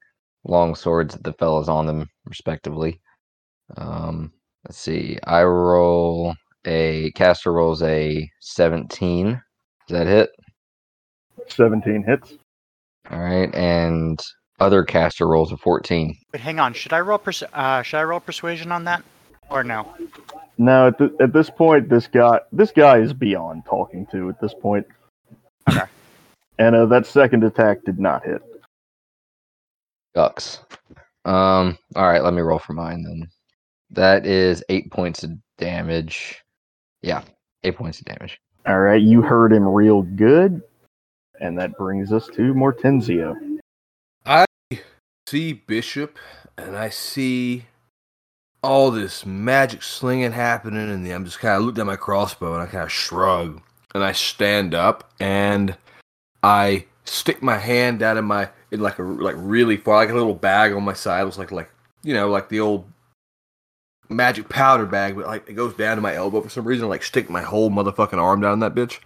long 0.46 0.76
swords 0.76 1.16
at 1.16 1.24
the 1.24 1.34
fellas 1.34 1.68
on 1.68 1.88
them, 1.88 2.10
respectively. 2.26 3.02
Um, 3.78 4.32
let's 4.66 4.78
see. 4.78 5.18
I 5.26 5.44
roll 5.44 6.36
a 6.66 7.12
Castor 7.16 7.54
rolls 7.54 7.84
a 7.84 8.30
seventeen. 8.42 9.42
Does 9.88 10.00
that 10.00 10.08
hit? 10.08 10.30
17 11.48 12.04
hits. 12.04 12.38
All 13.10 13.20
right, 13.20 13.54
and 13.56 14.20
other 14.60 14.84
Castor 14.84 15.28
rolls 15.28 15.52
a 15.52 15.58
fourteen. 15.58 16.18
But 16.32 16.42
hang 16.42 16.60
on, 16.60 16.74
should 16.74 16.94
I 16.94 17.00
roll? 17.02 17.18
Pers- 17.18 17.44
uh, 17.54 17.82
should 17.84 17.98
I 17.98 18.04
roll 18.04 18.20
persuasion 18.20 18.72
on 18.72 18.84
that, 18.86 19.04
or 19.50 19.64
no? 19.64 19.94
No, 20.58 20.88
at, 20.88 20.98
th- 20.98 21.12
at 21.20 21.34
this 21.34 21.50
point, 21.50 21.90
this 21.90 22.08
guy 22.08 22.40
this 22.52 22.72
guy 22.72 22.98
is 23.00 23.14
beyond 23.14 23.64
talking 23.66 24.08
to 24.12 24.30
at 24.30 24.40
this 24.42 24.54
point. 24.54 24.86
Okay. 25.70 25.82
And 26.60 26.76
uh, 26.76 26.88
that 26.88 27.06
second 27.06 27.44
attack 27.44 27.84
did 27.86 28.00
not 28.00 28.26
hit. 28.26 28.42
Ducks. 30.16 30.62
Um. 31.24 31.78
All 31.96 32.08
right. 32.08 32.24
Let 32.24 32.34
me 32.34 32.42
roll 32.42 32.58
for 32.58 32.74
mine 32.74 33.04
then. 33.04 33.28
That 33.92 34.26
is 34.26 34.64
eight 34.70 34.90
points 34.92 35.24
of 35.24 35.32
damage. 35.60 36.44
Yeah, 37.04 37.22
eight 37.64 37.76
points 37.76 38.00
of 38.00 38.06
damage. 38.06 38.40
All 38.66 38.80
right, 38.80 39.00
you 39.00 39.22
heard 39.22 39.54
him 39.54 39.68
real 39.68 40.02
good. 40.02 40.62
And 41.40 41.56
that 41.60 41.78
brings 41.78 42.12
us 42.12 42.26
to 42.34 42.54
Mortenzio. 42.56 43.57
See 45.28 45.54
Bishop 45.54 46.18
and 46.58 46.78
I 46.78 46.90
see 46.90 47.66
all 48.64 48.92
this 48.92 49.26
magic 49.26 49.84
slinging 49.84 50.32
happening, 50.32 50.90
and 50.90 51.08
I'm 51.08 51.26
just 51.26 51.40
kind 51.40 51.56
of 51.56 51.64
looked 51.64 51.80
at 51.80 51.86
my 51.86 51.96
crossbow 51.96 52.54
and 52.54 52.64
I 52.64 52.66
kind 52.66 52.84
of 52.84 52.92
shrug 52.92 53.62
and 53.94 54.04
I 54.04 54.12
stand 54.14 54.74
up 54.74 55.12
and 55.20 55.76
I 56.44 56.86
stick 57.06 57.42
my 57.42 57.58
hand 57.58 58.00
down 58.00 58.18
in 58.18 58.26
my 58.26 58.50
in 58.72 58.80
like 58.80 59.00
a 59.00 59.04
like 59.04 59.36
really 59.38 59.78
far 59.78 59.98
like 59.98 60.10
a 60.10 60.14
little 60.14 60.34
bag 60.34 60.74
on 60.74 60.84
my 60.84 60.94
side. 60.94 61.22
It 61.22 61.26
was 61.26 61.38
like 61.38 61.52
like 61.52 61.70
you 62.04 62.14
know 62.14 62.30
like 62.30 62.50
the 62.50 62.60
old 62.60 62.86
magic 64.10 64.50
powder 64.50 64.86
bag, 64.86 65.16
but 65.16 65.28
like 65.28 65.50
it 65.50 65.54
goes 65.54 65.74
down 65.76 65.98
to 65.98 66.02
my 66.02 66.16
elbow 66.16 66.42
for 66.42 66.50
some 66.50 66.66
reason. 66.66 66.86
I, 66.86 66.90
like 66.90 67.04
stick 67.04 67.30
my 67.30 67.42
whole 67.42 67.70
motherfucking 67.70 68.18
arm 68.18 68.42
down 68.42 68.60
that 68.60 68.76
bitch. 68.76 69.00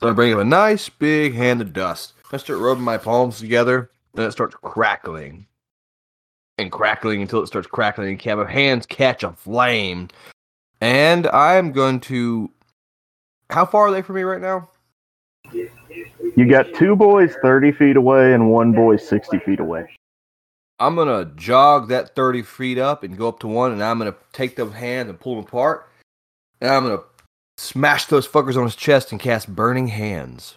I 0.00 0.12
bring 0.12 0.32
up 0.32 0.38
a 0.38 0.44
nice 0.44 0.88
big 0.88 1.34
hand 1.34 1.60
of 1.60 1.72
dust. 1.72 2.12
I 2.30 2.36
start 2.36 2.60
rubbing 2.60 2.84
my 2.84 2.98
palms 2.98 3.40
together, 3.40 3.90
and 4.14 4.24
it 4.24 4.32
starts 4.32 4.54
crackling 4.62 5.46
and 6.58 6.72
crackling 6.72 7.22
until 7.22 7.42
it 7.42 7.46
starts 7.46 7.68
crackling. 7.68 8.20
And 8.24 8.40
my 8.40 8.50
hands 8.50 8.86
catch 8.86 9.22
a 9.22 9.32
flame, 9.32 10.08
and 10.80 11.26
I'm 11.28 11.72
going 11.72 12.00
to. 12.00 12.50
How 13.50 13.64
far 13.64 13.88
are 13.88 13.90
they 13.90 14.02
from 14.02 14.16
me 14.16 14.22
right 14.22 14.40
now? 14.40 14.68
You 15.52 16.46
got 16.48 16.72
two 16.74 16.94
boys 16.94 17.34
30 17.42 17.72
feet 17.72 17.96
away 17.96 18.34
and 18.34 18.50
one 18.50 18.72
boy 18.72 18.96
60 18.96 19.38
feet 19.40 19.58
away. 19.58 19.88
I'm 20.78 20.94
gonna 20.94 21.24
jog 21.34 21.88
that 21.88 22.14
30 22.14 22.42
feet 22.42 22.78
up 22.78 23.02
and 23.02 23.16
go 23.16 23.28
up 23.28 23.40
to 23.40 23.48
one, 23.48 23.72
and 23.72 23.82
I'm 23.82 23.98
gonna 23.98 24.14
take 24.32 24.54
those 24.54 24.72
hands 24.72 25.08
and 25.08 25.18
pull 25.18 25.34
them 25.34 25.44
apart, 25.44 25.88
and 26.60 26.70
I'm 26.70 26.84
gonna 26.84 27.02
smash 27.56 28.06
those 28.06 28.28
fuckers 28.28 28.56
on 28.56 28.62
his 28.64 28.76
chest 28.76 29.10
and 29.10 29.20
cast 29.20 29.52
Burning 29.52 29.88
Hands. 29.88 30.54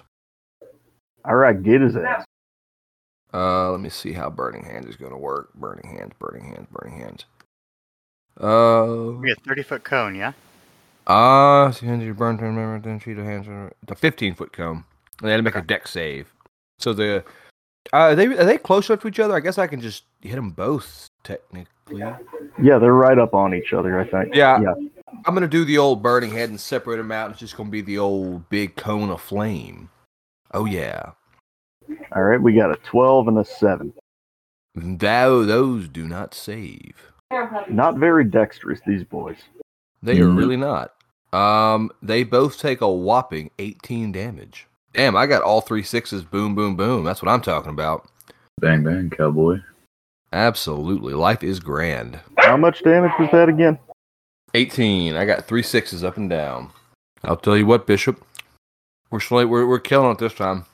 All 1.25 1.35
right, 1.35 1.61
get 1.61 1.81
his 1.81 1.95
ass. 1.95 2.23
Uh, 3.33 3.71
let 3.71 3.79
me 3.79 3.89
see 3.89 4.13
how 4.13 4.29
Burning 4.29 4.63
Hand 4.65 4.87
is 4.87 4.95
gonna 4.95 5.17
work. 5.17 5.53
Burning 5.55 5.87
Hands, 5.97 6.11
Burning 6.19 6.43
Hands, 6.45 6.67
Burning 6.71 6.97
Hands. 6.99 7.25
Uh, 8.39 9.13
We 9.19 9.29
got 9.33 9.43
30 9.45 9.63
foot 9.63 9.83
cone, 9.83 10.15
yeah. 10.15 10.33
ah, 11.07 11.71
see 11.71 11.85
hands 11.85 12.03
you 12.03 12.13
burn 12.13 12.37
to 12.37 12.43
remember 12.45 12.79
then 12.79 12.99
sheet 12.99 13.17
of 13.17 13.25
hands. 13.25 13.47
The 13.85 13.95
15 13.95 14.35
foot 14.35 14.53
cone. 14.53 14.83
And 15.19 15.27
they 15.27 15.31
had 15.31 15.37
to 15.37 15.43
make 15.43 15.55
a 15.55 15.61
Dex 15.61 15.91
save. 15.91 16.33
So 16.79 16.93
the 16.93 17.17
uh, 17.17 17.21
are 17.93 18.15
they 18.15 18.25
are 18.27 18.45
they 18.45 18.57
close 18.57 18.89
up 18.89 19.01
to 19.01 19.07
each 19.07 19.19
other? 19.19 19.35
I 19.35 19.39
guess 19.39 19.57
I 19.57 19.67
can 19.67 19.81
just 19.81 20.03
hit 20.21 20.35
them 20.35 20.51
both 20.51 21.09
technically. 21.23 21.67
Yeah, 21.99 22.17
they're 22.79 22.93
right 22.93 23.17
up 23.19 23.33
on 23.33 23.53
each 23.53 23.73
other, 23.73 23.99
I 23.99 24.07
think. 24.07 24.33
Yeah. 24.33 24.61
Yeah. 24.61 24.73
I'm 25.25 25.33
gonna 25.33 25.47
do 25.47 25.65
the 25.65 25.77
old 25.77 26.01
burning 26.01 26.31
head 26.31 26.49
and 26.49 26.59
separate 26.59 26.97
them 26.97 27.11
out. 27.11 27.31
It's 27.31 27.39
just 27.39 27.57
gonna 27.57 27.69
be 27.69 27.81
the 27.81 27.97
old 27.97 28.49
big 28.49 28.75
cone 28.75 29.09
of 29.09 29.21
flame. 29.21 29.89
Oh 30.53 30.65
yeah. 30.65 31.11
All 32.13 32.23
right, 32.23 32.41
we 32.41 32.53
got 32.53 32.71
a 32.71 32.75
12 32.77 33.27
and 33.29 33.37
a 33.39 33.45
7. 33.45 33.93
Thou 34.75 35.43
those 35.43 35.87
do 35.87 36.07
not 36.07 36.33
save. 36.33 37.11
Not 37.69 37.97
very 37.97 38.25
dexterous, 38.25 38.81
these 38.85 39.03
boys. 39.03 39.37
They 40.03 40.19
are 40.19 40.25
Mhm. 40.27 40.37
really 40.37 40.57
not. 40.57 40.93
Um, 41.33 41.91
they 42.01 42.23
both 42.23 42.57
take 42.59 42.81
a 42.81 42.91
whopping 42.91 43.51
18 43.59 44.11
damage. 44.11 44.67
Damn, 44.93 45.15
I 45.15 45.25
got 45.27 45.41
all 45.41 45.61
three 45.61 45.83
sixes. 45.83 46.23
Boom, 46.23 46.55
boom, 46.55 46.75
boom. 46.75 47.05
That's 47.05 47.21
what 47.21 47.31
I'm 47.31 47.41
talking 47.41 47.69
about. 47.71 48.05
Bang 48.59 48.83
bang, 48.83 49.09
cowboy. 49.09 49.59
Absolutely, 50.33 51.13
life 51.13 51.43
is 51.43 51.59
grand. 51.61 52.19
How 52.37 52.57
much 52.57 52.83
damage 52.83 53.11
was 53.19 53.29
that 53.31 53.47
again? 53.49 53.79
18. 54.53 55.15
I 55.15 55.23
got 55.25 55.45
three 55.45 55.63
sixes 55.63 56.03
up 56.03 56.17
and 56.17 56.29
down. 56.29 56.71
I'll 57.23 57.37
tell 57.37 57.55
you 57.55 57.65
what, 57.65 57.87
Bishop. 57.87 58.21
We're 59.09 59.19
sli- 59.19 59.47
we're 59.47 59.65
we're 59.65 59.79
killing 59.79 60.11
it 60.11 60.17
this 60.17 60.33
time. 60.33 60.65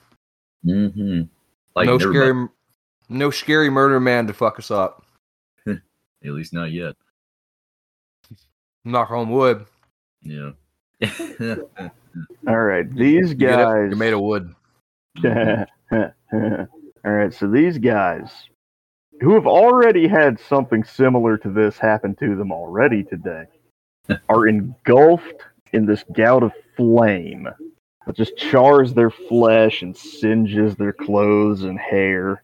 Mm-hmm. 0.66 1.22
Like 1.76 1.86
no 1.86 1.98
scary, 1.98 2.32
mind. 2.34 2.48
no 3.08 3.30
scary 3.30 3.70
murder 3.70 4.00
man 4.00 4.26
to 4.26 4.32
fuck 4.32 4.58
us 4.58 4.70
up. 4.70 5.04
At 5.68 5.78
least 6.22 6.52
not 6.52 6.72
yet. 6.72 6.94
Knock 8.84 9.10
on 9.10 9.30
wood. 9.30 9.66
Yeah. 10.22 10.50
All 12.48 12.58
right, 12.58 12.92
these 12.92 13.30
You 13.30 13.34
get 13.34 13.60
it? 13.60 13.62
guys. 13.62 13.88
You're 13.88 13.96
made 13.96 14.12
of 14.12 14.20
wood. 14.20 14.54
All 15.24 16.06
right, 17.04 17.32
so 17.32 17.48
these 17.48 17.78
guys 17.78 18.30
who 19.20 19.34
have 19.34 19.46
already 19.46 20.08
had 20.08 20.38
something 20.40 20.82
similar 20.84 21.36
to 21.38 21.50
this 21.50 21.78
happen 21.78 22.14
to 22.16 22.34
them 22.36 22.50
already 22.52 23.04
today 23.04 23.44
are 24.28 24.46
engulfed 24.48 25.42
in 25.72 25.86
this 25.86 26.04
gout 26.12 26.42
of 26.42 26.52
flame 26.76 27.48
just 28.14 28.36
chars 28.36 28.94
their 28.94 29.10
flesh 29.10 29.82
and 29.82 29.96
singes 29.96 30.76
their 30.76 30.92
clothes 30.92 31.62
and 31.62 31.78
hair. 31.78 32.42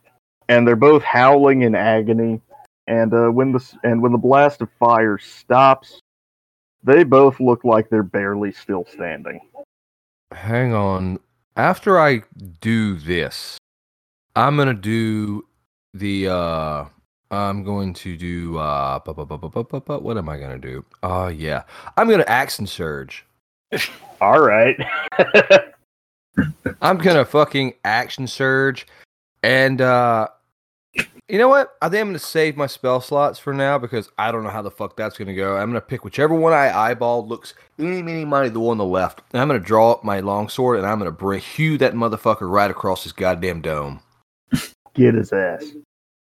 And 0.48 0.66
they're 0.66 0.76
both 0.76 1.02
howling 1.02 1.62
in 1.62 1.74
agony. 1.74 2.40
And 2.86 3.14
uh, 3.14 3.28
when 3.28 3.52
the 3.52 3.78
and 3.82 4.02
when 4.02 4.12
the 4.12 4.18
blast 4.18 4.60
of 4.60 4.68
fire 4.78 5.16
stops, 5.18 6.00
they 6.82 7.02
both 7.02 7.40
look 7.40 7.64
like 7.64 7.88
they're 7.88 8.02
barely 8.02 8.52
still 8.52 8.84
standing. 8.92 9.40
Hang 10.32 10.74
on. 10.74 11.18
After 11.56 11.98
I 11.98 12.22
do 12.60 12.96
this, 12.96 13.56
I'm 14.36 14.56
gonna 14.56 14.74
do 14.74 15.46
the 15.94 16.28
uh 16.28 16.84
I'm 17.30 17.64
going 17.64 17.94
to 17.94 18.16
do 18.16 18.58
uh 18.58 18.98
bu- 18.98 19.14
bu- 19.14 19.26
bu- 19.26 19.98
what 19.98 20.18
am 20.18 20.28
I 20.28 20.38
gonna 20.38 20.58
do? 20.58 20.84
Oh 21.02 21.28
yeah. 21.28 21.62
I'm 21.96 22.10
gonna 22.10 22.24
action 22.26 22.66
surge. 22.66 23.24
All 24.20 24.40
right. 24.40 24.76
I'm 26.80 26.98
gonna 26.98 27.24
fucking 27.24 27.74
action 27.84 28.26
surge. 28.26 28.86
And 29.42 29.80
uh 29.80 30.28
you 31.28 31.38
know 31.38 31.48
what? 31.48 31.74
I 31.80 31.88
think 31.88 32.02
I'm 32.02 32.08
gonna 32.08 32.18
save 32.18 32.56
my 32.56 32.66
spell 32.66 33.00
slots 33.00 33.38
for 33.38 33.54
now 33.54 33.78
because 33.78 34.10
I 34.18 34.30
don't 34.30 34.44
know 34.44 34.50
how 34.50 34.62
the 34.62 34.70
fuck 34.70 34.96
that's 34.96 35.16
gonna 35.16 35.34
go. 35.34 35.56
I'm 35.56 35.70
gonna 35.70 35.80
pick 35.80 36.04
whichever 36.04 36.34
one 36.34 36.52
I 36.52 36.76
eyeball 36.76 37.26
looks 37.26 37.54
any 37.78 38.02
meeny 38.02 38.24
money 38.24 38.50
the 38.50 38.60
one 38.60 38.72
on 38.72 38.78
the 38.78 38.84
left. 38.84 39.22
And 39.32 39.40
I'm 39.40 39.48
gonna 39.48 39.60
draw 39.60 39.92
up 39.92 40.04
my 40.04 40.20
longsword 40.20 40.78
and 40.78 40.86
I'm 40.86 40.98
gonna 40.98 41.10
bring 41.10 41.40
hew 41.40 41.78
that 41.78 41.94
motherfucker 41.94 42.50
right 42.50 42.70
across 42.70 43.04
his 43.04 43.12
goddamn 43.12 43.62
dome. 43.62 44.00
Get 44.94 45.14
his 45.14 45.32
ass. 45.32 45.64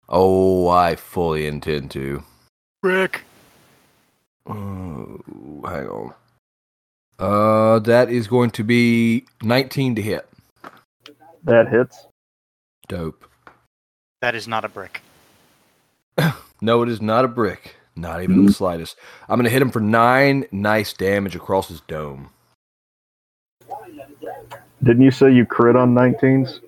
Oh, 0.10 0.70
I 0.70 0.96
fully 0.96 1.48
intend 1.48 1.92
to. 1.92 2.24
Rick. 2.82 3.24
Oh, 4.46 5.20
hang 5.66 5.88
on. 5.90 6.14
Uh, 7.20 7.80
that 7.80 8.10
is 8.10 8.28
going 8.28 8.52
to 8.52 8.64
be 8.64 9.26
19 9.42 9.96
to 9.96 10.02
hit. 10.02 10.28
That 11.44 11.68
hits. 11.70 12.06
Dope. 12.88 13.26
That 14.22 14.36
is 14.36 14.48
not 14.48 14.66
a 14.66 14.70
brick. 14.70 15.02
No, 16.60 16.82
it 16.82 16.90
is 16.90 17.00
not 17.00 17.24
a 17.24 17.28
brick. 17.28 17.76
Not 17.96 18.24
even 18.24 18.48
the 18.48 18.52
slightest. 18.52 18.98
I'm 19.30 19.38
going 19.38 19.44
to 19.46 19.52
hit 19.52 19.62
him 19.62 19.70
for 19.70 19.80
nine 19.80 20.46
nice 20.52 20.92
damage 20.92 21.36
across 21.36 21.68
his 21.68 21.82
dome. 21.82 22.32
Didn't 24.84 25.04
you 25.04 25.12
say 25.12 25.32
you 25.32 25.46
crit 25.46 25.76
on 25.76 25.94
19s? 25.94 26.60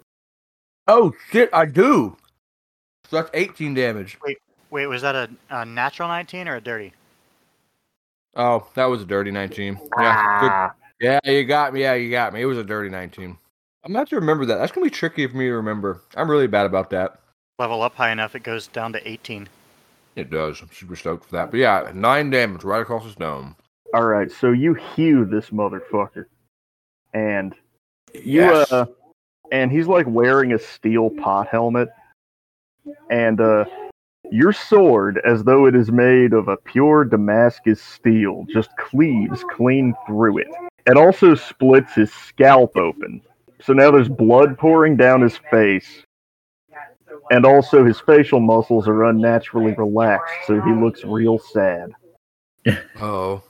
Oh, 0.88 1.13
shit, 1.31 1.49
I 1.53 1.65
do. 1.65 2.15
So 3.09 3.15
that's 3.15 3.31
18 3.34 3.73
damage. 3.73 4.19
Wait, 4.69 4.85
was 4.85 5.01
that 5.01 5.15
a, 5.15 5.30
a 5.49 5.65
natural 5.65 6.07
19 6.07 6.47
or 6.47 6.57
a 6.57 6.61
dirty? 6.61 6.93
Oh, 8.35 8.68
that 8.76 8.85
was 8.85 9.01
a 9.01 9.06
dirty 9.06 9.31
19. 9.31 9.80
Yeah, 9.99 10.69
good. 10.99 11.06
Yeah, 11.26 11.31
you 11.31 11.45
got 11.45 11.73
me. 11.73 11.81
Yeah, 11.81 11.93
you 11.95 12.11
got 12.11 12.34
me. 12.34 12.41
It 12.41 12.45
was 12.45 12.57
a 12.57 12.64
dirty 12.64 12.89
19. 12.89 13.26
I'm 13.26 13.93
going 13.93 13.93
to 13.93 13.99
have 13.99 14.10
to 14.10 14.15
remember 14.18 14.45
that. 14.45 14.57
That's 14.57 14.72
going 14.72 14.85
to 14.85 14.91
be 14.91 14.95
tricky 14.95 15.26
for 15.27 15.38
me 15.38 15.45
to 15.45 15.53
remember. 15.53 16.01
I'm 16.15 16.30
really 16.30 16.47
bad 16.47 16.65
about 16.65 16.89
that. 16.91 17.19
Level 17.57 17.81
up 17.81 17.95
high 17.95 18.11
enough, 18.11 18.35
it 18.35 18.43
goes 18.43 18.68
down 18.68 18.93
to 18.93 19.07
18. 19.10 19.47
It 20.15 20.30
does. 20.30 20.61
I'm 20.61 20.69
super 20.73 20.95
stoked 20.95 21.26
for 21.26 21.31
that. 21.38 21.51
But 21.51 21.57
yeah, 21.57 21.91
nine 21.93 22.30
damage 22.30 22.64
right 22.64 22.81
across 22.81 23.06
his 23.06 23.15
dome. 23.15 23.56
All 23.93 24.06
right, 24.06 24.31
so 24.31 24.51
you 24.51 24.73
hew 24.73 25.26
this 25.26 25.49
motherfucker, 25.49 26.26
and 27.14 27.56
you 28.14 28.41
Yes. 28.41 28.72
uh, 28.72 28.85
and 29.51 29.72
he's 29.72 29.88
like 29.88 30.06
wearing 30.07 30.53
a 30.53 30.60
steel 30.60 31.10
pot 31.10 31.47
helmet, 31.47 31.89
and 33.10 33.41
uh, 33.41 33.65
your 34.31 34.53
sword, 34.53 35.22
as 35.26 35.43
though 35.43 35.65
it 35.65 35.76
is 35.76 35.91
made 35.91 36.34
of 36.34 36.47
a 36.47 36.57
pure 36.57 37.06
Damascus 37.06 37.81
steel, 37.81 38.45
just 38.49 38.69
cleaves 38.77 39.43
clean 39.51 39.93
through 40.06 40.39
it. 40.39 40.47
It 40.85 40.97
also 40.97 41.35
splits 41.35 41.93
his 41.93 42.11
scalp 42.11 42.76
open, 42.77 43.22
so 43.61 43.73
now 43.73 43.91
there's 43.91 44.10
blood 44.10 44.57
pouring 44.57 44.95
down 44.95 45.22
his 45.22 45.38
face. 45.51 46.03
And 47.31 47.45
also, 47.45 47.85
his 47.85 47.99
facial 47.99 48.39
muscles 48.39 48.88
are 48.88 49.03
unnaturally 49.03 49.73
relaxed, 49.73 50.34
so 50.47 50.60
he 50.61 50.72
looks 50.72 51.03
real 51.03 51.39
sad. 51.39 51.91
Oh. 53.01 53.41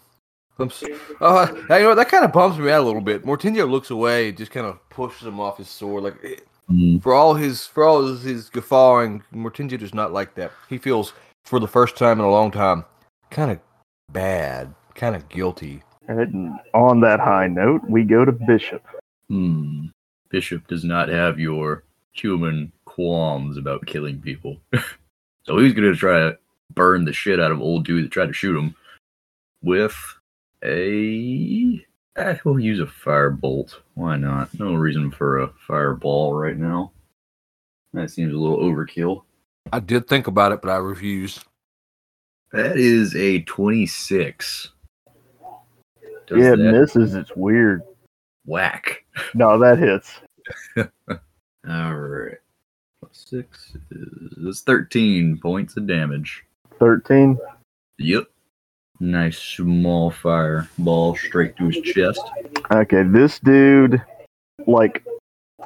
Uh, 1.21 1.47
you 1.51 1.69
know? 1.69 1.95
That 1.95 2.09
kind 2.09 2.25
of 2.25 2.33
bumps 2.33 2.57
me 2.57 2.69
out 2.69 2.81
a 2.81 2.85
little 2.85 3.01
bit. 3.01 3.23
Mortenzio 3.23 3.69
looks 3.69 3.89
away, 3.89 4.33
just 4.33 4.51
kind 4.51 4.65
of 4.65 4.77
pushes 4.89 5.25
him 5.25 5.39
off 5.39 5.57
his 5.57 5.69
sword. 5.69 6.03
Like 6.03 6.45
Mm. 6.71 7.01
for 7.01 7.13
all 7.13 7.33
his 7.33 7.65
for 7.65 7.83
all 7.83 8.05
his, 8.05 8.23
his 8.23 8.49
guffawing, 8.49 9.23
Mortenzio 9.33 9.79
does 9.79 9.93
not 9.93 10.13
like 10.13 10.35
that. 10.35 10.51
He 10.67 10.77
feels 10.77 11.13
for 11.45 11.59
the 11.59 11.67
first 11.67 11.95
time 11.95 12.19
in 12.19 12.25
a 12.25 12.29
long 12.29 12.51
time, 12.51 12.85
kind 13.31 13.51
of 13.51 13.59
bad, 14.11 14.73
kind 14.93 15.15
of 15.15 15.27
guilty. 15.29 15.81
And 16.07 16.59
on 16.73 17.01
that 17.01 17.19
high 17.19 17.47
note, 17.47 17.81
we 17.87 18.03
go 18.03 18.23
to 18.23 18.31
Bishop. 18.31 18.85
Hmm. 19.29 19.87
Bishop 20.29 20.67
does 20.67 20.83
not 20.83 21.09
have 21.09 21.39
your 21.39 21.83
human 22.11 22.71
qualms 22.85 23.57
about 23.57 23.85
killing 23.87 24.21
people. 24.21 24.57
so 25.43 25.57
he's 25.57 25.73
gonna 25.73 25.95
try 25.95 26.19
to 26.19 26.37
burn 26.75 27.05
the 27.05 27.13
shit 27.13 27.39
out 27.39 27.51
of 27.51 27.61
old 27.61 27.85
dude 27.85 28.05
that 28.05 28.11
tried 28.11 28.27
to 28.27 28.33
shoot 28.33 28.57
him 28.57 28.75
with 29.63 29.95
a 30.63 31.83
eh, 32.19 32.37
we'll 32.43 32.59
use 32.59 32.79
a 32.79 32.85
firebolt. 32.85 33.75
Why 33.95 34.17
not? 34.17 34.57
No 34.59 34.75
reason 34.75 35.11
for 35.11 35.39
a 35.39 35.47
fireball 35.67 36.33
right 36.33 36.57
now. 36.57 36.91
That 37.93 38.11
seems 38.11 38.33
a 38.33 38.37
little 38.37 38.59
overkill. 38.59 39.23
I 39.71 39.79
did 39.79 40.07
think 40.07 40.27
about 40.27 40.51
it, 40.51 40.61
but 40.61 40.71
I 40.71 40.77
refused. 40.77 41.43
That 42.51 42.77
is 42.77 43.15
a 43.15 43.41
26. 43.41 44.69
Does 46.27 46.37
yeah, 46.37 46.53
it 46.53 46.57
that 46.57 46.71
misses. 46.71 47.15
It's 47.15 47.35
weird. 47.35 47.81
whack. 48.45 49.03
No, 49.33 49.57
that 49.59 49.79
hits. 49.79 50.19
All 50.77 51.95
right. 51.95 52.37
Plus 52.99 53.25
Six 53.29 53.75
is 53.91 54.61
13 54.61 55.39
points 55.41 55.77
of 55.77 55.87
damage. 55.87 56.43
13. 56.79 57.37
Yep. 57.97 58.25
Nice 58.99 59.39
small 59.39 60.11
fireball 60.11 61.15
straight 61.15 61.55
to 61.57 61.67
his 61.67 61.81
chest. 61.81 62.21
Okay, 62.71 63.03
this 63.03 63.39
dude, 63.39 64.01
like, 64.67 65.03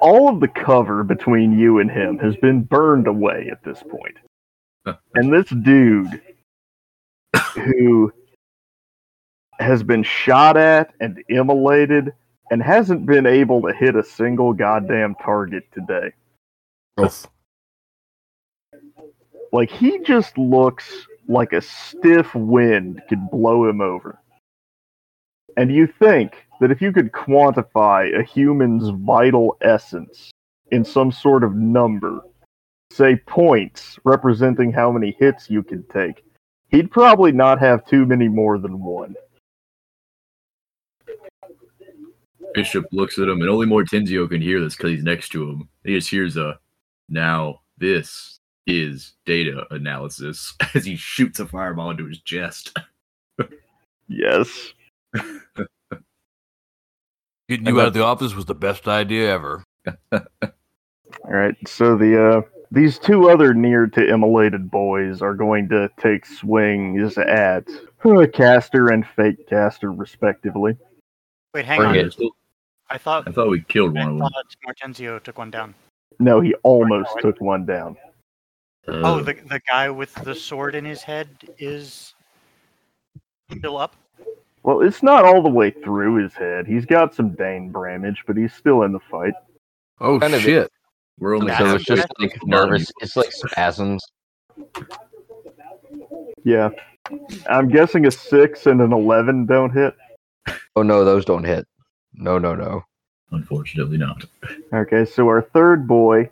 all 0.02 0.30
of 0.30 0.40
the 0.40 0.48
cover 0.48 1.04
between 1.04 1.58
you 1.58 1.80
and 1.80 1.90
him 1.90 2.20
has 2.20 2.36
been 2.38 2.62
burned 2.62 3.08
away 3.08 3.50
at 3.52 3.64
this 3.64 3.82
point. 3.84 4.18
Uh, 4.86 4.94
and 5.16 5.34
this 5.34 5.48
dude, 5.50 6.22
who 7.56 8.12
has 9.60 9.82
been 9.84 10.04
shot 10.04 10.58
at 10.58 10.94
and 11.00 11.24
immolated 11.30 12.14
and 12.52 12.62
hasn't 12.62 13.06
been 13.06 13.26
able 13.26 13.62
to 13.62 13.74
hit 13.74 13.96
a 13.96 14.04
single 14.04 14.54
goddamn 14.54 15.16
target 15.16 15.64
today. 15.74 16.12
Oof. 17.00 17.28
Like 19.52 19.72
he 19.72 20.00
just 20.00 20.38
looks 20.38 21.08
like 21.28 21.54
a 21.54 21.62
stiff 21.62 22.34
wind 22.36 23.02
could 23.10 23.30
blow 23.30 23.68
him 23.68 23.82
over. 23.82 24.20
And 25.58 25.74
you 25.74 25.88
think 25.88 26.48
that 26.60 26.72
if 26.72 26.82
you 26.82 26.92
could 26.92 27.12
quantify 27.12 28.18
a 28.18 28.24
human's 28.24 28.90
vital 28.90 29.58
essence 29.62 30.32
in 30.72 30.84
some 30.84 31.12
sort 31.12 31.44
of 31.44 31.56
number, 31.56 32.22
say 32.92 33.16
points 33.28 34.00
representing 34.04 34.72
how 34.72 34.92
many 34.92 35.16
hits 35.20 35.50
you 35.50 35.64
could 35.64 35.90
take, 35.90 36.24
he'd 36.70 36.92
probably 36.92 37.32
not 37.32 37.60
have 37.60 37.86
too 37.86 38.06
many 38.06 38.28
more 38.28 38.58
than 38.58 38.82
one. 38.82 39.16
Bishop 42.54 42.86
looks 42.92 43.18
at 43.18 43.28
him, 43.28 43.42
and 43.42 43.50
only 43.50 43.66
Mortenzio 43.66 44.30
can 44.30 44.42
hear 44.42 44.60
this 44.62 44.76
because 44.76 44.92
he's 44.92 45.04
next 45.04 45.30
to 45.30 45.50
him. 45.50 45.70
He 45.84 45.96
just 45.96 46.10
hears 46.10 46.38
a, 46.38 46.60
now 47.10 47.62
this 47.78 48.33
is 48.66 49.14
data 49.26 49.66
analysis 49.72 50.54
as 50.74 50.86
he 50.86 50.96
shoots 50.96 51.40
a 51.40 51.46
fireball 51.46 51.92
into 51.92 52.06
his 52.08 52.22
chest. 52.22 52.78
Yes. 54.10 54.74
Getting 57.50 57.68
you 57.68 57.80
out 57.82 57.88
of 57.88 57.94
the 57.94 58.04
office 58.04 58.34
was 58.36 58.46
the 58.46 58.54
best 58.54 58.88
idea 58.88 59.32
ever. 59.34 59.64
All 60.12 60.22
right. 61.26 61.56
So 61.68 61.98
the 61.98 62.38
uh, 62.38 62.42
these 62.72 63.00
two 63.00 63.30
other 63.30 63.54
near 63.54 63.88
to 63.88 64.02
immolated 64.08 64.70
boys 64.70 65.22
are 65.22 65.34
going 65.34 65.70
to 65.70 65.90
take 66.00 66.26
swings 66.26 67.18
at 67.18 67.68
uh, 68.04 68.28
Castor 68.34 68.90
and 68.90 69.08
fake 69.08 69.48
Castor 69.48 69.92
respectively. 69.92 70.78
Wait, 71.54 71.66
hang 71.66 71.80
Bring 71.80 71.90
on. 71.92 71.96
it. 71.98 72.16
I 72.90 72.98
thought 72.98 73.28
I 73.28 73.32
thought 73.32 73.50
we 73.50 73.62
killed 73.62 73.98
I 73.98 74.06
one 74.06 74.14
of 74.14 74.20
them. 74.20 74.30
thought 74.30 74.56
Mortenzio 74.68 75.22
took 75.24 75.38
one 75.38 75.50
down. 75.50 75.74
No, 76.20 76.42
he 76.42 76.54
almost 76.64 77.12
took 77.20 77.40
one 77.42 77.66
down. 77.66 77.98
Oh, 78.88 79.20
Uh, 79.20 79.22
the 79.22 79.34
the 79.34 79.62
guy 79.68 79.90
with 79.90 80.14
the 80.24 80.36
sword 80.36 80.76
in 80.76 80.84
his 80.84 81.02
head 81.02 81.30
is 81.58 82.14
still 83.52 83.78
up. 83.78 83.96
Well, 84.64 84.82
it's 84.82 85.04
not 85.04 85.26
all 85.26 85.42
the 85.42 85.50
way 85.50 85.72
through 85.72 86.24
his 86.24 86.34
head. 86.34 86.68
He's 86.68 86.86
got 86.86 87.14
some 87.14 87.30
Dane 87.36 87.70
Bramage, 87.70 88.24
but 88.26 88.38
he's 88.38 88.54
still 88.54 88.84
in 88.84 88.92
the 88.92 89.00
fight. 89.00 89.34
Oh 90.00 90.20
Kind 90.20 90.34
of 90.34 90.42
shit! 90.42 90.72
we're 91.20 91.36
only 91.36 91.54
So 91.56 91.76
it's 91.76 91.86
just 91.86 92.08
like 92.20 92.38
nervous. 92.46 92.92
It's 93.02 93.16
like 93.16 93.32
spasms. 93.32 94.04
Yeah. 96.44 96.70
I'm 97.50 97.68
guessing 97.68 98.06
a 98.06 98.12
six 98.12 98.66
and 98.66 98.82
an 98.82 98.94
eleven 98.94 99.46
don't 99.46 99.72
hit. 99.72 99.94
Oh 100.76 100.84
no, 100.84 101.04
those 101.04 101.26
don't 101.26 101.44
hit. 101.44 101.68
No, 102.14 102.38
no, 102.38 102.56
no. 102.56 102.84
Unfortunately, 103.32 103.98
not. 103.98 104.26
Okay, 104.74 105.06
so 105.06 105.28
our 105.28 105.42
third 105.42 105.88
boy 105.88 106.30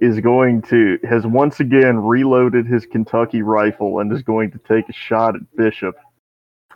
is 0.00 0.20
going 0.20 0.62
to 0.62 0.98
has 1.08 1.26
once 1.26 1.60
again 1.60 1.98
reloaded 1.98 2.66
his 2.66 2.86
Kentucky 2.86 3.42
rifle 3.42 3.98
and 4.00 4.12
is 4.12 4.22
going 4.22 4.50
to 4.52 4.58
take 4.58 4.88
a 4.88 4.92
shot 4.92 5.34
at 5.36 5.42
Bishop. 5.56 5.96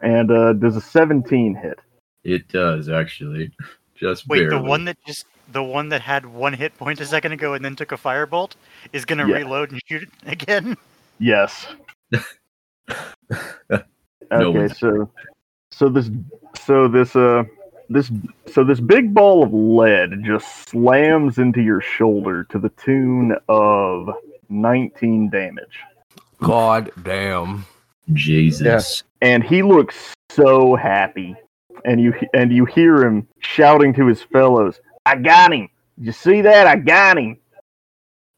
And 0.03 0.31
uh, 0.31 0.53
does 0.53 0.77
a 0.77 0.81
17 0.81 1.55
hit? 1.55 1.79
It 2.25 2.49
does 2.49 2.89
actually, 2.89 3.51
just 3.95 4.29
Wait, 4.29 4.41
barely. 4.49 4.57
the 4.59 4.63
one 4.63 4.85
that 4.85 4.99
just 5.07 5.25
the 5.53 5.63
one 5.63 5.89
that 5.91 6.03
had 6.03 6.27
one 6.27 6.53
hit 6.53 6.77
point 6.77 7.01
a 7.01 7.07
second 7.07 7.33
ago 7.33 7.55
and 7.55 7.65
then 7.65 7.77
took 7.77 7.93
a 7.93 7.97
firebolt 7.97 8.53
is 8.93 9.05
gonna 9.05 9.27
Yeah. 9.29 9.37
reload 9.37 9.71
and 9.71 9.81
shoot 9.87 10.03
it 10.03 10.09
again. 10.27 10.77
Yes. 11.19 11.67
Okay, 14.33 14.59
one's- 14.59 14.79
so 14.79 15.09
so 15.71 15.89
this 15.89 16.11
so 16.61 16.89
this 16.89 17.15
uh 17.15 17.45
this 17.89 18.11
so 18.47 18.65
this 18.65 18.81
big 18.81 19.15
ball 19.15 19.43
of 19.43 19.53
lead 19.53 20.25
just 20.25 20.69
slams 20.69 21.39
into 21.39 21.61
your 21.61 21.81
shoulder 21.81 22.45
to 22.45 22.59
the 22.59 22.71
tune 22.71 23.37
of 23.49 24.11
19 24.49 25.31
damage. 25.31 25.81
God 26.41 26.91
damn. 27.03 27.65
Jesus. 28.13 29.03
And 29.21 29.43
he 29.43 29.63
looks 29.63 30.15
so 30.31 30.77
happy. 30.77 31.35
And 31.85 32.01
you 32.01 32.15
and 32.35 32.53
you 32.53 32.65
hear 32.65 33.05
him 33.05 33.27
shouting 33.39 33.93
to 33.95 34.07
his 34.07 34.23
fellows, 34.23 34.81
"I 35.05 35.17
got 35.17 35.53
him. 35.53 35.69
You 35.99 36.13
see 36.13 36.41
that? 36.43 36.67
I 36.67 36.77
got 36.77 37.19
him." 37.19 37.39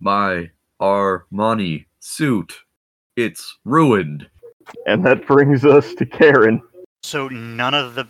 My 0.00 0.50
Armani 0.80 1.86
suit. 2.00 2.54
It's 3.16 3.58
ruined. 3.64 4.28
And 4.86 5.04
that 5.06 5.26
brings 5.26 5.64
us 5.64 5.94
to 5.94 6.06
Kharon. 6.06 6.60
So 7.02 7.28
none 7.28 7.74
of 7.74 7.94
the 7.94 8.06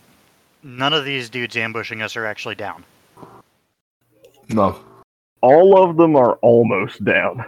none 0.62 0.92
of 0.92 1.04
these 1.04 1.28
dudes 1.30 1.56
ambushing 1.56 2.02
us 2.02 2.16
are 2.16 2.26
actually 2.26 2.54
down. 2.54 2.84
No. 4.48 4.80
All 5.40 5.82
of 5.82 5.96
them 5.96 6.16
are 6.16 6.34
almost 6.36 7.04
down. 7.04 7.44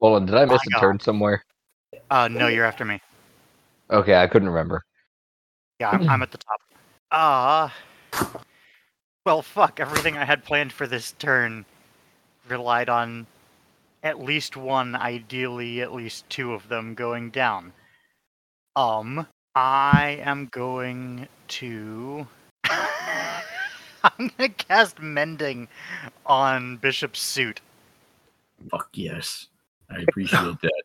Hold 0.00 0.16
on, 0.16 0.26
did 0.26 0.34
I 0.34 0.44
miss 0.44 0.60
I 0.60 0.64
a 0.66 0.70
got- 0.72 0.80
turn 0.80 1.00
somewhere? 1.00 1.44
Uh, 2.10 2.28
no, 2.28 2.48
you're 2.48 2.64
after 2.64 2.84
me. 2.84 3.00
Okay, 3.90 4.14
I 4.14 4.26
couldn't 4.26 4.48
remember. 4.48 4.84
Yeah, 5.80 5.90
I'm, 5.90 6.08
I'm 6.08 6.22
at 6.22 6.30
the 6.30 6.38
top. 6.38 6.60
Ah. 7.10 7.74
well, 9.26 9.42
fuck. 9.42 9.80
Everything 9.80 10.16
I 10.16 10.24
had 10.24 10.44
planned 10.44 10.72
for 10.72 10.86
this 10.86 11.12
turn 11.18 11.64
relied 12.48 12.88
on 12.88 13.26
at 14.02 14.20
least 14.20 14.56
one, 14.56 14.96
ideally 14.96 15.82
at 15.82 15.92
least 15.92 16.28
two 16.30 16.52
of 16.54 16.68
them 16.68 16.94
going 16.94 17.30
down. 17.30 17.72
Um, 18.76 19.26
I 19.54 20.20
am 20.24 20.48
going 20.50 21.28
to. 21.52 22.26
I'm 22.64 24.30
gonna 24.36 24.48
cast 24.48 25.00
Mending 25.00 25.68
on 26.26 26.76
Bishop's 26.78 27.20
suit. 27.20 27.60
Fuck 28.70 28.88
yes. 28.94 29.48
I 29.90 30.00
appreciate 30.08 30.60
that. 30.62 30.82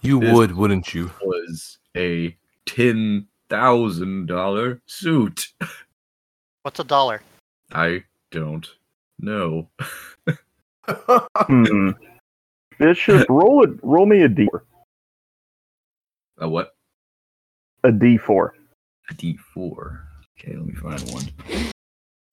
You 0.00 0.20
This- 0.20 0.32
would, 0.32 0.56
wouldn't 0.56 0.94
you? 0.94 1.06
It 1.20 1.26
was 1.26 1.78
a 1.96 2.36
ten 2.66 3.26
thousand 3.48 4.26
dollar 4.26 4.80
suit. 4.86 5.48
What's 6.62 6.78
a 6.80 6.84
dollar? 6.84 7.22
I 7.72 8.04
don't 8.30 8.66
know. 9.18 9.68
Hmm. 10.86 11.90
Bishop, 12.78 13.26
roll 13.28 13.64
it. 13.64 13.70
Roll 13.82 14.06
me 14.06 14.22
a 14.22 14.28
d. 14.28 14.48
A 16.38 16.48
what? 16.48 16.76
A 17.84 17.88
d4. 17.88 17.90
A 17.90 17.92
D 17.92 18.16
four. 18.16 18.54
Okay, 20.38 20.56
let 20.56 20.66
me 20.66 20.74
find 20.74 21.00
one. 21.12 21.24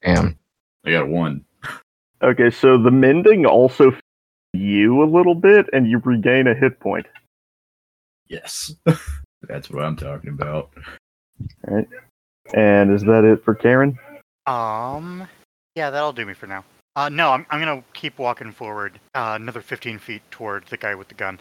Damn. 0.03 0.37
I 0.85 0.91
got 0.91 1.07
one. 1.07 1.43
Okay, 2.21 2.49
so 2.49 2.77
the 2.77 2.91
mending 2.91 3.45
also 3.45 3.91
you 4.53 5.03
a 5.03 5.05
little 5.05 5.35
bit, 5.35 5.67
and 5.73 5.89
you 5.89 5.99
regain 5.99 6.47
a 6.47 6.53
hit 6.53 6.79
point. 6.79 7.07
Yes. 8.27 8.73
That's 9.41 9.69
what 9.69 9.83
I'm 9.83 9.95
talking 9.95 10.29
about. 10.29 10.71
And 12.53 12.91
is 12.93 13.01
that 13.03 13.23
it 13.23 13.43
for 13.43 13.55
Kharon? 13.55 13.97
Um, 14.47 15.27
yeah, 15.75 15.89
that'll 15.89 16.13
do 16.13 16.25
me 16.25 16.33
for 16.33 16.47
now. 16.47 16.63
Uh, 16.95 17.09
no, 17.09 17.31
I'm, 17.31 17.45
I'm 17.49 17.59
gonna 17.59 17.83
keep 17.93 18.17
walking 18.17 18.51
forward, 18.51 18.99
uh, 19.13 19.33
another 19.39 19.61
15 19.61 19.99
feet 19.99 20.21
toward 20.31 20.65
the 20.67 20.77
guy 20.77 20.95
with 20.95 21.09
the 21.09 21.15
gun. 21.15 21.39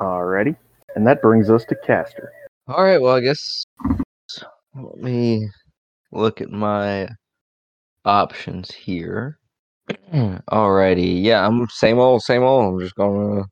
Alrighty. 0.00 0.56
And 0.94 1.06
that 1.06 1.20
brings 1.20 1.50
us 1.50 1.64
to 1.66 1.76
Castor. 1.84 2.32
All 2.68 2.82
right, 2.82 3.00
well, 3.00 3.14
I 3.14 3.20
guess 3.20 3.64
let 4.76 4.98
me 4.98 5.48
look 6.12 6.40
at 6.40 6.50
my 6.50 7.08
options 8.04 8.72
here. 8.72 9.38
Alrighty, 10.12 11.22
yeah, 11.22 11.46
I'm 11.46 11.66
same 11.68 11.98
old, 11.98 12.22
same 12.22 12.42
old. 12.42 12.74
I'm 12.74 12.80
just 12.80 12.94
gonna 12.94 13.44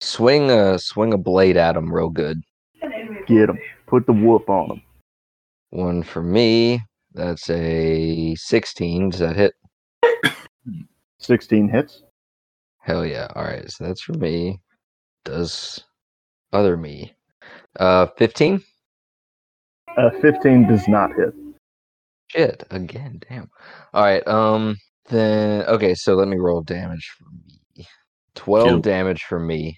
swing 0.00 0.50
a 0.50 0.78
swing 0.78 1.12
a 1.12 1.18
blade 1.18 1.56
at 1.56 1.76
him 1.76 1.92
real 1.92 2.10
good. 2.10 2.40
Get 3.26 3.50
him. 3.50 3.58
Put 3.86 4.06
the 4.06 4.12
whoop 4.12 4.48
on 4.48 4.70
him. 4.70 4.82
One 5.70 6.02
for 6.02 6.22
me. 6.22 6.80
That's 7.14 7.50
a 7.50 8.34
16. 8.36 9.10
Does 9.10 9.20
that 9.20 9.36
hit? 9.36 9.54
16 11.18 11.68
hits. 11.68 12.02
Hell 12.78 13.04
yeah. 13.04 13.26
All 13.34 13.44
right, 13.44 13.68
so 13.70 13.84
that's 13.84 14.02
for 14.02 14.14
me. 14.14 14.60
Does 15.24 15.82
other 16.52 16.76
me. 16.76 17.14
Uh 17.78 18.06
15? 18.16 18.62
Uh, 19.98 20.10
15 20.20 20.68
does 20.68 20.86
not 20.86 21.10
hit. 21.14 21.34
Shit, 22.28 22.62
again, 22.70 23.20
damn. 23.28 23.50
All 23.92 24.04
right, 24.04 24.26
um 24.28 24.76
then 25.08 25.64
okay, 25.66 25.94
so 25.94 26.14
let 26.14 26.28
me 26.28 26.36
roll 26.36 26.62
damage 26.62 27.10
for 27.18 27.24
me. 27.30 27.86
12 28.34 28.66
Kill. 28.68 28.78
damage 28.78 29.22
for 29.24 29.40
me. 29.40 29.76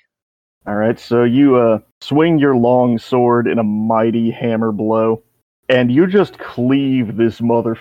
Alright, 0.69 1.01
so 1.01 1.25
you 1.25 1.57
uh, 1.57 1.79
swing 2.03 2.39
your 2.39 2.55
long 2.55 2.99
sword 2.99 3.47
in 3.49 3.59
a 3.59 3.63
mighty 3.63 4.31
hammer 4.31 4.73
blow, 4.73 5.23
and 5.71 5.91
you 5.91 6.07
just 6.07 6.39
cleave 6.39 7.17
this 7.17 7.41
mother 7.41 7.79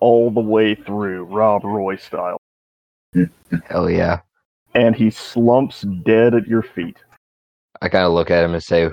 all 0.00 0.30
the 0.30 0.40
way 0.40 0.74
through, 0.74 1.24
Rob 1.24 1.64
Roy 1.64 1.96
style. 1.96 2.36
Hell 3.64 3.88
yeah. 3.88 4.20
And 4.74 4.94
he 4.94 5.10
slumps 5.10 5.82
dead 6.04 6.34
at 6.34 6.46
your 6.46 6.62
feet. 6.62 6.98
I 7.80 7.88
kind 7.88 8.04
of 8.04 8.12
look 8.12 8.30
at 8.30 8.44
him 8.44 8.52
and 8.52 8.62
say, 8.62 8.90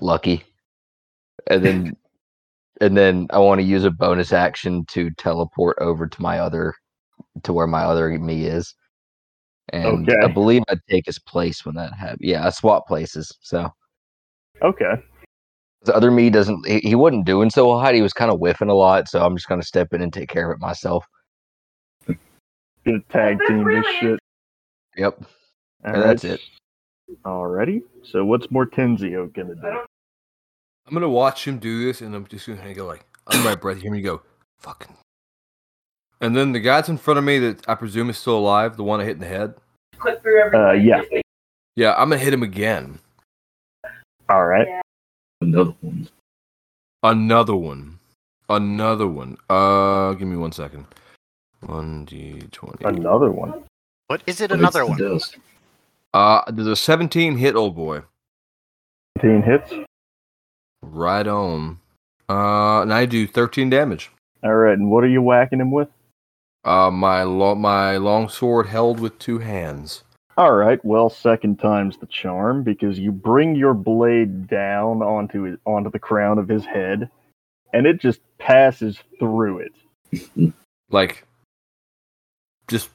"Lucky," 0.00 0.42
and 1.48 1.64
then, 1.64 1.96
and 2.80 2.96
then 2.96 3.26
I 3.30 3.38
want 3.38 3.60
to 3.60 3.66
use 3.66 3.84
a 3.84 3.90
bonus 3.90 4.32
action 4.32 4.84
to 4.88 5.10
teleport 5.12 5.78
over 5.80 6.06
to 6.06 6.22
my 6.22 6.38
other, 6.38 6.74
to 7.44 7.52
where 7.52 7.66
my 7.66 7.82
other 7.82 8.10
me 8.18 8.46
is, 8.46 8.74
and 9.72 10.08
I 10.22 10.28
believe 10.28 10.62
I 10.68 10.76
take 10.88 11.06
his 11.06 11.18
place 11.18 11.64
when 11.64 11.74
that 11.76 11.92
happens. 11.92 12.20
Yeah, 12.20 12.46
I 12.46 12.50
swap 12.50 12.86
places. 12.86 13.32
So 13.40 13.70
Okay. 14.62 14.94
the 15.82 15.94
other 15.94 16.10
me 16.10 16.30
doesn't. 16.30 16.66
He, 16.66 16.78
he 16.80 16.94
wasn't 16.94 17.26
doing 17.26 17.50
so 17.50 17.78
hot. 17.78 17.94
He 17.94 18.02
was 18.02 18.12
kind 18.12 18.30
of 18.30 18.38
whiffing 18.38 18.68
a 18.68 18.74
lot. 18.74 19.08
So 19.08 19.24
I'm 19.24 19.36
just 19.36 19.48
gonna 19.48 19.62
step 19.62 19.92
in 19.92 20.02
and 20.02 20.12
take 20.12 20.28
care 20.28 20.50
of 20.50 20.56
it 20.56 20.60
myself. 20.60 21.04
Gonna 22.84 23.00
tag 23.08 23.38
team 23.46 23.64
this 23.64 23.86
shit. 24.00 24.18
Yep. 24.96 25.22
Alright. 25.84 26.02
that's 26.02 26.24
it. 26.24 26.40
Alrighty. 27.24 27.82
So 28.02 28.24
what's 28.24 28.46
Mortenzio 28.48 29.32
gonna 29.34 29.54
do? 29.54 29.85
I'm 30.86 30.94
gonna 30.94 31.08
watch 31.08 31.46
him 31.46 31.58
do 31.58 31.84
this, 31.84 32.00
and 32.00 32.14
I'm 32.14 32.26
just 32.26 32.46
gonna 32.46 32.74
go 32.74 32.86
like 32.86 33.04
under 33.26 33.42
my 33.42 33.54
breath. 33.54 33.82
Hear 33.82 33.90
me 33.90 34.00
go, 34.00 34.22
fucking. 34.58 34.96
And 36.20 36.36
then 36.36 36.52
the 36.52 36.60
guy's 36.60 36.88
in 36.88 36.96
front 36.96 37.18
of 37.18 37.24
me 37.24 37.38
that 37.40 37.68
I 37.68 37.74
presume 37.74 38.08
is 38.08 38.18
still 38.18 38.38
alive, 38.38 38.76
the 38.76 38.84
one 38.84 39.00
I 39.00 39.04
hit 39.04 39.14
in 39.14 39.20
the 39.20 39.26
head. 39.26 39.54
Uh, 40.54 40.72
yeah. 40.72 41.02
Yeah, 41.74 41.92
I'm 41.92 42.08
gonna 42.08 42.18
hit 42.18 42.32
him 42.32 42.42
again. 42.42 42.98
Alright. 44.30 44.66
Another 45.40 45.74
one. 45.80 46.08
Another 47.02 47.56
one. 47.56 47.98
Another 48.48 49.06
one. 49.06 49.36
Uh, 49.50 50.14
give 50.14 50.28
me 50.28 50.36
one 50.36 50.52
second. 50.52 50.86
One 51.60 52.04
d 52.04 52.42
twenty. 52.50 52.84
Another 52.84 53.30
one. 53.30 53.64
What 54.06 54.22
is 54.26 54.40
it? 54.40 54.52
Another 54.52 54.82
it's 54.82 54.88
one? 54.88 54.98
the 54.98 55.08
dust. 55.10 55.36
Uh, 56.14 56.50
there's 56.50 56.68
a 56.68 56.76
17 56.76 57.36
hit, 57.36 57.56
old 57.56 57.74
boy. 57.74 58.00
15 59.20 59.42
hits. 59.42 59.72
Right 60.90 61.26
on. 61.26 61.78
Uh, 62.28 62.82
and 62.82 62.92
I 62.92 63.06
do 63.06 63.26
13 63.26 63.70
damage. 63.70 64.10
Alright, 64.44 64.78
and 64.78 64.90
what 64.90 65.04
are 65.04 65.08
you 65.08 65.22
whacking 65.22 65.60
him 65.60 65.70
with? 65.70 65.88
Uh, 66.64 66.90
my 66.90 67.22
lo- 67.22 67.54
my 67.54 67.96
long 67.96 68.28
sword 68.28 68.66
held 68.66 68.98
with 68.98 69.18
two 69.18 69.38
hands. 69.38 70.02
Alright, 70.36 70.84
well, 70.84 71.08
second 71.08 71.58
time's 71.58 71.96
the 71.96 72.06
charm 72.06 72.62
because 72.62 72.98
you 72.98 73.12
bring 73.12 73.54
your 73.54 73.72
blade 73.72 74.48
down 74.48 75.02
onto 75.02 75.42
his, 75.42 75.58
onto 75.64 75.90
the 75.90 75.98
crown 75.98 76.38
of 76.38 76.48
his 76.48 76.64
head, 76.64 77.08
and 77.72 77.86
it 77.86 78.00
just 78.00 78.20
passes 78.38 78.98
through 79.18 79.60
it. 79.60 80.52
Like, 80.88 81.26
just 82.68 82.90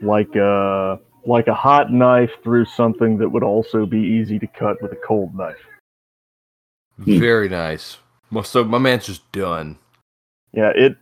like 0.00 0.36
a 0.36 1.00
like 1.26 1.48
a 1.48 1.54
hot 1.54 1.92
knife 1.92 2.30
through 2.42 2.64
something 2.64 3.18
that 3.18 3.28
would 3.28 3.42
also 3.42 3.84
be 3.84 3.98
easy 3.98 4.38
to 4.38 4.46
cut 4.46 4.80
with 4.80 4.92
a 4.92 4.96
cold 4.96 5.34
knife. 5.34 5.56
Hmm. 7.02 7.18
very 7.18 7.48
nice. 7.48 7.98
Well, 8.32 8.44
So 8.44 8.64
my 8.64 8.78
man's 8.78 9.06
just 9.06 9.30
done. 9.32 9.78
Yeah, 10.52 10.72
it 10.74 10.96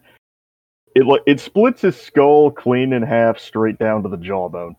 it 0.95 1.07
li- 1.07 1.21
it 1.27 1.41
splits 1.41 1.83
his 1.83 2.01
skull 2.01 2.51
clean 2.51 2.93
in 2.93 3.03
half 3.03 3.39
straight 3.39 3.79
down 3.79 4.03
to 4.03 4.09
the 4.09 4.17
jawbone. 4.17 4.77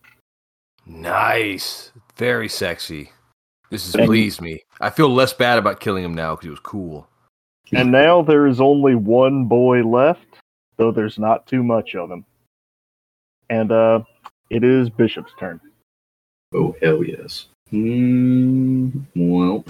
Nice. 0.85 1.91
Very 2.17 2.49
sexy. 2.49 3.11
This 3.69 3.91
has 3.91 4.05
pleased 4.05 4.41
me. 4.41 4.63
I 4.79 4.89
feel 4.89 5.09
less 5.09 5.33
bad 5.33 5.57
about 5.57 5.79
killing 5.79 6.03
him 6.03 6.13
now 6.13 6.35
because 6.35 6.47
it 6.47 6.51
was 6.51 6.59
cool. 6.59 7.07
And 7.73 7.91
now 7.91 8.21
there 8.21 8.45
is 8.45 8.61
only 8.61 8.95
one 8.95 9.45
boy 9.45 9.81
left, 9.81 10.27
though 10.77 10.91
there's 10.91 11.17
not 11.17 11.47
too 11.47 11.63
much 11.63 11.95
of 11.95 12.11
him. 12.11 12.25
And 13.49 13.71
uh 13.71 14.01
it 14.49 14.63
is 14.63 14.89
Bishop's 14.89 15.33
turn. 15.39 15.59
Oh 16.53 16.75
hell 16.81 17.03
yes. 17.03 17.47
Hmm. 17.69 18.89
Well, 19.15 19.65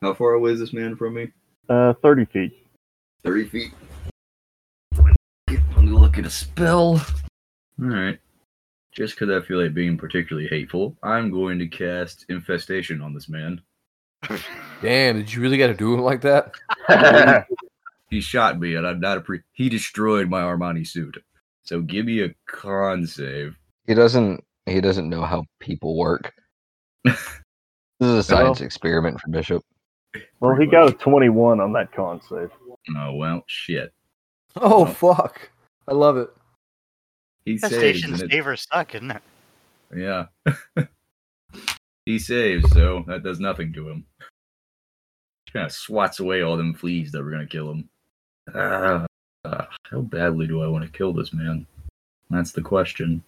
how 0.00 0.14
far 0.14 0.32
away 0.32 0.52
is 0.52 0.60
this 0.60 0.72
man 0.72 0.96
from 0.96 1.14
me? 1.14 1.28
Uh, 1.68 1.94
30 2.02 2.24
feet. 2.26 2.66
Thirty 3.24 3.48
feet. 3.48 3.72
Let 4.96 5.56
me 5.76 5.90
look 5.90 6.18
at 6.18 6.26
a 6.26 6.30
spell. 6.30 7.04
All 7.80 7.88
right. 7.88 8.18
Just 8.92 9.18
because 9.18 9.30
I 9.30 9.46
feel 9.46 9.62
like 9.62 9.74
being 9.74 9.96
particularly 9.96 10.48
hateful, 10.48 10.96
I'm 11.02 11.30
going 11.30 11.58
to 11.60 11.66
cast 11.66 12.26
infestation 12.28 13.00
on 13.00 13.14
this 13.14 13.28
man. 13.28 13.60
Damn, 14.82 15.16
did 15.16 15.32
you 15.32 15.40
really 15.40 15.56
got 15.56 15.68
to 15.68 15.74
do 15.74 15.94
him 15.94 16.00
like 16.00 16.20
that? 16.22 16.54
He 18.12 18.20
shot 18.20 18.60
me, 18.60 18.74
and 18.74 18.86
I'm 18.86 19.00
not 19.00 19.16
a 19.16 19.20
pre. 19.22 19.40
He 19.52 19.70
destroyed 19.70 20.28
my 20.28 20.42
Armani 20.42 20.86
suit. 20.86 21.16
So 21.62 21.80
give 21.80 22.04
me 22.04 22.20
a 22.20 22.34
con 22.46 23.06
save. 23.06 23.56
He 23.86 23.94
doesn't. 23.94 24.42
He 24.66 24.80
doesn't 24.80 25.08
know 25.08 25.22
how 25.22 25.44
people 25.60 25.96
work. 25.96 26.32
this 27.04 27.16
is 28.00 28.14
a 28.14 28.22
science 28.22 28.60
experiment 28.60 29.20
for 29.20 29.30
Bishop. 29.30 29.64
well, 30.40 30.54
he 30.54 30.66
got 30.66 30.88
a 30.88 30.92
21 30.92 31.60
on 31.60 31.72
that 31.72 31.92
con 31.92 32.20
save. 32.28 32.50
Oh 32.96 33.14
well, 33.14 33.42
shit. 33.46 33.92
Oh, 34.56 34.84
fuck. 34.84 35.50
I 35.88 35.94
love 35.94 36.16
it. 36.16 36.30
He 37.44 37.58
saves. 37.58 37.72
Infestation 37.72 38.14
and 38.14 38.58
suck, 38.58 38.94
isn't 38.94 39.10
it? 39.10 39.22
Yeah. 39.96 40.26
he 42.06 42.18
saves, 42.18 42.70
so 42.72 43.04
that 43.08 43.22
does 43.22 43.40
nothing 43.40 43.72
to 43.72 43.88
him. 43.88 44.06
Kind 45.52 45.66
of 45.66 45.72
swats 45.72 46.20
away 46.20 46.42
all 46.42 46.56
them 46.56 46.74
fleas 46.74 47.12
that 47.12 47.22
were 47.22 47.30
gonna 47.30 47.46
kill 47.46 47.70
him. 47.70 47.88
Ah, 48.54 49.06
ah, 49.44 49.68
how 49.90 50.00
badly 50.00 50.46
do 50.46 50.62
I 50.62 50.68
want 50.68 50.84
to 50.84 50.98
kill 50.98 51.12
this 51.12 51.32
man? 51.32 51.66
That's 52.30 52.52
the 52.52 52.62
question. 52.62 53.22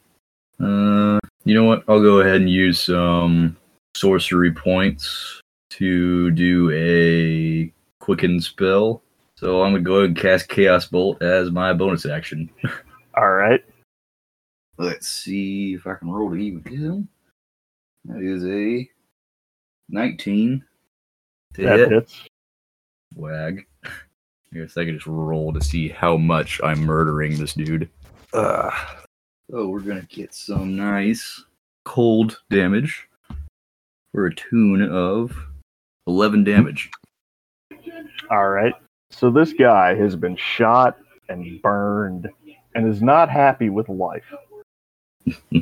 Uh, 0.60 1.18
you 1.44 1.54
know 1.54 1.64
what? 1.64 1.84
I'll 1.88 2.00
go 2.02 2.20
ahead 2.20 2.36
and 2.36 2.50
use 2.50 2.80
some 2.80 3.56
sorcery 3.94 4.52
points 4.52 5.40
to 5.70 6.30
do 6.32 6.70
a 6.72 7.72
quicken 8.00 8.40
spell. 8.40 9.02
So 9.36 9.62
I'm 9.62 9.72
gonna 9.72 9.82
go 9.82 9.96
ahead 9.96 10.10
and 10.10 10.16
cast 10.16 10.48
Chaos 10.48 10.86
Bolt 10.86 11.22
as 11.22 11.50
my 11.50 11.72
bonus 11.72 12.06
action. 12.06 12.48
All 13.16 13.30
right. 13.32 13.64
Let's 14.78 15.08
see 15.08 15.74
if 15.74 15.86
I 15.86 15.94
can 15.94 16.10
roll 16.10 16.30
to 16.30 16.36
even 16.36 16.62
him. 16.72 17.08
That 18.06 18.22
is 18.22 18.44
a 18.44 18.88
19 19.88 20.64
to 21.54 21.62
That 21.62 21.78
hit. 21.78 21.88
hits. 21.90 22.20
Wag. 23.14 23.66
I 23.84 23.90
guess 24.58 24.76
I 24.76 24.84
could 24.84 24.94
just 24.94 25.06
roll 25.06 25.52
to 25.52 25.60
see 25.60 25.88
how 25.88 26.16
much 26.16 26.60
I'm 26.62 26.80
murdering 26.80 27.36
this 27.38 27.54
dude. 27.54 27.88
Uh, 28.32 28.70
so 29.50 29.68
we're 29.68 29.80
gonna 29.80 30.06
get 30.08 30.34
some 30.34 30.76
nice 30.76 31.44
cold 31.84 32.40
damage 32.50 33.08
for 34.12 34.26
a 34.26 34.34
tune 34.34 34.82
of 34.82 35.36
11 36.06 36.44
damage. 36.44 36.90
All 38.30 38.48
right. 38.48 38.74
So 39.10 39.30
this 39.30 39.52
guy 39.52 39.94
has 39.94 40.16
been 40.16 40.36
shot 40.36 40.96
and 41.28 41.60
burned 41.62 42.28
and 42.74 42.88
is 42.88 43.02
not 43.02 43.30
happy 43.30 43.70
with 43.70 43.88
life. 43.88 44.32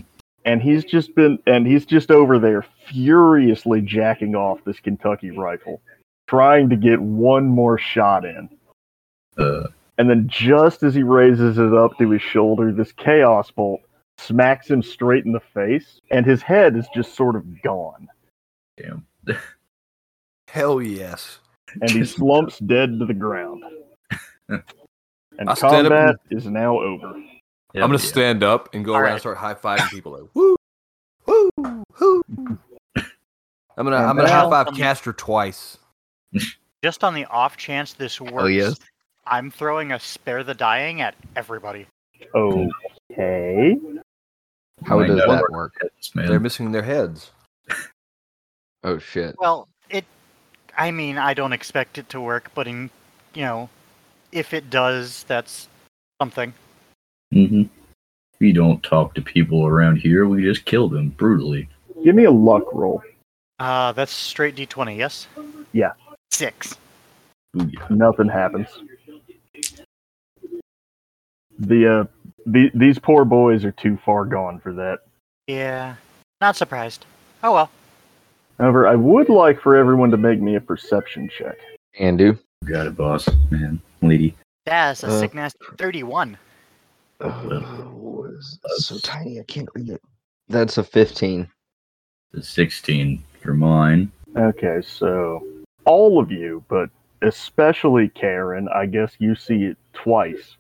and 0.45 0.63
he's 0.63 0.85
just 0.85 1.15
been 1.15 1.39
and 1.47 1.67
he's 1.67 1.87
just 1.87 2.11
over 2.11 2.39
there 2.39 2.65
furiously 2.89 3.81
jacking 3.81 4.35
off 4.35 4.65
this 4.65 4.81
Kentucky 4.81 5.31
rifle, 5.31 5.81
trying 6.27 6.69
to 6.71 6.77
get 6.77 7.01
one 7.01 7.47
more 7.47 7.79
shot 7.79 8.25
in. 8.25 8.49
Uh, 9.37 9.69
And 9.99 10.09
then 10.09 10.27
just 10.29 10.83
as 10.83 10.95
he 10.95 11.03
raises 11.03 11.59
it 11.59 11.75
up 11.75 11.97
to 11.99 12.11
his 12.11 12.23
shoulder, 12.23 12.73
this 12.73 12.93
chaos 12.93 13.51
bolt 13.51 13.81
smacks 14.19 14.71
him 14.71 14.83
straight 14.83 15.25
in 15.25 15.33
the 15.33 15.41
face, 15.41 16.01
and 16.11 16.25
his 16.25 16.43
head 16.43 16.77
is 16.77 16.87
just 16.95 17.15
sort 17.15 17.37
of 17.37 17.63
gone. 17.63 18.09
damn. 18.77 19.07
Hell 20.49 20.83
yes. 20.83 21.39
And 21.81 21.91
he 21.91 22.05
slumps 22.05 22.59
dead 22.59 22.99
to 22.99 23.07
the 23.07 23.15
ground. 23.15 23.63
And 25.39 25.49
I'll 25.49 25.57
stand 25.57 25.87
up 25.87 25.93
combat 25.93 26.17
is 26.31 26.47
now 26.47 26.79
over. 26.79 27.07
I'm 27.07 27.25
gonna 27.75 27.95
yeah. 27.95 27.99
stand 27.99 28.43
up 28.43 28.75
and 28.75 28.85
go 28.85 28.93
All 28.93 28.99
around 28.99 29.05
right. 29.05 29.13
and 29.13 29.21
start 29.21 29.39
high 29.39 29.55
fiving 29.55 29.89
people 29.89 30.13
like 30.13 30.23
woo, 30.35 30.57
woo, 31.27 31.51
woo. 31.57 31.83
I'm 32.97 33.09
gonna 33.79 33.97
And 33.97 34.07
I'm 34.07 34.17
gonna 34.17 34.25
now- 34.29 34.51
high 34.51 34.65
five 34.65 34.75
Castor 34.77 35.15
twice. 35.15 35.79
Just 36.85 37.03
on 37.03 37.15
the 37.15 37.25
off 37.27 37.57
chance 37.57 37.95
this 37.95 38.21
works, 38.21 38.35
Oh 38.37 38.47
yes. 38.47 38.77
I'm 39.27 39.51
throwing 39.51 39.93
a 39.93 40.01
spare 40.01 40.43
the 40.45 40.55
dying 40.55 41.01
at 41.01 41.15
everybody. 41.37 41.87
Okay. 42.35 43.77
How 44.85 44.99
Might 44.99 45.07
does 45.09 45.19
that 45.19 45.29
work. 45.29 45.51
work? 45.51 45.73
This 45.97 46.15
man. 46.15 46.27
They're 46.27 46.41
missing 46.41 46.73
their 46.73 46.83
heads. 46.83 47.31
Oh 48.85 48.99
shit. 48.99 49.37
Well, 49.39 49.69
it. 49.91 50.05
I 50.77 50.91
mean, 50.91 51.17
I 51.17 51.35
don't 51.35 51.53
expect 51.53 51.99
it 51.99 52.09
to 52.09 52.21
work, 52.21 52.51
but 52.53 52.67
in, 52.67 52.91
you 53.33 53.43
know, 53.43 53.69
if 54.33 54.53
it 54.53 54.71
does, 54.71 55.23
that's 55.29 55.69
something. 56.21 56.53
Mm 57.33 57.49
hmm 57.49 57.63
We 58.41 58.53
don't 58.53 58.83
talk 58.83 59.15
to 59.15 59.23
people 59.23 59.67
around 59.67 59.99
here. 59.99 60.27
We 60.27 60.43
just 60.43 60.65
kill 60.65 60.89
them 60.89 61.11
brutally. 61.11 61.69
Give 62.03 62.17
me 62.17 62.25
a 62.25 62.31
luck 62.33 62.65
roll. 62.73 63.05
Uh, 63.61 63.93
that's 63.93 64.11
straight 64.13 64.57
d20, 64.57 64.97
yes? 64.97 65.29
Yeah. 65.71 65.93
Six. 66.33 66.77
Booyah. 67.55 67.91
Nothing 67.91 68.29
happens. 68.29 68.67
The 71.63 72.01
uh, 72.01 72.05
the, 72.45 72.71
these 72.75 72.99
poor 72.99 73.25
boys 73.25 73.65
are 73.65 73.73
too 73.73 73.97
far 74.05 74.25
gone 74.25 74.59
for 74.59 74.73
that. 74.73 75.01
Yeah. 75.47 75.95
Not 76.41 76.57
surprised. 76.57 77.07
Oh 77.45 77.53
well. 77.53 77.71
However, 78.59 78.87
I 78.89 78.97
would 78.97 79.29
like 79.29 79.61
for 79.61 79.77
everyone 79.77 80.11
to 80.11 80.17
make 80.17 80.41
me 80.41 80.57
a 80.57 80.61
perception 80.61 81.29
check. 81.29 81.57
Can 81.95 82.17
do. 82.17 82.37
Got 82.65 82.87
it, 82.89 82.97
boss. 82.97 83.29
Man, 83.51 83.81
lady. 84.03 84.35
That's 84.67 85.03
a 85.05 85.09
Uh, 85.09 85.21
sick 85.21 85.35
nasty 85.35 85.59
31. 85.79 86.37
Oh, 87.21 88.27
it's 88.29 88.87
so 88.87 88.99
tiny 88.99 89.39
I 89.39 89.45
can't 89.45 89.69
read 89.75 89.91
it. 89.91 90.03
That's 90.49 90.79
a 90.79 90.85
15. 90.85 91.49
The 92.33 92.43
16 92.43 93.23
for 93.41 93.55
mine. 93.55 94.11
Okay, 94.37 94.81
so 94.83 95.47
all 95.85 96.21
of 96.21 96.33
you, 96.33 96.65
but 96.69 96.91
especially 97.23 98.09
Kharon, 98.09 98.67
I 98.75 98.87
guess 98.87 99.15
you 99.19 99.35
see 99.35 99.65
it 99.65 99.77
twice. 99.93 100.57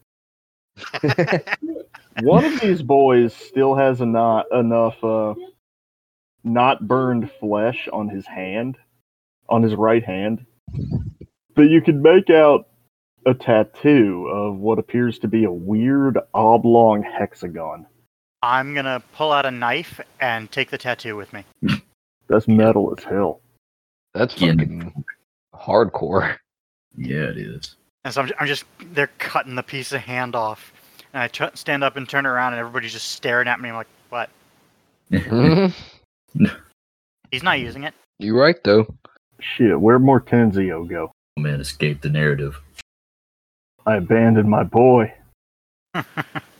One 2.20 2.44
of 2.44 2.61
these 2.61 2.82
boys 2.82 3.35
still 3.35 3.74
has 3.74 4.01
a 4.01 4.07
not 4.07 4.47
enough 4.53 5.03
uh, 5.03 5.35
not 6.44 6.86
burned 6.86 7.31
flesh 7.40 7.89
on 7.93 8.09
his 8.09 8.27
hand, 8.27 8.77
on 9.49 9.62
his 9.62 9.74
right 9.74 10.05
hand, 10.05 10.44
but 11.55 11.62
you 11.62 11.81
can 11.81 12.03
make 12.03 12.31
out 12.31 12.69
a 13.24 13.35
tattoo 13.35 14.27
of 14.32 14.57
what 14.59 14.78
appears 14.78 15.19
to 15.20 15.28
be 15.28 15.44
a 15.44 15.53
weird 15.53 16.19
oblong 16.35 17.03
hexagon. 17.03 17.86
I'm 18.43 18.74
gonna 18.74 19.03
pull 19.15 19.31
out 19.32 19.47
a 19.47 19.51
knife 19.51 20.01
and 20.20 20.51
take 20.51 20.70
the 20.70 20.78
tattoo 20.78 21.16
with 21.16 21.32
me. 21.32 21.44
That's 22.28 22.49
metal 22.49 22.94
as 22.97 23.05
hell. 23.05 23.40
That's 24.15 24.40
Yeah. 24.40 24.53
fucking 24.53 25.05
hardcore. 25.55 26.36
Yeah, 26.97 27.28
it 27.31 27.39
is. 27.39 27.77
And 28.05 28.12
so 28.12 28.23
I'm, 28.23 28.31
I'm 28.41 28.47
just, 28.47 28.65
they're 28.93 29.11
cutting 29.19 29.55
the 29.55 29.62
piece 29.62 29.93
of 29.93 30.01
hand 30.01 30.35
off. 30.35 30.73
And 31.12 31.23
I 31.23 31.51
stand 31.55 31.85
up 31.85 31.97
and 31.97 32.09
turn 32.09 32.27
around, 32.27 32.55
and 32.55 32.61
everybody's 32.61 32.93
just 32.93 33.11
staring 33.11 33.49
at 33.49 33.61
me. 33.61 33.69
I'm 33.69 33.74
like, 33.77 33.87
what? 34.09 34.31
Mhm. 35.11 35.73
He's 37.31 37.43
not 37.43 37.61
using 37.61 37.85
it. 37.85 37.95
You're 38.19 38.39
right 38.39 38.62
though. 38.65 38.87
Shit, 39.41 39.81
where'd 39.81 40.03
Mortenzio 40.03 40.89
go? 40.89 41.12
Man, 41.37 41.61
escape 41.61 42.01
the 42.01 42.09
narrative. 42.09 42.61
I 43.87 43.97
abandoned 43.97 44.49
my 44.49 44.62
boy. 44.62 45.12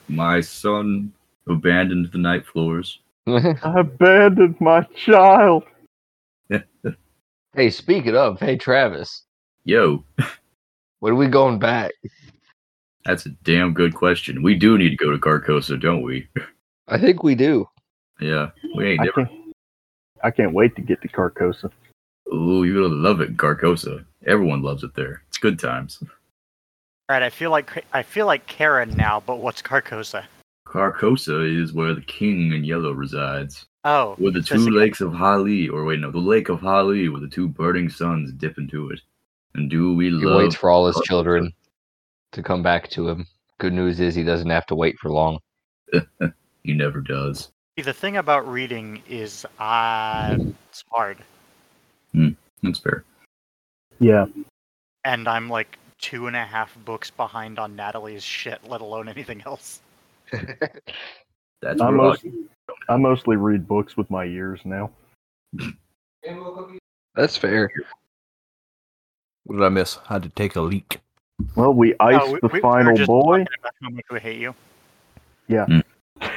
My 0.09 0.40
son 0.40 1.12
abandoned 1.48 2.10
the 2.12 2.19
night 2.19 2.44
floors. 2.44 2.98
I 3.27 3.52
abandoned 3.77 4.60
my 4.60 4.82
child. 4.97 5.64
hey, 7.55 7.70
speaking 7.70 8.16
of, 8.16 8.39
hey 8.40 8.56
Travis, 8.56 9.23
Yo, 9.64 10.05
when 11.02 11.14
are 11.14 11.16
we 11.16 11.26
going 11.26 11.58
back? 11.58 11.90
that's 13.04 13.26
a 13.26 13.30
damn 13.42 13.74
good 13.74 13.92
question. 13.92 14.40
We 14.40 14.54
do 14.54 14.78
need 14.78 14.90
to 14.90 14.96
go 14.96 15.10
to 15.10 15.18
Carcosa, 15.18 15.80
don't 15.80 16.02
we? 16.02 16.28
I 16.86 16.96
think 16.96 17.24
we 17.24 17.34
do. 17.34 17.68
Yeah, 18.20 18.50
we 18.76 18.92
ain't 18.92 19.00
I 19.00 19.08
can't, 19.08 19.30
I 20.22 20.30
can't 20.30 20.52
wait 20.52 20.76
to 20.76 20.82
get 20.82 21.02
to 21.02 21.08
Carcosa. 21.08 21.72
Ooh, 22.32 22.62
you're 22.62 22.88
gonna 22.88 22.94
love 22.94 23.20
it 23.20 23.36
Carcosa. 23.36 24.04
Everyone 24.26 24.62
loves 24.62 24.84
it 24.84 24.94
there. 24.94 25.24
It's 25.26 25.38
good 25.38 25.58
times. 25.58 25.98
All 26.02 26.08
right, 27.10 27.22
I 27.24 27.30
feel 27.30 27.50
like 27.50 27.84
I 27.92 28.04
feel 28.04 28.26
like 28.26 28.46
Kharon 28.46 28.96
now, 28.96 29.24
but 29.26 29.40
what's 29.40 29.60
Carcosa? 29.60 30.22
Carcosa 30.68 31.60
is 31.60 31.72
where 31.72 31.94
the 31.94 32.02
king 32.02 32.52
in 32.52 32.62
yellow 32.62 32.92
resides. 32.92 33.66
Oh, 33.84 34.14
Where 34.18 34.30
the 34.30 34.40
two 34.40 34.70
lakes 34.70 35.00
of 35.00 35.12
Hali, 35.12 35.68
or 35.68 35.84
wait, 35.84 35.98
no, 35.98 36.12
the 36.12 36.18
lake 36.18 36.48
of 36.48 36.60
Hali, 36.60 37.08
where 37.08 37.20
the 37.20 37.26
two 37.26 37.48
burning 37.48 37.90
suns 37.90 38.30
dip 38.30 38.56
into 38.56 38.90
it. 38.90 39.00
And 39.54 39.70
do 39.70 39.94
we 39.94 40.06
He 40.06 40.10
love? 40.12 40.38
waits 40.42 40.54
for 40.54 40.70
all 40.70 40.86
his 40.86 41.00
children 41.04 41.52
to 42.32 42.42
come 42.42 42.62
back 42.62 42.88
to 42.90 43.08
him. 43.08 43.26
Good 43.58 43.72
news 43.72 44.00
is 44.00 44.14
he 44.14 44.24
doesn't 44.24 44.48
have 44.50 44.66
to 44.66 44.74
wait 44.74 44.98
for 44.98 45.10
long. 45.10 45.38
He 46.64 46.72
never 46.74 47.00
does. 47.00 47.50
See, 47.76 47.82
the 47.82 47.92
thing 47.92 48.18
about 48.18 48.46
reading 48.48 49.02
is, 49.08 49.44
uh, 49.58 50.38
it's 50.70 50.84
hard, 50.92 51.18
That's 52.62 52.78
fair. 52.78 53.02
Yeah. 53.98 54.26
and 55.04 55.26
I'm 55.26 55.48
like 55.50 55.76
two 56.00 56.28
and 56.28 56.36
a 56.36 56.44
half 56.44 56.76
books 56.84 57.10
behind 57.10 57.58
on 57.58 57.74
Natalie's 57.74 58.22
shit, 58.22 58.60
let 58.68 58.80
alone 58.80 59.08
anything 59.08 59.42
else. 59.44 59.80
That's 60.30 61.80
I, 61.80 61.86
what 61.86 61.94
most, 61.94 62.26
I 62.88 62.96
mostly 62.96 63.34
read 63.34 63.66
books 63.66 63.96
with 63.96 64.08
my 64.08 64.24
ears 64.24 64.60
now. 64.64 64.90
That's 67.16 67.36
fair. 67.36 67.70
What 69.44 69.56
did 69.56 69.64
I 69.64 69.69
miss? 69.69 69.98
I 70.09 70.14
had 70.14 70.23
to 70.24 70.28
take 70.31 70.56
a 70.56 70.60
leak. 70.60 70.98
Well, 71.56 71.74
we 71.74 71.94
iced 72.01 72.20
Oh, 72.23 72.32
we- 72.32 72.40
the 72.40 72.47
we- 72.48 72.52
we 72.55 72.60
final 72.60 72.94
just 72.97 73.06
boy. 73.09 73.39
talking 73.40 73.47
about 73.60 73.73
how 73.82 73.89
much 73.90 74.05
we 74.10 74.20
hate 74.20 74.40
you. 74.40 74.55
Yeah. 75.48 75.66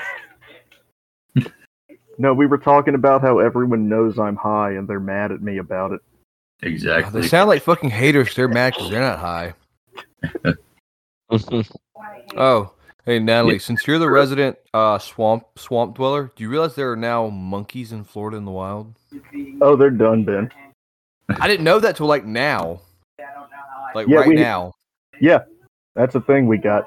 No, 2.17 2.33
we 2.33 2.45
were 2.45 2.57
talking 2.57 2.95
about 2.95 3.19
how 3.21 3.39
everyone 3.39 3.89
knows 3.89 4.17
I'm 4.17 4.37
high 4.37 4.71
and 4.71 4.87
they're 4.87 5.01
mad 5.01 5.33
at 5.33 5.41
me 5.41 5.57
about 5.57 5.91
it. 5.91 5.99
exactly. 6.61 7.19
They 7.21 7.27
sound 7.27 7.49
like 7.49 7.61
fucking 7.61 7.89
haters. 7.89 8.33
They're 8.33 8.47
mad 8.47 8.73
because 8.73 8.89
they're 8.89 9.01
not 9.01 9.19
high. 9.19 9.53
Oh, 12.37 12.71
hey 13.05 13.19
Natalie, 13.19 13.59
since 13.59 13.85
you're 13.87 13.99
the 13.99 14.09
resident 14.09 14.57
uh, 14.73 14.97
swamp 14.99 15.43
swamp 15.57 15.95
dweller, 15.95 16.31
do 16.35 16.43
you 16.43 16.49
realize 16.49 16.75
there 16.75 16.91
are 16.91 16.95
now 16.95 17.27
monkeys 17.29 17.91
in 17.91 18.03
Florida 18.05 18.37
in 18.37 18.45
the 18.45 18.51
wild? 18.51 18.93
Oh, 19.61 19.75
they're 19.75 19.89
done, 19.89 20.23
Ben. 20.23 20.49
I 21.41 21.47
didn't 21.47 21.63
know 21.65 21.79
that 21.79 21.97
till 21.97 22.05
like 22.07 22.25
now. 22.25 22.79
Like 23.95 24.07
Yeah, 24.07 24.17
right 24.17 24.27
we- 24.29 24.35
now. 24.35 24.73
Yeah, 25.21 25.39
that's 25.95 26.13
a 26.15 26.21
thing 26.21 26.47
we 26.47 26.57
got. 26.57 26.85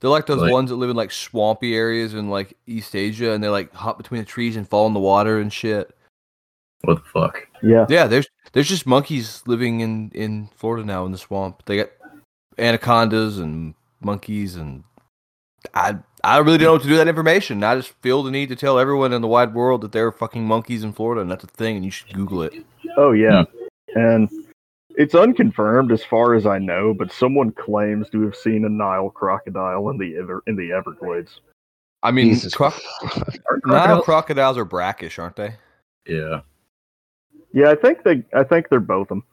They're 0.00 0.10
like 0.10 0.26
those 0.26 0.42
Like- 0.42 0.52
ones 0.52 0.70
that 0.70 0.76
live 0.76 0.90
in 0.90 0.96
like 0.96 1.10
swampy 1.12 1.74
areas 1.74 2.14
in 2.14 2.28
like 2.30 2.56
East 2.66 2.94
Asia 2.94 3.32
and 3.32 3.42
they 3.42 3.48
like 3.48 3.72
hop 3.74 3.96
between 3.98 4.20
the 4.20 4.24
trees 4.26 4.56
and 4.56 4.68
fall 4.68 4.86
in 4.86 4.94
the 4.94 5.00
water 5.00 5.38
and 5.40 5.52
shit. 5.52 5.94
what 6.82 6.94
the 7.02 7.10
fuck? 7.10 7.48
Yeah. 7.62 7.86
Yeah, 7.88 8.06
there's 8.06 8.28
there's 8.52 8.68
just 8.68 8.86
monkeys 8.86 9.42
living 9.46 9.80
in 9.80 10.10
in 10.14 10.48
Florida 10.54 10.84
now 10.86 11.04
in 11.06 11.10
the 11.12 11.18
swamp. 11.18 11.64
They 11.66 11.76
got 11.78 11.88
anacondas 12.56 13.38
and 13.38 13.74
monkeys 14.00 14.54
and 14.54 14.84
I 15.74 15.98
I 16.22 16.38
really 16.38 16.58
don't 16.58 16.66
know 16.66 16.72
what 16.74 16.82
to 16.82 16.86
do 16.88 16.92
with 16.94 17.00
that 17.00 17.08
information. 17.08 17.64
I 17.64 17.74
just 17.76 17.90
feel 18.00 18.22
the 18.22 18.30
need 18.30 18.48
to 18.50 18.56
tell 18.56 18.78
everyone 18.78 19.12
in 19.12 19.22
the 19.22 19.28
wide 19.28 19.54
world 19.54 19.80
that 19.80 19.90
there 19.92 20.06
are 20.06 20.12
fucking 20.12 20.44
monkeys 20.44 20.84
in 20.84 20.92
Florida 20.92 21.20
and 21.20 21.30
that's 21.30 21.42
a 21.44 21.48
thing 21.48 21.74
and 21.76 21.84
you 21.84 21.90
should 21.90 22.12
Google 22.12 22.42
it. 22.42 22.54
Oh, 22.96 23.10
yeah. 23.12 23.42
Hmm. 23.94 23.98
And 23.98 24.30
it's 24.98 25.14
unconfirmed 25.14 25.90
as 25.92 26.04
far 26.04 26.34
as 26.34 26.44
I 26.44 26.58
know, 26.58 26.92
but 26.92 27.10
someone 27.10 27.52
claims 27.52 28.10
to 28.10 28.20
have 28.22 28.36
seen 28.36 28.64
a 28.66 28.68
Nile 28.68 29.08
crocodile 29.08 29.88
in 29.88 29.96
the 29.96 30.16
Ever- 30.18 30.42
in 30.46 30.56
the 30.56 30.72
Everglades. 30.72 31.40
I 32.02 32.10
mean, 32.10 32.28
Jesus 32.34 32.54
croc- 32.54 32.78
Nile 33.02 33.22
crocodiles- 33.64 34.04
crocodiles 34.04 34.58
are 34.58 34.64
brackish, 34.66 35.18
aren't 35.18 35.36
they? 35.36 35.54
Yeah. 36.06 36.40
Yeah, 37.54 37.70
I 37.70 37.76
think 37.76 38.02
they 38.04 38.22
I 38.34 38.44
think 38.44 38.68
they're 38.68 38.80
both 38.80 39.08
them. 39.08 39.24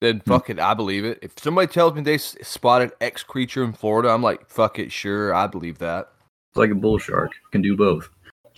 Then 0.00 0.20
fuck 0.20 0.50
it, 0.50 0.58
I 0.58 0.74
believe 0.74 1.04
it. 1.04 1.18
If 1.22 1.32
somebody 1.38 1.66
tells 1.68 1.94
me 1.94 2.00
they 2.02 2.14
s- 2.14 2.36
spotted 2.42 2.90
X 3.00 3.22
creature 3.22 3.62
in 3.62 3.72
Florida, 3.72 4.08
I'm 4.08 4.22
like, 4.22 4.48
fuck 4.48 4.78
it, 4.78 4.90
sure, 4.90 5.32
I 5.34 5.46
believe 5.46 5.78
that. 5.78 6.10
It's 6.50 6.56
like 6.56 6.70
a 6.70 6.74
bull 6.74 6.98
shark. 6.98 7.30
Can 7.52 7.62
do 7.62 7.76
both. 7.76 8.08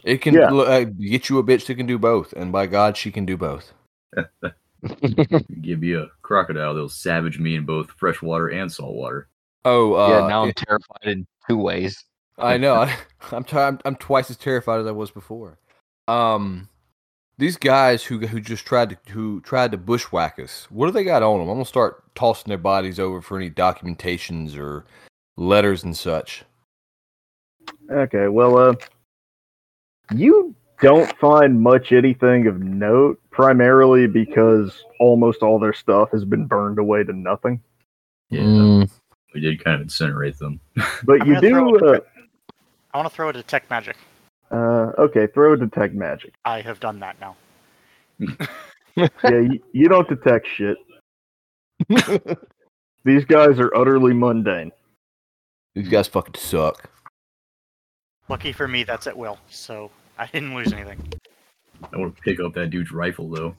It 0.05 0.19
can 0.23 0.35
Yeah. 0.35 0.53
uh, 0.55 0.85
get 0.85 1.29
you 1.29 1.39
a 1.39 1.45
bitch 1.45 1.67
that 1.67 1.75
can 1.75 1.87
do 1.87 1.99
both, 1.99 2.33
and 2.33 2.51
by 2.53 2.67
God, 2.67 2.97
she 2.97 3.11
can 3.11 3.27
do 3.27 3.37
both. 3.37 3.73
Give 5.63 5.81
me 5.81 5.95
a 5.95 6.07
crocodile 6.23 6.75
that'll 6.75 6.89
savage 6.89 7.39
me 7.39 7.57
in 7.57 7.65
both 7.65 7.91
freshwater 7.91 8.49
and 8.49 8.71
saltwater. 8.71 9.29
Oh, 9.65 9.95
uh, 9.95 10.09
yeah, 10.09 10.29
now 10.29 10.45
I'm 10.45 10.53
terrified 10.53 11.05
in 11.05 11.27
two 11.49 11.57
ways. 11.57 12.05
I 12.39 12.59
know. 12.59 12.75
I, 12.75 12.95
I'm, 13.33 13.45
t- 13.45 13.57
I'm 13.57 13.79
I'm 13.85 13.97
twice 13.97 14.31
as 14.31 14.37
terrified 14.37 14.81
as 14.81 14.87
I 14.87 14.93
was 14.93 15.11
before. 15.11 15.59
Um, 16.09 16.69
these 17.39 17.57
guys 17.57 18.05
who 18.05 18.19
who 18.27 18.41
just 18.41 18.67
tried 18.67 18.91
to 18.91 19.13
who 19.13 19.41
tried 19.41 19.73
to 19.73 19.79
bushwhack 19.79 20.39
us. 20.39 20.67
What 20.71 20.87
do 20.87 20.93
they 20.93 21.05
got 21.05 21.23
on 21.23 21.41
them? 21.41 21.49
I'm 21.49 21.57
gonna 21.57 21.65
start 21.65 22.15
tossing 22.15 22.51
their 22.51 22.59
bodies 22.59 23.01
over 23.01 23.23
for 23.23 23.37
any 23.39 23.51
documentations 23.51 24.59
or 24.59 24.85
letters 25.37 25.83
and 25.83 25.97
such. 25.97 26.45
Okay, 27.91 28.29
well, 28.29 28.59
uh, 28.59 28.75
you 30.15 30.55
don't 30.81 31.17
find 31.19 31.61
much 31.61 31.93
anything 31.93 32.47
of 32.47 32.61
note, 32.61 33.21
primarily 33.31 34.07
because 34.07 34.83
almost 35.01 35.43
all 35.43 35.59
their 35.59 35.73
stuff 35.73 36.11
has 36.13 36.25
been 36.25 36.47
burned 36.47 36.79
away 36.79 37.05
to 37.05 37.13
nothing. 37.13 37.61
Yeah. 38.31 38.41
Mm, 38.43 38.91
We 39.35 39.41
did 39.41 39.63
kind 39.63 39.81
of 39.81 39.87
incinerate 39.89 40.39
them. 40.39 40.61
But 41.05 41.23
I'm 41.23 41.29
you 41.29 41.35
gonna 41.41 41.49
throw 41.51 41.79
do, 41.79 41.87
a- 41.87 41.93
uh, 41.97 42.01
I 42.93 42.99
want 42.99 43.09
to 43.09 43.15
throw 43.15 43.29
a 43.29 43.33
detect 43.33 43.71
magic. 43.71 43.97
uh, 44.51 44.93
okay, 44.99 45.27
throw 45.27 45.53
a 45.55 45.57
detect 45.57 45.95
magic. 45.95 46.35
I 46.45 46.61
have 46.61 46.81
done 46.81 47.01
that 47.01 47.17
now. 47.21 47.37
Yeah, 48.97 49.41
you, 49.41 49.61
you 49.73 49.89
don't 49.89 50.09
detect 50.09 50.47
shit. 50.47 50.77
These 53.05 53.25
guys 53.25 53.59
are 53.59 53.75
utterly 53.77 54.15
mundane. 54.15 54.71
These 55.75 55.89
guys 55.89 56.07
fucking 56.07 56.37
suck. 56.37 56.89
Lucky 58.29 58.53
for 58.53 58.69
me, 58.69 58.85
that's 58.85 59.09
at 59.09 59.17
will, 59.17 59.39
so 59.51 59.91
I 60.19 60.27
didn't 60.27 60.55
lose 60.55 60.73
anything. 60.73 61.13
I 61.93 61.97
want 61.99 62.17
to 62.17 62.23
pick 62.23 62.41
up 62.41 62.55
that 62.55 62.71
dude's 62.71 62.93
rifle 62.93 63.29
though. 63.29 63.55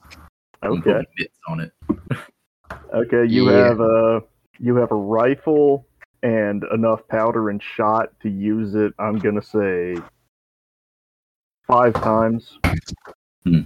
Okay. 0.64 1.04
bits 1.16 1.38
on 1.48 1.60
it. 1.60 1.72
Okay, 2.92 3.24
you 3.26 3.50
Yeah. 3.50 3.68
have 3.68 3.80
a 3.80 4.22
you 4.58 4.74
have 4.76 4.90
a 4.90 4.96
rifle 4.96 5.86
and 6.22 6.64
enough 6.72 7.06
powder 7.08 7.50
and 7.50 7.62
shot 7.62 8.10
to 8.22 8.28
use 8.28 8.74
it. 8.74 8.92
I'm 8.98 9.18
gonna 9.18 9.42
say 9.42 9.96
five 11.66 11.94
times. 11.94 12.58
Hmm. 13.44 13.60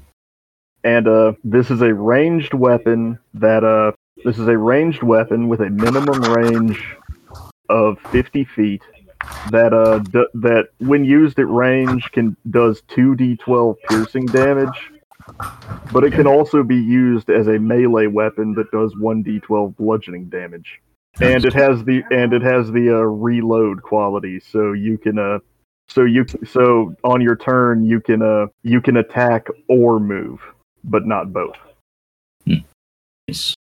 And 0.85 1.07
uh, 1.09 1.33
this 1.45 1.71
is 1.71 1.81
a 1.83 1.95
ranged 1.95 2.55
weapon 2.55 3.19
that 3.35 3.63
uh, 3.65 3.93
this 4.25 4.39
is 4.39 4.49
a 4.49 4.57
ranged 4.57 5.03
weapon 5.03 5.49
with 5.49 5.61
a 5.61 5.71
minimum 5.71 6.21
range 6.23 6.83
of 7.69 7.99
50 8.11 8.45
feet. 8.45 8.83
That 9.51 9.73
uh, 9.75 9.99
d- 9.99 10.27
that 10.35 10.69
when 10.79 11.05
used 11.05 11.39
at 11.39 11.49
range 11.49 12.11
can 12.13 12.37
does 12.51 12.83
2d12 12.89 13.77
piercing 13.89 14.27
damage 14.27 14.91
but 15.93 16.03
it 16.03 16.13
can 16.13 16.27
also 16.27 16.63
be 16.63 16.77
used 16.77 17.31
as 17.31 17.47
a 17.47 17.59
melee 17.59 18.07
weapon 18.07 18.53
that 18.55 18.71
does 18.73 18.93
1d12 18.95 19.77
bludgeoning 19.77 20.29
damage. 20.29 20.81
And 21.21 21.45
it 21.45 21.53
has 21.53 21.85
the 21.85 22.03
and 22.11 22.33
it 22.33 22.43
has 22.43 22.71
the 22.73 22.91
uh, 22.91 23.03
reload 23.03 23.83
quality 23.83 24.41
so 24.41 24.73
you 24.73 24.97
can 24.99 25.19
uh 25.19 25.39
so 25.89 26.05
you 26.05 26.25
so 26.47 26.95
on 27.05 27.21
your 27.21 27.37
turn 27.37 27.85
you 27.85 28.01
can 28.01 28.23
uh 28.23 28.47
you 28.63 28.81
can 28.81 28.97
attack 28.97 29.49
or 29.69 30.01
move 30.01 30.41
but 30.85 31.07
not 31.07 31.33
both. 31.33 31.57
Nice. 32.47 33.55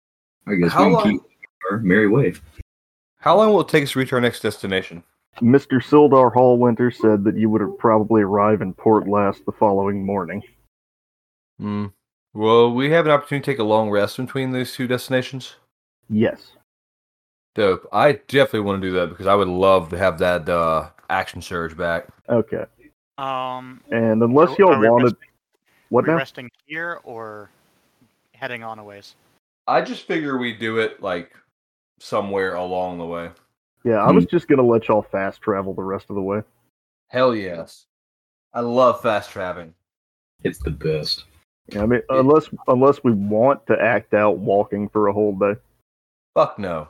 I 0.47 0.55
guess 0.55 0.73
How 0.73 0.85
we 0.85 0.85
can 0.85 0.93
long- 0.93 1.13
keep 1.13 1.23
our 1.71 1.79
merry 1.79 2.09
wave 2.09 2.41
How 3.21 3.37
long 3.37 3.53
will 3.53 3.61
it 3.63 3.69
take 3.69 3.83
us 3.85 3.93
to 3.93 3.99
reach 3.99 4.13
our 4.13 4.21
next 4.21 4.41
destination? 4.41 5.03
Mr 5.39 5.81
sildar 5.83 6.33
hallwinter 6.35 6.91
said 6.95 7.23
that 7.25 7.37
you 7.37 7.49
would 7.49 7.79
probably 7.79 8.23
arrive 8.23 8.61
in 8.61 8.75
port 8.75 9.05
llast 9.07 9.45
the 9.45 9.53
following 9.53 10.05
morning 10.05 10.43
Hmm. 11.61 11.87
Well, 12.35 12.73
we 12.73 12.91
have 12.91 13.07
an 13.07 13.11
opportunity 13.13 13.45
to 13.45 13.51
take 13.53 13.59
a 13.59 13.65
long 13.65 13.91
rest 13.91 14.17
between 14.17 14.53
these 14.53 14.73
two 14.75 14.87
destinations. 14.87 15.57
yes 16.09 16.53
Dope. 17.55 17.89
I 17.93 18.13
definitely 18.13 18.61
want 18.61 18.81
to 18.83 18.89
do 18.89 18.95
that 18.95 19.09
because 19.09 19.27
I 19.27 19.35
would 19.35 19.49
love 19.49 19.89
to 19.91 19.99
have 19.99 20.19
that 20.21 20.49
uh, 20.49 20.91
action 21.11 21.43
surge 21.43 21.77
back. 21.77 22.07
okay 22.29 22.65
Um, 23.17 23.81
and 23.91 24.23
unless 24.23 24.51
are- 24.51 24.57
y'all 24.59 24.75
are 24.75 24.81
we 24.81 24.89
wanted 24.89 25.05
resting- 25.05 25.29
what 25.91 26.05
are 26.05 26.09
we 26.09 26.13
now 26.13 26.19
resting 26.19 26.51
here 26.67 27.01
or 27.05 27.51
heading 28.35 28.63
on 28.63 28.79
a 28.79 28.85
ways? 28.85 29.15
I 29.67 29.81
just 29.83 30.07
figure 30.07 30.37
we 30.39 30.53
do 30.53 30.79
it 30.79 31.01
like 31.03 31.33
somewhere 31.99 32.55
along 32.55 32.99
the 32.99 33.07
way. 33.07 33.31
Yeah 33.89 34.03
i 34.05 34.11
was 34.11 34.27
just 34.27 34.49
gonna 34.49 34.63
let 34.63 34.89
y'all 34.89 35.03
fast 35.03 35.41
travel 35.41 35.73
the 35.75 35.83
rest 35.83 36.07
of 36.11 36.17
the 36.17 36.23
way 36.23 36.43
Hell 37.09 37.35
yes. 37.35 37.87
I 38.53 38.61
love 38.61 39.01
fast 39.01 39.31
traveling. 39.31 39.75
It's 40.43 40.59
the 40.59 40.71
best. 40.71 41.25
Yeah, 41.69 41.83
I 41.83 41.87
mean, 41.87 42.03
unless 42.11 42.49
unless 42.67 43.03
we 43.03 43.13
want 43.13 43.67
to 43.67 43.81
act 43.81 44.15
out 44.15 44.39
walking 44.39 44.89
for 44.89 45.09
a 45.09 45.13
whole 45.13 45.37
day. 45.37 45.55
Fuck 46.35 46.59
no. 46.59 46.89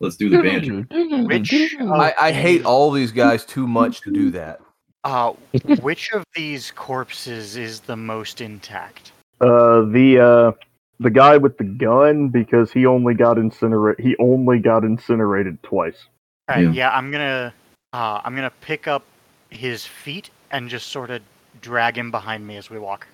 Let's 0.00 0.16
do 0.16 0.28
the 0.28 0.42
banjo. 0.42 0.84
Which 1.26 1.52
I, 1.80 2.14
I 2.20 2.32
hate 2.32 2.64
all 2.64 2.90
these 2.90 3.12
guys 3.12 3.44
too 3.44 3.66
much 3.66 4.02
to 4.02 4.10
do 4.10 4.30
that. 4.32 4.60
Uh, 5.02 5.32
which 5.80 6.10
of 6.12 6.24
these 6.34 6.70
corpses 6.72 7.56
is 7.56 7.80
the 7.80 7.96
most 7.96 8.40
intact? 8.40 9.12
Uh, 9.40 9.82
the 9.82 10.18
uh, 10.20 10.52
the 11.00 11.10
guy 11.10 11.36
with 11.36 11.56
the 11.58 11.64
gun 11.64 12.28
because 12.28 12.70
he 12.70 12.86
only 12.86 13.14
got 13.14 13.38
incinerated. 13.38 14.04
He 14.04 14.16
only 14.18 14.58
got 14.58 14.84
incinerated 14.84 15.62
twice. 15.62 16.06
All 16.48 16.56
right, 16.56 16.64
Yeah. 16.64 16.72
yeah, 16.72 16.90
I'm 16.90 17.10
gonna, 17.10 17.54
uh, 17.92 18.20
I'm 18.24 18.34
gonna 18.34 18.52
pick 18.60 18.86
up 18.86 19.04
his 19.50 19.86
feet 19.86 20.30
and 20.50 20.68
just 20.68 20.88
sort 20.88 21.10
of 21.10 21.22
drag 21.60 21.96
him 21.96 22.10
behind 22.10 22.46
me 22.46 22.56
as 22.56 22.68
we 22.68 22.78
walk. 22.78 23.06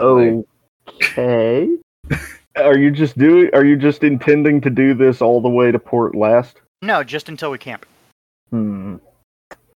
Okay. 0.00 1.76
are 2.56 2.76
you 2.76 2.90
just 2.90 3.16
doing? 3.16 3.50
Are 3.54 3.64
you 3.64 3.76
just 3.76 4.04
intending 4.04 4.60
to 4.62 4.70
do 4.70 4.92
this 4.94 5.22
all 5.22 5.40
the 5.40 5.48
way 5.48 5.72
to 5.72 5.78
Port 5.78 6.14
Llast? 6.14 6.54
No, 6.82 7.02
just 7.02 7.28
until 7.28 7.50
we 7.50 7.58
camp. 7.58 7.86
Hmm. 8.50 8.96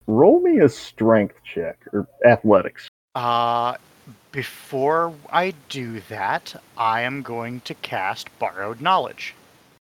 roll 0.07 0.41
me 0.41 0.59
a 0.61 0.69
strength 0.69 1.35
check 1.43 1.79
or 1.93 2.07
athletics. 2.25 2.89
Uh, 3.15 3.77
before 4.31 5.15
I 5.31 5.55
do 5.69 6.01
that, 6.09 6.55
I 6.77 7.01
am 7.01 7.23
going 7.23 7.61
to 7.63 7.75
cast 7.75 8.29
Borrowed 8.39 8.81
Knowledge, 8.81 9.35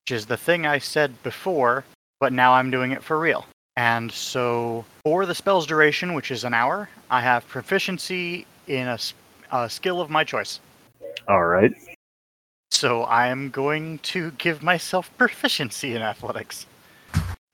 which 0.04 0.12
is 0.16 0.26
the 0.26 0.36
thing 0.36 0.64
I 0.64 0.78
said 0.78 1.22
before, 1.22 1.84
but 2.20 2.32
now 2.32 2.52
I'm 2.52 2.70
doing 2.70 2.92
it 2.92 3.02
for 3.02 3.18
real. 3.18 3.46
And 3.76 4.10
so, 4.10 4.84
for 5.04 5.24
the 5.24 5.34
spell's 5.34 5.66
duration, 5.66 6.14
which 6.14 6.30
is 6.30 6.44
an 6.44 6.52
hour, 6.52 6.88
I 7.10 7.20
have 7.20 7.46
proficiency 7.46 8.46
in 8.66 8.88
a 9.52 9.68
skill 9.68 10.00
of 10.00 10.10
my 10.10 10.24
choice. 10.24 10.60
All 11.28 11.44
right. 11.44 11.72
So 12.70 13.02
I 13.02 13.28
am 13.28 13.50
going 13.50 13.98
to 14.00 14.32
give 14.32 14.62
myself 14.62 15.10
proficiency 15.18 15.94
in 15.94 16.02
athletics, 16.02 16.66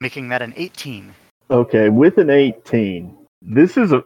making 0.01 0.29
that 0.29 0.41
an 0.41 0.53
18. 0.55 1.13
Okay, 1.51 1.89
with 1.89 2.17
an 2.17 2.29
18, 2.29 3.15
this 3.41 3.77
is 3.77 3.91
a 3.91 4.03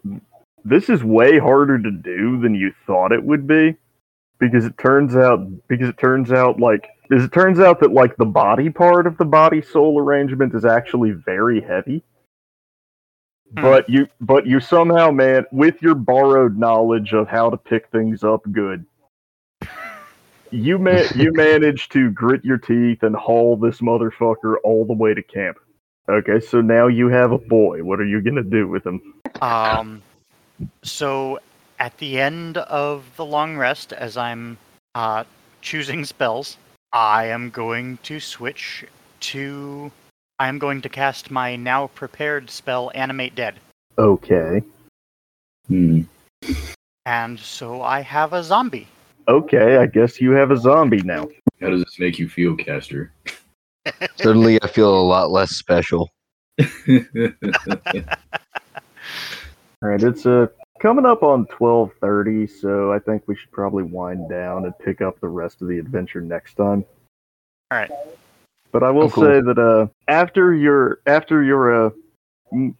this 0.66 0.90
is 0.90 1.04
way 1.06 1.40
harder 1.40 1.82
to 1.82 1.90
do 1.90 2.40
than 2.42 2.54
you 2.54 2.74
thought 2.86 3.14
it 3.14 3.24
would 3.24 3.48
be 3.48 3.78
because 4.40 4.66
it 4.66 4.78
turns 4.78 5.16
out 5.16 5.40
because 5.70 5.88
it 5.88 5.98
turns 5.98 6.34
out 6.34 6.60
like 6.60 6.90
because 7.10 7.26
it 7.26 7.34
turns 7.34 7.60
out 7.60 7.80
that 7.80 7.92
like 7.92 8.16
the 8.18 8.26
body 8.26 8.70
part 8.70 9.08
of 9.08 9.18
the 9.18 9.26
body 9.26 9.62
soul 9.62 10.00
arrangement 10.00 10.54
is 10.54 10.64
actually 10.64 11.12
very 11.12 11.60
heavy. 11.60 12.04
Hmm. 13.56 13.62
But 13.62 13.90
you 13.90 14.08
but 14.22 14.46
you 14.46 14.60
somehow 14.60 15.12
man 15.12 15.46
with 15.52 15.82
your 15.82 15.96
borrowed 15.96 16.58
knowledge 16.58 17.14
of 17.14 17.28
how 17.28 17.50
to 17.50 17.58
pick 17.58 17.90
things 17.90 18.24
up 18.24 18.42
good 18.52 18.86
you 20.52 20.78
man 20.78 21.06
you 21.16 21.32
managed 21.34 21.92
to 21.94 22.12
grit 22.12 22.44
your 22.44 22.58
teeth 22.58 23.04
and 23.04 23.16
haul 23.16 23.58
this 23.58 23.82
motherfucker 23.82 24.56
all 24.64 24.86
the 24.86 24.94
way 24.94 25.14
to 25.14 25.22
camp. 25.22 25.58
Okay, 26.08 26.40
so 26.40 26.60
now 26.60 26.88
you 26.88 27.08
have 27.10 27.32
a 27.32 27.38
boy. 27.38 27.84
What 27.84 28.00
are 28.00 28.06
you 28.06 28.22
gonna 28.22 28.44
do 28.44 28.68
with 28.68 28.86
him? 28.86 29.14
Um, 29.42 30.02
so 30.84 31.40
at 31.80 31.96
the 32.00 32.20
end 32.20 32.58
of 32.58 33.06
the 33.16 33.26
long 33.26 33.56
rest, 33.56 33.94
as 33.94 34.18
I'm 34.18 34.58
uh, 34.96 35.24
choosing 35.62 36.04
spells, 36.04 36.58
I 36.92 37.26
am 37.26 37.50
going 37.50 37.98
to 38.04 38.20
switch 38.20 38.86
to. 39.20 39.92
I 40.40 40.48
am 40.48 40.58
going 40.58 40.82
to 40.82 40.90
cast 40.90 41.30
my 41.30 41.56
now 41.56 41.88
prepared 41.88 42.50
spell, 42.50 42.92
Animate 42.96 43.36
Dead. 43.36 43.56
Okay. 43.98 44.62
Hmm. 45.68 46.02
And 47.06 47.40
so 47.40 47.82
I 47.82 48.02
have 48.02 48.34
a 48.34 48.44
zombie. 48.44 48.88
Okay, 49.28 49.78
I 49.78 49.86
guess 49.86 50.20
you 50.20 50.32
have 50.32 50.50
a 50.50 50.58
zombie 50.58 51.04
now. 51.04 51.28
How 51.62 51.70
does 51.70 51.84
this 51.84 52.00
make 52.00 52.18
you 52.18 52.28
feel, 52.28 52.56
Castor? 52.56 53.12
Suddenly, 54.16 54.60
I 54.64 54.68
feel 54.68 54.98
a 54.98 55.02
lot 55.02 55.30
less 55.30 55.52
special. 55.52 56.10
All 56.60 56.68
right, 59.82 60.02
it's 60.02 60.26
uh 60.26 60.48
coming 60.80 61.06
up 61.06 61.24
on 61.24 61.46
twelve 61.48 61.92
thirty, 62.02 62.48
so 62.48 62.92
I 62.92 63.00
think 63.00 63.24
we 63.28 63.36
should 63.36 63.52
probably 63.52 63.84
wind 63.84 64.30
down 64.30 64.66
and 64.66 64.78
pick 64.80 65.02
up 65.02 65.20
the 65.20 65.28
rest 65.28 65.62
of 65.62 65.68
the 65.68 65.80
adventure 65.80 66.22
next 66.22 66.56
time. 66.56 66.86
All 67.72 67.78
right. 67.78 67.92
But 68.72 68.84
I 68.84 68.92
will 68.92 69.04
Oh, 69.04 69.10
cool. 69.10 69.24
say 69.24 69.42
that 69.42 69.58
uh 69.58 69.88
after 70.08 70.54
your 70.54 71.00
after 71.06 71.44
your 71.44 71.88
uh 71.88 71.90
m- 72.54 72.76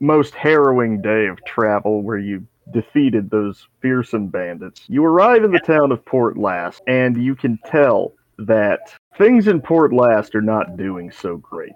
most 0.00 0.34
harrowing 0.34 1.00
day 1.00 1.26
of 1.26 1.44
travel, 1.44 2.02
where 2.02 2.18
you 2.18 2.46
defeated 2.72 3.30
those 3.30 3.66
fearsome 3.80 4.28
bandits, 4.28 4.84
you 4.88 5.04
arrive 5.04 5.44
in 5.44 5.52
the 5.52 5.60
town 5.60 5.92
of 5.92 6.04
Port 6.04 6.36
Llast, 6.36 6.80
and 6.86 7.22
you 7.22 7.34
can 7.34 7.58
tell 7.66 8.12
that 8.38 8.94
things 9.16 9.46
in 9.48 9.60
Port 9.60 9.92
Llast 9.92 10.34
are 10.34 10.42
not 10.42 10.76
doing 10.76 11.10
so 11.10 11.36
great. 11.36 11.72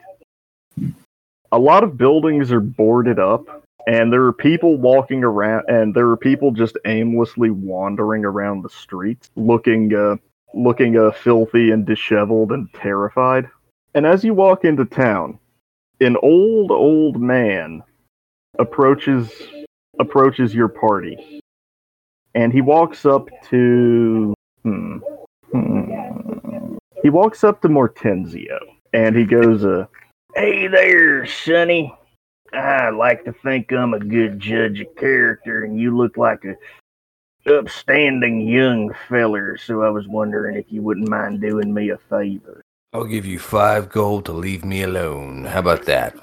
A 1.53 1.59
lot 1.59 1.85
of 1.85 1.97
buildings 1.97 2.51
are 2.51 2.61
boarded 2.61 3.19
up, 3.19 3.63
and 3.87 4.13
there 4.13 4.25
are 4.25 4.33
people 4.33 4.77
walking 4.77 5.23
around, 5.23 5.65
and 5.69 5.95
there 5.95 6.09
are 6.09 6.17
people 6.17 6.51
just 6.51 6.77
aimlessly 6.87 7.51
wandering 7.51 8.25
around 8.25 8.63
the 8.63 8.69
streets, 8.69 9.31
looking, 9.37 9.95
uh, 9.95 10.17
looking 10.55 10.99
uh, 10.99 11.13
filthy 11.13 11.71
and 11.71 11.87
disheveled 11.87 12.51
and 12.51 12.73
terrified. 12.75 13.49
And 13.95 14.05
as 14.05 14.25
you 14.25 14.35
walk 14.35 14.65
into 14.65 14.85
town, 14.85 15.39
an 16.01 16.17
old, 16.23 16.71
old 16.71 17.21
man 17.21 17.83
approaches 18.59 19.31
approaches 19.99 20.55
your 20.55 20.69
party, 20.69 21.41
and 22.35 22.53
he 22.53 22.61
walks 22.61 23.07
up 23.07 23.29
to 23.51 24.35
hmm, 24.63 24.99
hmm. 25.53 26.77
he 27.03 27.09
walks 27.09 27.45
up 27.45 27.63
to 27.63 27.69
Mortenzio, 27.69 28.59
and 28.93 29.17
he 29.17 29.25
goes, 29.25 29.65
uh, 29.65 29.87
"Hey 30.35 30.67
there, 30.67 31.25
Sonny. 31.27 31.95
I 32.53 32.91
like 32.91 33.25
to 33.25 33.33
think 33.33 33.73
I'm 33.73 33.95
a 33.95 34.01
good 34.01 34.41
judge 34.41 34.81
of 34.81 34.95
character, 34.97 35.65
and 35.65 35.79
you 35.79 35.97
look 35.97 36.17
like 36.17 36.45
a 36.45 36.57
upstanding 37.53 38.41
young 38.41 38.93
feller. 39.09 39.57
So 39.57 39.83
I 39.83 39.91
was 39.91 40.09
wondering 40.09 40.57
if 40.57 40.67
you 40.69 40.83
wouldn't 40.83 41.09
mind 41.09 41.41
doing 41.41 41.73
me 41.73 41.91
a 41.91 41.99
favor." 42.11 42.63
I'll 42.93 43.05
give 43.05 43.27
you 43.27 43.39
five 43.39 43.91
gold 43.91 44.25
to 44.27 44.33
leave 44.33 44.65
me 44.65 44.83
alone. 44.83 45.45
How 45.45 45.59
about 45.61 45.85
that? 45.85 46.17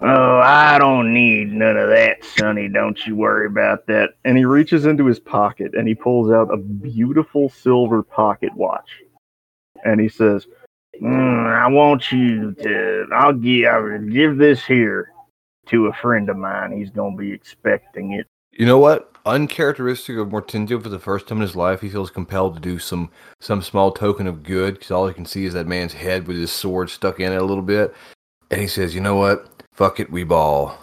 Oh, 0.00 0.38
I 0.38 0.78
don't 0.78 1.14
need 1.14 1.50
none 1.50 1.76
of 1.76 1.88
that, 1.88 2.22
Sonny. 2.24 2.68
Don't 2.68 3.06
you 3.06 3.16
worry 3.16 3.46
about 3.46 3.86
that. 3.86 4.10
And 4.24 4.36
he 4.36 4.44
reaches 4.44 4.84
into 4.84 5.06
his 5.06 5.18
pocket 5.18 5.74
and 5.74 5.88
he 5.88 5.94
pulls 5.94 6.30
out 6.30 6.52
a 6.52 6.58
beautiful 6.58 7.48
silver 7.48 8.02
pocket 8.02 8.54
watch. 8.54 9.02
And 9.84 10.00
he 10.00 10.08
says, 10.08 10.46
"Mm, 11.00 11.46
I 11.46 11.68
want 11.68 12.10
you 12.12 12.52
to, 12.52 13.06
I'll 13.12 13.32
give, 13.32 13.66
I'll 13.66 13.98
give 13.98 14.38
this 14.38 14.64
here 14.64 15.12
to 15.66 15.86
a 15.86 15.92
friend 15.94 16.28
of 16.28 16.36
mine. 16.36 16.72
He's 16.72 16.90
going 16.90 17.16
to 17.16 17.20
be 17.20 17.32
expecting 17.32 18.12
it. 18.12 18.26
You 18.52 18.66
know 18.66 18.78
what? 18.78 19.10
Uncharacteristic 19.26 20.16
of 20.18 20.28
Mortenzio 20.28 20.82
for 20.82 20.88
the 20.88 20.98
first 20.98 21.26
time 21.26 21.38
in 21.38 21.42
his 21.42 21.56
life, 21.56 21.80
he 21.80 21.88
feels 21.88 22.10
compelled 22.10 22.54
to 22.54 22.60
do 22.60 22.78
some 22.78 23.10
some 23.40 23.62
small 23.62 23.90
token 23.90 24.26
of 24.26 24.42
good 24.42 24.74
because 24.74 24.90
all 24.90 25.08
he 25.08 25.14
can 25.14 25.24
see 25.24 25.46
is 25.46 25.54
that 25.54 25.66
man's 25.66 25.94
head 25.94 26.26
with 26.26 26.36
his 26.36 26.52
sword 26.52 26.90
stuck 26.90 27.20
in 27.20 27.32
it 27.32 27.40
a 27.40 27.44
little 27.44 27.62
bit. 27.62 27.94
And 28.50 28.60
he 28.60 28.68
says, 28.68 28.94
"You 28.94 29.00
know 29.00 29.16
what? 29.16 29.48
Fuck 29.72 29.98
it, 29.98 30.12
we 30.12 30.24
ball." 30.24 30.78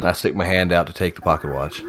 And 0.00 0.08
I 0.08 0.12
stick 0.12 0.34
my 0.34 0.44
hand 0.44 0.72
out 0.72 0.86
to 0.88 0.92
take 0.92 1.14
the 1.14 1.22
pocket 1.22 1.52
watch. 1.52 1.82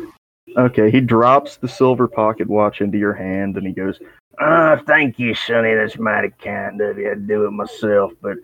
Okay, 0.58 0.90
he 0.90 1.02
drops 1.02 1.58
the 1.58 1.68
silver 1.68 2.08
pocket 2.08 2.48
watch 2.48 2.80
into 2.80 2.98
your 2.98 3.14
hand 3.14 3.58
and 3.58 3.68
he 3.68 3.74
goes, 3.74 4.00
Ah, 4.40 4.82
thank 4.86 5.18
you, 5.18 5.34
Sonny. 5.34 5.74
That's 5.74 5.98
mighty 5.98 6.30
kind 6.44 6.82
of 6.82 6.98
you. 6.98 7.12
I'd 7.12 7.28
do 7.28 7.46
it 7.46 7.52
myself, 7.52 8.12
but, 8.22 8.38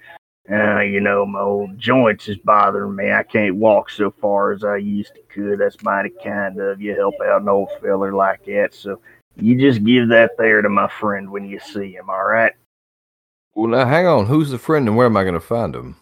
uh, 0.49 0.79
you 0.79 1.01
know, 1.01 1.25
my 1.25 1.41
old 1.41 1.77
joints 1.77 2.29
is 2.29 2.37
bothering 2.37 2.95
me. 2.95 3.11
I 3.11 3.23
can't 3.23 3.55
walk 3.55 3.89
so 3.89 4.11
far 4.11 4.51
as 4.51 4.63
I 4.63 4.77
used 4.77 5.15
to 5.15 5.21
could. 5.33 5.59
That's 5.59 5.83
mighty 5.83 6.11
kind 6.23 6.59
of 6.59 6.81
you. 6.81 6.95
Help 6.95 7.15
out 7.25 7.41
an 7.41 7.49
old 7.49 7.69
feller 7.81 8.13
like 8.13 8.45
that. 8.45 8.73
So 8.73 9.01
you 9.35 9.59
just 9.59 9.83
give 9.83 10.09
that 10.09 10.31
there 10.37 10.61
to 10.61 10.69
my 10.69 10.87
friend 10.87 11.29
when 11.29 11.45
you 11.45 11.59
see 11.59 11.93
him, 11.93 12.09
all 12.09 12.25
right? 12.25 12.53
Well, 13.53 13.67
now 13.67 13.85
hang 13.85 14.07
on. 14.07 14.27
Who's 14.27 14.49
the 14.49 14.57
friend, 14.57 14.87
and 14.87 14.95
where 14.95 15.07
am 15.07 15.17
I 15.17 15.23
going 15.23 15.33
to 15.33 15.39
find 15.41 15.75
him? 15.75 15.97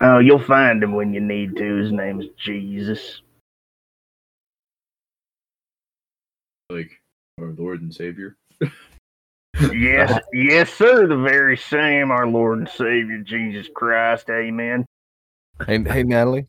Oh, 0.00 0.18
you'll 0.18 0.42
find 0.42 0.82
him 0.82 0.92
when 0.92 1.14
you 1.14 1.20
need 1.20 1.56
to. 1.56 1.76
His 1.76 1.90
name's 1.90 2.26
Jesus. 2.36 3.22
like 6.68 6.90
our 7.38 7.52
Lord 7.58 7.82
and 7.82 7.94
Savior. 7.94 8.34
Yes, 9.70 10.18
yes, 10.32 10.72
sir. 10.72 11.06
The 11.06 11.18
very 11.18 11.58
same, 11.58 12.10
our 12.10 12.26
Lord 12.26 12.60
and 12.60 12.68
Savior 12.68 13.18
Jesus 13.18 13.68
Christ. 13.74 14.30
Amen. 14.30 14.86
Hey, 15.66 15.82
hey, 15.82 16.02
Natalie. 16.02 16.46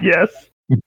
Yes. 0.00 0.30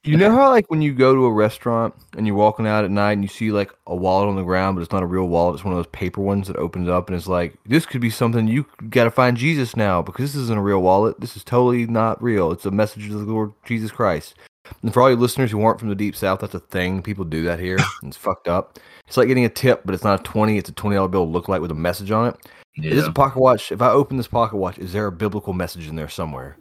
You 0.03 0.17
know 0.17 0.31
how 0.31 0.49
like 0.49 0.71
when 0.71 0.81
you 0.81 0.95
go 0.95 1.13
to 1.13 1.25
a 1.25 1.31
restaurant 1.31 1.93
and 2.17 2.25
you're 2.25 2.35
walking 2.35 2.65
out 2.65 2.83
at 2.83 2.89
night 2.89 3.11
and 3.11 3.21
you 3.21 3.27
see 3.27 3.51
like 3.51 3.71
a 3.85 3.95
wallet 3.95 4.27
on 4.27 4.35
the 4.35 4.41
ground, 4.41 4.75
but 4.75 4.81
it's 4.81 4.91
not 4.91 5.03
a 5.03 5.07
real 5.07 5.27
wallet. 5.27 5.55
It's 5.55 5.63
one 5.63 5.73
of 5.73 5.77
those 5.77 5.91
paper 5.91 6.21
ones 6.21 6.47
that 6.47 6.55
opens 6.55 6.89
up 6.89 7.07
and 7.07 7.15
it's 7.15 7.27
like 7.27 7.55
this 7.67 7.85
could 7.85 8.01
be 8.01 8.09
something 8.09 8.47
you 8.47 8.65
got 8.89 9.03
to 9.03 9.11
find 9.11 9.37
Jesus 9.37 9.75
now 9.75 10.01
because 10.01 10.33
this 10.33 10.41
isn't 10.41 10.57
a 10.57 10.63
real 10.63 10.81
wallet. 10.81 11.21
This 11.21 11.37
is 11.37 11.43
totally 11.43 11.85
not 11.85 12.21
real. 12.23 12.51
It's 12.51 12.65
a 12.65 12.71
message 12.71 13.05
of 13.05 13.11
the 13.11 13.31
Lord 13.31 13.53
Jesus 13.65 13.91
Christ. 13.91 14.33
And 14.81 14.93
for 14.93 15.01
all 15.01 15.09
your 15.09 15.17
listeners 15.17 15.51
who 15.51 15.61
aren't 15.61 15.79
from 15.79 15.89
the 15.89 15.95
deep 15.95 16.15
south, 16.15 16.39
that's 16.39 16.53
a 16.53 16.59
thing. 16.59 17.01
People 17.01 17.25
do 17.25 17.43
that 17.43 17.59
here. 17.59 17.77
and 17.77 17.87
it's 18.09 18.17
fucked 18.17 18.47
up. 18.47 18.79
It's 19.07 19.17
like 19.17 19.27
getting 19.27 19.45
a 19.45 19.49
tip, 19.49 19.81
but 19.85 19.95
it's 19.95 20.03
not 20.03 20.19
a 20.19 20.23
twenty. 20.23 20.57
It's 20.57 20.69
a 20.69 20.73
twenty 20.73 20.95
dollar 20.95 21.07
bill. 21.07 21.29
Look 21.29 21.47
like 21.47 21.61
with 21.61 21.71
a 21.71 21.75
message 21.75 22.11
on 22.11 22.27
it. 22.27 22.35
Is 22.75 22.95
this 22.95 23.07
a 23.07 23.11
pocket 23.11 23.39
watch? 23.39 23.71
If 23.71 23.81
I 23.81 23.89
open 23.89 24.17
this 24.17 24.27
pocket 24.27 24.57
watch, 24.57 24.77
is 24.77 24.93
there 24.93 25.07
a 25.07 25.11
biblical 25.11 25.53
message 25.53 25.87
in 25.87 25.95
there 25.95 26.09
somewhere? 26.09 26.57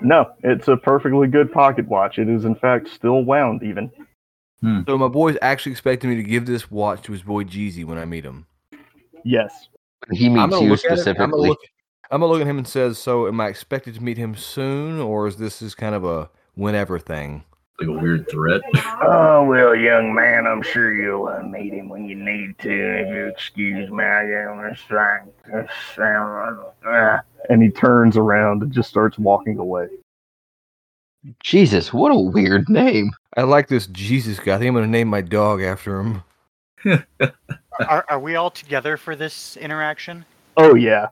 No, 0.00 0.30
it's 0.42 0.68
a 0.68 0.76
perfectly 0.76 1.28
good 1.28 1.52
pocket 1.52 1.86
watch. 1.86 2.18
It 2.18 2.28
is, 2.28 2.46
in 2.46 2.54
fact, 2.54 2.88
still 2.88 3.24
wound, 3.24 3.62
even. 3.62 3.90
Hmm. 4.62 4.80
So 4.86 4.96
my 4.96 5.08
boy's 5.08 5.36
actually 5.42 5.72
expecting 5.72 6.10
me 6.10 6.16
to 6.16 6.22
give 6.22 6.46
this 6.46 6.70
watch 6.70 7.02
to 7.02 7.12
his 7.12 7.22
boy 7.22 7.44
Jeezy 7.44 7.84
when 7.84 7.98
I 7.98 8.06
meet 8.06 8.24
him. 8.24 8.46
Yes. 9.24 9.68
He 10.12 10.28
meets 10.28 10.50
gonna 10.50 10.64
you 10.64 10.70
look. 10.70 10.80
I'm 10.84 10.88
gonna 10.88 10.96
specifically. 10.96 11.48
look. 11.48 11.58
I'm 12.10 12.20
gonna 12.20 12.32
look 12.32 12.40
at 12.40 12.46
him 12.46 12.58
and 12.58 12.66
says, 12.66 12.98
"So, 12.98 13.28
am 13.28 13.40
I 13.40 13.48
expected 13.48 13.94
to 13.94 14.02
meet 14.02 14.16
him 14.16 14.34
soon, 14.34 14.98
or 14.98 15.26
is 15.26 15.36
this 15.36 15.60
just 15.60 15.76
kind 15.76 15.94
of 15.94 16.04
a 16.04 16.30
whenever 16.60 16.98
thing?" 16.98 17.44
Like 17.80 17.88
a 17.88 17.92
weird 17.92 18.28
threat. 18.28 18.60
Oh, 19.00 19.46
well, 19.48 19.74
young 19.74 20.14
man, 20.14 20.46
I'm 20.46 20.60
sure 20.60 20.92
you'll 20.92 21.28
uh, 21.28 21.42
meet 21.42 21.72
him 21.72 21.88
when 21.88 22.04
you 22.04 22.14
need 22.14 22.58
to. 22.58 22.70
If 22.70 23.08
you 23.08 23.26
excuse 23.26 23.90
me, 23.90 24.04
I 24.04 24.22
am 24.22 24.60
a 24.60 24.76
strike. 24.76 25.22
Uh, 26.86 27.18
and 27.48 27.62
he 27.62 27.70
turns 27.70 28.18
around 28.18 28.62
and 28.62 28.70
just 28.70 28.90
starts 28.90 29.18
walking 29.18 29.56
away. 29.56 29.88
Jesus, 31.42 31.92
what 31.92 32.10
a 32.12 32.18
weird 32.18 32.68
name. 32.68 33.12
I 33.36 33.42
like 33.42 33.68
this 33.68 33.86
Jesus 33.86 34.38
guy. 34.38 34.56
I 34.56 34.58
think 34.58 34.68
I'm 34.68 34.74
gonna 34.74 34.86
name 34.86 35.08
my 35.08 35.22
dog 35.22 35.62
after 35.62 36.00
him. 36.00 36.22
Are, 37.80 38.04
are 38.08 38.20
we 38.20 38.36
all 38.36 38.50
together 38.50 38.96
for 38.96 39.16
this 39.16 39.56
interaction? 39.56 40.24
Oh 40.56 40.74
yeah. 40.74 41.08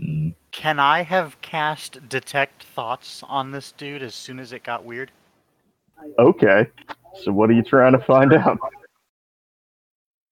Mm, 0.00 0.34
Can 0.54 0.78
I 0.78 1.02
have 1.02 1.40
cast 1.40 2.08
detect 2.08 2.62
thoughts 2.62 3.24
on 3.26 3.50
this 3.50 3.72
dude 3.72 4.04
as 4.04 4.14
soon 4.14 4.38
as 4.38 4.52
it 4.52 4.62
got 4.62 4.84
weird? 4.84 5.10
Okay. 6.16 6.68
So 7.22 7.32
what 7.32 7.50
are 7.50 7.54
you 7.54 7.62
trying 7.62 7.90
to 7.90 7.98
find 7.98 8.32
out? 8.32 8.58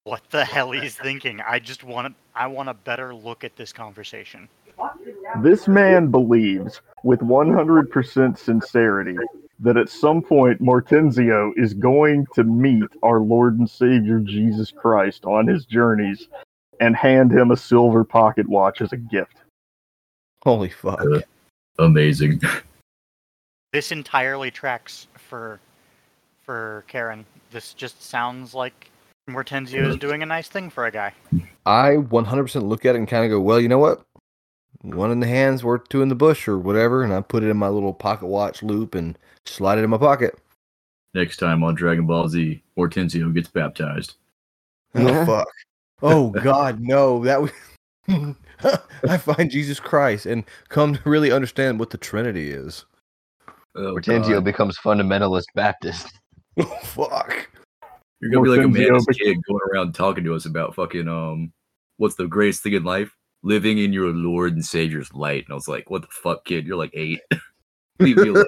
What 0.04 0.22
the 0.30 0.44
hell 0.44 0.70
he's 0.70 0.94
thinking? 0.94 1.40
I 1.40 1.58
just 1.58 1.82
want 1.82 2.06
to. 2.06 2.14
I 2.36 2.46
want 2.46 2.68
a 2.68 2.74
better 2.74 3.12
look 3.12 3.42
at 3.42 3.56
this 3.56 3.72
conversation. 3.72 4.48
This 5.42 5.66
man 5.66 6.12
believes 6.12 6.80
with 7.02 7.18
100% 7.20 8.38
sincerity 8.38 9.16
that 9.58 9.76
at 9.76 9.88
some 9.88 10.22
point 10.22 10.62
Mortenzio 10.62 11.50
is 11.56 11.74
going 11.74 12.26
to 12.34 12.44
meet 12.44 12.88
our 13.02 13.18
Lord 13.18 13.58
and 13.58 13.68
Savior 13.68 14.20
Jesus 14.20 14.70
Christ 14.70 15.24
on 15.24 15.48
his 15.48 15.66
journeys 15.66 16.28
and 16.80 16.94
hand 16.94 17.32
him 17.32 17.50
a 17.50 17.56
silver 17.56 18.04
pocket 18.04 18.48
watch 18.48 18.80
as 18.80 18.92
a 18.92 18.96
gift. 18.96 19.41
Holy 20.42 20.70
fuck. 20.70 21.00
Uh, 21.00 21.20
amazing. 21.78 22.40
This 23.72 23.92
entirely 23.92 24.50
tracks 24.50 25.06
for 25.16 25.60
for 26.42 26.84
Kharon. 26.88 27.24
This 27.50 27.74
just 27.74 28.02
sounds 28.02 28.54
like 28.54 28.90
Mortenzio 29.30 29.88
is 29.88 29.96
doing 29.96 30.22
a 30.22 30.26
nice 30.26 30.48
thing 30.48 30.68
for 30.68 30.86
a 30.86 30.90
guy. 30.90 31.12
I 31.64 31.90
100% 31.90 32.62
look 32.62 32.84
at 32.84 32.94
it 32.94 32.98
and 32.98 33.06
kind 33.06 33.24
of 33.24 33.30
go, 33.30 33.40
well, 33.40 33.60
you 33.60 33.68
know 33.68 33.78
what? 33.78 34.02
One 34.80 35.12
in 35.12 35.20
the 35.20 35.28
hands, 35.28 35.62
worth 35.62 35.88
two 35.88 36.02
in 36.02 36.08
the 36.08 36.16
bush, 36.16 36.48
or 36.48 36.58
whatever, 36.58 37.04
and 37.04 37.14
I 37.14 37.20
put 37.20 37.44
it 37.44 37.48
in 37.48 37.56
my 37.56 37.68
little 37.68 37.94
pocket 37.94 38.26
watch 38.26 38.62
loop 38.62 38.96
and 38.96 39.16
slide 39.46 39.78
it 39.78 39.84
in 39.84 39.90
my 39.90 39.98
pocket. 39.98 40.36
Next 41.14 41.36
time 41.36 41.62
on 41.62 41.74
Dragon 41.74 42.06
Ball 42.06 42.28
Z, 42.28 42.62
Hortensio 42.74 43.28
gets 43.30 43.48
baptized. 43.48 44.14
Oh 44.94 45.24
fuck! 45.26 45.48
Oh 46.02 46.30
God, 46.30 46.80
no! 46.80 47.22
That 47.24 47.42
was. 47.42 47.52
I 49.08 49.16
find 49.16 49.50
Jesus 49.50 49.80
Christ 49.80 50.26
and 50.26 50.44
come 50.68 50.94
to 50.94 51.00
really 51.08 51.32
understand 51.32 51.78
what 51.78 51.90
the 51.90 51.98
Trinity 51.98 52.50
is. 52.50 52.84
Oh, 53.74 53.90
Hortensio 53.90 54.36
God. 54.36 54.44
becomes 54.44 54.78
fundamentalist 54.78 55.46
Baptist. 55.54 56.08
Oh 56.58 56.66
fuck! 56.82 57.48
You're 58.20 58.30
gonna 58.30 58.44
be 58.44 58.50
like 58.50 58.58
a 58.58 58.68
man 58.68 58.90
Hortensio 58.90 58.96
as 58.96 59.02
a 59.04 59.06
bec- 59.06 59.16
kid 59.16 59.36
going 59.48 59.60
around 59.72 59.94
talking 59.94 60.22
to 60.24 60.34
us 60.34 60.44
about 60.44 60.74
fucking 60.74 61.08
um, 61.08 61.50
what's 61.96 62.14
the 62.16 62.26
greatest 62.26 62.62
thing 62.62 62.74
in 62.74 62.84
life? 62.84 63.10
Living 63.42 63.78
in 63.78 63.90
your 63.90 64.08
Lord 64.08 64.52
and 64.52 64.62
Savior's 64.62 65.10
light. 65.14 65.44
And 65.46 65.52
I 65.52 65.54
was 65.54 65.66
like, 65.66 65.88
what 65.88 66.02
the 66.02 66.08
fuck, 66.10 66.44
kid? 66.44 66.66
You're 66.66 66.76
like 66.76 66.90
eight. 66.92 67.20
Leave 68.00 68.18
me 68.18 68.28
alone. 68.28 68.44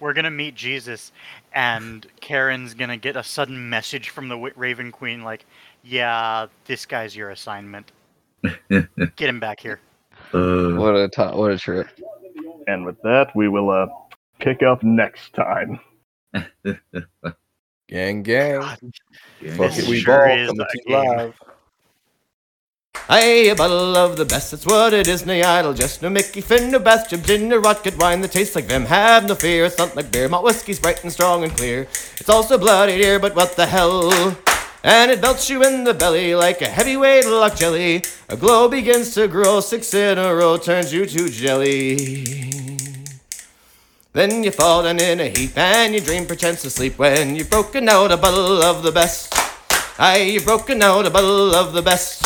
We're 0.00 0.12
gonna 0.12 0.32
meet 0.32 0.56
Jesus, 0.56 1.12
and 1.52 2.04
Kharon's 2.20 2.74
gonna 2.74 2.96
get 2.96 3.14
a 3.14 3.22
sudden 3.22 3.70
message 3.70 4.08
from 4.08 4.28
the 4.28 4.36
Raven 4.56 4.90
Queen, 4.90 5.22
like, 5.22 5.46
"Yeah, 5.84 6.46
this 6.64 6.84
guy's 6.84 7.14
your 7.14 7.30
assignment. 7.30 7.92
Get 9.16 9.28
him 9.28 9.40
back 9.40 9.60
here." 9.60 9.80
Uh, 10.34 10.76
What 10.76 10.94
a 10.94 11.08
ti 11.08 11.22
what 11.22 11.52
a 11.52 11.58
trip. 11.58 11.88
And 12.66 12.84
with 12.84 13.00
that, 13.02 13.34
we 13.34 13.48
will 13.48 13.70
uh, 13.70 13.86
pick 14.40 14.62
up 14.62 14.82
next 14.82 15.32
time. 15.34 15.80
Gang, 17.88 18.22
gang. 18.22 18.60
God, 18.60 18.78
Fuck 19.56 19.72
This 19.72 19.78
it, 19.78 19.88
we 19.88 20.00
sure 20.00 20.26
ball 20.26 20.38
is 20.38 20.48
coming 20.48 20.60
a 20.60 20.64
to 20.66 20.78
you 20.84 20.84
game. 20.86 21.16
live. 21.16 21.34
Aye, 23.08 23.48
a 23.50 23.54
bottle 23.54 23.96
of 23.96 24.18
the 24.18 24.26
best, 24.26 24.50
that's 24.50 24.66
what 24.66 24.92
it 24.92 25.08
is, 25.08 25.24
nae 25.24 25.40
idle 25.42 25.72
jest. 25.72 26.02
No 26.02 26.10
Mickey 26.10 26.42
Finn, 26.42 26.70
no 26.70 26.78
Bath, 26.78 27.08
Jim 27.08 27.22
Gin, 27.22 27.48
no 27.48 27.56
rocket 27.56 27.96
wine 27.96 28.20
that 28.20 28.32
tastes 28.32 28.54
like 28.54 28.66
Vim. 28.66 28.84
Have 28.84 29.24
no 29.26 29.34
fear, 29.34 29.64
it's 29.64 29.78
not 29.78 29.96
like 29.96 30.12
beer. 30.12 30.28
Malt 30.28 30.44
whiskey's 30.44 30.78
bright 30.78 31.02
and 31.02 31.10
strong 31.12 31.42
and 31.42 31.56
clear. 31.56 31.82
It's 32.20 32.28
also 32.28 32.58
bloody 32.58 32.98
dear, 32.98 33.18
but 33.18 33.34
what 33.34 33.56
the 33.56 33.64
hell? 33.64 34.36
And 34.84 35.10
it 35.10 35.20
melts 35.20 35.50
you 35.50 35.64
in 35.64 35.84
the 35.84 35.94
belly 35.94 36.34
like 36.34 36.62
a 36.62 36.68
heavyweight 36.68 37.26
luck 37.26 37.56
jelly. 37.56 38.04
A 38.28 38.36
glow 38.36 38.68
begins 38.68 39.12
to 39.14 39.26
grow, 39.26 39.60
six 39.60 39.92
in 39.92 40.18
a 40.18 40.34
row 40.34 40.56
turns 40.56 40.92
you 40.92 41.04
to 41.06 41.28
jelly. 41.28 42.38
Then 44.12 44.42
you 44.42 44.50
fall 44.50 44.82
down 44.84 45.00
in 45.00 45.20
a 45.20 45.28
heap 45.28 45.56
and 45.56 45.94
your 45.94 46.02
dream 46.02 46.26
pretends 46.26 46.62
to 46.62 46.70
sleep 46.70 46.98
when 46.98 47.36
you've 47.36 47.50
broken 47.50 47.88
out 47.88 48.12
a 48.12 48.16
bottle 48.16 48.62
of 48.62 48.82
the 48.82 48.92
best. 48.92 49.34
Aye, 49.98 50.30
you've 50.32 50.44
broken 50.44 50.82
out 50.82 51.06
a 51.06 51.10
bottle 51.10 51.54
of 51.54 51.72
the 51.72 51.82
best. 51.82 52.24